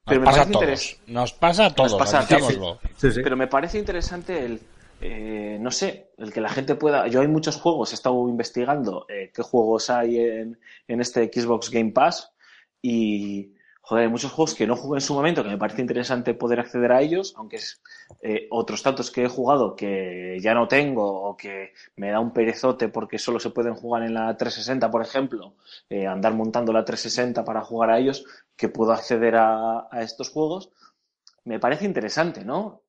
Nos 0.07 0.17
pero 0.17 0.21
me 0.21 0.27
pasa 0.27 0.43
a 0.43 0.51
parece 0.51 0.53
todos. 0.53 1.01
Nos 1.07 1.33
pasa 1.35 1.67
a 1.67 1.75
todos. 1.75 1.95
pasa 1.95 2.21
a 2.21 2.27
todos. 2.29 2.59
admitámoslo. 2.59 2.81
Sí, 2.97 3.13
sí. 3.13 3.21
pero 3.23 3.37
me 3.37 3.49
parece 3.49 3.79
interesante 3.79 4.45
el, 4.45 4.61
eh, 5.01 5.59
no 5.61 5.71
sé, 5.71 6.11
el 6.17 6.33
que 6.33 6.41
la 6.41 6.49
gente 6.49 6.75
pueda. 6.75 7.07
Yo 7.09 7.21
hay 7.21 7.29
muchos 7.29 7.57
juegos, 7.57 7.93
he 7.93 7.95
estado 7.95 8.29
investigando 8.29 9.07
eh, 9.09 9.31
qué 9.35 9.43
juegos 9.43 9.91
hay 9.91 10.19
en, 10.19 10.59
en 10.89 11.01
este 11.01 11.31
Xbox 11.33 11.71
Game 11.71 11.93
Pass 11.93 12.33
y, 12.81 13.55
joder, 13.83 14.05
hay 14.05 14.11
muchos 14.11 14.33
juegos 14.33 14.55
que 14.55 14.67
no 14.67 14.75
jugué 14.75 14.97
en 14.99 15.01
su 15.03 15.15
momento, 15.15 15.45
que 15.45 15.49
me 15.51 15.59
parece 15.59 15.81
interesante 15.81 16.35
poder 16.35 16.61
acceder 16.61 16.91
a 16.93 17.03
ellos, 17.03 17.35
aunque 17.37 17.57
es 17.57 17.83
eh, 18.23 18.49
otros 18.51 18.83
tantos 18.83 19.11
que 19.13 19.25
he 19.25 19.29
jugado 19.29 19.77
que 19.77 20.39
ya 20.41 20.55
no 20.55 20.67
tengo 20.67 21.23
o 21.23 21.37
que 21.37 21.73
me 21.95 22.11
da 22.11 22.19
un 22.19 22.33
perezote 22.33 22.89
porque 22.89 23.19
solo 23.19 23.39
se 23.39 23.51
pueden 23.51 23.75
jugar 23.75 24.03
en 24.03 24.15
la 24.15 24.37
360, 24.37 24.91
por 24.91 25.03
ejemplo, 25.03 25.55
eh, 25.89 26.07
andar 26.07 26.35
montando 26.35 26.73
la 26.73 26.85
360 26.85 27.45
para 27.45 27.63
jugar 27.63 27.91
a 27.91 27.99
ellos, 27.99 28.25
que 28.57 28.69
puedo 28.69 28.93
acceder 28.93 29.37
a, 29.37 29.87
a 29.91 30.03
estos 30.03 30.31
juegos, 30.31 30.71
me 31.45 31.61
parece 31.61 31.85
interesante, 31.85 32.45
¿no? 32.45 32.83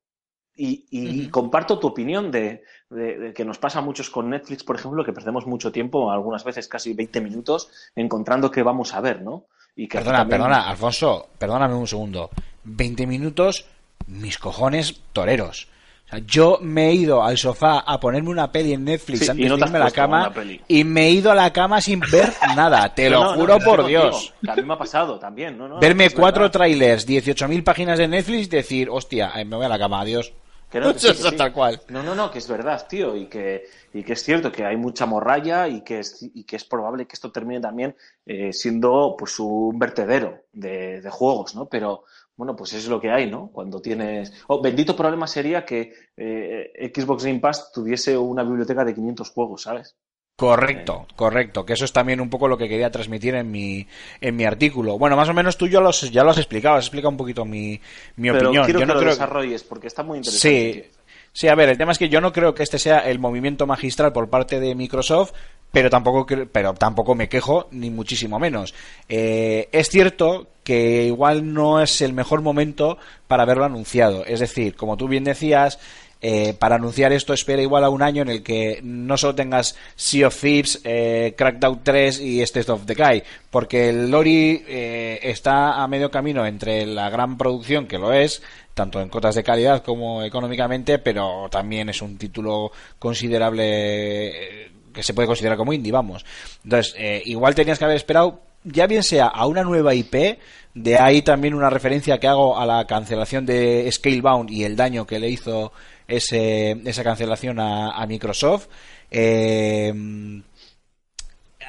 Y, 0.60 0.86
y 0.90 1.22
Ujú. 1.24 1.32
comparto 1.32 1.78
tu 1.78 1.88
opinión 1.88 2.32
de, 2.32 2.64
de- 2.90 3.18
de 3.20 3.34
que 3.34 3.46
nos 3.46 3.60
pasa 3.60 3.80
a 3.80 3.82
muchos 3.84 4.10
con 4.10 4.30
Netflix, 4.30 4.64
por 4.64 4.76
ejemplo, 4.76 5.04
que 5.06 5.14
perdemos 5.14 5.46
mucho 5.46 5.72
tiempo, 5.72 6.12
algunas 6.12 6.44
veces 6.44 6.68
casi 6.68 6.94
20 6.94 7.22
minutos, 7.22 7.70
encontrando 7.96 8.50
qué 8.50 8.64
vamos 8.64 8.94
a 8.96 9.02
ver, 9.02 9.22
¿no? 9.22 9.46
Y 9.76 9.88
que 9.88 10.00
Perdona, 10.00 10.18
también- 10.20 10.42
perdona, 10.42 10.68
Alfonso, 10.68 11.28
perdóname 11.38 11.76
un 11.76 11.86
segundo. 11.88 12.32
20 12.64 13.06
minutos, 13.06 13.66
mis 14.08 14.40
cojones 14.40 15.00
toreros. 15.14 15.68
O 16.08 16.10
sea, 16.10 16.20
yo 16.26 16.58
me 16.62 16.88
he 16.88 16.94
ido 16.94 17.22
al 17.22 17.38
sofá 17.38 17.80
a 17.80 18.00
ponerme 18.00 18.30
una 18.30 18.50
peli 18.52 18.72
en 18.74 18.86
Netflix 18.86 19.26
Sí, 19.26 19.30
antes 19.30 19.50
no 19.50 19.58
de 19.58 19.66
irme 19.66 19.78
a 19.78 19.84
la 19.84 19.92
cama 19.92 20.34
y 20.70 20.84
me 20.86 21.08
he 21.08 21.12
ido 21.12 21.30
a 21.32 21.36
la 21.36 21.52
cama 21.52 21.82
sin 21.82 22.00
ver 22.00 22.32
nada, 22.56 22.96
te 22.96 23.10
lo 23.10 23.20
No, 23.20 23.24
no, 23.26 23.32
no, 23.34 23.38
juro 23.42 23.60
por 23.60 23.80
contigo, 23.82 24.02
Dios. 24.04 24.34
que 24.42 24.50
a 24.52 24.56
mí 24.56 24.64
me 24.64 24.74
ha 24.74 24.78
pasado 24.78 25.20
también, 25.20 25.60
Verme 25.82 26.10
cuatro 26.12 26.50
trailers, 26.50 27.06
18.000 27.08 27.62
páginas 27.64 28.00
de 28.00 28.08
Netflix 28.08 28.48
y 28.48 28.50
decir, 28.50 28.90
hostia, 28.90 29.34
eh, 29.36 29.44
me 29.46 29.58
voy 29.58 29.66
a 29.66 29.70
la 29.70 29.78
cama, 29.78 30.00
adiós. 30.00 30.32
Que 30.70 30.80
no, 30.80 30.94
que 30.94 31.00
sí, 31.00 31.14
que 31.14 31.14
Eso 31.14 31.30
sí. 31.30 31.36
tal 31.36 31.54
cual. 31.54 31.82
No, 31.88 32.04
no, 32.04 32.16
no, 32.16 32.30
que 32.32 32.40
es 32.40 32.48
verdad, 32.48 32.86
tío, 32.88 33.16
y 33.16 33.28
que, 33.28 33.64
y 33.94 34.04
que 34.04 34.14
es 34.14 34.24
cierto 34.24 34.52
que 34.52 34.66
hay 34.66 34.78
mucha 34.78 35.06
morralla 35.06 35.68
y 35.68 35.82
que 35.84 36.00
es, 36.00 36.18
y 36.22 36.44
que 36.44 36.56
es 36.56 36.66
probable 36.66 37.08
que 37.08 37.14
esto 37.14 37.32
termine 37.32 37.62
también 37.62 37.96
eh, 38.26 38.52
siendo 38.54 39.16
pues 39.18 39.40
un 39.40 39.78
vertedero 39.80 40.46
de, 40.52 41.02
de 41.02 41.10
juegos, 41.10 41.56
¿no? 41.56 41.68
Pero 41.68 42.04
bueno, 42.36 42.56
pues 42.56 42.74
es 42.74 42.88
lo 42.88 43.02
que 43.02 43.10
hay, 43.12 43.30
¿no? 43.30 43.50
Cuando 43.52 43.82
tienes... 43.82 44.32
Oh, 44.48 44.62
bendito 44.62 44.96
problema 44.96 45.26
sería 45.26 45.66
que 45.66 45.94
eh, 46.16 46.92
Xbox 46.96 47.26
Game 47.26 47.40
Pass 47.40 47.72
tuviese 47.72 48.16
una 48.18 48.44
biblioteca 48.44 48.86
de 48.86 48.94
500 48.94 49.30
juegos, 49.32 49.64
¿sabes? 49.64 49.96
Correcto, 50.40 51.08
correcto, 51.16 51.66
que 51.66 51.74
eso 51.74 51.84
es 51.84 51.92
también 51.92 52.22
un 52.22 52.30
poco 52.30 52.48
lo 52.48 52.60
que 52.60 52.70
quería 52.70 52.92
transmitir 52.92 53.34
en 53.34 53.50
mi, 53.50 53.88
en 54.22 54.36
mi 54.36 54.46
artículo. 54.46 55.00
Bueno, 55.00 55.16
más 55.16 55.28
o 55.30 55.34
menos 55.34 55.58
tú 55.58 55.66
ya 55.68 55.80
lo 55.82 55.90
has, 55.90 56.12
ya 56.12 56.24
lo 56.24 56.30
has 56.30 56.38
explicado, 56.38 56.76
has 56.76 56.86
explicado 56.86 57.10
un 57.10 57.18
poquito 57.18 57.44
mi, 57.44 57.82
mi 58.18 58.30
Pero 58.30 58.50
opinión. 58.50 58.66
quiero 58.66 58.80
Yo 58.80 58.84
que 58.84 58.86
no 58.86 58.94
lo 58.94 59.00
creo 59.00 59.14
desarrolles 59.14 59.64
porque 59.64 59.88
está 59.88 60.04
muy 60.04 60.18
interesante. 60.20 60.84
Sí, 60.94 61.00
sí, 61.34 61.48
a 61.48 61.56
ver, 61.56 61.70
el 61.70 61.78
tema 61.80 61.92
es 61.92 61.98
que 61.98 62.08
yo 62.08 62.22
no 62.22 62.32
creo 62.32 62.54
que 62.54 62.62
este 62.62 62.78
sea 62.78 63.00
el 63.00 63.18
movimiento 63.18 63.66
magistral 63.66 64.14
por 64.14 64.30
parte 64.30 64.60
de 64.60 64.76
Microsoft, 64.76 65.32
pero 65.72 65.90
tampoco, 65.90 66.28
pero 66.52 66.76
tampoco 66.76 67.16
me 67.16 67.30
quejo, 67.30 67.68
ni 67.72 67.90
muchísimo 67.90 68.38
menos. 68.38 68.76
Eh, 69.10 69.70
es 69.72 69.90
cierto 69.90 70.50
que 70.64 71.06
igual 71.06 71.52
no 71.52 71.82
es 71.82 72.00
el 72.02 72.14
mejor 72.14 72.44
momento 72.44 73.00
para 73.28 73.42
haberlo 73.42 73.66
anunciado. 73.66 74.24
Es 74.24 74.40
decir, 74.40 74.76
como 74.76 74.98
tú 74.98 75.08
bien 75.08 75.24
decías, 75.24 75.80
eh, 76.22 76.54
para 76.58 76.76
anunciar 76.76 77.14
esto 77.14 77.34
espera 77.34 77.62
igual 77.62 77.84
a 77.84 77.90
un 77.90 78.02
año 78.02 78.22
en 78.22 78.30
el 78.30 78.44
que 78.44 78.80
no 78.84 79.18
solo 79.18 79.36
tengas 79.36 79.76
Sea 79.96 80.28
of 80.28 80.40
Thieves, 80.40 80.82
eh, 80.84 81.34
Crackdown 81.38 81.82
3 81.84 82.20
y 82.22 82.42
State 82.42 82.72
of 82.72 82.86
Decay, 82.86 83.24
porque 83.50 83.90
el 83.90 84.10
Lori 84.10 84.64
eh, 84.68 85.20
está 85.24 85.82
a 85.82 85.88
medio 85.88 86.12
camino 86.12 86.46
entre 86.46 86.86
la 86.86 87.10
gran 87.10 87.38
producción 87.38 87.88
que 87.88 87.98
lo 87.98 88.14
es, 88.14 88.42
tanto 88.78 89.02
en 89.02 89.10
cotas 89.10 89.36
de 89.36 89.44
calidad 89.44 89.84
como 89.84 90.24
económicamente, 90.24 91.00
pero 91.00 91.48
también 91.50 91.90
es 91.90 92.02
un 92.02 92.18
título 92.18 92.72
considerable 93.00 94.28
eh, 94.28 94.72
que 94.94 95.04
se 95.04 95.14
puede 95.14 95.28
considerar 95.28 95.58
como 95.58 95.74
indie, 95.74 95.92
vamos. 95.92 96.26
Entonces, 96.64 96.94
eh, 96.98 97.22
igual 97.26 97.56
tenías 97.56 97.80
que 97.80 97.86
haber 97.86 97.98
esperado, 97.98 98.42
ya 98.64 98.86
bien 98.86 99.04
sea 99.04 99.28
a 99.28 99.48
una 99.48 99.64
nueva 99.64 99.96
IP, 99.96 100.38
de 100.76 100.98
ahí 100.98 101.24
también 101.24 101.56
una 101.56 101.72
referencia 101.72 102.20
que 102.20 102.28
hago 102.28 102.60
a 102.60 102.66
la 102.66 102.86
cancelación 102.86 103.46
de 103.46 103.92
Scalebound 103.92 104.52
y 104.52 104.64
el 104.64 104.76
daño 104.76 105.08
que 105.08 105.20
le 105.20 105.30
hizo 105.30 105.72
ese, 106.08 106.72
esa 106.86 107.04
cancelación 107.04 107.60
a, 107.60 108.06
Microsoft. 108.08 108.68
Eh, 109.12 109.94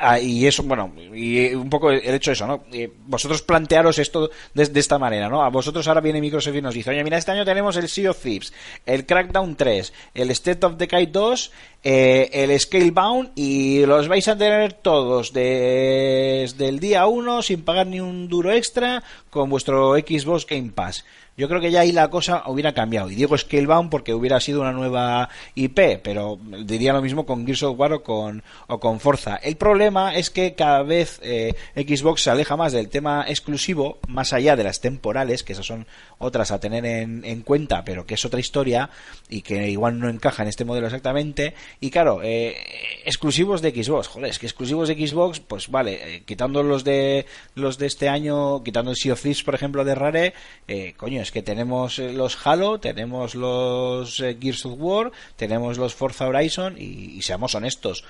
Ah, 0.00 0.20
y 0.20 0.46
eso, 0.46 0.62
bueno, 0.62 0.92
y 1.12 1.52
un 1.54 1.68
poco 1.68 1.90
el 1.90 2.14
hecho 2.14 2.30
de 2.30 2.34
eso, 2.34 2.46
¿no? 2.46 2.62
Eh, 2.72 2.88
vosotros 3.06 3.42
plantearos 3.42 3.98
esto 3.98 4.30
de, 4.54 4.78
esta 4.78 4.96
manera, 4.96 5.28
¿no? 5.28 5.42
A 5.42 5.48
vosotros 5.50 5.88
ahora 5.88 6.00
viene 6.00 6.20
Microsoft 6.20 6.54
y 6.54 6.62
nos 6.62 6.74
dice, 6.74 6.90
oye, 6.90 7.02
mira, 7.02 7.18
este 7.18 7.32
año 7.32 7.44
tenemos 7.44 7.76
el 7.76 7.88
Sea 7.88 8.12
of 8.12 8.22
Thieves, 8.22 8.52
el 8.86 9.06
Crackdown 9.06 9.56
3, 9.56 9.92
el 10.14 10.30
State 10.30 10.64
of 10.64 10.76
Decay 10.76 11.06
2, 11.06 11.50
eh, 11.82 12.30
el 12.32 12.60
Scalebound 12.60 13.32
y 13.34 13.84
los 13.86 14.06
vais 14.06 14.28
a 14.28 14.38
tener 14.38 14.72
todos 14.74 15.32
de- 15.32 16.42
desde 16.42 16.68
el 16.68 16.78
día 16.78 17.06
1 17.08 17.42
sin 17.42 17.62
pagar 17.64 17.88
ni 17.88 17.98
un 17.98 18.28
duro 18.28 18.52
extra 18.52 19.02
con 19.30 19.50
vuestro 19.50 19.96
Xbox 19.96 20.46
Game 20.46 20.70
Pass. 20.70 21.04
Yo 21.38 21.48
creo 21.48 21.60
que 21.60 21.70
ya 21.70 21.80
ahí 21.80 21.92
la 21.92 22.10
cosa 22.10 22.42
hubiera 22.46 22.74
cambiado. 22.74 23.10
Y 23.10 23.14
digo 23.14 23.38
Scalebound 23.38 23.90
porque 23.90 24.12
hubiera 24.12 24.40
sido 24.40 24.60
una 24.60 24.72
nueva 24.72 25.28
IP, 25.54 26.00
pero 26.02 26.36
diría 26.64 26.92
lo 26.92 27.00
mismo 27.00 27.24
con 27.24 27.46
Gears 27.46 27.62
of 27.62 27.78
War 27.78 27.92
o 27.92 28.02
con, 28.02 28.42
o 28.66 28.80
con 28.80 28.98
Forza. 28.98 29.36
El 29.36 29.56
problema 29.56 30.16
es 30.16 30.30
que 30.30 30.56
cada 30.56 30.82
vez 30.82 31.20
eh, 31.22 31.54
Xbox 31.76 32.22
se 32.22 32.30
aleja 32.30 32.56
más 32.56 32.72
del 32.72 32.88
tema 32.88 33.24
exclusivo, 33.28 33.98
más 34.08 34.32
allá 34.32 34.56
de 34.56 34.64
las 34.64 34.80
temporales, 34.80 35.44
que 35.44 35.52
esas 35.52 35.64
son 35.64 35.86
otras 36.18 36.50
a 36.50 36.58
tener 36.58 36.84
en, 36.84 37.24
en 37.24 37.42
cuenta, 37.42 37.84
pero 37.84 38.04
que 38.04 38.14
es 38.14 38.24
otra 38.24 38.40
historia 38.40 38.90
y 39.28 39.42
que 39.42 39.70
igual 39.70 40.00
no 40.00 40.08
encaja 40.08 40.42
en 40.42 40.48
este 40.48 40.64
modelo 40.64 40.88
exactamente. 40.88 41.54
Y 41.78 41.90
claro, 41.90 42.20
eh, 42.22 42.56
exclusivos 43.04 43.62
de 43.62 43.70
Xbox, 43.70 44.08
joder, 44.08 44.30
es 44.30 44.38
que 44.40 44.46
exclusivos 44.46 44.88
de 44.88 45.06
Xbox, 45.06 45.38
pues 45.38 45.68
vale, 45.68 46.16
eh, 46.16 46.22
quitando 46.24 46.62
los 46.62 46.82
de 46.82 47.26
los 47.54 47.78
de 47.78 47.86
este 47.86 48.08
año, 48.08 48.62
quitando 48.64 48.90
el 48.90 48.96
Sea 48.96 49.12
of 49.12 49.22
Thieves, 49.22 49.44
por 49.44 49.54
ejemplo, 49.54 49.84
de 49.84 49.94
Rare, 49.94 50.34
eh, 50.66 50.94
coño, 50.96 51.20
es 51.28 51.32
que 51.32 51.42
tenemos 51.42 51.98
eh, 51.98 52.10
los 52.14 52.38
Halo, 52.46 52.80
tenemos 52.80 53.34
los 53.34 54.18
eh, 54.20 54.38
Gears 54.40 54.64
of 54.64 54.76
War, 54.78 55.12
tenemos 55.36 55.76
los 55.76 55.94
Forza 55.94 56.26
Horizon 56.26 56.76
y 56.78 57.20
seamos 57.20 57.54
honestos, 57.54 58.02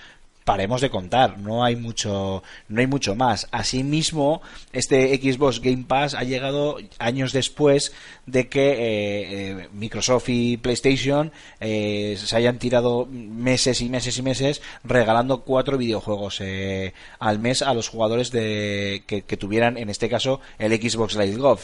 paremos 0.49 0.80
de 0.80 0.88
contar, 0.88 1.36
no 1.36 1.62
hay 1.62 1.76
mucho, 1.76 2.42
no 2.68 2.80
hay 2.80 2.86
mucho 2.86 3.14
más. 3.14 3.49
Asimismo, 3.51 4.40
este 4.72 5.14
Xbox 5.18 5.61
Game 5.61 5.84
Pass 5.86 6.14
ha 6.14 6.24
llegado 6.24 6.78
años 6.99 7.34
después 7.34 7.92
de 8.24 8.49
que 8.49 8.70
eh, 8.70 8.78
eh, 8.80 9.68
Microsoft 9.74 10.30
y 10.30 10.57
PlayStation 10.57 11.32
eh, 11.61 12.16
se 12.18 12.34
hayan 12.34 12.59
tirado 12.59 13.05
meses 13.05 13.82
y 13.82 13.90
meses 13.90 14.16
y 14.16 14.22
meses 14.22 14.62
regalando 14.84 15.42
cuatro 15.42 15.76
videojuegos 15.76 16.40
eh, 16.40 16.94
al 17.18 17.40
mes 17.40 17.61
a 17.61 17.74
los 17.74 17.90
jugadores 17.90 18.30
de 18.30 19.03
que, 19.07 19.36
tuvieran, 19.36 19.76
en 19.76 19.90
este 19.90 20.09
caso, 20.09 20.40
el 20.59 20.72
Xbox 20.72 21.14
Live 21.14 21.36
Gold, 21.36 21.61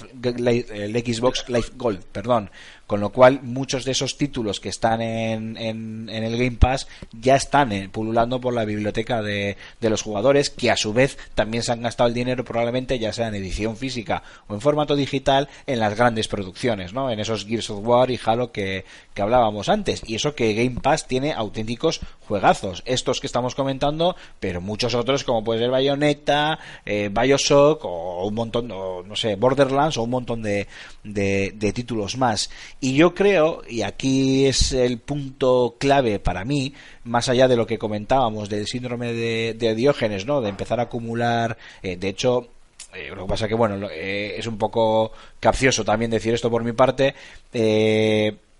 el 0.71 0.93
Xbox 0.93 1.49
Live 1.49 1.69
Gold, 1.77 2.03
perdón. 2.13 2.51
Con 2.87 3.01
lo 3.01 3.11
cual, 3.11 3.41
muchos 3.43 3.87
de 3.87 3.93
esos 3.93 4.19
títulos 4.19 4.61
que 4.61 4.69
están 4.69 5.01
en, 5.01 5.57
en, 5.57 6.11
en 6.11 6.23
el 6.23 6.37
Game 6.37 6.59
Pass 6.59 6.87
ya 7.19 7.35
están 7.35 7.73
eh, 7.73 7.89
pululando 7.91 8.43
por 8.43 8.53
la 8.53 8.67
biblioteca 8.75 9.23
de, 9.23 9.57
de 9.81 9.91
los 9.91 10.03
jugadores, 10.03 10.51
que 10.51 10.71
a 10.71 10.77
su 10.77 10.93
vez 10.93 11.19
también 11.35 11.63
se 11.63 11.73
han 11.73 11.83
gastado 11.83 12.09
el 12.09 12.15
dinero 12.15 12.45
probablemente 12.45 12.99
ya 12.99 13.13
sea 13.13 13.29
en 13.29 13.35
edición 13.35 13.77
física 13.77 14.23
o 14.49 14.55
en 14.55 14.61
formato 14.61 14.97
digital 14.97 15.49
en 15.67 15.81
las 15.81 15.97
grandes 15.97 16.29
producciones, 16.29 16.93
¿no? 16.93 17.11
En 17.11 17.21
esos 17.21 17.47
Gears 17.47 17.71
of 17.71 17.87
War 17.87 18.11
y 18.11 18.21
Halo 18.25 18.53
que, 18.53 18.85
que 19.13 19.23
hablábamos 19.23 19.69
antes. 19.69 20.03
Y 20.07 20.15
eso 20.15 20.35
que 20.35 20.55
Game 20.55 20.81
Pass 20.81 21.07
tiene 21.07 21.33
auténticos 21.33 22.01
juegazos. 22.27 22.83
Estos 22.87 23.21
que 23.21 23.27
estamos 23.27 23.55
comentando, 23.55 24.17
pero 24.41 24.61
muchos 24.61 24.95
otros 24.95 25.25
como 25.25 25.45
puede 25.45 25.61
ser 25.61 25.71
Bayonetta, 25.71 26.59
eh, 26.85 27.11
Bioshock 27.13 27.85
o 27.85 28.27
un 28.27 28.35
montón, 28.35 28.71
o, 28.71 29.03
no 29.03 29.17
sé, 29.17 29.37
Borderlands 29.37 29.97
o 29.97 30.03
un 30.03 30.11
montón 30.11 30.43
de, 30.43 30.67
de, 31.03 31.53
de 31.55 31.73
títulos 31.73 32.17
más. 32.17 32.51
Y 32.81 32.95
yo 32.95 33.15
creo, 33.15 33.63
y 33.69 33.83
aquí 33.83 34.47
es 34.47 34.73
el 34.73 34.99
punto 34.99 35.77
clave 35.79 36.19
para 36.19 36.45
mí, 36.45 36.75
más 37.05 37.29
allá 37.29 37.49
de 37.49 37.57
lo 37.57 37.67
que 37.67 37.79
comentábamos 37.79 38.49
síndrome 38.67 39.13
de, 39.13 39.75
Diógenes, 39.75 40.27
¿no? 40.27 40.41
De 40.41 40.49
empezar 40.49 40.81
a 40.81 40.85
acumular, 40.85 41.57
eh, 41.83 41.97
de 41.97 42.09
hecho, 42.09 42.49
eh, 42.95 43.11
lo 43.15 43.25
que 43.25 43.29
pasa 43.29 43.49
que, 43.49 43.55
bueno, 43.55 43.89
eh, 43.91 44.35
es 44.39 44.47
un 44.47 44.59
poco 44.59 45.13
capcioso 45.41 45.85
también 45.85 46.11
decir 46.11 46.35
esto 46.35 46.51
por 46.51 46.65
mi 46.65 46.73
parte. 46.73 47.15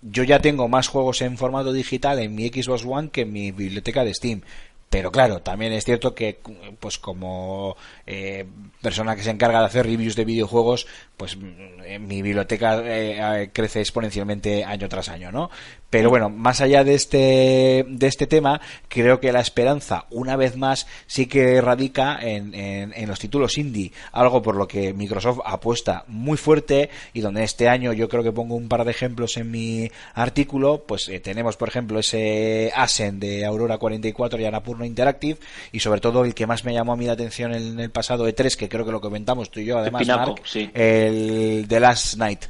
Yo 0.07 0.23
ya 0.23 0.39
tengo 0.39 0.67
más 0.67 0.87
juegos 0.87 1.21
en 1.21 1.37
formato 1.37 1.73
digital 1.73 2.19
en 2.19 2.35
mi 2.35 2.47
Xbox 2.49 2.85
One 2.85 3.09
que 3.09 3.21
en 3.21 3.33
mi 3.33 3.51
biblioteca 3.51 4.03
de 4.03 4.13
Steam. 4.13 4.41
Pero 4.89 5.11
claro, 5.11 5.41
también 5.41 5.73
es 5.73 5.83
cierto 5.83 6.13
que, 6.13 6.39
pues 6.79 6.99
como 6.99 7.75
eh, 8.07 8.45
persona 8.81 9.15
que 9.15 9.23
se 9.23 9.31
encarga 9.31 9.59
de 9.59 9.65
hacer 9.65 9.85
reviews 9.85 10.15
de 10.15 10.25
videojuegos, 10.25 10.87
pues 11.17 11.37
mm, 11.37 11.83
en 11.85 12.07
mi 12.07 12.21
biblioteca 12.21 12.79
eh, 12.79 13.43
eh, 13.43 13.49
crece 13.51 13.79
exponencialmente 13.79 14.63
año 14.63 14.87
tras 14.89 15.09
año, 15.09 15.31
¿no? 15.31 15.49
Pero 15.89 16.09
bueno, 16.09 16.29
más 16.29 16.61
allá 16.61 16.83
de 16.83 16.93
este, 16.93 17.85
de 17.87 18.07
este 18.07 18.27
tema, 18.27 18.59
creo 18.89 19.19
que 19.19 19.31
la 19.31 19.39
esperanza, 19.39 20.05
una 20.11 20.35
vez 20.35 20.57
más, 20.57 20.87
sí 21.07 21.27
que 21.27 21.61
radica 21.61 22.19
en, 22.21 22.53
en, 22.53 23.07
los 23.07 23.19
títulos 23.19 23.57
indie, 23.57 23.93
algo 24.11 24.41
por 24.41 24.55
lo 24.55 24.67
que 24.67 24.93
Microsoft 24.93 25.39
apuesta 25.45 26.03
muy 26.07 26.37
fuerte 26.37 26.89
y 27.13 27.21
donde 27.21 27.43
este 27.43 27.69
año 27.69 27.93
yo 27.93 28.09
creo 28.09 28.23
que 28.23 28.31
pongo 28.33 28.55
un 28.55 28.67
par 28.67 28.83
de 28.83 28.91
ejemplos 28.91 29.37
en 29.37 29.51
mi 29.51 29.89
artículo, 30.13 30.83
pues 30.85 31.07
eh, 31.07 31.19
tenemos 31.19 31.55
por 31.55 31.69
ejemplo 31.69 31.99
ese 31.99 32.71
Asen 32.75 33.19
de 33.19 33.45
Aurora 33.45 33.77
44 33.77 34.39
y 34.39 34.43
Nintendo 34.43 34.85
Interactive 34.85 35.39
y 35.71 35.79
sobre 35.79 36.01
todo 36.01 36.25
el 36.25 36.33
que 36.33 36.47
más 36.47 36.65
me 36.65 36.73
llamó 36.73 36.93
a 36.93 36.97
mí 36.97 37.05
la 37.05 37.13
atención 37.13 37.53
en 37.53 37.79
el 37.79 37.89
pasado 37.95 38.29
E3, 38.29 38.55
que 38.55 38.69
creo 38.69 38.85
que 38.85 38.91
lo 38.91 39.01
comentamos 39.01 39.49
tú 39.49 39.59
y 39.59 39.65
yo 39.65 39.79
además, 39.79 40.03
Pinaco, 40.03 40.31
Mark, 40.33 40.41
sí. 40.45 40.69
el 40.75 41.65
The 41.67 41.79
Last 41.79 42.17
Night. 42.17 42.45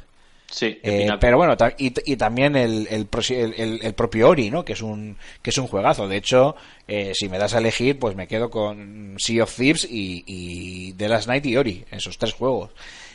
Sí, 0.48 0.78
Eh, 0.82 1.08
pero 1.18 1.38
bueno, 1.38 1.56
y, 1.76 1.92
y 2.12 2.16
también 2.16 2.54
el, 2.54 2.86
el, 2.88 3.08
el- 3.30 3.54
el- 3.58 3.80
el 3.82 3.94
propio 3.94 4.28
Ori, 4.28 4.48
¿no? 4.48 4.64
Que 4.64 4.74
es 4.74 4.80
un, 4.82 5.16
que 5.42 5.50
es 5.50 5.58
un 5.58 5.66
juegazo. 5.66 6.06
De 6.06 6.16
hecho, 6.18 6.54
eh, 6.86 7.10
si 7.14 7.28
me 7.28 7.36
das 7.38 7.54
a 7.54 7.58
elegir, 7.58 7.98
pues 7.98 8.14
me 8.14 8.28
quedo 8.28 8.48
con 8.48 9.16
Sea 9.18 9.42
of 9.42 9.56
Thieves 9.56 9.84
y, 9.90 10.22
y 10.24 10.92
The 10.92 11.08
Last 11.08 11.26
Night 11.26 11.44
y 11.46 11.56
Ori, 11.56 11.84
esos 11.90 12.16
tres 12.16 12.32
juegos. 12.34 12.70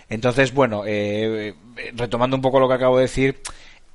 Entonces, 0.09 0.53
bueno, 0.53 0.83
eh, 0.85 1.53
retomando 1.93 2.35
un 2.35 2.41
poco 2.41 2.59
lo 2.59 2.67
que 2.67 2.73
acabo 2.73 2.97
de 2.97 3.03
decir, 3.03 3.39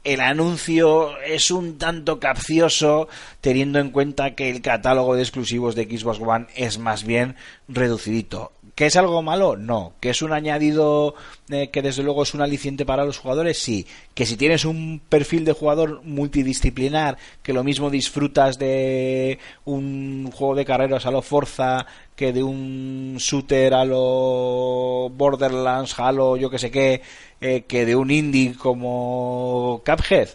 el 0.06 0.20
anuncio 0.20 1.18
es 1.18 1.50
un 1.50 1.78
tanto 1.78 2.20
capcioso 2.20 3.08
teniendo 3.40 3.80
en 3.80 3.90
cuenta 3.90 4.36
que 4.36 4.48
el 4.50 4.62
catálogo 4.62 5.16
de 5.16 5.22
exclusivos 5.22 5.74
de 5.74 5.84
Xbox 5.84 6.20
One 6.20 6.46
es 6.54 6.78
más 6.78 7.02
bien 7.04 7.34
reducidito. 7.66 8.52
¿Que 8.76 8.84
es 8.86 8.96
algo 8.96 9.22
malo? 9.22 9.56
No. 9.56 9.94
¿Que 10.00 10.10
es 10.10 10.20
un 10.20 10.34
añadido 10.34 11.14
eh, 11.48 11.70
que 11.70 11.80
desde 11.80 12.02
luego 12.02 12.22
es 12.24 12.34
un 12.34 12.42
aliciente 12.42 12.84
para 12.84 13.06
los 13.06 13.16
jugadores? 13.16 13.58
Sí. 13.58 13.86
¿Que 14.14 14.26
si 14.26 14.36
tienes 14.36 14.66
un 14.66 15.00
perfil 15.08 15.46
de 15.46 15.52
jugador 15.52 16.02
multidisciplinar, 16.04 17.16
que 17.42 17.54
lo 17.54 17.64
mismo 17.64 17.88
disfrutas 17.88 18.58
de 18.58 19.38
un 19.64 20.30
juego 20.30 20.54
de 20.54 20.66
carreras 20.66 21.06
a 21.06 21.10
lo 21.10 21.22
Forza 21.22 21.86
que 22.14 22.34
de 22.34 22.42
un 22.42 23.16
shooter 23.18 23.72
a 23.72 23.86
lo 23.86 25.08
Borderlands, 25.10 25.98
Halo, 25.98 26.36
yo 26.36 26.50
que 26.50 26.58
sé 26.58 26.70
qué, 26.70 27.00
eh, 27.40 27.64
que 27.66 27.86
de 27.86 27.96
un 27.96 28.10
indie 28.10 28.56
como 28.56 29.82
Cuphead? 29.86 30.28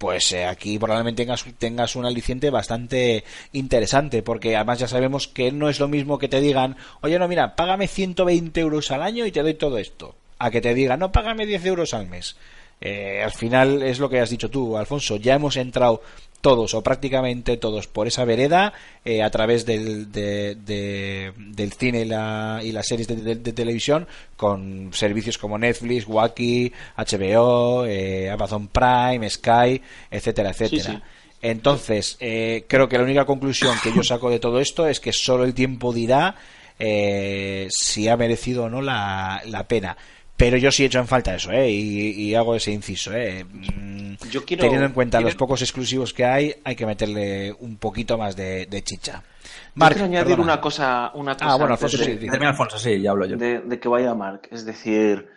Pues 0.00 0.32
eh, 0.32 0.46
aquí 0.46 0.78
probablemente 0.78 1.24
tengas, 1.24 1.44
tengas 1.58 1.94
un 1.94 2.06
aliciente 2.06 2.48
bastante 2.48 3.22
interesante, 3.52 4.22
porque 4.22 4.56
además 4.56 4.78
ya 4.78 4.88
sabemos 4.88 5.28
que 5.28 5.52
no 5.52 5.68
es 5.68 5.78
lo 5.78 5.88
mismo 5.88 6.18
que 6.18 6.26
te 6.26 6.40
digan, 6.40 6.78
oye, 7.02 7.18
no, 7.18 7.28
mira, 7.28 7.54
págame 7.54 7.86
120 7.86 8.58
euros 8.62 8.90
al 8.92 9.02
año 9.02 9.26
y 9.26 9.30
te 9.30 9.42
doy 9.42 9.52
todo 9.52 9.76
esto, 9.76 10.14
a 10.38 10.50
que 10.50 10.62
te 10.62 10.72
digan, 10.72 11.00
no, 11.00 11.12
págame 11.12 11.44
10 11.44 11.66
euros 11.66 11.92
al 11.92 12.06
mes. 12.06 12.36
Eh, 12.80 13.20
al 13.22 13.32
final 13.32 13.82
es 13.82 13.98
lo 13.98 14.08
que 14.08 14.20
has 14.20 14.30
dicho 14.30 14.48
tú, 14.50 14.76
Alfonso, 14.76 15.16
ya 15.16 15.34
hemos 15.34 15.56
entrado 15.56 16.02
todos 16.40 16.72
o 16.72 16.82
prácticamente 16.82 17.58
todos 17.58 17.86
por 17.86 18.06
esa 18.06 18.24
vereda 18.24 18.72
eh, 19.04 19.22
a 19.22 19.30
través 19.30 19.66
del, 19.66 20.10
de- 20.10 20.54
de- 20.54 21.32
del 21.36 21.72
cine 21.74 22.00
y, 22.00 22.04
la- 22.06 22.60
y 22.64 22.72
las 22.72 22.86
series 22.86 23.06
de, 23.08 23.16
de- 23.16 23.36
de 23.36 23.52
televisión 23.52 24.08
con 24.38 24.88
servicios 24.94 25.36
como 25.36 25.58
Netflix, 25.58 26.06
Wacky, 26.08 26.72
HBO, 26.96 27.84
eh, 27.84 28.30
Amazon 28.30 28.68
Prime, 28.68 29.28
Sky, 29.28 29.82
etcétera, 30.10 30.50
etcétera. 30.50 30.82
Sí, 30.82 30.96
sí. 30.96 30.98
Entonces, 31.42 32.16
eh, 32.20 32.64
creo 32.66 32.88
que 32.88 32.96
la 32.96 33.04
única 33.04 33.26
conclusión 33.26 33.76
que 33.82 33.92
yo 33.94 34.02
saco 34.02 34.30
de 34.30 34.38
todo 34.38 34.60
esto 34.60 34.86
es 34.86 35.00
que 35.00 35.12
solo 35.12 35.44
el 35.44 35.52
tiempo 35.52 35.92
dirá 35.92 36.36
eh, 36.78 37.66
si 37.70 38.08
ha 38.08 38.16
merecido 38.16 38.64
o 38.64 38.68
no 38.70 38.80
la, 38.80 39.42
la 39.46 39.64
pena. 39.68 39.96
Pero 40.40 40.56
yo 40.56 40.72
sí 40.72 40.82
he 40.82 40.86
hecho 40.86 40.98
en 40.98 41.06
falta 41.06 41.34
eso, 41.34 41.52
¿eh? 41.52 41.70
Y, 41.70 42.10
y 42.12 42.34
hago 42.34 42.54
ese 42.56 42.72
inciso, 42.72 43.12
¿eh? 43.14 43.44
Mm, 43.44 44.14
Yo 44.30 44.44
quiero- 44.44 44.62
Teniendo 44.62 44.86
en 44.86 44.92
cuenta 44.92 45.18
quiero- 45.18 45.28
los 45.28 45.36
pocos 45.36 45.60
exclusivos 45.62 46.12
que 46.14 46.24
hay, 46.24 46.54
hay 46.64 46.74
que 46.74 46.86
meterle 46.86 47.52
un 47.60 47.76
poquito 47.76 48.16
más 48.18 48.34
de, 48.34 48.64
de 48.66 48.82
chicha. 48.82 49.22
Yo 49.22 49.50
Marc, 49.74 49.92
quiero 49.92 50.06
añadir 50.06 50.26
perdona. 50.36 50.42
una 50.54 50.60
cosa, 50.60 51.12
una 51.14 51.34
cosa 51.34 51.46
Ah, 51.52 51.56
bueno, 51.56 51.74
Alfonso, 51.74 51.98
de- 51.98 52.04
sí, 52.04 52.12
di. 52.16 52.28
Termina 52.30 52.50
Alfonso, 52.50 52.78
sí, 52.78 53.00
ya 53.00 53.10
hablo 53.10 53.26
yo. 53.26 53.36
de, 53.36 53.60
de 53.60 53.78
que 53.78 53.88
vaya 53.88 54.14
Mark. 54.14 54.48
Es 54.50 54.64
decir, 54.64 55.28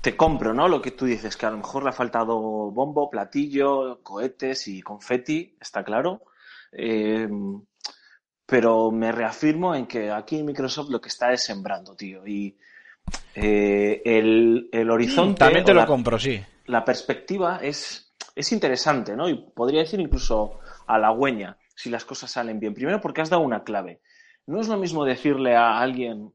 te 0.00 0.16
compro, 0.16 0.54
¿no? 0.54 0.66
Lo 0.68 0.80
que 0.80 0.92
tú 0.92 1.04
dices, 1.04 1.36
que 1.36 1.44
a 1.46 1.50
lo 1.50 1.58
mejor 1.58 1.82
le 1.84 1.90
ha 1.90 1.92
faltado 1.92 2.38
bombo, 2.70 3.10
platillo, 3.10 4.00
cohetes 4.02 4.66
y 4.68 4.80
confeti, 4.80 5.56
está 5.60 5.84
claro. 5.84 6.22
Eh, 6.72 7.28
pero 8.46 8.90
me 8.92 9.12
reafirmo 9.12 9.74
en 9.74 9.86
que 9.86 10.10
aquí 10.10 10.42
Microsoft 10.42 10.90
lo 10.90 11.00
que 11.00 11.08
está 11.08 11.32
es 11.32 11.42
sembrando, 11.44 11.94
tío. 11.96 12.26
Y 12.26 12.56
eh, 13.34 14.02
el, 14.04 14.68
el 14.72 14.90
horizonte. 14.90 15.38
También 15.38 15.64
te 15.64 15.74
lo 15.74 15.80
la- 15.80 15.86
compro, 15.86 16.18
sí. 16.18 16.40
la 16.66 16.84
perspectiva 16.84 17.58
es, 17.62 18.14
es 18.34 18.52
interesante, 18.52 19.14
¿no? 19.16 19.28
Y 19.28 19.34
podría 19.54 19.80
decir 19.80 20.00
incluso 20.00 20.58
halagüeña 20.86 21.56
si 21.74 21.90
las 21.90 22.04
cosas 22.04 22.30
salen 22.30 22.58
bien. 22.60 22.74
Primero 22.74 23.00
porque 23.00 23.20
has 23.20 23.30
dado 23.30 23.42
una 23.42 23.62
clave. 23.64 24.00
No 24.46 24.60
es 24.60 24.68
lo 24.68 24.76
mismo 24.78 25.04
decirle 25.04 25.56
a 25.56 25.78
alguien 25.80 26.32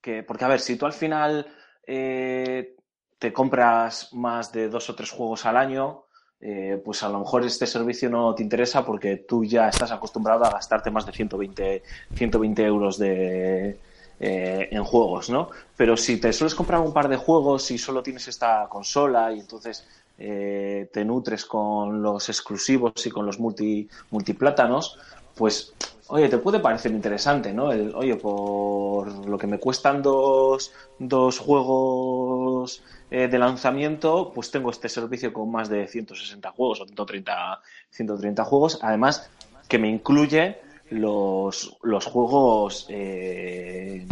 que, 0.00 0.22
porque 0.22 0.44
a 0.44 0.48
ver, 0.48 0.60
si 0.60 0.76
tú 0.76 0.86
al 0.86 0.92
final 0.92 1.46
eh, 1.86 2.76
te 3.18 3.32
compras 3.32 4.12
más 4.14 4.52
de 4.52 4.68
dos 4.68 4.88
o 4.88 4.94
tres 4.94 5.10
juegos 5.10 5.44
al 5.44 5.56
año, 5.56 6.04
eh, 6.40 6.80
pues 6.82 7.02
a 7.02 7.08
lo 7.10 7.18
mejor 7.18 7.44
este 7.44 7.66
servicio 7.66 8.08
no 8.08 8.34
te 8.34 8.42
interesa 8.42 8.82
porque 8.86 9.16
tú 9.28 9.44
ya 9.44 9.68
estás 9.68 9.90
acostumbrado 9.92 10.44
a 10.46 10.50
gastarte 10.50 10.90
más 10.90 11.04
de 11.04 11.12
120, 11.12 11.82
120 12.14 12.64
euros 12.64 12.96
de, 12.98 13.78
eh, 14.22 14.68
en 14.70 14.84
juegos, 14.84 15.30
¿no? 15.30 15.48
Pero 15.76 15.96
si 15.96 16.18
te 16.18 16.30
sueles 16.34 16.54
comprar 16.54 16.80
un 16.80 16.92
par 16.92 17.08
de 17.08 17.16
juegos 17.16 17.70
y 17.70 17.78
solo 17.78 18.02
tienes 18.02 18.28
esta 18.28 18.68
consola 18.68 19.32
y 19.32 19.40
entonces 19.40 19.86
eh, 20.18 20.90
te 20.92 21.06
nutres 21.06 21.46
con 21.46 22.02
los 22.02 22.28
exclusivos 22.28 23.06
y 23.06 23.10
con 23.10 23.24
los 23.24 23.40
multi, 23.40 23.88
multiplátanos, 24.10 24.98
pues, 25.34 25.72
oye, 26.08 26.28
te 26.28 26.36
puede 26.36 26.60
parecer 26.60 26.92
interesante, 26.92 27.54
¿no? 27.54 27.72
El, 27.72 27.94
oye, 27.94 28.16
por 28.16 29.26
lo 29.26 29.38
que 29.38 29.46
me 29.46 29.58
cuestan 29.58 30.02
dos, 30.02 30.70
dos 30.98 31.38
juegos 31.38 32.82
eh, 33.10 33.26
de 33.26 33.38
lanzamiento, 33.38 34.32
pues 34.34 34.50
tengo 34.50 34.70
este 34.70 34.90
servicio 34.90 35.32
con 35.32 35.50
más 35.50 35.70
de 35.70 35.88
160 35.88 36.50
juegos 36.50 36.82
o 36.82 36.84
130, 36.84 37.62
130 37.88 38.44
juegos, 38.44 38.78
además 38.82 39.30
que 39.66 39.78
me 39.78 39.88
incluye 39.88 40.58
los, 40.90 41.76
los 41.82 42.06
juegos 42.06 42.86
eh, 42.88 44.06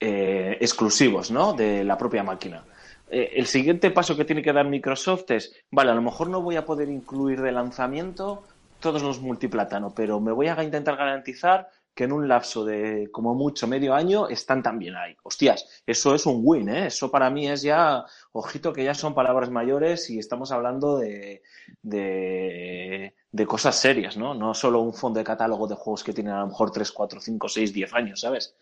eh, 0.00 0.56
exclusivos, 0.60 1.30
¿no? 1.30 1.52
De 1.52 1.84
la 1.84 1.98
propia 1.98 2.22
máquina. 2.22 2.64
Eh, 3.10 3.32
el 3.36 3.46
siguiente 3.46 3.90
paso 3.90 4.16
que 4.16 4.24
tiene 4.24 4.42
que 4.42 4.52
dar 4.52 4.66
Microsoft 4.66 5.30
es, 5.30 5.54
vale, 5.70 5.90
a 5.90 5.94
lo 5.94 6.02
mejor 6.02 6.28
no 6.28 6.40
voy 6.40 6.56
a 6.56 6.64
poder 6.64 6.88
incluir 6.88 7.42
de 7.42 7.52
lanzamiento 7.52 8.42
todos 8.80 9.02
los 9.02 9.20
multiplátano, 9.20 9.92
pero 9.94 10.18
me 10.18 10.32
voy 10.32 10.48
a 10.48 10.62
intentar 10.62 10.96
garantizar 10.96 11.68
que 11.94 12.04
en 12.04 12.12
un 12.12 12.26
lapso 12.26 12.64
de 12.64 13.10
como 13.12 13.34
mucho 13.34 13.66
medio 13.66 13.94
año 13.94 14.28
están 14.28 14.62
también 14.62 14.96
ahí. 14.96 15.14
Hostias, 15.22 15.82
eso 15.86 16.14
es 16.14 16.24
un 16.26 16.40
win, 16.42 16.68
¿eh? 16.68 16.86
Eso 16.86 17.10
para 17.10 17.30
mí 17.30 17.48
es 17.48 17.62
ya, 17.62 18.04
ojito 18.32 18.72
que 18.72 18.84
ya 18.84 18.94
son 18.94 19.14
palabras 19.14 19.50
mayores 19.50 20.08
y 20.10 20.18
estamos 20.18 20.52
hablando 20.52 20.98
de, 20.98 21.42
de, 21.82 23.14
de 23.30 23.46
cosas 23.46 23.76
serias, 23.78 24.16
¿no? 24.16 24.34
No 24.34 24.54
solo 24.54 24.80
un 24.80 24.94
fondo 24.94 25.18
de 25.18 25.24
catálogo 25.24 25.66
de 25.66 25.74
juegos 25.74 26.02
que 26.04 26.12
tienen 26.12 26.32
a 26.32 26.40
lo 26.40 26.46
mejor 26.48 26.70
3, 26.70 26.90
4, 26.92 27.20
5, 27.20 27.48
6, 27.48 27.72
10 27.72 27.92
años, 27.94 28.20
¿sabes? 28.20 28.56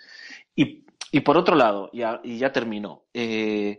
Y, 0.54 0.84
y 1.12 1.20
por 1.20 1.36
otro 1.36 1.54
lado, 1.56 1.90
y 1.92 2.38
ya 2.38 2.52
termino, 2.52 3.04
eh, 3.14 3.78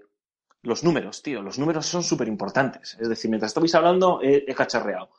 los 0.64 0.84
números, 0.84 1.22
tío, 1.24 1.42
los 1.42 1.60
números 1.60 1.86
son 1.86 2.04
súper 2.04 2.28
importantes. 2.28 2.98
Es 3.00 3.10
decir, 3.10 3.30
mientras 3.30 3.50
estabais 3.50 3.76
hablando, 3.76 4.20
he 4.22 4.54
cacharreado. 4.54 5.10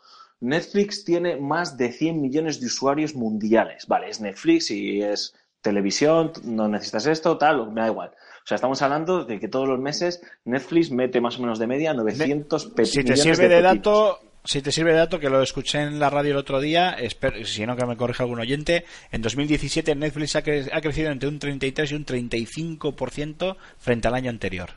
Netflix 0.42 1.04
tiene 1.04 1.36
más 1.36 1.76
de 1.78 1.90
100 1.92 2.20
millones 2.20 2.60
de 2.60 2.66
usuarios 2.66 3.14
mundiales. 3.14 3.86
Vale, 3.86 4.10
es 4.10 4.20
Netflix 4.20 4.70
y 4.70 5.00
es 5.00 5.34
televisión, 5.62 6.32
no 6.44 6.68
necesitas 6.68 7.06
esto, 7.06 7.38
tal, 7.38 7.70
me 7.72 7.80
da 7.80 7.86
igual. 7.88 8.10
O 8.10 8.46
sea, 8.46 8.56
estamos 8.56 8.82
hablando 8.82 9.24
de 9.24 9.38
que 9.38 9.46
todos 9.48 9.68
los 9.68 9.78
meses 9.78 10.20
Netflix 10.44 10.90
mete 10.90 11.20
más 11.20 11.38
o 11.38 11.40
menos 11.42 11.58
de 11.60 11.68
media 11.68 11.94
900 11.94 12.66
pe- 12.66 12.84
Si 12.84 13.04
te 13.04 13.16
sirve 13.16 13.48
de, 13.48 13.62
dato, 13.62 14.18
si 14.44 14.60
te 14.60 14.72
sirve 14.72 14.90
de 14.90 14.96
dato, 14.98 15.20
que 15.20 15.30
lo 15.30 15.40
escuché 15.40 15.80
en 15.82 16.00
la 16.00 16.10
radio 16.10 16.32
el 16.32 16.38
otro 16.38 16.60
día, 16.60 16.90
espero, 16.90 17.44
si 17.46 17.64
no 17.64 17.76
que 17.76 17.86
me 17.86 17.96
corrija 17.96 18.24
algún 18.24 18.40
oyente, 18.40 18.84
en 19.12 19.22
2017 19.22 19.94
Netflix 19.94 20.34
ha, 20.34 20.42
cre- 20.42 20.68
ha 20.72 20.80
crecido 20.80 21.12
entre 21.12 21.28
un 21.28 21.38
33 21.38 21.92
y 21.92 21.94
un 21.94 22.04
35% 22.04 23.56
frente 23.78 24.08
al 24.08 24.14
año 24.14 24.30
anterior. 24.30 24.70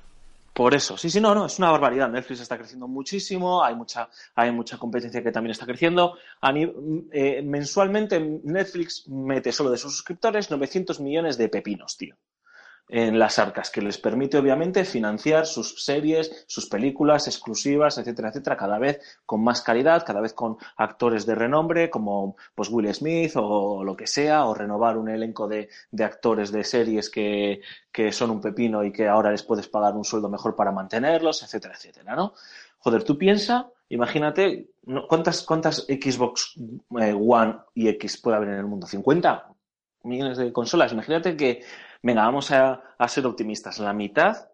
Por 0.55 0.73
eso, 0.73 0.95
sí, 0.97 1.09
sí, 1.09 1.19
no, 1.19 1.35
no, 1.35 1.45
es 1.47 1.59
una 1.59 1.69
barbaridad. 1.71 2.09
Netflix 2.09 2.39
está 2.39 2.57
creciendo 2.57 2.87
muchísimo, 2.87 3.61
hay 3.63 3.75
mucha, 3.75 4.09
hay 4.35 4.51
mucha 4.51 4.77
competencia 4.77 5.21
que 5.21 5.31
también 5.31 5.51
está 5.51 5.65
creciendo. 5.65 6.17
A 6.39 6.51
ni- 6.53 6.71
eh, 7.11 7.41
mensualmente 7.43 8.19
Netflix 8.43 9.07
mete 9.09 9.51
solo 9.51 9.69
de 9.69 9.77
sus 9.77 9.91
suscriptores 9.93 10.49
900 10.49 11.01
millones 11.01 11.37
de 11.37 11.49
pepinos, 11.49 11.97
tío, 11.97 12.15
en 12.87 13.17
las 13.17 13.39
arcas, 13.39 13.71
que 13.71 13.81
les 13.81 13.97
permite 13.97 14.37
obviamente 14.37 14.85
financiar 14.85 15.47
sus 15.47 15.83
series, 15.83 16.45
sus 16.47 16.67
películas 16.67 17.27
exclusivas, 17.27 17.97
etcétera, 17.97 18.29
etcétera, 18.29 18.57
cada 18.57 18.77
vez 18.77 18.99
con 19.25 19.43
más 19.43 19.61
calidad, 19.61 20.05
cada 20.05 20.21
vez 20.21 20.33
con 20.33 20.57
actores 20.77 21.25
de 21.25 21.35
renombre 21.35 21.89
como 21.89 22.35
pues 22.53 22.69
Will 22.69 22.93
Smith 22.93 23.33
o 23.35 23.83
lo 23.83 23.95
que 23.95 24.05
sea, 24.05 24.45
o 24.45 24.53
renovar 24.53 24.97
un 24.97 25.09
elenco 25.09 25.47
de, 25.47 25.69
de 25.89 26.03
actores 26.03 26.51
de 26.51 26.63
series 26.63 27.09
que, 27.09 27.61
que 27.91 28.11
son 28.11 28.29
un 28.29 28.41
pepino 28.41 28.83
y 28.83 28.91
que 28.91 29.07
ahora 29.07 29.31
les 29.31 29.43
puedes 29.43 29.67
pagar 29.67 29.95
un 29.95 30.05
sueldo 30.05 30.29
mejor 30.29 30.55
para 30.55 30.71
mantenerlos, 30.71 31.41
etcétera, 31.41 31.73
etcétera, 31.75 32.15
¿no? 32.15 32.33
Joder, 32.79 33.03
tú 33.03 33.17
piensa, 33.17 33.71
imagínate. 33.89 34.69
¿cuántas, 35.09 35.41
cuántas 35.41 35.87
Xbox 35.87 36.53
eh, 36.99 37.13
One 37.13 37.55
y 37.73 37.87
X 37.89 38.21
puede 38.21 38.37
haber 38.37 38.49
en 38.49 38.59
el 38.59 38.67
mundo? 38.67 38.85
¿50 38.85 39.43
millones 40.03 40.37
de 40.37 40.53
consolas? 40.53 40.93
Imagínate 40.93 41.35
que, 41.35 41.63
venga, 42.05 42.21
vamos 42.21 42.51
a, 42.51 42.95
a 42.99 43.07
ser 43.07 43.25
optimistas, 43.25 43.79
la 43.79 43.91
mitad 43.91 44.49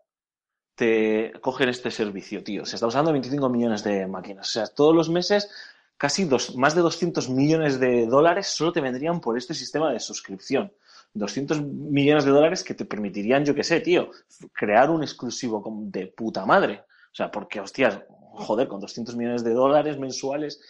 te 0.74 1.34
cogen 1.42 1.68
este 1.68 1.92
servicio, 1.92 2.44
tío. 2.44 2.66
Se 2.66 2.78
está 2.78 2.88
usando 2.88 3.12
25 3.12 3.50
millones 3.50 3.84
de 3.84 4.08
máquinas. 4.08 4.48
O 4.48 4.52
sea, 4.52 4.68
todos 4.68 4.96
los 4.96 5.10
meses 5.10 5.50
casi 5.98 6.24
dos, 6.24 6.56
más 6.56 6.76
de 6.76 6.82
200 6.82 7.30
millones 7.30 7.80
de 7.80 8.08
dólares 8.08 8.48
solo 8.48 8.72
te 8.72 8.80
vendrían 8.80 9.20
por 9.20 9.38
este 9.38 9.54
sistema 9.54 9.92
de 9.92 10.00
suscripción. 10.00 10.72
200 11.14 11.62
millones 11.62 12.24
de 12.24 12.32
dólares 12.32 12.64
que 12.64 12.74
te 12.74 12.86
permitirían, 12.86 13.44
yo 13.44 13.54
qué 13.54 13.66
sé, 13.66 13.82
tío, 13.82 14.12
crear 14.54 14.90
un 14.90 15.04
exclusivo 15.04 15.62
de 15.88 16.08
puta 16.08 16.46
madre. 16.46 16.86
O 17.12 17.16
sea, 17.16 17.30
porque, 17.30 17.60
hostias, 17.60 18.00
joder, 18.34 18.70
con 18.70 18.80
200 18.80 19.14
millones 19.18 19.44
de 19.44 19.54
dólares 19.54 20.00
mensuales 20.00 20.62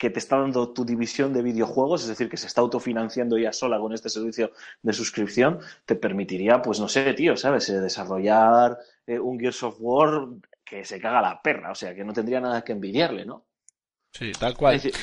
que 0.00 0.08
te 0.08 0.18
está 0.18 0.38
dando 0.38 0.70
tu 0.70 0.86
división 0.86 1.34
de 1.34 1.42
videojuegos, 1.42 2.00
es 2.00 2.08
decir, 2.08 2.30
que 2.30 2.38
se 2.38 2.46
está 2.46 2.62
autofinanciando 2.62 3.36
ya 3.36 3.52
sola 3.52 3.78
con 3.78 3.92
este 3.92 4.08
servicio 4.08 4.50
de 4.80 4.94
suscripción, 4.94 5.60
te 5.84 5.94
permitiría, 5.94 6.62
pues 6.62 6.80
no 6.80 6.88
sé, 6.88 7.12
tío, 7.12 7.36
¿sabes? 7.36 7.68
Eh, 7.68 7.80
desarrollar 7.80 8.78
eh, 9.06 9.18
un 9.18 9.38
Gears 9.38 9.62
of 9.62 9.76
War 9.78 10.26
que 10.64 10.86
se 10.86 10.98
caga 10.98 11.20
la 11.20 11.42
perra, 11.42 11.70
o 11.70 11.74
sea, 11.74 11.94
que 11.94 12.02
no 12.02 12.14
tendría 12.14 12.40
nada 12.40 12.64
que 12.64 12.72
envidiarle, 12.72 13.26
¿no? 13.26 13.44
Sí, 14.10 14.32
tal 14.32 14.56
cual. 14.56 14.76
Es 14.76 14.84
decir, 14.84 14.98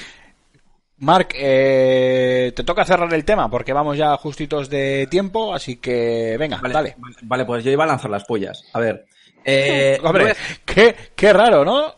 Marc, 0.98 1.36
eh, 1.36 2.52
te 2.56 2.64
toca 2.64 2.84
cerrar 2.84 3.14
el 3.14 3.24
tema 3.24 3.52
porque 3.52 3.74
vamos 3.74 3.98
ya 3.98 4.18
justitos 4.18 4.68
de 4.68 5.06
tiempo, 5.11 5.53
así 5.53 5.76
que 5.76 6.38
venga, 6.40 6.57
Vale, 6.57 6.74
dale. 6.74 6.95
vale, 6.98 7.15
vale, 7.22 7.45
pues 7.45 7.64
yo 7.64 7.69
iba 7.69 7.84
a 7.84 7.88
lanzar 7.88 8.10
las 8.10 8.26
pollas. 8.26 8.64
A 8.74 8.80
ver. 8.80 9.06
Eh, 9.45 9.99
Hombre, 10.03 10.34
qué, 10.65 10.95
qué 11.15 11.34
raro, 11.34 11.64
¿no? 11.64 11.97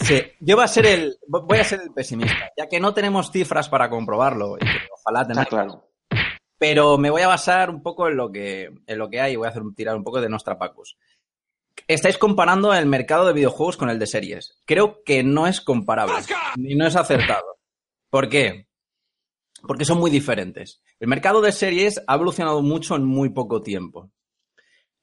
Sí, 0.00 0.22
yo 0.40 0.56
voy 0.56 0.64
a 0.64 0.68
ser 0.68 0.86
el, 0.86 1.18
voy 1.26 1.58
a 1.58 1.64
ser 1.64 1.80
el 1.82 1.92
pesimista, 1.92 2.52
ya 2.56 2.68
que 2.68 2.80
no 2.80 2.94
tenemos 2.94 3.30
cifras 3.30 3.68
para 3.68 3.90
comprobarlo, 3.90 4.56
y 4.56 4.60
que 4.60 4.88
ojalá 4.92 5.26
tener, 5.26 5.46
claro. 5.46 5.90
pero 6.58 6.98
me 6.98 7.10
voy 7.10 7.22
a 7.22 7.28
basar 7.28 7.70
un 7.70 7.82
poco 7.82 8.08
en 8.08 8.16
lo 8.16 8.30
que, 8.30 8.70
en 8.86 8.98
lo 8.98 9.08
que 9.10 9.20
hay 9.20 9.32
y 9.32 9.36
voy 9.36 9.46
a 9.46 9.50
hacer 9.50 9.62
un 9.62 9.74
tirar 9.74 9.96
un 9.96 10.04
poco 10.04 10.20
de 10.20 10.28
Nostrapacus. 10.28 10.96
Estáis 11.86 12.18
comparando 12.18 12.74
el 12.74 12.86
mercado 12.86 13.26
de 13.26 13.32
videojuegos 13.32 13.76
con 13.76 13.88
el 13.88 13.98
de 13.98 14.06
series. 14.06 14.58
Creo 14.66 15.02
que 15.04 15.22
no 15.22 15.46
es 15.46 15.60
comparable, 15.60 16.16
ni 16.56 16.74
no 16.74 16.86
es 16.86 16.96
acertado. 16.96 17.58
¿Por 18.10 18.28
qué? 18.28 18.66
Porque 19.62 19.84
son 19.84 19.98
muy 19.98 20.10
diferentes. 20.10 20.82
El 21.00 21.08
mercado 21.08 21.40
de 21.40 21.52
series 21.52 22.02
ha 22.06 22.14
evolucionado 22.14 22.62
mucho 22.62 22.96
en 22.96 23.04
muy 23.04 23.30
poco 23.30 23.60
tiempo. 23.60 24.10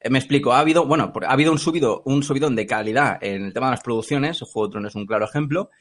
Me 0.10 0.20
explico, 0.20 0.54
ha 0.54 0.60
habido, 0.60 0.86
bueno, 0.86 1.12
ha 1.28 1.32
habido 1.32 1.52
un 1.52 1.58
subido, 1.58 2.04
un 2.06 2.22
subidón 2.22 2.56
de 2.56 2.68
calidad 2.68 3.18
en 3.22 3.46
el 3.46 3.54
tema 3.54 3.68
de 3.68 3.72
las 3.72 3.82
producciones, 3.82 4.42
el 4.42 4.48
Juego 4.48 4.68
de 4.68 4.72
Tronos 4.74 4.92
es 4.92 4.96
un 4.96 5.08
claro 5.08 5.26
ejemplo, 5.26 5.72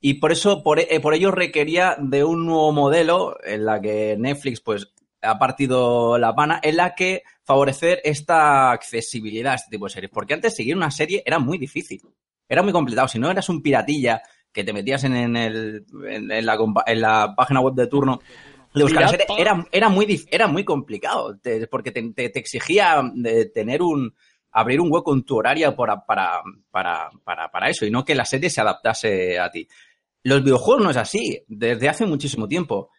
y 0.00 0.14
por 0.14 0.32
eso, 0.32 0.62
por, 0.62 0.80
eh, 0.80 1.00
por 1.00 1.14
ello 1.14 1.30
requería 1.30 1.96
de 1.98 2.24
un 2.24 2.46
nuevo 2.46 2.72
modelo 2.72 3.36
en 3.42 3.64
la 3.64 3.80
que 3.80 4.16
Netflix, 4.18 4.60
pues, 4.60 4.92
ha 5.22 5.38
partido 5.38 6.18
la 6.18 6.34
pana, 6.34 6.60
en 6.62 6.76
la 6.76 6.94
que 6.94 7.22
favorecer 7.42 8.00
esta 8.04 8.70
accesibilidad 8.70 9.52
a 9.52 9.56
este 9.56 9.70
tipo 9.70 9.86
de 9.86 9.92
series. 9.92 10.10
Porque 10.12 10.34
antes 10.34 10.54
seguir 10.54 10.76
una 10.76 10.90
serie 10.90 11.22
era 11.24 11.38
muy 11.38 11.58
difícil, 11.58 12.02
era 12.48 12.62
muy 12.62 12.72
complicado. 12.72 13.08
Si 13.08 13.18
no 13.18 13.30
eras 13.30 13.48
un 13.48 13.62
piratilla 13.62 14.22
que 14.52 14.64
te 14.64 14.72
metías 14.72 15.04
en 15.04 15.32
la 16.42 17.34
página 17.34 17.60
web 17.60 17.74
de 17.74 17.86
turno 17.86 18.20
de 18.80 18.84
buscar 18.84 19.02
era, 19.40 19.66
era, 19.72 19.88
muy, 19.88 20.24
era 20.30 20.46
muy 20.48 20.64
complicado, 20.64 21.38
te- 21.38 21.66
porque 21.68 21.92
te, 21.92 22.02
te- 22.12 22.28
te 22.30 22.38
exigía 22.38 23.02
de 23.14 23.46
tener 23.46 23.82
un 23.82 24.14
abrir 24.56 24.80
un 24.80 24.92
hueco 24.92 25.12
en 25.14 25.24
tu 25.24 25.36
horario 25.36 25.74
para, 25.74 26.04
para, 26.06 26.40
para, 26.70 27.10
para, 27.24 27.50
para 27.50 27.68
eso 27.70 27.84
y 27.86 27.90
no 27.90 28.04
que 28.04 28.14
la 28.14 28.24
serie 28.24 28.50
se 28.50 28.60
adaptase 28.60 29.38
a 29.38 29.50
ti. 29.50 29.66
Los 30.22 30.42
videojuegos 30.44 30.82
no 30.84 30.90
es 30.90 30.96
así, 30.96 31.42
desde 31.48 31.88
hace 31.88 32.06
muchísimo 32.06 32.46
tiempo. 32.48 32.90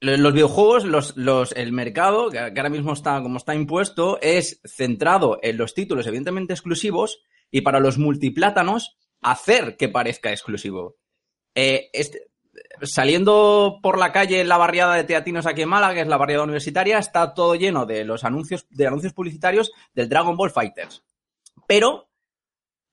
Lo- 0.00 0.16
Los 0.16 0.32
videojuegos, 0.32 0.84
los, 0.84 1.16
los, 1.16 1.52
el 1.52 1.72
mercado, 1.72 2.30
que 2.30 2.38
que 2.38 2.60
ahora 2.60 2.68
mismo 2.70 2.92
está 2.92 3.20
como 3.22 3.38
está 3.38 3.54
impuesto, 3.54 4.18
es 4.20 4.60
centrado 4.64 5.38
en 5.42 5.56
los 5.58 5.74
títulos 5.74 6.06
evidentemente 6.06 6.52
exclusivos 6.52 7.20
y 7.50 7.62
para 7.62 7.80
los 7.80 7.98
multiplátanos 7.98 8.96
hacer 9.20 9.76
que 9.76 9.88
parezca 9.88 10.30
exclusivo. 10.30 10.96
Eh, 11.54 11.90
este- 11.92 12.28
saliendo 12.82 13.78
por 13.82 13.98
la 13.98 14.12
calle 14.12 14.40
en 14.40 14.48
la 14.48 14.56
barriada 14.56 14.94
de 14.94 15.04
Teatinos 15.04 15.46
aquí 15.46 15.62
en 15.62 15.68
Málaga, 15.68 15.94
que 15.94 16.00
es 16.02 16.08
la 16.08 16.16
barriada 16.16 16.44
universitaria, 16.44 16.98
está 16.98 17.34
todo 17.34 17.54
lleno 17.54 17.86
de 17.86 18.04
los 18.04 18.24
anuncios, 18.24 18.66
de 18.70 18.86
anuncios 18.86 19.12
publicitarios 19.12 19.72
del 19.94 20.08
Dragon 20.08 20.36
Ball 20.36 20.50
Fighters. 20.50 21.02
Pero 21.66 22.08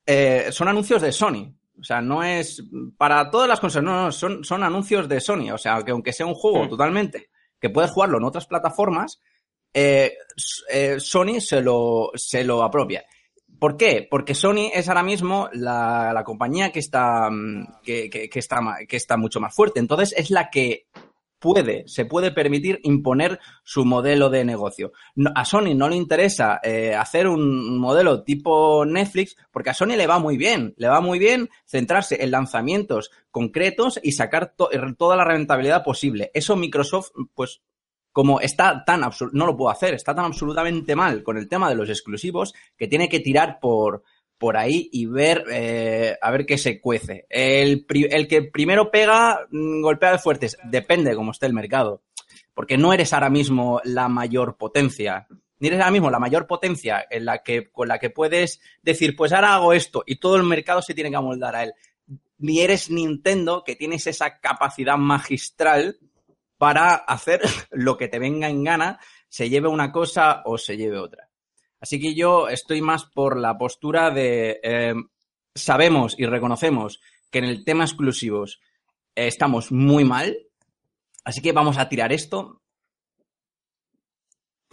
eh, 0.04 0.48
son 0.50 0.68
anuncios 0.68 1.02
de 1.02 1.12
Sony. 1.12 1.54
O 1.78 1.84
sea, 1.84 2.00
no 2.00 2.22
es 2.22 2.62
para 2.96 3.30
todas 3.30 3.48
las 3.48 3.60
cosas, 3.60 3.82
no, 3.82 4.04
no, 4.04 4.12
son, 4.12 4.44
son 4.44 4.62
anuncios 4.62 5.08
de 5.08 5.20
Sony. 5.20 5.50
O 5.52 5.58
sea, 5.58 5.82
que 5.82 5.90
aunque 5.90 6.12
sea 6.12 6.26
un 6.26 6.34
juego 6.34 6.64
Mm. 6.64 6.68
totalmente 6.68 7.30
que 7.60 7.70
puedes 7.70 7.90
jugarlo 7.90 8.18
en 8.18 8.24
otras 8.24 8.46
plataformas, 8.46 9.20
eh, 9.72 10.14
eh, 10.70 10.96
Sony 10.98 11.40
se 11.40 11.60
lo, 11.60 12.10
se 12.14 12.44
lo 12.44 12.62
apropia. 12.62 13.04
¿Por 13.58 13.76
qué? 13.76 14.06
Porque 14.10 14.34
Sony 14.34 14.70
es 14.74 14.88
ahora 14.88 15.02
mismo 15.02 15.48
la, 15.52 16.12
la 16.12 16.24
compañía 16.24 16.70
que 16.72 16.78
está, 16.80 17.30
mm, 17.30 17.80
que, 17.82 18.10
que- 18.10 18.38
está, 18.38 18.60
que 18.88 18.96
está 18.96 19.16
mucho 19.16 19.40
más 19.40 19.54
fuerte. 19.54 19.80
Entonces 19.80 20.14
es 20.16 20.30
la 20.30 20.50
que 20.50 20.86
puede, 21.38 21.84
se 21.86 22.06
puede 22.06 22.32
permitir 22.32 22.80
imponer 22.82 23.38
su 23.62 23.84
modelo 23.84 24.30
de 24.30 24.44
negocio. 24.44 24.92
A 25.34 25.44
Sony 25.44 25.74
no 25.76 25.88
le 25.88 25.96
interesa 25.96 26.60
eh, 26.62 26.94
hacer 26.94 27.28
un 27.28 27.78
modelo 27.78 28.22
tipo 28.24 28.84
Netflix 28.86 29.36
porque 29.52 29.70
a 29.70 29.74
Sony 29.74 29.96
le 29.96 30.06
va 30.06 30.18
muy 30.18 30.36
bien, 30.38 30.74
le 30.78 30.88
va 30.88 31.00
muy 31.00 31.18
bien 31.18 31.48
centrarse 31.66 32.22
en 32.22 32.30
lanzamientos 32.30 33.10
concretos 33.30 34.00
y 34.02 34.12
sacar 34.12 34.54
to- 34.56 34.70
toda 34.96 35.14
la 35.16 35.24
rentabilidad 35.24 35.84
posible. 35.84 36.30
Eso 36.34 36.56
Microsoft, 36.56 37.10
pues 37.34 37.60
como 38.16 38.40
está 38.40 38.82
tan 38.82 39.02
no 39.32 39.44
lo 39.44 39.54
puedo 39.58 39.70
hacer, 39.70 39.92
está 39.92 40.14
tan 40.14 40.24
absolutamente 40.24 40.96
mal 40.96 41.22
con 41.22 41.36
el 41.36 41.50
tema 41.50 41.68
de 41.68 41.74
los 41.74 41.90
exclusivos 41.90 42.54
que 42.74 42.88
tiene 42.88 43.10
que 43.10 43.20
tirar 43.20 43.58
por, 43.60 44.04
por 44.38 44.56
ahí 44.56 44.88
y 44.90 45.04
ver 45.04 45.44
eh, 45.52 46.16
a 46.22 46.30
ver 46.30 46.46
qué 46.46 46.56
se 46.56 46.80
cuece. 46.80 47.26
El, 47.28 47.84
el 47.90 48.26
que 48.26 48.40
primero 48.40 48.90
pega, 48.90 49.46
mm, 49.50 49.82
golpea 49.82 50.12
de 50.12 50.18
fuertes, 50.18 50.56
depende 50.64 51.10
de 51.10 51.16
cómo 51.16 51.32
esté 51.32 51.44
el 51.44 51.52
mercado. 51.52 52.04
Porque 52.54 52.78
no 52.78 52.94
eres 52.94 53.12
ahora 53.12 53.28
mismo 53.28 53.82
la 53.84 54.08
mayor 54.08 54.56
potencia. 54.56 55.26
Ni 55.58 55.68
eres 55.68 55.80
ahora 55.80 55.92
mismo 55.92 56.10
la 56.10 56.18
mayor 56.18 56.46
potencia 56.46 57.04
en 57.10 57.26
la 57.26 57.42
que, 57.42 57.70
con 57.70 57.86
la 57.86 57.98
que 57.98 58.08
puedes 58.08 58.62
decir, 58.80 59.14
pues 59.14 59.34
ahora 59.34 59.56
hago 59.56 59.74
esto 59.74 60.04
y 60.06 60.16
todo 60.16 60.36
el 60.36 60.44
mercado 60.44 60.80
se 60.80 60.94
tiene 60.94 61.10
que 61.10 61.16
amoldar 61.16 61.54
a 61.54 61.64
él. 61.64 61.74
Ni 62.38 62.60
eres 62.60 62.90
Nintendo, 62.90 63.62
que 63.62 63.76
tienes 63.76 64.06
esa 64.06 64.38
capacidad 64.38 64.96
magistral 64.96 65.98
para 66.58 66.94
hacer 66.94 67.40
lo 67.70 67.96
que 67.96 68.08
te 68.08 68.18
venga 68.18 68.48
en 68.48 68.64
gana, 68.64 68.98
se 69.28 69.48
lleve 69.50 69.68
una 69.68 69.92
cosa 69.92 70.42
o 70.44 70.56
se 70.58 70.76
lleve 70.76 70.98
otra. 70.98 71.28
Así 71.80 72.00
que 72.00 72.14
yo 72.14 72.48
estoy 72.48 72.80
más 72.80 73.04
por 73.04 73.38
la 73.38 73.58
postura 73.58 74.10
de 74.10 74.58
eh, 74.62 74.94
sabemos 75.54 76.14
y 76.18 76.24
reconocemos 76.26 77.00
que 77.30 77.38
en 77.38 77.44
el 77.44 77.64
tema 77.64 77.84
exclusivos 77.84 78.60
eh, 79.14 79.26
estamos 79.26 79.70
muy 79.72 80.04
mal, 80.04 80.36
así 81.24 81.42
que 81.42 81.52
vamos 81.52 81.76
a 81.78 81.88
tirar 81.88 82.12
esto 82.12 82.62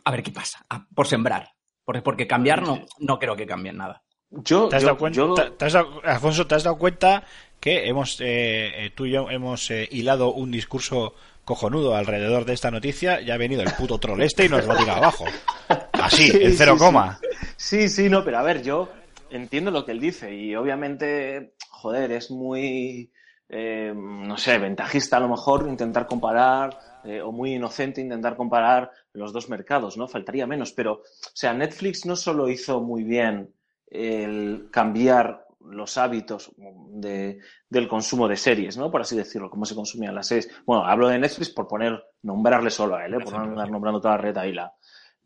a 0.06 0.12
ver 0.12 0.24
qué 0.24 0.32
pasa, 0.32 0.66
a- 0.70 0.86
por 0.94 1.08
sembrar, 1.08 1.50
porque, 1.86 2.02
porque 2.02 2.28
cambiar 2.28 2.62
no, 2.62 2.86
no 3.00 3.20
creo 3.20 3.36
que 3.36 3.46
cambien 3.46 3.78
nada. 3.78 4.04
Yo, 4.30 4.68
¿Te 4.68 4.78
has 4.78 4.82
yo- 4.82 4.88
dado 4.88 4.98
cuenta, 4.98 5.18
yo- 5.18 5.34
te- 5.36 5.52
te 5.52 5.66
has 5.66 5.74
dado- 5.74 6.02
Alfonso, 6.04 6.48
¿te 6.48 6.56
has 6.56 6.64
dado 6.64 6.78
cuenta 6.78 7.24
que 7.60 7.88
hemos 7.88 8.20
eh, 8.20 8.86
eh, 8.86 8.90
tú 8.96 9.06
y 9.06 9.12
yo 9.12 9.30
hemos 9.30 9.70
eh, 9.72 9.88
hilado 9.92 10.34
un 10.34 10.52
discurso 10.52 11.14
cojonudo 11.46 11.96
alrededor 11.96 12.46
de 12.46 12.54
esta 12.54 12.72
noticia? 12.72 13.22
Ya 13.22 13.36
ha 13.36 13.38
venido 13.38 13.62
el 13.62 13.72
puto 13.74 14.00
troll 14.00 14.22
este 14.22 14.46
y 14.46 14.50
nos 14.50 14.66
lo 14.66 14.76
tira 14.76 14.98
abajo. 14.98 15.26
Así, 15.94 16.30
Sí, 16.30 16.44
en 16.44 16.54
cero 16.54 16.74
sí, 16.74 16.80
coma. 16.80 17.20
Sí, 17.56 17.90
sí, 17.90 18.10
no, 18.10 18.24
pero 18.24 18.40
a 18.40 18.44
ver, 18.44 18.62
yo 18.64 18.90
entiendo 19.30 19.72
lo 19.72 19.86
que 19.86 19.92
él 19.92 20.00
dice 20.00 20.34
y 20.34 20.56
obviamente, 20.56 21.54
joder, 21.70 22.12
es 22.12 22.32
muy, 22.32 23.12
eh, 23.50 23.94
no 23.96 24.38
sé, 24.38 24.58
ventajista 24.58 25.18
a 25.18 25.22
lo 25.22 25.30
mejor 25.30 25.68
intentar 25.68 26.08
comparar 26.08 26.78
eh, 27.04 27.22
o 27.22 27.32
muy 27.32 27.56
inocente 27.56 28.00
intentar 28.02 28.36
comparar 28.36 28.92
los 29.14 29.34
dos 29.34 29.50
mercados, 29.50 29.98
¿no? 29.98 30.08
Faltaría 30.08 30.48
menos, 30.48 30.72
pero, 30.72 30.94
o 30.94 31.04
sea, 31.34 31.54
Netflix 31.54 32.06
no 32.06 32.16
solo 32.16 32.50
hizo 32.50 32.80
muy 32.82 33.04
bien 33.04 33.54
el 33.88 34.70
cambiar 34.72 35.43
los 35.66 35.98
hábitos 35.98 36.52
de- 36.58 37.40
del 37.70 37.88
consumo 37.88 38.28
de 38.28 38.38
series, 38.38 38.78
¿no? 38.78 38.92
Por 38.92 39.02
así 39.02 39.16
decirlo, 39.16 39.50
cómo 39.50 39.66
se 39.66 39.76
consumían 39.76 40.16
las 40.16 40.28
series. 40.28 40.50
Bueno, 40.66 40.86
hablo 40.86 41.08
de 41.10 41.20
Netflix 41.20 41.50
por 41.50 41.68
poner, 41.68 42.04
nombrarle 42.22 42.70
solo 42.70 42.96
a 42.96 43.06
él, 43.06 43.14
¿eh? 43.16 43.20
por 43.24 43.34
no 43.34 43.40
andar 43.44 43.70
nombrando 43.72 44.00
toda 44.02 44.16
la 44.16 44.22
red 44.22 44.38
ahí 44.38 44.54
la. 44.54 44.74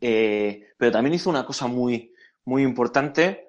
Eh, 0.00 0.68
pero 0.76 0.92
también 0.92 1.14
hizo 1.14 1.30
una 1.30 1.44
cosa 1.44 1.66
muy, 1.66 2.12
muy 2.44 2.62
importante 2.62 3.48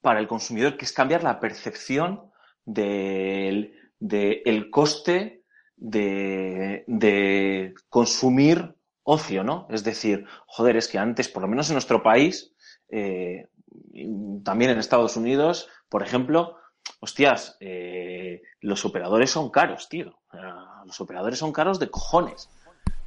para 0.00 0.20
el 0.20 0.26
consumidor, 0.28 0.76
que 0.76 0.84
es 0.84 0.92
cambiar 0.92 1.22
la 1.22 1.38
percepción 1.40 2.30
del 2.64 3.72
coste 4.70 5.42
de, 5.76 6.84
de 6.86 7.74
consumir 7.88 8.74
ocio, 9.04 9.42
¿no? 9.42 9.66
Es 9.70 9.82
decir, 9.84 10.24
joder, 10.46 10.76
es 10.76 10.88
que 10.88 10.98
antes, 10.98 11.28
por 11.28 11.42
lo 11.42 11.48
menos 11.48 11.68
en 11.70 11.74
nuestro 11.74 12.02
país, 12.02 12.54
eh, 12.88 13.48
también 14.44 14.70
en 14.70 14.78
Estados 14.78 15.16
Unidos, 15.16 15.68
por 15.88 16.02
ejemplo, 16.02 16.56
hostias, 17.00 17.56
eh, 17.60 18.42
los 18.60 18.84
operadores 18.84 19.30
son 19.30 19.50
caros, 19.50 19.88
tío. 19.88 20.18
Los 20.86 21.00
operadores 21.00 21.38
son 21.38 21.52
caros 21.52 21.78
de 21.78 21.90
cojones. 21.90 22.48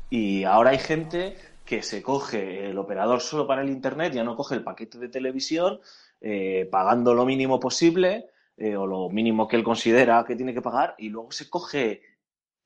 Y 0.10 0.44
ahora 0.44 0.72
hay 0.72 0.80
gente 0.80 1.36
que 1.66 1.82
se 1.82 2.04
coge 2.04 2.70
el 2.70 2.78
operador 2.78 3.22
solo 3.22 3.48
para 3.48 3.64
el 3.64 3.70
Internet, 3.70 4.14
ya 4.14 4.24
no 4.24 4.36
coge 4.36 4.56
el 4.56 4.64
paquete 4.64 5.00
de 5.00 5.10
televisión, 5.10 5.80
eh, 6.22 6.68
pagando 6.72 7.14
lo 7.14 7.26
mínimo 7.26 7.60
posible, 7.60 8.30
eh, 8.58 8.78
o 8.78 8.86
lo 8.86 9.10
mínimo 9.10 9.48
que 9.48 9.58
él 9.58 9.64
considera 9.64 10.24
que 10.26 10.36
tiene 10.36 10.54
que 10.54 10.62
pagar 10.62 10.96
y 10.98 11.10
luego 11.10 11.32
se 11.32 11.50
coge 11.50 12.02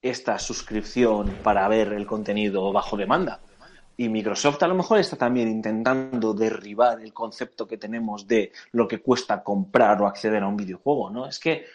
esta 0.01 0.37
suscripción 0.37 1.33
para 1.43 1.67
ver 1.67 1.93
el 1.93 2.05
contenido 2.05 2.71
bajo 2.71 2.95
demanda. 2.95 3.41
Y 4.01 4.07
Microsoft 4.07 4.63
a 4.63 4.67
lo 4.67 4.75
mejor 4.75 4.99
está 4.99 5.17
también 5.17 5.49
intentando 5.49 6.33
derribar 6.33 7.01
el 7.01 7.11
concepto 7.13 7.67
que 7.67 7.77
tenemos 7.77 8.25
de 8.25 8.53
lo 8.71 8.87
que 8.87 9.01
cuesta 9.01 9.43
comprar 9.43 10.01
o 10.01 10.07
acceder 10.07 10.41
a 10.41 10.47
un 10.47 10.55
videojuego, 10.55 11.09
¿no? 11.09 11.27
Es 11.27 11.37
que, 11.37 11.65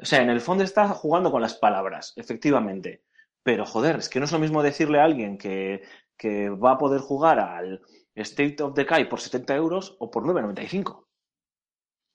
o 0.00 0.04
sea, 0.04 0.22
en 0.22 0.30
el 0.30 0.40
fondo 0.40 0.62
está 0.62 0.88
jugando 0.90 1.32
con 1.32 1.42
las 1.42 1.54
palabras, 1.54 2.12
efectivamente. 2.14 3.02
Pero 3.42 3.66
joder, 3.66 3.96
es 3.96 4.08
que 4.08 4.20
no 4.20 4.26
es 4.26 4.32
lo 4.32 4.38
mismo 4.38 4.62
decirle 4.62 5.00
a 5.00 5.04
alguien 5.04 5.36
que, 5.38 5.82
que 6.16 6.48
va 6.50 6.72
a 6.72 6.78
poder 6.78 7.00
jugar 7.00 7.40
al 7.40 7.80
State 8.14 8.62
of 8.62 8.72
Decay 8.74 9.08
por 9.08 9.20
70 9.20 9.56
euros 9.56 9.96
o 9.98 10.08
por 10.08 10.22
9,95. 10.22 11.04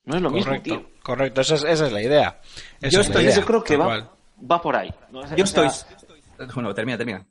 No 0.05 0.15
es 0.15 0.21
lo 0.21 0.29
mismo, 0.29 0.45
Correcto, 0.45 0.77
tío. 0.79 0.89
correcto, 1.03 1.41
esa 1.41 1.55
es, 1.55 1.63
esa 1.65 1.87
es 1.87 1.91
la 1.91 2.01
idea. 2.01 2.39
Esa 2.79 2.87
Yo 2.87 2.87
es 2.87 2.93
la 2.95 3.01
estoy- 3.01 3.23
idea, 3.25 3.35
Yo 3.35 3.45
creo 3.45 3.63
que 3.65 3.75
va, 3.75 4.61
por 4.61 4.75
ahí. 4.77 4.93
¿no? 5.11 5.19
O 5.19 5.27
sea, 5.27 5.35
Yo 5.35 5.43
estoy... 5.43 5.67
o 5.67 6.53
Bueno, 6.55 6.73
termina, 6.73 6.97
termina. 6.97 7.27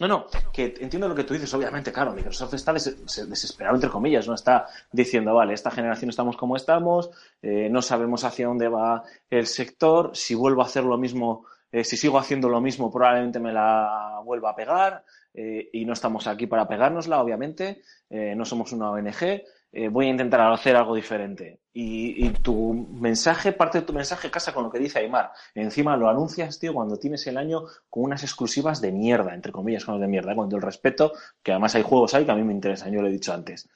No, 0.00 0.08
no, 0.08 0.26
que 0.52 0.74
entiendo 0.80 1.06
lo 1.08 1.14
que 1.14 1.24
tú 1.24 1.34
dices, 1.34 1.52
obviamente, 1.52 1.92
claro, 1.92 2.12
Microsoft 2.12 2.54
está 2.54 2.72
des- 2.72 2.96
se- 3.06 3.26
desesperado, 3.26 3.76
entre 3.76 3.90
comillas, 3.90 4.26
no 4.26 4.34
está 4.34 4.66
diciendo, 4.90 5.34
vale, 5.34 5.52
esta 5.52 5.70
generación 5.70 6.08
estamos 6.08 6.36
como 6.38 6.56
estamos, 6.56 7.10
eh, 7.42 7.68
no 7.70 7.82
sabemos 7.82 8.24
hacia 8.24 8.46
dónde 8.46 8.68
va 8.68 9.02
el 9.28 9.46
sector, 9.46 10.10
si 10.14 10.34
vuelvo 10.34 10.62
a 10.62 10.64
hacer 10.64 10.84
lo 10.84 10.96
mismo, 10.96 11.44
eh, 11.70 11.84
si 11.84 11.96
sigo 11.98 12.18
haciendo 12.18 12.48
lo 12.48 12.60
mismo, 12.62 12.90
probablemente 12.90 13.38
me 13.40 13.52
la 13.52 14.20
vuelva 14.24 14.50
a 14.50 14.56
pegar, 14.56 15.04
eh, 15.34 15.68
y 15.72 15.84
no 15.84 15.92
estamos 15.92 16.26
aquí 16.26 16.46
para 16.46 16.66
pegárnosla, 16.66 17.20
obviamente, 17.22 17.82
no 18.08 18.44
somos 18.44 18.72
una 18.72 18.90
ONG, 18.90 19.42
eh, 19.72 19.88
voy 19.88 20.06
a 20.06 20.10
intentar 20.10 20.40
hacer 20.52 20.76
algo 20.76 20.94
diferente. 20.94 21.60
Y, 21.72 22.26
y 22.26 22.30
tu 22.30 22.72
mensaje, 22.74 23.52
parte 23.52 23.80
de 23.80 23.86
tu 23.86 23.92
mensaje 23.92 24.30
casa 24.30 24.52
con 24.52 24.64
lo 24.64 24.70
que 24.70 24.80
dice 24.80 24.98
Aymar. 24.98 25.30
Encima 25.54 25.96
lo 25.96 26.08
anuncias, 26.08 26.58
tío, 26.58 26.74
cuando 26.74 26.96
tienes 26.96 27.26
el 27.28 27.36
año 27.36 27.64
con 27.88 28.04
unas 28.04 28.22
exclusivas 28.24 28.80
de 28.80 28.90
mierda, 28.90 29.34
entre 29.34 29.52
comillas, 29.52 29.84
con 29.84 29.94
los 29.94 30.00
de 30.00 30.08
mierda, 30.08 30.34
con 30.34 30.48
todo 30.48 30.56
el 30.56 30.62
respeto, 30.62 31.12
que 31.42 31.52
además 31.52 31.74
hay 31.76 31.82
juegos 31.82 32.14
ahí 32.14 32.24
que 32.24 32.32
a 32.32 32.34
mí 32.36 32.42
me 32.42 32.52
interesan, 32.52 32.92
yo 32.92 33.00
lo 33.00 33.08
he 33.08 33.12
dicho 33.12 33.32
antes. 33.32 33.68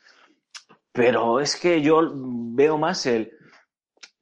Pero 0.90 1.40
es 1.40 1.56
que 1.56 1.80
yo 1.82 2.00
veo 2.12 2.78
más 2.78 3.06
el, 3.06 3.32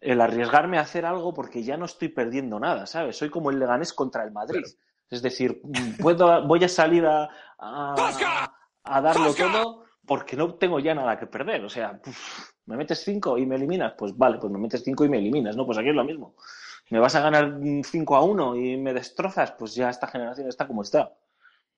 el 0.00 0.20
arriesgarme 0.20 0.78
a 0.78 0.82
hacer 0.82 1.06
algo 1.06 1.32
porque 1.32 1.62
ya 1.62 1.76
no 1.76 1.86
estoy 1.86 2.08
perdiendo 2.08 2.60
nada, 2.60 2.86
¿sabes? 2.86 3.16
Soy 3.16 3.30
como 3.30 3.50
el 3.50 3.58
Leganés 3.58 3.92
contra 3.92 4.24
el 4.24 4.32
Madrid. 4.32 4.64
Es 5.08 5.22
decir, 5.22 5.60
puedo, 6.00 6.46
voy 6.46 6.64
a 6.64 6.68
salir 6.68 7.04
a, 7.06 7.28
a, 7.58 8.52
a 8.84 9.00
darlo 9.00 9.34
todo 9.34 9.81
porque 10.06 10.36
no 10.36 10.54
tengo 10.54 10.80
ya 10.80 10.94
nada 10.94 11.18
que 11.18 11.26
perder. 11.26 11.64
O 11.64 11.68
sea, 11.68 12.00
¿me 12.66 12.76
metes 12.76 13.02
cinco 13.04 13.38
y 13.38 13.46
me 13.46 13.56
eliminas? 13.56 13.94
Pues 13.96 14.16
vale, 14.16 14.38
pues 14.38 14.52
me 14.52 14.58
metes 14.58 14.82
cinco 14.84 15.04
y 15.04 15.08
me 15.08 15.18
eliminas, 15.18 15.56
¿no? 15.56 15.66
Pues 15.66 15.78
aquí 15.78 15.88
es 15.90 15.94
lo 15.94 16.04
mismo. 16.04 16.34
¿Me 16.90 16.98
vas 16.98 17.14
a 17.14 17.20
ganar 17.22 17.58
5 17.84 18.16
a 18.16 18.22
1 18.22 18.56
y 18.56 18.76
me 18.76 18.92
destrozas? 18.92 19.52
Pues 19.52 19.74
ya 19.74 19.88
esta 19.90 20.06
generación 20.08 20.48
está 20.48 20.66
como 20.66 20.82
está. 20.82 21.12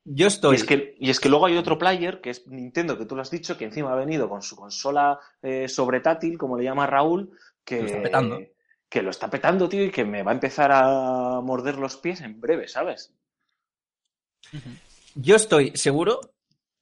Yo 0.04 0.26
Y 0.46 0.54
estoy... 0.54 0.56
es, 0.56 0.64
que, 0.64 0.94
y 0.98 1.10
es 1.10 1.20
que 1.20 1.28
luego 1.28 1.46
hay 1.46 1.56
otro 1.56 1.78
player, 1.78 2.20
que 2.20 2.30
es 2.30 2.46
Nintendo, 2.48 2.98
que 2.98 3.06
tú 3.06 3.16
lo 3.16 3.22
has 3.22 3.30
dicho, 3.30 3.56
que 3.56 3.64
encima 3.66 3.92
ha 3.92 3.96
venido 3.96 4.28
con 4.28 4.42
su 4.42 4.56
consola 4.56 5.18
eh, 5.42 5.68
sobretátil, 5.68 6.38
como 6.38 6.56
le 6.58 6.64
llama 6.64 6.86
Raúl, 6.86 7.30
que 7.64 7.80
Lo 7.80 7.86
está 7.86 8.02
petando. 8.02 8.48
que 8.88 9.02
lo 9.02 9.10
está 9.10 9.30
petando, 9.30 9.68
tío, 9.68 9.84
y 9.84 9.90
que 9.90 10.04
me 10.04 10.22
va 10.22 10.32
a 10.32 10.34
empezar 10.34 10.70
a 10.72 11.40
morder 11.42 11.76
los 11.78 11.96
pies 11.98 12.20
en 12.22 12.40
breve, 12.40 12.68
¿sabes? 12.68 13.14
Yo 15.14 15.36
estoy 15.36 15.72
seguro, 15.76 16.20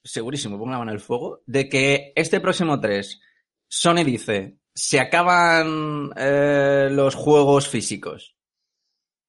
segurísimo, 0.04 0.58
pongo 0.58 0.70
la 0.72 0.78
mano 0.78 0.90
en 0.90 0.96
el 0.96 1.00
fuego, 1.02 1.42
de 1.46 1.68
que 1.68 2.12
este 2.16 2.40
próximo 2.40 2.80
3, 2.80 3.20
Sony 3.68 4.04
dice, 4.04 4.56
se 4.74 5.00
acaban 5.00 6.10
eh, 6.16 6.88
los 6.90 7.14
juegos 7.14 7.68
físicos 7.68 8.34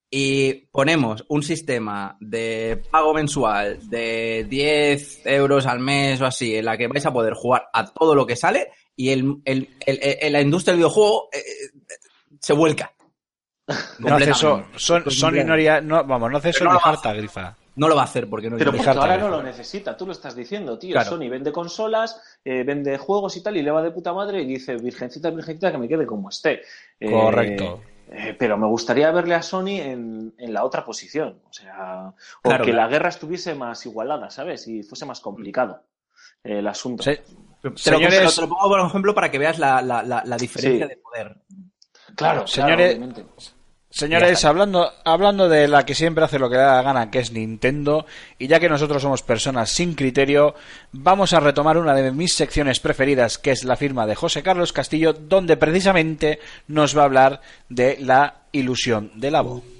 y 0.09 0.67
ponemos 0.71 1.25
un 1.29 1.41
sistema 1.41 2.15
de 2.19 2.83
pago 2.91 3.13
mensual 3.15 3.89
de 3.89 4.45
10 4.49 5.25
euros 5.25 5.65
al 5.65 5.79
mes 5.79 6.21
o 6.21 6.25
así, 6.25 6.55
en 6.55 6.65
la 6.65 6.77
que 6.77 6.87
vais 6.87 7.05
a 7.05 7.13
poder 7.13 7.33
jugar 7.33 7.67
a 7.73 7.85
todo 7.91 8.13
lo 8.13 8.25
que 8.27 8.35
sale 8.35 8.69
y 8.95 9.09
el, 9.09 9.41
el- 9.45 9.69
el- 9.85 9.99
el- 10.21 10.33
la 10.33 10.41
industria 10.41 10.73
del 10.73 10.79
videojuego 10.79 11.29
eh, 11.33 11.41
se 12.39 12.53
vuelca. 12.53 12.93
No 13.99 14.07
hace 14.15 14.31
eso, 14.31 14.65
son, 14.75 15.09
Sony 15.09 15.43
no 15.45 15.53
haría, 15.53 15.81
no, 15.81 16.03
vamos, 16.03 16.29
no 16.31 16.37
hace 16.37 16.49
eso 16.49 16.65
no 16.65 16.73
ni 16.73 16.79
falta, 16.79 17.13
Grifa. 17.13 17.57
No 17.75 17.87
lo 17.87 17.95
va 17.95 18.01
a 18.01 18.05
hacer 18.05 18.29
porque 18.29 18.49
no 18.49 18.57
Pero 18.57 18.71
porque 18.71 18.87
ahora 18.89 19.17
no 19.17 19.29
lo 19.29 19.41
necesita, 19.41 19.97
tú 19.97 20.05
lo 20.05 20.11
estás 20.11 20.35
diciendo, 20.35 20.77
tío. 20.77 20.91
Claro. 20.93 21.09
Sony 21.09 21.27
vende 21.29 21.51
consolas, 21.51 22.21
eh, 22.45 22.63
vende 22.63 22.97
juegos 22.99 23.35
y 23.37 23.41
tal, 23.41 23.57
y 23.57 23.63
le 23.63 23.71
va 23.71 23.81
de 23.81 23.89
puta 23.91 24.13
madre 24.13 24.41
y 24.41 24.45
dice, 24.45 24.75
virgencita, 24.77 25.31
virgencita, 25.31 25.71
que 25.71 25.77
me 25.79 25.87
quede 25.87 26.05
como 26.05 26.29
esté. 26.29 26.61
Eh, 26.99 27.09
Correcto. 27.11 27.81
eh, 28.11 28.35
pero 28.37 28.57
me 28.59 28.67
gustaría 28.67 29.09
verle 29.11 29.33
a 29.35 29.41
Sony 29.41 29.79
en, 29.79 30.33
en 30.37 30.53
la 30.53 30.63
otra 30.65 30.85
posición. 30.85 31.39
O 31.49 31.51
sea, 31.53 32.09
o 32.09 32.13
Claro, 32.43 32.63
que 32.63 32.71
claro. 32.71 32.85
la 32.85 32.87
guerra 32.91 33.09
estuviese 33.09 33.55
más 33.55 33.83
igualada, 33.87 34.29
¿sabes? 34.29 34.67
Y 34.67 34.83
fuese 34.83 35.05
más 35.07 35.19
complicado 35.19 35.81
eh, 36.43 36.59
el 36.59 36.67
asunto. 36.67 37.01
Se- 37.03 37.23
Te 37.63 37.69
lo, 37.69 37.77
Señores- 37.77 38.35
te 38.35 38.41
lo 38.41 38.49
pongo 38.49 38.67
por 38.67 38.79
ejemplo 38.81 39.15
para 39.15 39.31
que 39.31 39.39
veas 39.39 39.57
la, 39.57 39.81
la- 39.81 40.03
la- 40.03 40.23
la 40.25 40.37
diferencia 40.37 40.85
Sí. 40.85 40.89
de 40.89 40.97
poder. 40.97 41.37
Claro, 42.15 42.45
Señores-. 42.45 42.99
Señores, 43.93 44.43
hablando, 44.43 44.91
hablando 45.05 45.47
de 45.47 45.67
la 45.67 45.85
que 45.85 45.93
siempre 45.93 46.25
hace 46.25 46.39
lo 46.39 46.49
que 46.49 46.55
le 46.55 46.63
da 46.63 46.77
la 46.77 46.81
gana, 46.81 47.11
que 47.11 47.19
es 47.19 47.31
Nintendo, 47.31 48.07
y 48.39 48.47
ya 48.47 48.59
que 48.59 48.67
nosotros 48.67 49.03
somos 49.03 49.21
personas 49.21 49.69
sin 49.69 49.93
criterio, 49.93 50.55
vamos 50.91 51.31
a 51.33 51.39
retomar 51.39 51.77
una 51.77 51.93
de 51.93 52.11
mis 52.11 52.33
secciones 52.33 52.79
preferidas, 52.79 53.37
que 53.37 53.51
es 53.51 53.63
la 53.63 53.75
firma 53.75 54.07
de 54.07 54.15
José 54.15 54.41
Carlos 54.41 54.73
Castillo, 54.73 55.13
donde 55.13 55.57
precisamente 55.57 56.39
nos 56.65 56.97
va 56.97 57.03
a 57.03 57.05
hablar 57.05 57.41
de 57.69 57.97
la 57.99 58.45
ilusión 58.51 59.11
de 59.13 59.29
la 59.29 59.41
voz. 59.41 59.72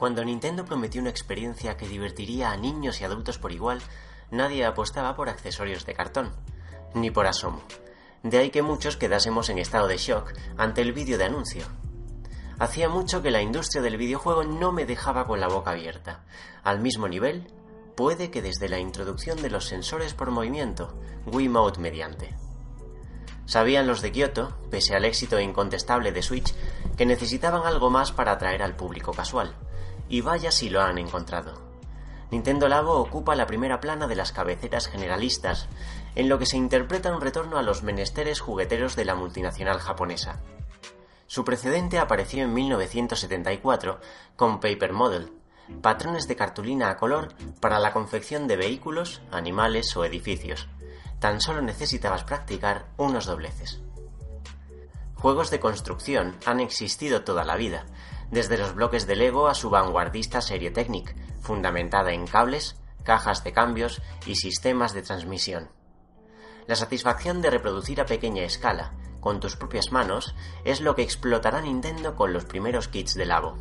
Cuando 0.00 0.24
Nintendo 0.24 0.64
prometió 0.64 1.02
una 1.02 1.10
experiencia 1.10 1.76
que 1.76 1.86
divertiría 1.86 2.52
a 2.52 2.56
niños 2.56 3.02
y 3.02 3.04
adultos 3.04 3.36
por 3.36 3.52
igual, 3.52 3.82
nadie 4.30 4.64
apostaba 4.64 5.14
por 5.14 5.28
accesorios 5.28 5.84
de 5.84 5.92
cartón, 5.92 6.32
ni 6.94 7.10
por 7.10 7.26
asomo. 7.26 7.60
De 8.22 8.38
ahí 8.38 8.48
que 8.48 8.62
muchos 8.62 8.96
quedásemos 8.96 9.50
en 9.50 9.58
estado 9.58 9.88
de 9.88 9.98
shock 9.98 10.32
ante 10.56 10.80
el 10.80 10.94
vídeo 10.94 11.18
de 11.18 11.24
anuncio. 11.24 11.66
Hacía 12.58 12.88
mucho 12.88 13.20
que 13.20 13.30
la 13.30 13.42
industria 13.42 13.82
del 13.82 13.98
videojuego 13.98 14.42
no 14.42 14.72
me 14.72 14.86
dejaba 14.86 15.26
con 15.26 15.38
la 15.38 15.48
boca 15.48 15.72
abierta. 15.72 16.24
Al 16.62 16.80
mismo 16.80 17.06
nivel, 17.06 17.52
puede 17.94 18.30
que 18.30 18.40
desde 18.40 18.70
la 18.70 18.78
introducción 18.78 19.42
de 19.42 19.50
los 19.50 19.66
sensores 19.66 20.14
por 20.14 20.30
movimiento, 20.30 20.98
Wiimote 21.26 21.78
mediante. 21.78 22.34
Sabían 23.44 23.86
los 23.86 24.00
de 24.00 24.12
Kyoto, 24.12 24.56
pese 24.70 24.96
al 24.96 25.04
éxito 25.04 25.38
incontestable 25.38 26.10
de 26.10 26.22
Switch, 26.22 26.54
que 26.96 27.04
necesitaban 27.04 27.66
algo 27.66 27.90
más 27.90 28.12
para 28.12 28.32
atraer 28.32 28.62
al 28.62 28.76
público 28.76 29.12
casual. 29.12 29.54
Y 30.10 30.20
vaya 30.20 30.50
si 30.50 30.68
lo 30.68 30.82
han 30.82 30.98
encontrado. 30.98 31.70
Nintendo 32.30 32.68
Labo 32.68 32.96
ocupa 32.96 33.34
la 33.34 33.46
primera 33.46 33.80
plana 33.80 34.06
de 34.06 34.16
las 34.16 34.32
cabeceras 34.32 34.86
generalistas, 34.86 35.68
en 36.14 36.28
lo 36.28 36.38
que 36.38 36.46
se 36.46 36.56
interpreta 36.56 37.14
un 37.14 37.20
retorno 37.20 37.56
a 37.56 37.62
los 37.62 37.82
menesteres 37.82 38.40
jugueteros 38.40 38.94
de 38.96 39.04
la 39.04 39.14
multinacional 39.14 39.78
japonesa. 39.78 40.40
Su 41.26 41.44
precedente 41.44 41.98
apareció 41.98 42.44
en 42.44 42.52
1974 42.52 44.00
con 44.36 44.60
Paper 44.60 44.92
Model, 44.92 45.32
patrones 45.80 46.26
de 46.26 46.36
cartulina 46.36 46.90
a 46.90 46.96
color 46.96 47.34
para 47.60 47.78
la 47.78 47.92
confección 47.92 48.48
de 48.48 48.56
vehículos, 48.56 49.22
animales 49.30 49.96
o 49.96 50.04
edificios. 50.04 50.68
Tan 51.20 51.40
solo 51.40 51.62
necesitabas 51.62 52.24
practicar 52.24 52.86
unos 52.96 53.26
dobleces. 53.26 53.80
Juegos 55.14 55.50
de 55.50 55.60
construcción 55.60 56.36
han 56.46 56.60
existido 56.60 57.22
toda 57.22 57.44
la 57.44 57.56
vida, 57.56 57.84
desde 58.30 58.58
los 58.58 58.74
bloques 58.74 59.06
de 59.06 59.16
Lego 59.16 59.48
a 59.48 59.54
su 59.54 59.70
vanguardista 59.70 60.40
serie 60.40 60.70
Technic, 60.70 61.14
fundamentada 61.40 62.12
en 62.12 62.26
cables, 62.26 62.76
cajas 63.04 63.42
de 63.44 63.52
cambios 63.52 64.00
y 64.26 64.36
sistemas 64.36 64.92
de 64.92 65.02
transmisión. 65.02 65.70
La 66.66 66.76
satisfacción 66.76 67.42
de 67.42 67.50
reproducir 67.50 68.00
a 68.00 68.06
pequeña 68.06 68.44
escala, 68.44 68.92
con 69.20 69.40
tus 69.40 69.56
propias 69.56 69.90
manos, 69.90 70.34
es 70.64 70.80
lo 70.80 70.94
que 70.94 71.02
explotará 71.02 71.60
Nintendo 71.60 72.14
con 72.14 72.32
los 72.32 72.44
primeros 72.44 72.88
kits 72.88 73.14
de 73.14 73.26
Labo. 73.26 73.58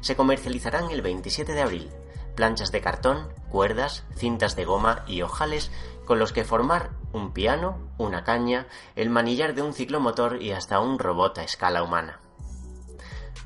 Se 0.00 0.16
comercializarán 0.16 0.90
el 0.90 1.02
27 1.02 1.52
de 1.52 1.62
abril, 1.62 1.90
planchas 2.34 2.70
de 2.70 2.80
cartón, 2.80 3.32
cuerdas, 3.50 4.04
cintas 4.16 4.56
de 4.56 4.64
goma 4.64 5.04
y 5.06 5.22
ojales 5.22 5.70
con 6.04 6.18
los 6.18 6.32
que 6.32 6.44
formar 6.44 6.90
un 7.12 7.32
piano, 7.32 7.90
una 7.98 8.24
caña, 8.24 8.66
el 8.96 9.10
manillar 9.10 9.54
de 9.54 9.62
un 9.62 9.74
ciclomotor 9.74 10.40
y 10.42 10.52
hasta 10.52 10.80
un 10.80 10.98
robot 10.98 11.38
a 11.38 11.42
escala 11.42 11.82
humana. 11.82 12.20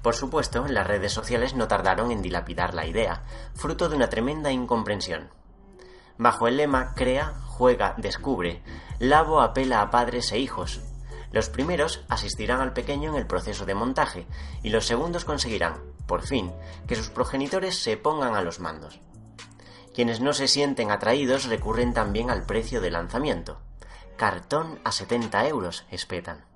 Por 0.03 0.17
supuesto, 0.17 0.67
las 0.67 0.87
redes 0.87 1.13
sociales 1.13 1.55
no 1.55 1.69
tardaron 1.69 2.11
en 2.11 2.23
dilapidar 2.23 2.75
la 2.75 2.87
idea, 2.87 3.23
fruto 3.55 3.89
de 3.89 3.97
una 3.97 4.09
tremenda 4.09 4.51
incomprensión. 4.51 5.31
Bajo 6.19 6.49
el 6.49 6.57
lema 6.57 6.95
Crea, 6.95 7.35
juega, 7.47 7.95
descubre, 7.97 8.63
Labo 8.99 9.41
apela 9.41 9.81
a 9.81 9.91
padres 9.91 10.33
e 10.33 10.39
hijos. 10.39 10.81
Los 11.31 11.49
primeros 11.49 12.05
asistirán 12.09 12.61
al 12.61 12.73
pequeño 12.73 13.11
en 13.11 13.17
el 13.17 13.27
proceso 13.27 13.65
de 13.65 13.75
montaje 13.75 14.27
y 14.63 14.71
los 14.71 14.87
segundos 14.87 15.25
conseguirán, 15.25 15.81
por 16.07 16.23
fin, 16.23 16.53
que 16.87 16.97
sus 16.97 17.09
progenitores 17.09 17.83
se 17.83 17.97
pongan 17.97 18.35
a 18.35 18.43
los 18.43 18.61
mandos. 18.61 19.01
Quienes 19.95 20.21
no 20.21 20.33
se 20.33 20.49
sienten 20.49 20.91
atraídos 20.91 21.47
recurren 21.47 21.95
también 21.95 22.31
al 22.31 22.45
precio 22.45 22.81
de 22.81 22.91
lanzamiento. 22.91 23.61
Cartón 24.17 24.81
a 24.85 24.93
70 24.93 25.49
euros, 25.49 25.87
espetan. 25.91 26.52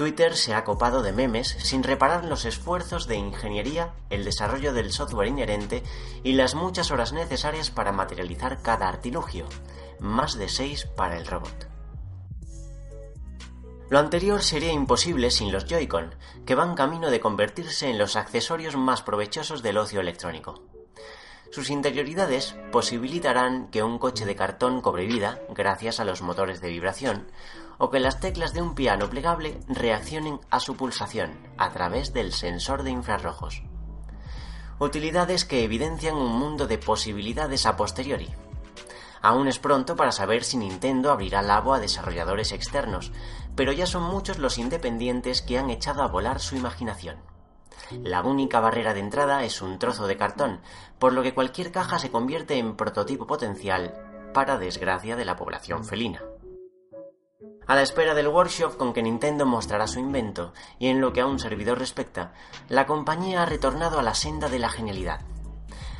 Twitter 0.00 0.34
se 0.34 0.54
ha 0.54 0.64
copado 0.64 1.02
de 1.02 1.12
memes 1.12 1.48
sin 1.58 1.82
reparar 1.82 2.24
los 2.24 2.46
esfuerzos 2.46 3.06
de 3.06 3.16
ingeniería, 3.16 3.92
el 4.08 4.24
desarrollo 4.24 4.72
del 4.72 4.92
software 4.92 5.28
inherente 5.28 5.82
y 6.24 6.32
las 6.32 6.54
muchas 6.54 6.90
horas 6.90 7.12
necesarias 7.12 7.70
para 7.70 7.92
materializar 7.92 8.62
cada 8.62 8.88
artilugio, 8.88 9.44
más 9.98 10.38
de 10.38 10.48
6 10.48 10.86
para 10.96 11.18
el 11.18 11.26
robot. 11.26 11.68
Lo 13.90 13.98
anterior 13.98 14.42
sería 14.42 14.72
imposible 14.72 15.30
sin 15.30 15.52
los 15.52 15.66
Joy-Con, 15.66 16.14
que 16.46 16.54
van 16.54 16.76
camino 16.76 17.10
de 17.10 17.20
convertirse 17.20 17.90
en 17.90 17.98
los 17.98 18.16
accesorios 18.16 18.76
más 18.76 19.02
provechosos 19.02 19.62
del 19.62 19.76
ocio 19.76 20.00
electrónico. 20.00 20.62
Sus 21.50 21.68
interioridades 21.68 22.56
posibilitarán 22.72 23.68
que 23.68 23.82
un 23.82 23.98
coche 23.98 24.24
de 24.24 24.36
cartón 24.36 24.80
cobre 24.80 25.04
vida 25.04 25.42
gracias 25.50 26.00
a 26.00 26.06
los 26.06 26.22
motores 26.22 26.62
de 26.62 26.70
vibración, 26.70 27.26
o 27.80 27.90
que 27.90 27.98
las 27.98 28.20
teclas 28.20 28.52
de 28.52 28.60
un 28.60 28.74
piano 28.74 29.08
plegable 29.08 29.58
reaccionen 29.66 30.38
a 30.50 30.60
su 30.60 30.76
pulsación 30.76 31.32
a 31.56 31.70
través 31.70 32.12
del 32.12 32.34
sensor 32.34 32.82
de 32.82 32.90
infrarrojos. 32.90 33.62
Utilidades 34.78 35.46
que 35.46 35.64
evidencian 35.64 36.14
un 36.14 36.30
mundo 36.30 36.66
de 36.66 36.76
posibilidades 36.76 37.64
a 37.64 37.76
posteriori. 37.76 38.28
Aún 39.22 39.48
es 39.48 39.58
pronto 39.58 39.96
para 39.96 40.12
saber 40.12 40.44
si 40.44 40.58
Nintendo 40.58 41.10
abrirá 41.10 41.40
Labo 41.40 41.72
a 41.72 41.80
desarrolladores 41.80 42.52
externos, 42.52 43.12
pero 43.56 43.72
ya 43.72 43.86
son 43.86 44.02
muchos 44.02 44.38
los 44.38 44.58
independientes 44.58 45.40
que 45.40 45.58
han 45.58 45.70
echado 45.70 46.02
a 46.02 46.08
volar 46.08 46.38
su 46.38 46.56
imaginación. 46.56 47.16
La 48.02 48.22
única 48.22 48.60
barrera 48.60 48.92
de 48.92 49.00
entrada 49.00 49.42
es 49.44 49.62
un 49.62 49.78
trozo 49.78 50.06
de 50.06 50.18
cartón, 50.18 50.60
por 50.98 51.14
lo 51.14 51.22
que 51.22 51.34
cualquier 51.34 51.72
caja 51.72 51.98
se 51.98 52.10
convierte 52.10 52.58
en 52.58 52.76
prototipo 52.76 53.26
potencial 53.26 53.94
para 54.34 54.58
desgracia 54.58 55.16
de 55.16 55.24
la 55.24 55.36
población 55.36 55.84
felina. 55.86 56.22
A 57.66 57.74
la 57.74 57.82
espera 57.82 58.14
del 58.14 58.28
workshop 58.28 58.76
con 58.76 58.92
que 58.92 59.02
Nintendo 59.02 59.46
mostrará 59.46 59.86
su 59.86 60.00
invento, 60.00 60.52
y 60.78 60.88
en 60.88 61.00
lo 61.00 61.12
que 61.12 61.20
a 61.20 61.26
un 61.26 61.38
servidor 61.38 61.78
respecta, 61.78 62.32
la 62.68 62.86
compañía 62.86 63.42
ha 63.42 63.46
retornado 63.46 63.98
a 63.98 64.02
la 64.02 64.14
senda 64.14 64.48
de 64.48 64.58
la 64.58 64.70
genialidad. 64.70 65.20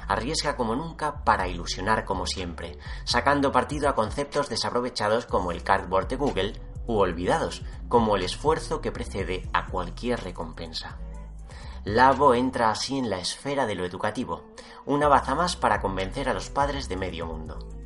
Arriesga 0.09 0.57
como 0.57 0.75
nunca 0.75 1.23
para 1.25 1.47
ilusionar 1.47 2.05
como 2.05 2.27
siempre, 2.27 2.79
sacando 3.05 3.53
partido 3.53 3.89
a 3.89 3.95
conceptos 3.95 4.49
desaprovechados 4.49 5.27
como 5.27 5.53
el 5.53 5.63
cardboard 5.63 6.09
de 6.09 6.17
Google 6.17 6.53
u 6.87 6.99
olvidados 6.99 7.63
como 7.89 8.17
el 8.17 8.23
esfuerzo 8.23 8.81
que 8.81 8.91
precede 8.91 9.49
a 9.53 9.67
cualquier 9.67 10.25
recompensa. 10.25 10.99
Labo 11.85 12.35
entra 12.35 12.71
así 12.71 12.99
en 12.99 13.09
la 13.09 13.21
esfera 13.21 13.67
de 13.67 13.75
lo 13.75 13.85
educativo, 13.85 14.45
una 14.85 15.09
baza 15.09 15.35
más 15.35 15.57
para 15.57 15.81
convencer 15.81 16.29
a 16.29 16.35
los 16.35 16.51
padres 16.51 16.89
de 16.89 16.97
medio 16.97 17.27
mundo. 17.27 17.80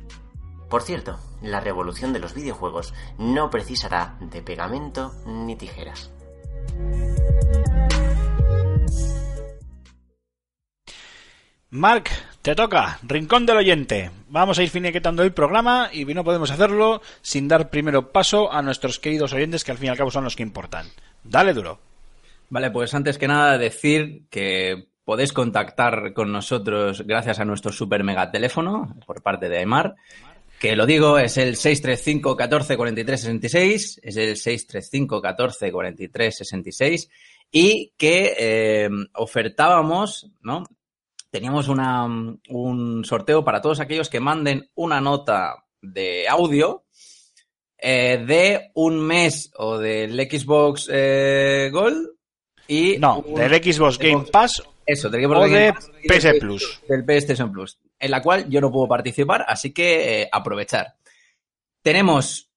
Por 0.75 0.83
cierto, 0.83 1.17
la 1.41 1.61
revolución 1.61 2.11
de 2.11 2.19
los 2.19 2.33
videojuegos 2.33 2.93
no 3.17 3.49
precisará 3.49 4.17
de 4.19 4.41
pegamento 4.41 5.13
ni 5.25 5.55
tijeras. 5.55 6.11
Mark, 11.69 12.09
te 12.41 12.55
toca, 12.55 12.99
Rincón 13.03 13.45
del 13.45 13.55
Oyente. 13.55 14.11
Vamos 14.27 14.59
a 14.59 14.63
ir 14.63 14.69
finiquetando 14.69 15.23
el 15.23 15.31
programa 15.31 15.91
y 15.93 16.03
no 16.03 16.25
podemos 16.25 16.51
hacerlo 16.51 17.01
sin 17.21 17.47
dar 17.47 17.69
primero 17.69 18.11
paso 18.11 18.51
a 18.51 18.61
nuestros 18.61 18.99
queridos 18.99 19.31
oyentes 19.31 19.63
que 19.63 19.71
al 19.71 19.77
fin 19.77 19.87
y 19.87 19.89
al 19.91 19.97
cabo 19.97 20.11
son 20.11 20.25
los 20.25 20.35
que 20.35 20.43
importan. 20.43 20.87
Dale 21.23 21.53
duro. 21.53 21.79
Vale, 22.49 22.69
pues 22.69 22.93
antes 22.93 23.17
que 23.17 23.29
nada 23.29 23.57
decir 23.57 24.25
que 24.29 24.89
podéis 25.05 25.31
contactar 25.31 26.13
con 26.13 26.31
nosotros 26.31 27.03
gracias 27.05 27.39
a 27.39 27.45
nuestro 27.45 27.71
super 27.71 28.03
mega 28.03 28.31
teléfono 28.31 28.93
por 29.05 29.21
parte 29.21 29.47
de 29.47 29.59
Aymar. 29.59 29.95
Que 30.59 30.75
lo 30.75 30.85
digo, 30.85 31.19
es 31.19 31.37
el 31.37 31.55
635 31.57 32.35
14 32.35 32.77
43 32.77 33.21
66, 33.21 33.99
es 34.03 34.15
el 34.17 34.37
635 34.37 35.21
14 35.21 35.71
43 35.71 36.35
66 36.37 37.09
y 37.51 37.93
que 37.97 38.33
eh, 38.37 38.89
ofertábamos, 39.13 40.31
¿no? 40.41 40.63
Teníamos 41.29 41.67
una, 41.67 42.05
un 42.05 43.03
sorteo 43.05 43.43
para 43.43 43.61
todos 43.61 43.79
aquellos 43.81 44.09
que 44.09 44.19
manden 44.21 44.69
una 44.75 45.01
nota 45.01 45.65
de 45.81 46.27
audio 46.29 46.85
eh, 47.77 48.23
de 48.25 48.71
un 48.75 48.99
mes 49.05 49.51
o 49.57 49.77
del 49.77 50.15
Xbox 50.29 50.89
eh, 50.91 51.69
Gold 51.73 52.07
y 52.67 52.97
No, 52.97 53.19
un- 53.19 53.35
del 53.35 53.51
Xbox 53.61 53.99
Game 53.99 54.25
Pass 54.31 54.63
eso, 54.85 55.09
del 55.09 55.25
o 55.25 55.27
Xbox 55.29 55.49
Game 55.51 55.65
de 55.65 55.73
Pass 55.73 55.91
PS 56.07 56.33
Plus. 56.39 56.81
Del 56.87 57.03
PlayStation 57.05 57.51
Plus, 57.51 57.77
en 57.99 58.11
la 58.11 58.21
cual 58.21 58.49
yo 58.49 58.61
no 58.61 58.71
puedo 58.71 58.87
participar, 58.87 59.45
así 59.47 59.73
que 59.73 60.21
eh, 60.23 60.29
aprovechar. 60.31 60.95
Tenemos 61.81 62.49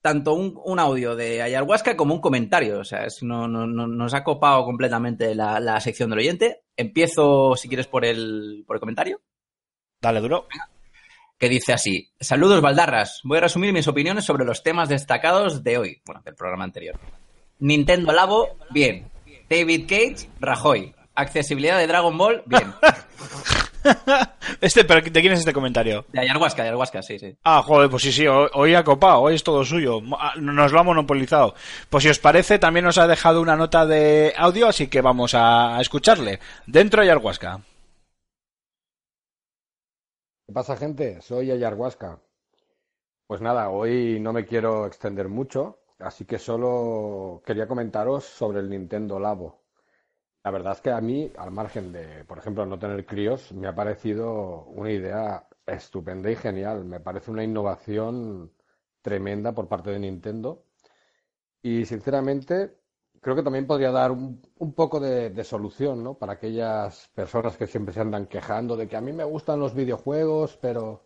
tanto 0.00 0.34
un, 0.34 0.58
un 0.64 0.78
audio 0.78 1.16
de 1.16 1.42
ayahuasca 1.42 1.96
como 1.96 2.14
un 2.14 2.20
comentario, 2.20 2.78
o 2.80 2.84
sea, 2.84 3.04
es- 3.06 3.22
no, 3.22 3.48
no- 3.48 3.66
no- 3.66 3.88
nos 3.88 4.14
ha 4.14 4.22
copado 4.22 4.64
completamente 4.64 5.34
la, 5.34 5.58
la 5.58 5.80
sección 5.80 6.10
del 6.10 6.20
oyente. 6.20 6.62
Empiezo, 6.76 7.56
si 7.56 7.68
quieres, 7.68 7.86
por 7.88 8.04
el, 8.04 8.62
por 8.66 8.76
el 8.76 8.80
comentario, 8.80 9.20
Dale 10.00 10.20
duro. 10.20 10.46
que 11.38 11.48
dice 11.48 11.72
así: 11.72 12.12
Saludos, 12.20 12.60
Baldarras. 12.60 13.20
Voy 13.24 13.38
a 13.38 13.42
resumir 13.42 13.72
mis 13.72 13.88
opiniones 13.88 14.24
sobre 14.24 14.44
los 14.44 14.62
temas 14.62 14.88
destacados 14.88 15.64
de 15.64 15.78
hoy, 15.78 16.02
bueno, 16.04 16.20
del 16.24 16.34
programa 16.36 16.64
anterior. 16.64 16.98
Nintendo 17.58 18.12
Labo, 18.12 18.56
bien. 18.70 19.10
David 19.48 19.86
Cage, 19.88 20.28
Rajoy. 20.38 20.94
Accesibilidad 21.14 21.78
de 21.78 21.86
Dragon 21.86 22.16
Ball, 22.16 22.42
bien. 22.46 22.72
Este, 24.60 24.84
pero 24.84 25.00
¿de 25.00 25.20
quién 25.20 25.32
es 25.32 25.40
este 25.40 25.52
comentario? 25.52 26.04
De 26.12 26.20
ayahuasca, 26.20 26.62
de 26.62 26.68
ayahuasca, 26.68 27.02
sí, 27.02 27.18
sí. 27.18 27.36
Ah, 27.44 27.62
joder, 27.62 27.90
pues 27.90 28.02
sí, 28.02 28.12
sí, 28.12 28.26
hoy, 28.26 28.74
ha 28.74 28.84
copado, 28.84 29.20
hoy 29.20 29.34
es 29.34 29.42
todo 29.42 29.64
suyo. 29.64 30.00
Ah, 30.18 30.34
Nos 30.36 30.72
lo 30.72 30.80
ha 30.80 30.82
monopolizado. 30.82 31.54
Pues 31.90 32.04
si 32.04 32.10
os 32.10 32.18
parece, 32.18 32.58
también 32.58 32.84
nos 32.84 32.98
ha 32.98 33.06
dejado 33.06 33.40
una 33.40 33.56
nota 33.56 33.86
de 33.86 34.32
audio, 34.36 34.68
así 34.68 34.88
que 34.88 35.00
vamos 35.00 35.34
a, 35.34 35.80
escucharle. 35.80 36.40
Dentro 36.66 37.02
de 37.02 37.10
Ayahuasca. 37.10 37.60
¿Qué 40.46 40.52
pasa, 40.52 40.76
gente? 40.76 41.20
Soy 41.22 41.50
Ayarhuasca. 41.50 42.20
Pues 43.26 43.40
nada, 43.40 43.70
hoy 43.70 44.20
no 44.20 44.32
me 44.32 44.46
quiero 44.46 44.86
extender 44.86 45.28
mucho, 45.28 45.80
así 45.98 46.24
que 46.24 46.38
solo 46.38 47.42
quería 47.44 47.66
comentaros 47.66 48.24
sobre 48.24 48.60
el 48.60 48.70
Nintendo 48.70 49.18
Labo. 49.18 49.65
La 50.46 50.52
verdad 50.52 50.74
es 50.74 50.80
que 50.80 50.92
a 50.92 51.00
mí, 51.00 51.32
al 51.38 51.50
margen 51.50 51.90
de, 51.90 52.24
por 52.24 52.38
ejemplo, 52.38 52.64
no 52.64 52.78
tener 52.78 53.04
críos, 53.04 53.52
me 53.52 53.66
ha 53.66 53.74
parecido 53.74 54.62
una 54.66 54.92
idea 54.92 55.48
estupenda 55.66 56.30
y 56.30 56.36
genial. 56.36 56.84
Me 56.84 57.00
parece 57.00 57.32
una 57.32 57.42
innovación 57.42 58.52
tremenda 59.02 59.52
por 59.52 59.66
parte 59.66 59.90
de 59.90 59.98
Nintendo. 59.98 60.62
Y 61.62 61.84
sinceramente, 61.84 62.76
creo 63.20 63.34
que 63.34 63.42
también 63.42 63.66
podría 63.66 63.90
dar 63.90 64.12
un, 64.12 64.40
poco 64.76 65.00
de, 65.00 65.30
de 65.30 65.42
solución, 65.42 66.04
¿no? 66.04 66.14
Para 66.14 66.34
aquellas 66.34 67.08
personas 67.08 67.56
que 67.56 67.66
siempre 67.66 67.92
se 67.92 68.02
andan 68.02 68.28
quejando 68.28 68.76
de 68.76 68.86
que 68.86 68.96
a 68.96 69.00
mí 69.00 69.12
me 69.12 69.24
gustan 69.24 69.58
los 69.58 69.74
videojuegos, 69.74 70.56
pero, 70.62 71.02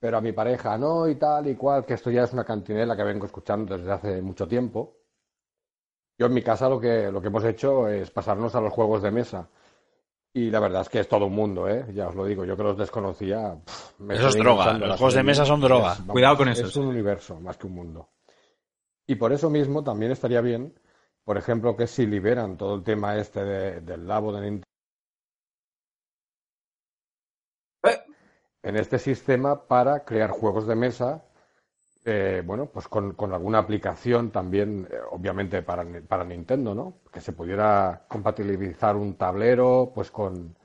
pero 0.00 0.18
a 0.18 0.20
mi 0.20 0.32
pareja 0.32 0.76
no, 0.76 1.08
y 1.08 1.14
tal 1.14 1.46
y 1.46 1.54
cual, 1.54 1.86
que 1.86 1.94
esto 1.94 2.10
ya 2.10 2.24
es 2.24 2.32
una 2.32 2.44
cantinela 2.44 2.96
que 2.96 3.04
vengo 3.04 3.26
escuchando 3.26 3.78
desde 3.78 3.92
hace 3.92 4.22
mucho 4.22 4.48
tiempo. 4.48 5.01
Yo 6.22 6.26
en 6.26 6.34
mi 6.34 6.42
casa 6.42 6.68
lo 6.68 6.78
que, 6.78 7.10
lo 7.10 7.20
que 7.20 7.26
hemos 7.26 7.42
hecho 7.42 7.88
es 7.88 8.12
pasarnos 8.12 8.54
a 8.54 8.60
los 8.60 8.72
juegos 8.72 9.02
de 9.02 9.10
mesa. 9.10 9.48
Y 10.32 10.50
la 10.50 10.60
verdad 10.60 10.82
es 10.82 10.88
que 10.88 11.00
es 11.00 11.08
todo 11.08 11.26
un 11.26 11.32
mundo, 11.34 11.68
¿eh? 11.68 11.84
Ya 11.92 12.06
os 12.06 12.14
lo 12.14 12.24
digo, 12.24 12.44
yo 12.44 12.56
que 12.56 12.62
los 12.62 12.78
desconocía. 12.78 13.56
pff, 13.66 13.98
me 13.98 14.14
Eso 14.14 14.28
es 14.28 14.36
droga, 14.36 14.72
los 14.74 14.98
juegos 14.98 15.14
de 15.14 15.22
mesa 15.24 15.44
son 15.44 15.60
droga. 15.60 15.94
Es- 15.94 15.98
vamos, 15.98 16.12
Cuidado 16.12 16.36
con 16.36 16.48
Es 16.48 16.60
esos. 16.60 16.76
un 16.76 16.86
universo 16.86 17.40
más 17.40 17.56
que 17.56 17.66
un 17.66 17.74
mundo. 17.74 18.10
Y 19.04 19.16
por 19.16 19.32
eso 19.32 19.50
mismo 19.50 19.82
también 19.82 20.12
estaría 20.12 20.40
bien, 20.40 20.78
por 21.24 21.38
ejemplo, 21.38 21.76
que 21.76 21.88
si 21.88 22.06
liberan 22.06 22.56
todo 22.56 22.76
el 22.76 22.84
tema 22.84 23.16
este 23.16 23.42
de- 23.44 23.80
del 23.80 24.06
labo 24.06 24.30
de 24.32 24.42
Nintendo 24.42 24.66
en 28.62 28.76
este 28.76 29.00
sistema 29.00 29.66
para 29.66 30.04
crear 30.04 30.30
juegos 30.30 30.68
de 30.68 30.76
mesa, 30.76 31.24
eh, 32.04 32.42
bueno, 32.44 32.66
pues 32.66 32.88
con, 32.88 33.12
con 33.12 33.32
alguna 33.32 33.58
aplicación 33.58 34.30
también, 34.30 34.88
eh, 34.90 34.96
obviamente 35.10 35.62
para, 35.62 35.84
para 36.08 36.24
Nintendo, 36.24 36.74
¿no? 36.74 36.94
Que 37.12 37.20
se 37.20 37.32
pudiera 37.32 38.04
compatibilizar 38.08 38.96
un 38.96 39.14
tablero, 39.14 39.92
pues 39.94 40.10
con, 40.10 40.56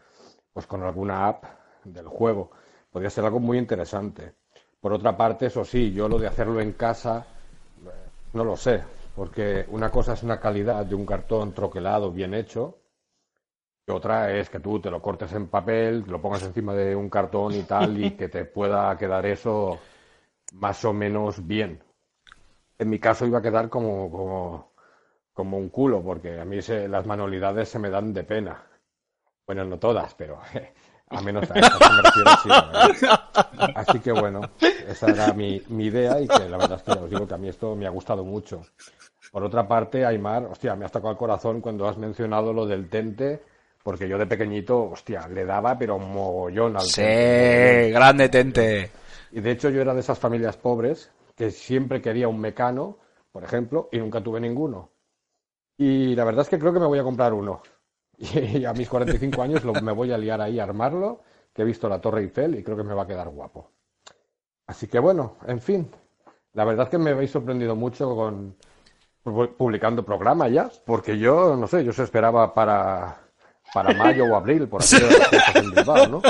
pues 0.51 0.65
con 0.65 0.83
alguna 0.83 1.27
app 1.27 1.43
del 1.83 2.07
juego. 2.07 2.51
Podría 2.91 3.09
ser 3.09 3.25
algo 3.25 3.39
muy 3.39 3.57
interesante. 3.57 4.33
Por 4.81 4.93
otra 4.93 5.15
parte, 5.15 5.47
eso 5.47 5.63
sí, 5.63 5.91
yo 5.93 6.07
lo 6.07 6.17
de 6.17 6.27
hacerlo 6.27 6.59
en 6.59 6.73
casa, 6.73 7.25
eh, 7.85 7.89
no 8.33 8.43
lo 8.43 8.57
sé, 8.57 8.83
porque 9.15 9.65
una 9.69 9.89
cosa 9.89 10.13
es 10.13 10.23
una 10.23 10.39
calidad 10.39 10.85
de 10.85 10.95
un 10.95 11.05
cartón 11.05 11.53
troquelado 11.53 12.11
bien 12.11 12.33
hecho, 12.33 12.79
y 13.85 13.91
otra 13.91 14.33
es 14.33 14.49
que 14.49 14.59
tú 14.59 14.79
te 14.79 14.91
lo 14.91 15.01
cortes 15.01 15.31
en 15.33 15.47
papel, 15.47 16.03
lo 16.07 16.21
pongas 16.21 16.43
encima 16.43 16.73
de 16.73 16.95
un 16.95 17.09
cartón 17.09 17.53
y 17.53 17.63
tal, 17.63 18.03
y 18.03 18.11
que 18.11 18.27
te 18.27 18.43
pueda 18.45 18.97
quedar 18.97 19.25
eso 19.25 19.79
más 20.53 20.83
o 20.85 20.93
menos 20.93 21.45
bien. 21.45 21.83
En 22.79 22.89
mi 22.89 22.99
caso 22.99 23.25
iba 23.25 23.39
a 23.39 23.41
quedar 23.41 23.69
como, 23.69 24.09
como, 24.11 24.71
como 25.33 25.57
un 25.57 25.69
culo, 25.69 26.03
porque 26.03 26.39
a 26.39 26.45
mí 26.45 26.61
se- 26.61 26.87
las 26.87 27.05
manualidades 27.05 27.69
se 27.69 27.79
me 27.79 27.89
dan 27.89 28.13
de 28.13 28.23
pena. 28.23 28.63
Bueno, 29.45 29.65
no 29.65 29.79
todas, 29.79 30.13
pero 30.15 30.39
a 31.09 31.21
menos 31.21 31.49
a 31.51 31.59
estas 31.59 31.81
me 31.89 32.01
refiero, 32.01 32.35
sí. 32.35 32.49
Así 33.75 33.99
que 33.99 34.11
bueno, 34.11 34.49
esa 34.87 35.11
era 35.11 35.33
mi, 35.33 35.61
mi 35.69 35.85
idea 35.85 36.19
y 36.21 36.27
que 36.29 36.47
la 36.49 36.57
verdad 36.57 36.77
es 36.77 36.83
que 36.83 36.93
ya 36.93 37.01
os 37.01 37.09
digo 37.09 37.27
que 37.27 37.33
a 37.33 37.37
mí 37.37 37.47
esto 37.49 37.75
me 37.75 37.87
ha 37.87 37.89
gustado 37.91 38.23
mucho. 38.23 38.61
Por 39.31 39.43
otra 39.43 39.67
parte, 39.67 40.05
Aymar, 40.05 40.45
hostia, 40.45 40.75
me 40.75 40.85
has 40.85 40.91
tocado 40.91 41.11
el 41.11 41.17
corazón 41.17 41.61
cuando 41.61 41.87
has 41.87 41.97
mencionado 41.97 42.53
lo 42.53 42.65
del 42.65 42.89
tente, 42.89 43.41
porque 43.83 44.07
yo 44.07 44.17
de 44.17 44.25
pequeñito, 44.25 44.83
hostia, 44.83 45.27
le 45.27 45.45
daba 45.45 45.77
pero 45.77 45.99
mogollón 45.99 46.75
al 46.77 46.83
tente. 46.83 47.85
Sí, 47.87 47.91
grande 47.91 48.29
tente. 48.29 48.89
Y 49.31 49.41
de 49.41 49.51
hecho 49.51 49.69
yo 49.69 49.81
era 49.81 49.93
de 49.93 49.99
esas 50.01 50.19
familias 50.19 50.57
pobres 50.57 51.11
que 51.35 51.51
siempre 51.51 52.01
quería 52.01 52.27
un 52.27 52.39
mecano, 52.39 52.97
por 53.31 53.43
ejemplo, 53.43 53.89
y 53.91 53.99
nunca 53.99 54.21
tuve 54.23 54.39
ninguno. 54.39 54.91
Y 55.77 56.15
la 56.15 56.23
verdad 56.25 56.43
es 56.43 56.49
que 56.49 56.59
creo 56.59 56.73
que 56.73 56.79
me 56.79 56.87
voy 56.87 56.99
a 56.99 57.03
comprar 57.03 57.33
uno. 57.33 57.61
Y 58.17 58.65
a 58.65 58.73
mis 58.73 58.89
45 58.89 59.41
años 59.43 59.63
lo- 59.63 59.75
me 59.75 59.91
voy 59.93 60.11
a 60.11 60.17
liar 60.17 60.41
ahí 60.41 60.59
a 60.59 60.63
armarlo, 60.63 61.21
que 61.53 61.61
he 61.63 61.65
visto 61.65 61.89
la 61.89 62.01
Torre 62.01 62.21
Eiffel 62.21 62.55
y 62.59 62.63
creo 62.63 62.77
que 62.77 62.83
me 62.83 62.93
va 62.95 63.03
a 63.03 63.07
quedar 63.07 63.29
guapo. 63.29 63.71
Así 64.67 64.87
que 64.87 64.99
bueno, 64.99 65.37
en 65.47 65.61
fin. 65.61 65.91
La 66.53 66.65
verdad 66.65 66.85
es 66.85 66.89
que 66.91 66.97
me 66.97 67.11
habéis 67.11 67.31
sorprendido 67.31 67.75
mucho 67.75 68.15
con 68.15 68.55
pu- 69.25 69.55
publicando 69.57 70.05
programa 70.05 70.47
ya, 70.49 70.71
porque 70.85 71.17
yo, 71.19 71.55
no 71.57 71.67
sé, 71.67 71.83
yo 71.85 71.93
se 71.93 72.03
esperaba 72.03 72.53
para, 72.53 73.17
para 73.71 73.93
mayo 73.93 74.25
o 74.27 74.35
abril, 74.35 74.67
por 74.69 74.83
aquello 74.83 75.07
de 75.09 75.15
las 75.15 75.27
fiestas 75.29 75.57
en 75.59 75.71
Bilbao, 75.71 76.07
¿no? 76.07 76.27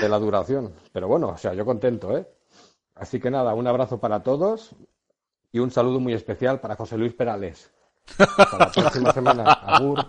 De 0.00 0.08
la 0.08 0.18
duración. 0.18 0.72
Pero 0.92 1.08
bueno, 1.08 1.28
o 1.28 1.36
sea, 1.38 1.54
yo 1.54 1.64
contento, 1.64 2.16
¿eh? 2.16 2.26
Así 2.94 3.20
que 3.20 3.30
nada, 3.30 3.54
un 3.54 3.66
abrazo 3.66 3.98
para 3.98 4.22
todos 4.22 4.70
y 5.52 5.58
un 5.58 5.70
saludo 5.70 6.00
muy 6.00 6.12
especial 6.14 6.60
para 6.60 6.76
José 6.76 6.96
Luis 6.98 7.12
Perales. 7.14 7.70
Hasta 8.18 8.58
la 8.58 8.70
próxima 8.70 9.12
semana. 9.12 9.44
Agur. 9.52 10.04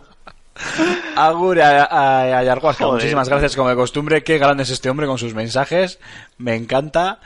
Agur 1.15 1.61
a, 1.61 1.83
a, 1.85 2.39
a 2.39 2.43
Yarguasca, 2.43 2.87
muchísimas 2.87 3.29
gracias 3.29 3.55
como 3.55 3.69
de 3.69 3.75
costumbre. 3.75 4.23
Qué 4.23 4.37
grande 4.37 4.63
es 4.63 4.69
este 4.69 4.89
hombre 4.89 5.07
con 5.07 5.17
sus 5.17 5.33
mensajes. 5.33 5.99
Me 6.37 6.55
encanta. 6.55 7.19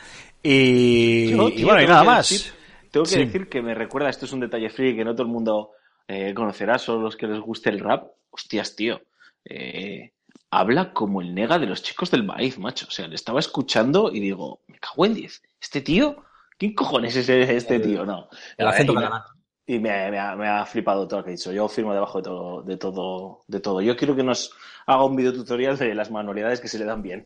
Y, 0.44 1.32
Yo, 1.36 1.50
y 1.50 1.56
tío, 1.56 1.66
bueno, 1.68 1.82
y 1.82 1.86
tengo 1.86 1.92
nada 1.94 2.02
que 2.02 2.08
más. 2.08 2.30
decir- 2.30 2.54
tengo 2.92 3.04
que 3.06 3.12
Sí. 3.12 3.20
decir 3.26 3.48
que 3.50 3.62
me 3.62 3.74
recuerda, 3.76 4.10
esto 4.10 4.26
es 4.26 4.34
un 4.34 4.40
detalle 4.42 4.70
free 4.70 4.96
que 4.96 5.06
no 5.06 5.14
todo 5.14 5.24
el 5.24 5.32
mundo 5.32 5.72
eh, 6.08 6.34
conocerá, 6.34 6.78
solo 6.78 7.02
los 7.04 7.16
que 7.16 7.28
les 7.28 7.40
guste 7.40 7.70
el 7.70 7.80
rap. 7.80 8.08
Hostias, 8.32 8.76
tío. 8.76 9.02
eh, 9.46 10.12
habla 10.52 10.94
como 10.94 11.22
el 11.22 11.34
nega 11.34 11.57
de 11.57 11.65
los 11.65 11.82
chicos 11.82 12.11
del 12.11 12.23
maíz, 12.23 12.60
macho. 12.60 12.86
O 12.88 12.91
sea, 12.91 13.07
le 13.07 13.15
estaba 13.15 13.40
escuchando 13.40 14.11
y 14.11 14.19
digo, 14.19 14.61
me 14.68 14.78
cago 14.80 15.06
en 15.06 15.14
10. 15.15 15.41
¿Este 15.61 15.82
tío? 15.82 16.23
¿Quién 16.57 16.73
cojones 16.76 17.15
es 17.15 17.28
este 17.30 17.80
tío? 17.80 18.06
No. 18.06 18.28
El 18.57 18.68
acento 18.68 18.91
Y 18.91 18.95
me- 18.95 19.02
catalán. 19.02 19.22
Y 19.65 19.80
me, 19.80 20.11
me 20.11 20.19
ha, 20.19 20.36
me 20.36 20.48
ha 20.49 20.65
flipado 20.65 21.07
todo 21.07 21.19
lo 21.19 21.23
que 21.26 21.32
he 21.32 21.36
dicho. 21.36 21.52
Yo 21.53 21.68
firmo 21.69 21.94
debajo 21.94 22.18
de 22.18 22.23
todo, 22.23 22.61
de 22.64 22.78
todo, 22.78 23.44
de 23.48 23.60
todo. 23.61 23.82
Yo 23.82 23.95
quiero 23.95 24.15
que 24.15 24.23
nos 24.23 24.52
haga 24.86 25.06
un 25.06 25.15
video 25.15 25.32
tutorial 25.34 25.78
de 25.78 25.95
las 25.95 26.11
manualidades 26.11 26.60
que 26.60 26.68
se 26.68 26.78
le 26.80 26.86
dan 26.86 27.02
bien. 27.02 27.26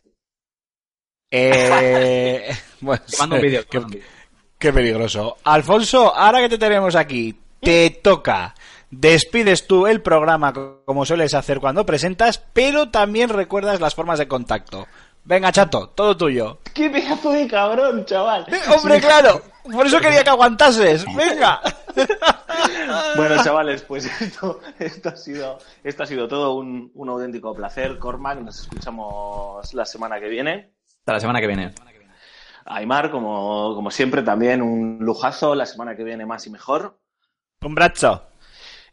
Eh, 1.30 2.48
bueno, 2.80 3.02
mando 3.18 3.36
un 3.36 3.42
vídeo. 3.42 3.64
qué, 3.68 3.78
mando 3.80 3.86
un 3.96 4.00
vídeo. 4.00 4.10
qué 4.58 4.72
peligroso. 4.72 5.36
Alfonso, 5.44 6.14
ahora 6.14 6.40
que 6.40 6.50
te 6.50 6.58
tenemos 6.58 6.94
aquí, 6.94 7.34
te 7.60 7.90
toca. 8.02 8.54
Despides 8.90 9.66
tú 9.66 9.86
el 9.86 10.00
programa 10.02 10.52
co- 10.52 10.82
como 10.84 11.04
sueles 11.04 11.34
hacer 11.34 11.60
cuando 11.60 11.84
presentas, 11.86 12.38
pero 12.52 12.90
también 12.90 13.28
recuerdas 13.30 13.80
las 13.80 13.94
formas 13.94 14.18
de 14.18 14.28
contacto. 14.28 14.86
Venga, 15.24 15.50
chato, 15.50 15.88
todo 15.88 16.16
tuyo. 16.16 16.60
¡Qué 16.72 16.88
pedazo 16.88 17.32
de 17.32 17.48
cabrón, 17.48 18.04
chaval! 18.04 18.46
Eh, 18.48 18.56
Hombre, 18.76 19.00
claro, 19.00 19.42
por 19.72 19.84
eso 19.86 19.98
quería 19.98 20.22
que 20.22 20.30
aguantases. 20.30 21.04
Venga. 21.14 21.60
Bueno, 23.16 23.42
chavales, 23.42 23.82
pues 23.82 24.04
esto, 24.20 24.60
esto, 24.78 25.08
ha, 25.08 25.16
sido, 25.16 25.58
esto 25.82 26.02
ha 26.02 26.06
sido 26.06 26.28
todo 26.28 26.54
un, 26.54 26.90
un 26.94 27.08
auténtico 27.08 27.54
placer. 27.54 27.98
Cormac, 27.98 28.38
nos 28.40 28.60
escuchamos 28.60 29.72
la 29.74 29.84
semana 29.84 30.20
que 30.20 30.28
viene. 30.28 30.72
Hasta 31.00 31.12
la 31.14 31.20
semana 31.20 31.40
que 31.40 31.46
viene. 31.46 31.72
Aymar, 32.66 33.10
como, 33.10 33.74
como 33.74 33.90
siempre, 33.90 34.22
también 34.22 34.62
un 34.62 34.98
lujazo. 35.00 35.54
La 35.54 35.66
semana 35.66 35.96
que 35.96 36.04
viene 36.04 36.26
más 36.26 36.46
y 36.46 36.50
mejor. 36.50 36.98
Un 37.62 37.74
brazo. 37.74 38.22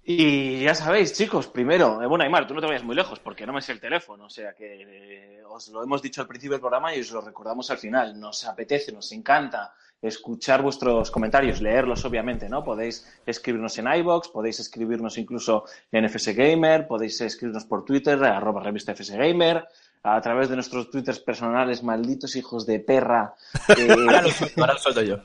Y 0.05 0.61
ya 0.61 0.75
sabéis, 0.75 1.13
chicos, 1.13 1.47
primero, 1.47 2.01
eh, 2.01 2.07
bueno, 2.07 2.25
Aymar, 2.25 2.45
tú 2.45 2.53
no 2.53 2.59
te 2.59 2.67
vayas 2.67 2.83
muy 2.83 2.95
lejos 2.95 3.19
porque 3.19 3.45
no 3.45 3.53
me 3.53 3.61
sé 3.61 3.71
el 3.71 3.79
teléfono, 3.79 4.25
o 4.25 4.29
sea 4.29 4.53
que 4.53 4.81
eh, 4.81 5.43
os 5.47 5.69
lo 5.69 5.81
hemos 5.81 6.01
dicho 6.01 6.19
al 6.19 6.27
principio 6.27 6.53
del 6.53 6.61
programa 6.61 6.93
y 6.93 6.99
os 6.99 7.11
lo 7.11 7.21
recordamos 7.21 7.71
al 7.71 7.77
final. 7.77 8.19
Nos 8.19 8.45
apetece, 8.45 8.91
nos 8.91 9.11
encanta 9.13 9.73
escuchar 10.01 10.61
vuestros 10.61 11.09
comentarios, 11.09 11.61
leerlos 11.61 12.03
obviamente, 12.03 12.49
¿no? 12.49 12.65
Podéis 12.65 13.07
escribirnos 13.25 13.77
en 13.77 13.87
iBox, 13.87 14.27
podéis 14.27 14.59
escribirnos 14.59 15.17
incluso 15.17 15.63
en 15.89 16.03
FS 16.09 16.33
Gamer, 16.33 16.85
podéis 16.85 17.21
escribirnos 17.21 17.63
por 17.63 17.85
Twitter, 17.85 18.21
arroba 18.25 18.61
revista 18.61 18.91
FS 18.91 19.15
Gamer, 19.15 19.65
a 20.03 20.19
través 20.19 20.49
de 20.49 20.55
nuestros 20.55 20.91
twitters 20.91 21.19
personales, 21.19 21.81
malditos 21.81 22.35
hijos 22.35 22.65
de 22.65 22.79
perra, 22.79 23.35
eh, 23.77 23.87
Ahora 23.89 24.21
lo 24.21 24.29
suelto, 24.29 24.61
ahora 24.61 24.73
lo 24.73 24.79
suelto 24.79 25.01
yo. 25.01 25.17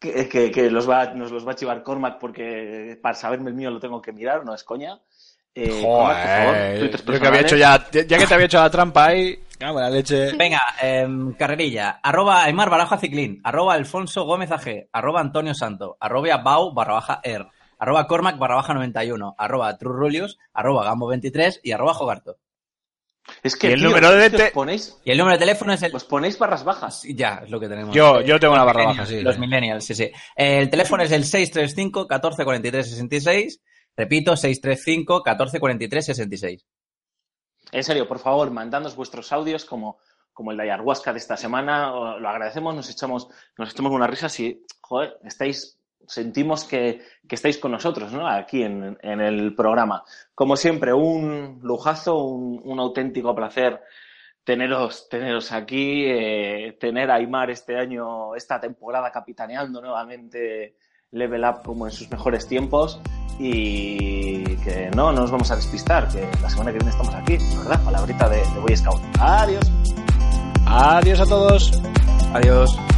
Que, 0.00 0.28
que- 0.28 0.50
que 0.50 0.70
los 0.70 0.88
va, 0.90 1.12
nos 1.14 1.30
los 1.30 1.46
va 1.46 1.52
a 1.52 1.54
chivar 1.54 1.82
Cormac 1.84 2.18
porque 2.18 2.98
para 3.00 3.14
saberme 3.14 3.50
el 3.50 3.54
mío 3.56 3.70
lo 3.70 3.78
tengo 3.78 4.00
que 4.02 4.12
mirar, 4.12 4.44
no 4.44 4.54
es 4.54 4.64
coña. 4.64 4.98
Eh, 5.54 5.80
Cormac, 5.82 6.16
por 6.16 6.26
favor, 6.26 6.54
Joder, 6.54 6.90
yo 7.04 7.20
que 7.20 7.26
había 7.28 7.40
hecho 7.40 7.56
ya, 7.56 7.86
ya 7.92 8.18
que 8.18 8.26
te 8.26 8.34
había 8.34 8.46
hecho 8.46 8.58
la 8.60 8.70
trampa 8.70 9.06
ahí, 9.06 9.38
la 9.58 9.90
leche. 9.90 10.32
Venga, 10.36 10.60
em, 10.80 11.32
carrerilla. 11.34 12.00
Arroba 12.02 12.44
Aymar 12.44 12.70
Baraja 12.70 12.96
Ciclín. 12.98 13.40
Arroba 13.44 13.74
Alfonso 13.74 14.24
Gómez 14.24 14.50
AG. 14.52 14.88
Arroba 14.92 15.20
Antonio 15.20 15.54
Santo. 15.54 15.96
Arroba 16.00 16.36
Bau 16.38 16.72
barra 16.72 16.94
baja 16.94 17.20
Er. 17.22 17.46
Arroba 17.78 18.06
Cormac 18.06 18.38
barra 18.38 18.54
baja 18.56 18.72
91. 18.74 19.34
Arroba 19.36 19.76
Trurulius. 19.76 20.38
Arroba 20.54 20.84
Gambo 20.84 21.08
23 21.08 21.60
y 21.62 21.72
arroba 21.72 21.92
Jogarto. 21.94 22.36
Es 23.42 23.56
que 23.56 23.68
Y 23.68 23.72
el 23.72 23.78
tío, 23.80 23.88
número 23.88 24.10
de 24.12 24.30
te- 24.30 24.44
os 24.46 24.50
ponéis, 24.50 24.96
Y 25.04 25.10
el 25.12 25.18
número 25.18 25.36
de 25.36 25.40
teléfono 25.40 25.72
es 25.72 25.82
el... 25.82 25.94
os 25.94 26.04
ponéis 26.04 26.38
barras 26.38 26.64
bajas. 26.64 27.02
Ya, 27.14 27.42
es 27.44 27.50
lo 27.50 27.60
que 27.60 27.68
tenemos. 27.68 27.94
Yo, 27.94 28.20
yo 28.22 28.40
tengo 28.40 28.54
Los 28.54 28.62
una 28.62 28.64
barra 28.64 28.84
baja, 28.86 29.06
sí. 29.06 29.20
Los 29.22 29.38
millennials, 29.38 29.84
sí, 29.84 29.94
sí. 29.94 30.10
El 30.34 30.68
teléfono 30.70 31.02
es 31.02 31.12
el 31.12 31.24
635 31.24 32.06
14 32.06 32.44
43 32.44 32.88
66. 32.90 33.60
Repito, 33.96 34.36
635 34.36 35.22
14 35.22 35.60
43 35.60 36.06
66. 36.06 36.66
En 37.72 37.84
serio, 37.84 38.08
por 38.08 38.18
favor, 38.18 38.50
mandadnos 38.50 38.96
vuestros 38.96 39.30
audios 39.32 39.64
como, 39.64 39.98
como 40.32 40.50
el 40.50 40.56
de 40.56 40.64
ayahuasca 40.64 41.12
de 41.12 41.18
esta 41.18 41.36
semana. 41.36 41.90
Lo 42.18 42.28
agradecemos, 42.28 42.74
nos 42.74 42.90
echamos, 42.90 43.28
nos 43.56 43.70
echamos 43.70 43.92
una 43.92 44.06
risa 44.06 44.28
si, 44.28 44.64
joder, 44.80 45.14
estáis, 45.24 45.78
sentimos 46.10 46.64
que, 46.64 47.00
que 47.28 47.34
estáis 47.34 47.58
con 47.58 47.72
nosotros, 47.72 48.12
¿no? 48.12 48.28
Aquí 48.28 48.62
en, 48.62 48.98
en 49.00 49.20
el 49.20 49.54
programa. 49.54 50.02
Como 50.34 50.56
siempre, 50.56 50.92
un 50.92 51.60
lujazo, 51.62 52.24
un, 52.24 52.60
un 52.64 52.80
auténtico 52.80 53.34
placer 53.34 53.80
teneros, 54.44 55.08
teneros 55.08 55.52
aquí, 55.52 56.04
eh, 56.06 56.76
tener 56.80 57.10
a 57.10 57.16
Aymar 57.16 57.50
este 57.50 57.78
año, 57.78 58.34
esta 58.34 58.60
temporada 58.60 59.10
capitaneando 59.10 59.80
nuevamente 59.80 60.74
Level 61.12 61.44
Up 61.44 61.62
como 61.64 61.86
en 61.86 61.92
sus 61.92 62.10
mejores 62.10 62.46
tiempos 62.46 63.00
y 63.38 64.56
que 64.56 64.90
no, 64.94 65.12
no 65.12 65.20
nos 65.22 65.30
vamos 65.30 65.50
a 65.50 65.56
despistar, 65.56 66.08
que 66.08 66.28
la 66.42 66.50
semana 66.50 66.72
que 66.72 66.78
viene 66.78 66.90
estamos 66.90 67.14
aquí, 67.14 67.38
¿verdad? 67.58 67.84
Palabrita 67.84 68.28
de, 68.28 68.38
de 68.38 68.60
Boy 68.60 68.76
Scout. 68.76 69.00
Adiós. 69.18 69.70
Adiós 70.66 71.20
a 71.20 71.26
todos. 71.26 71.82
Adiós. 72.34 72.89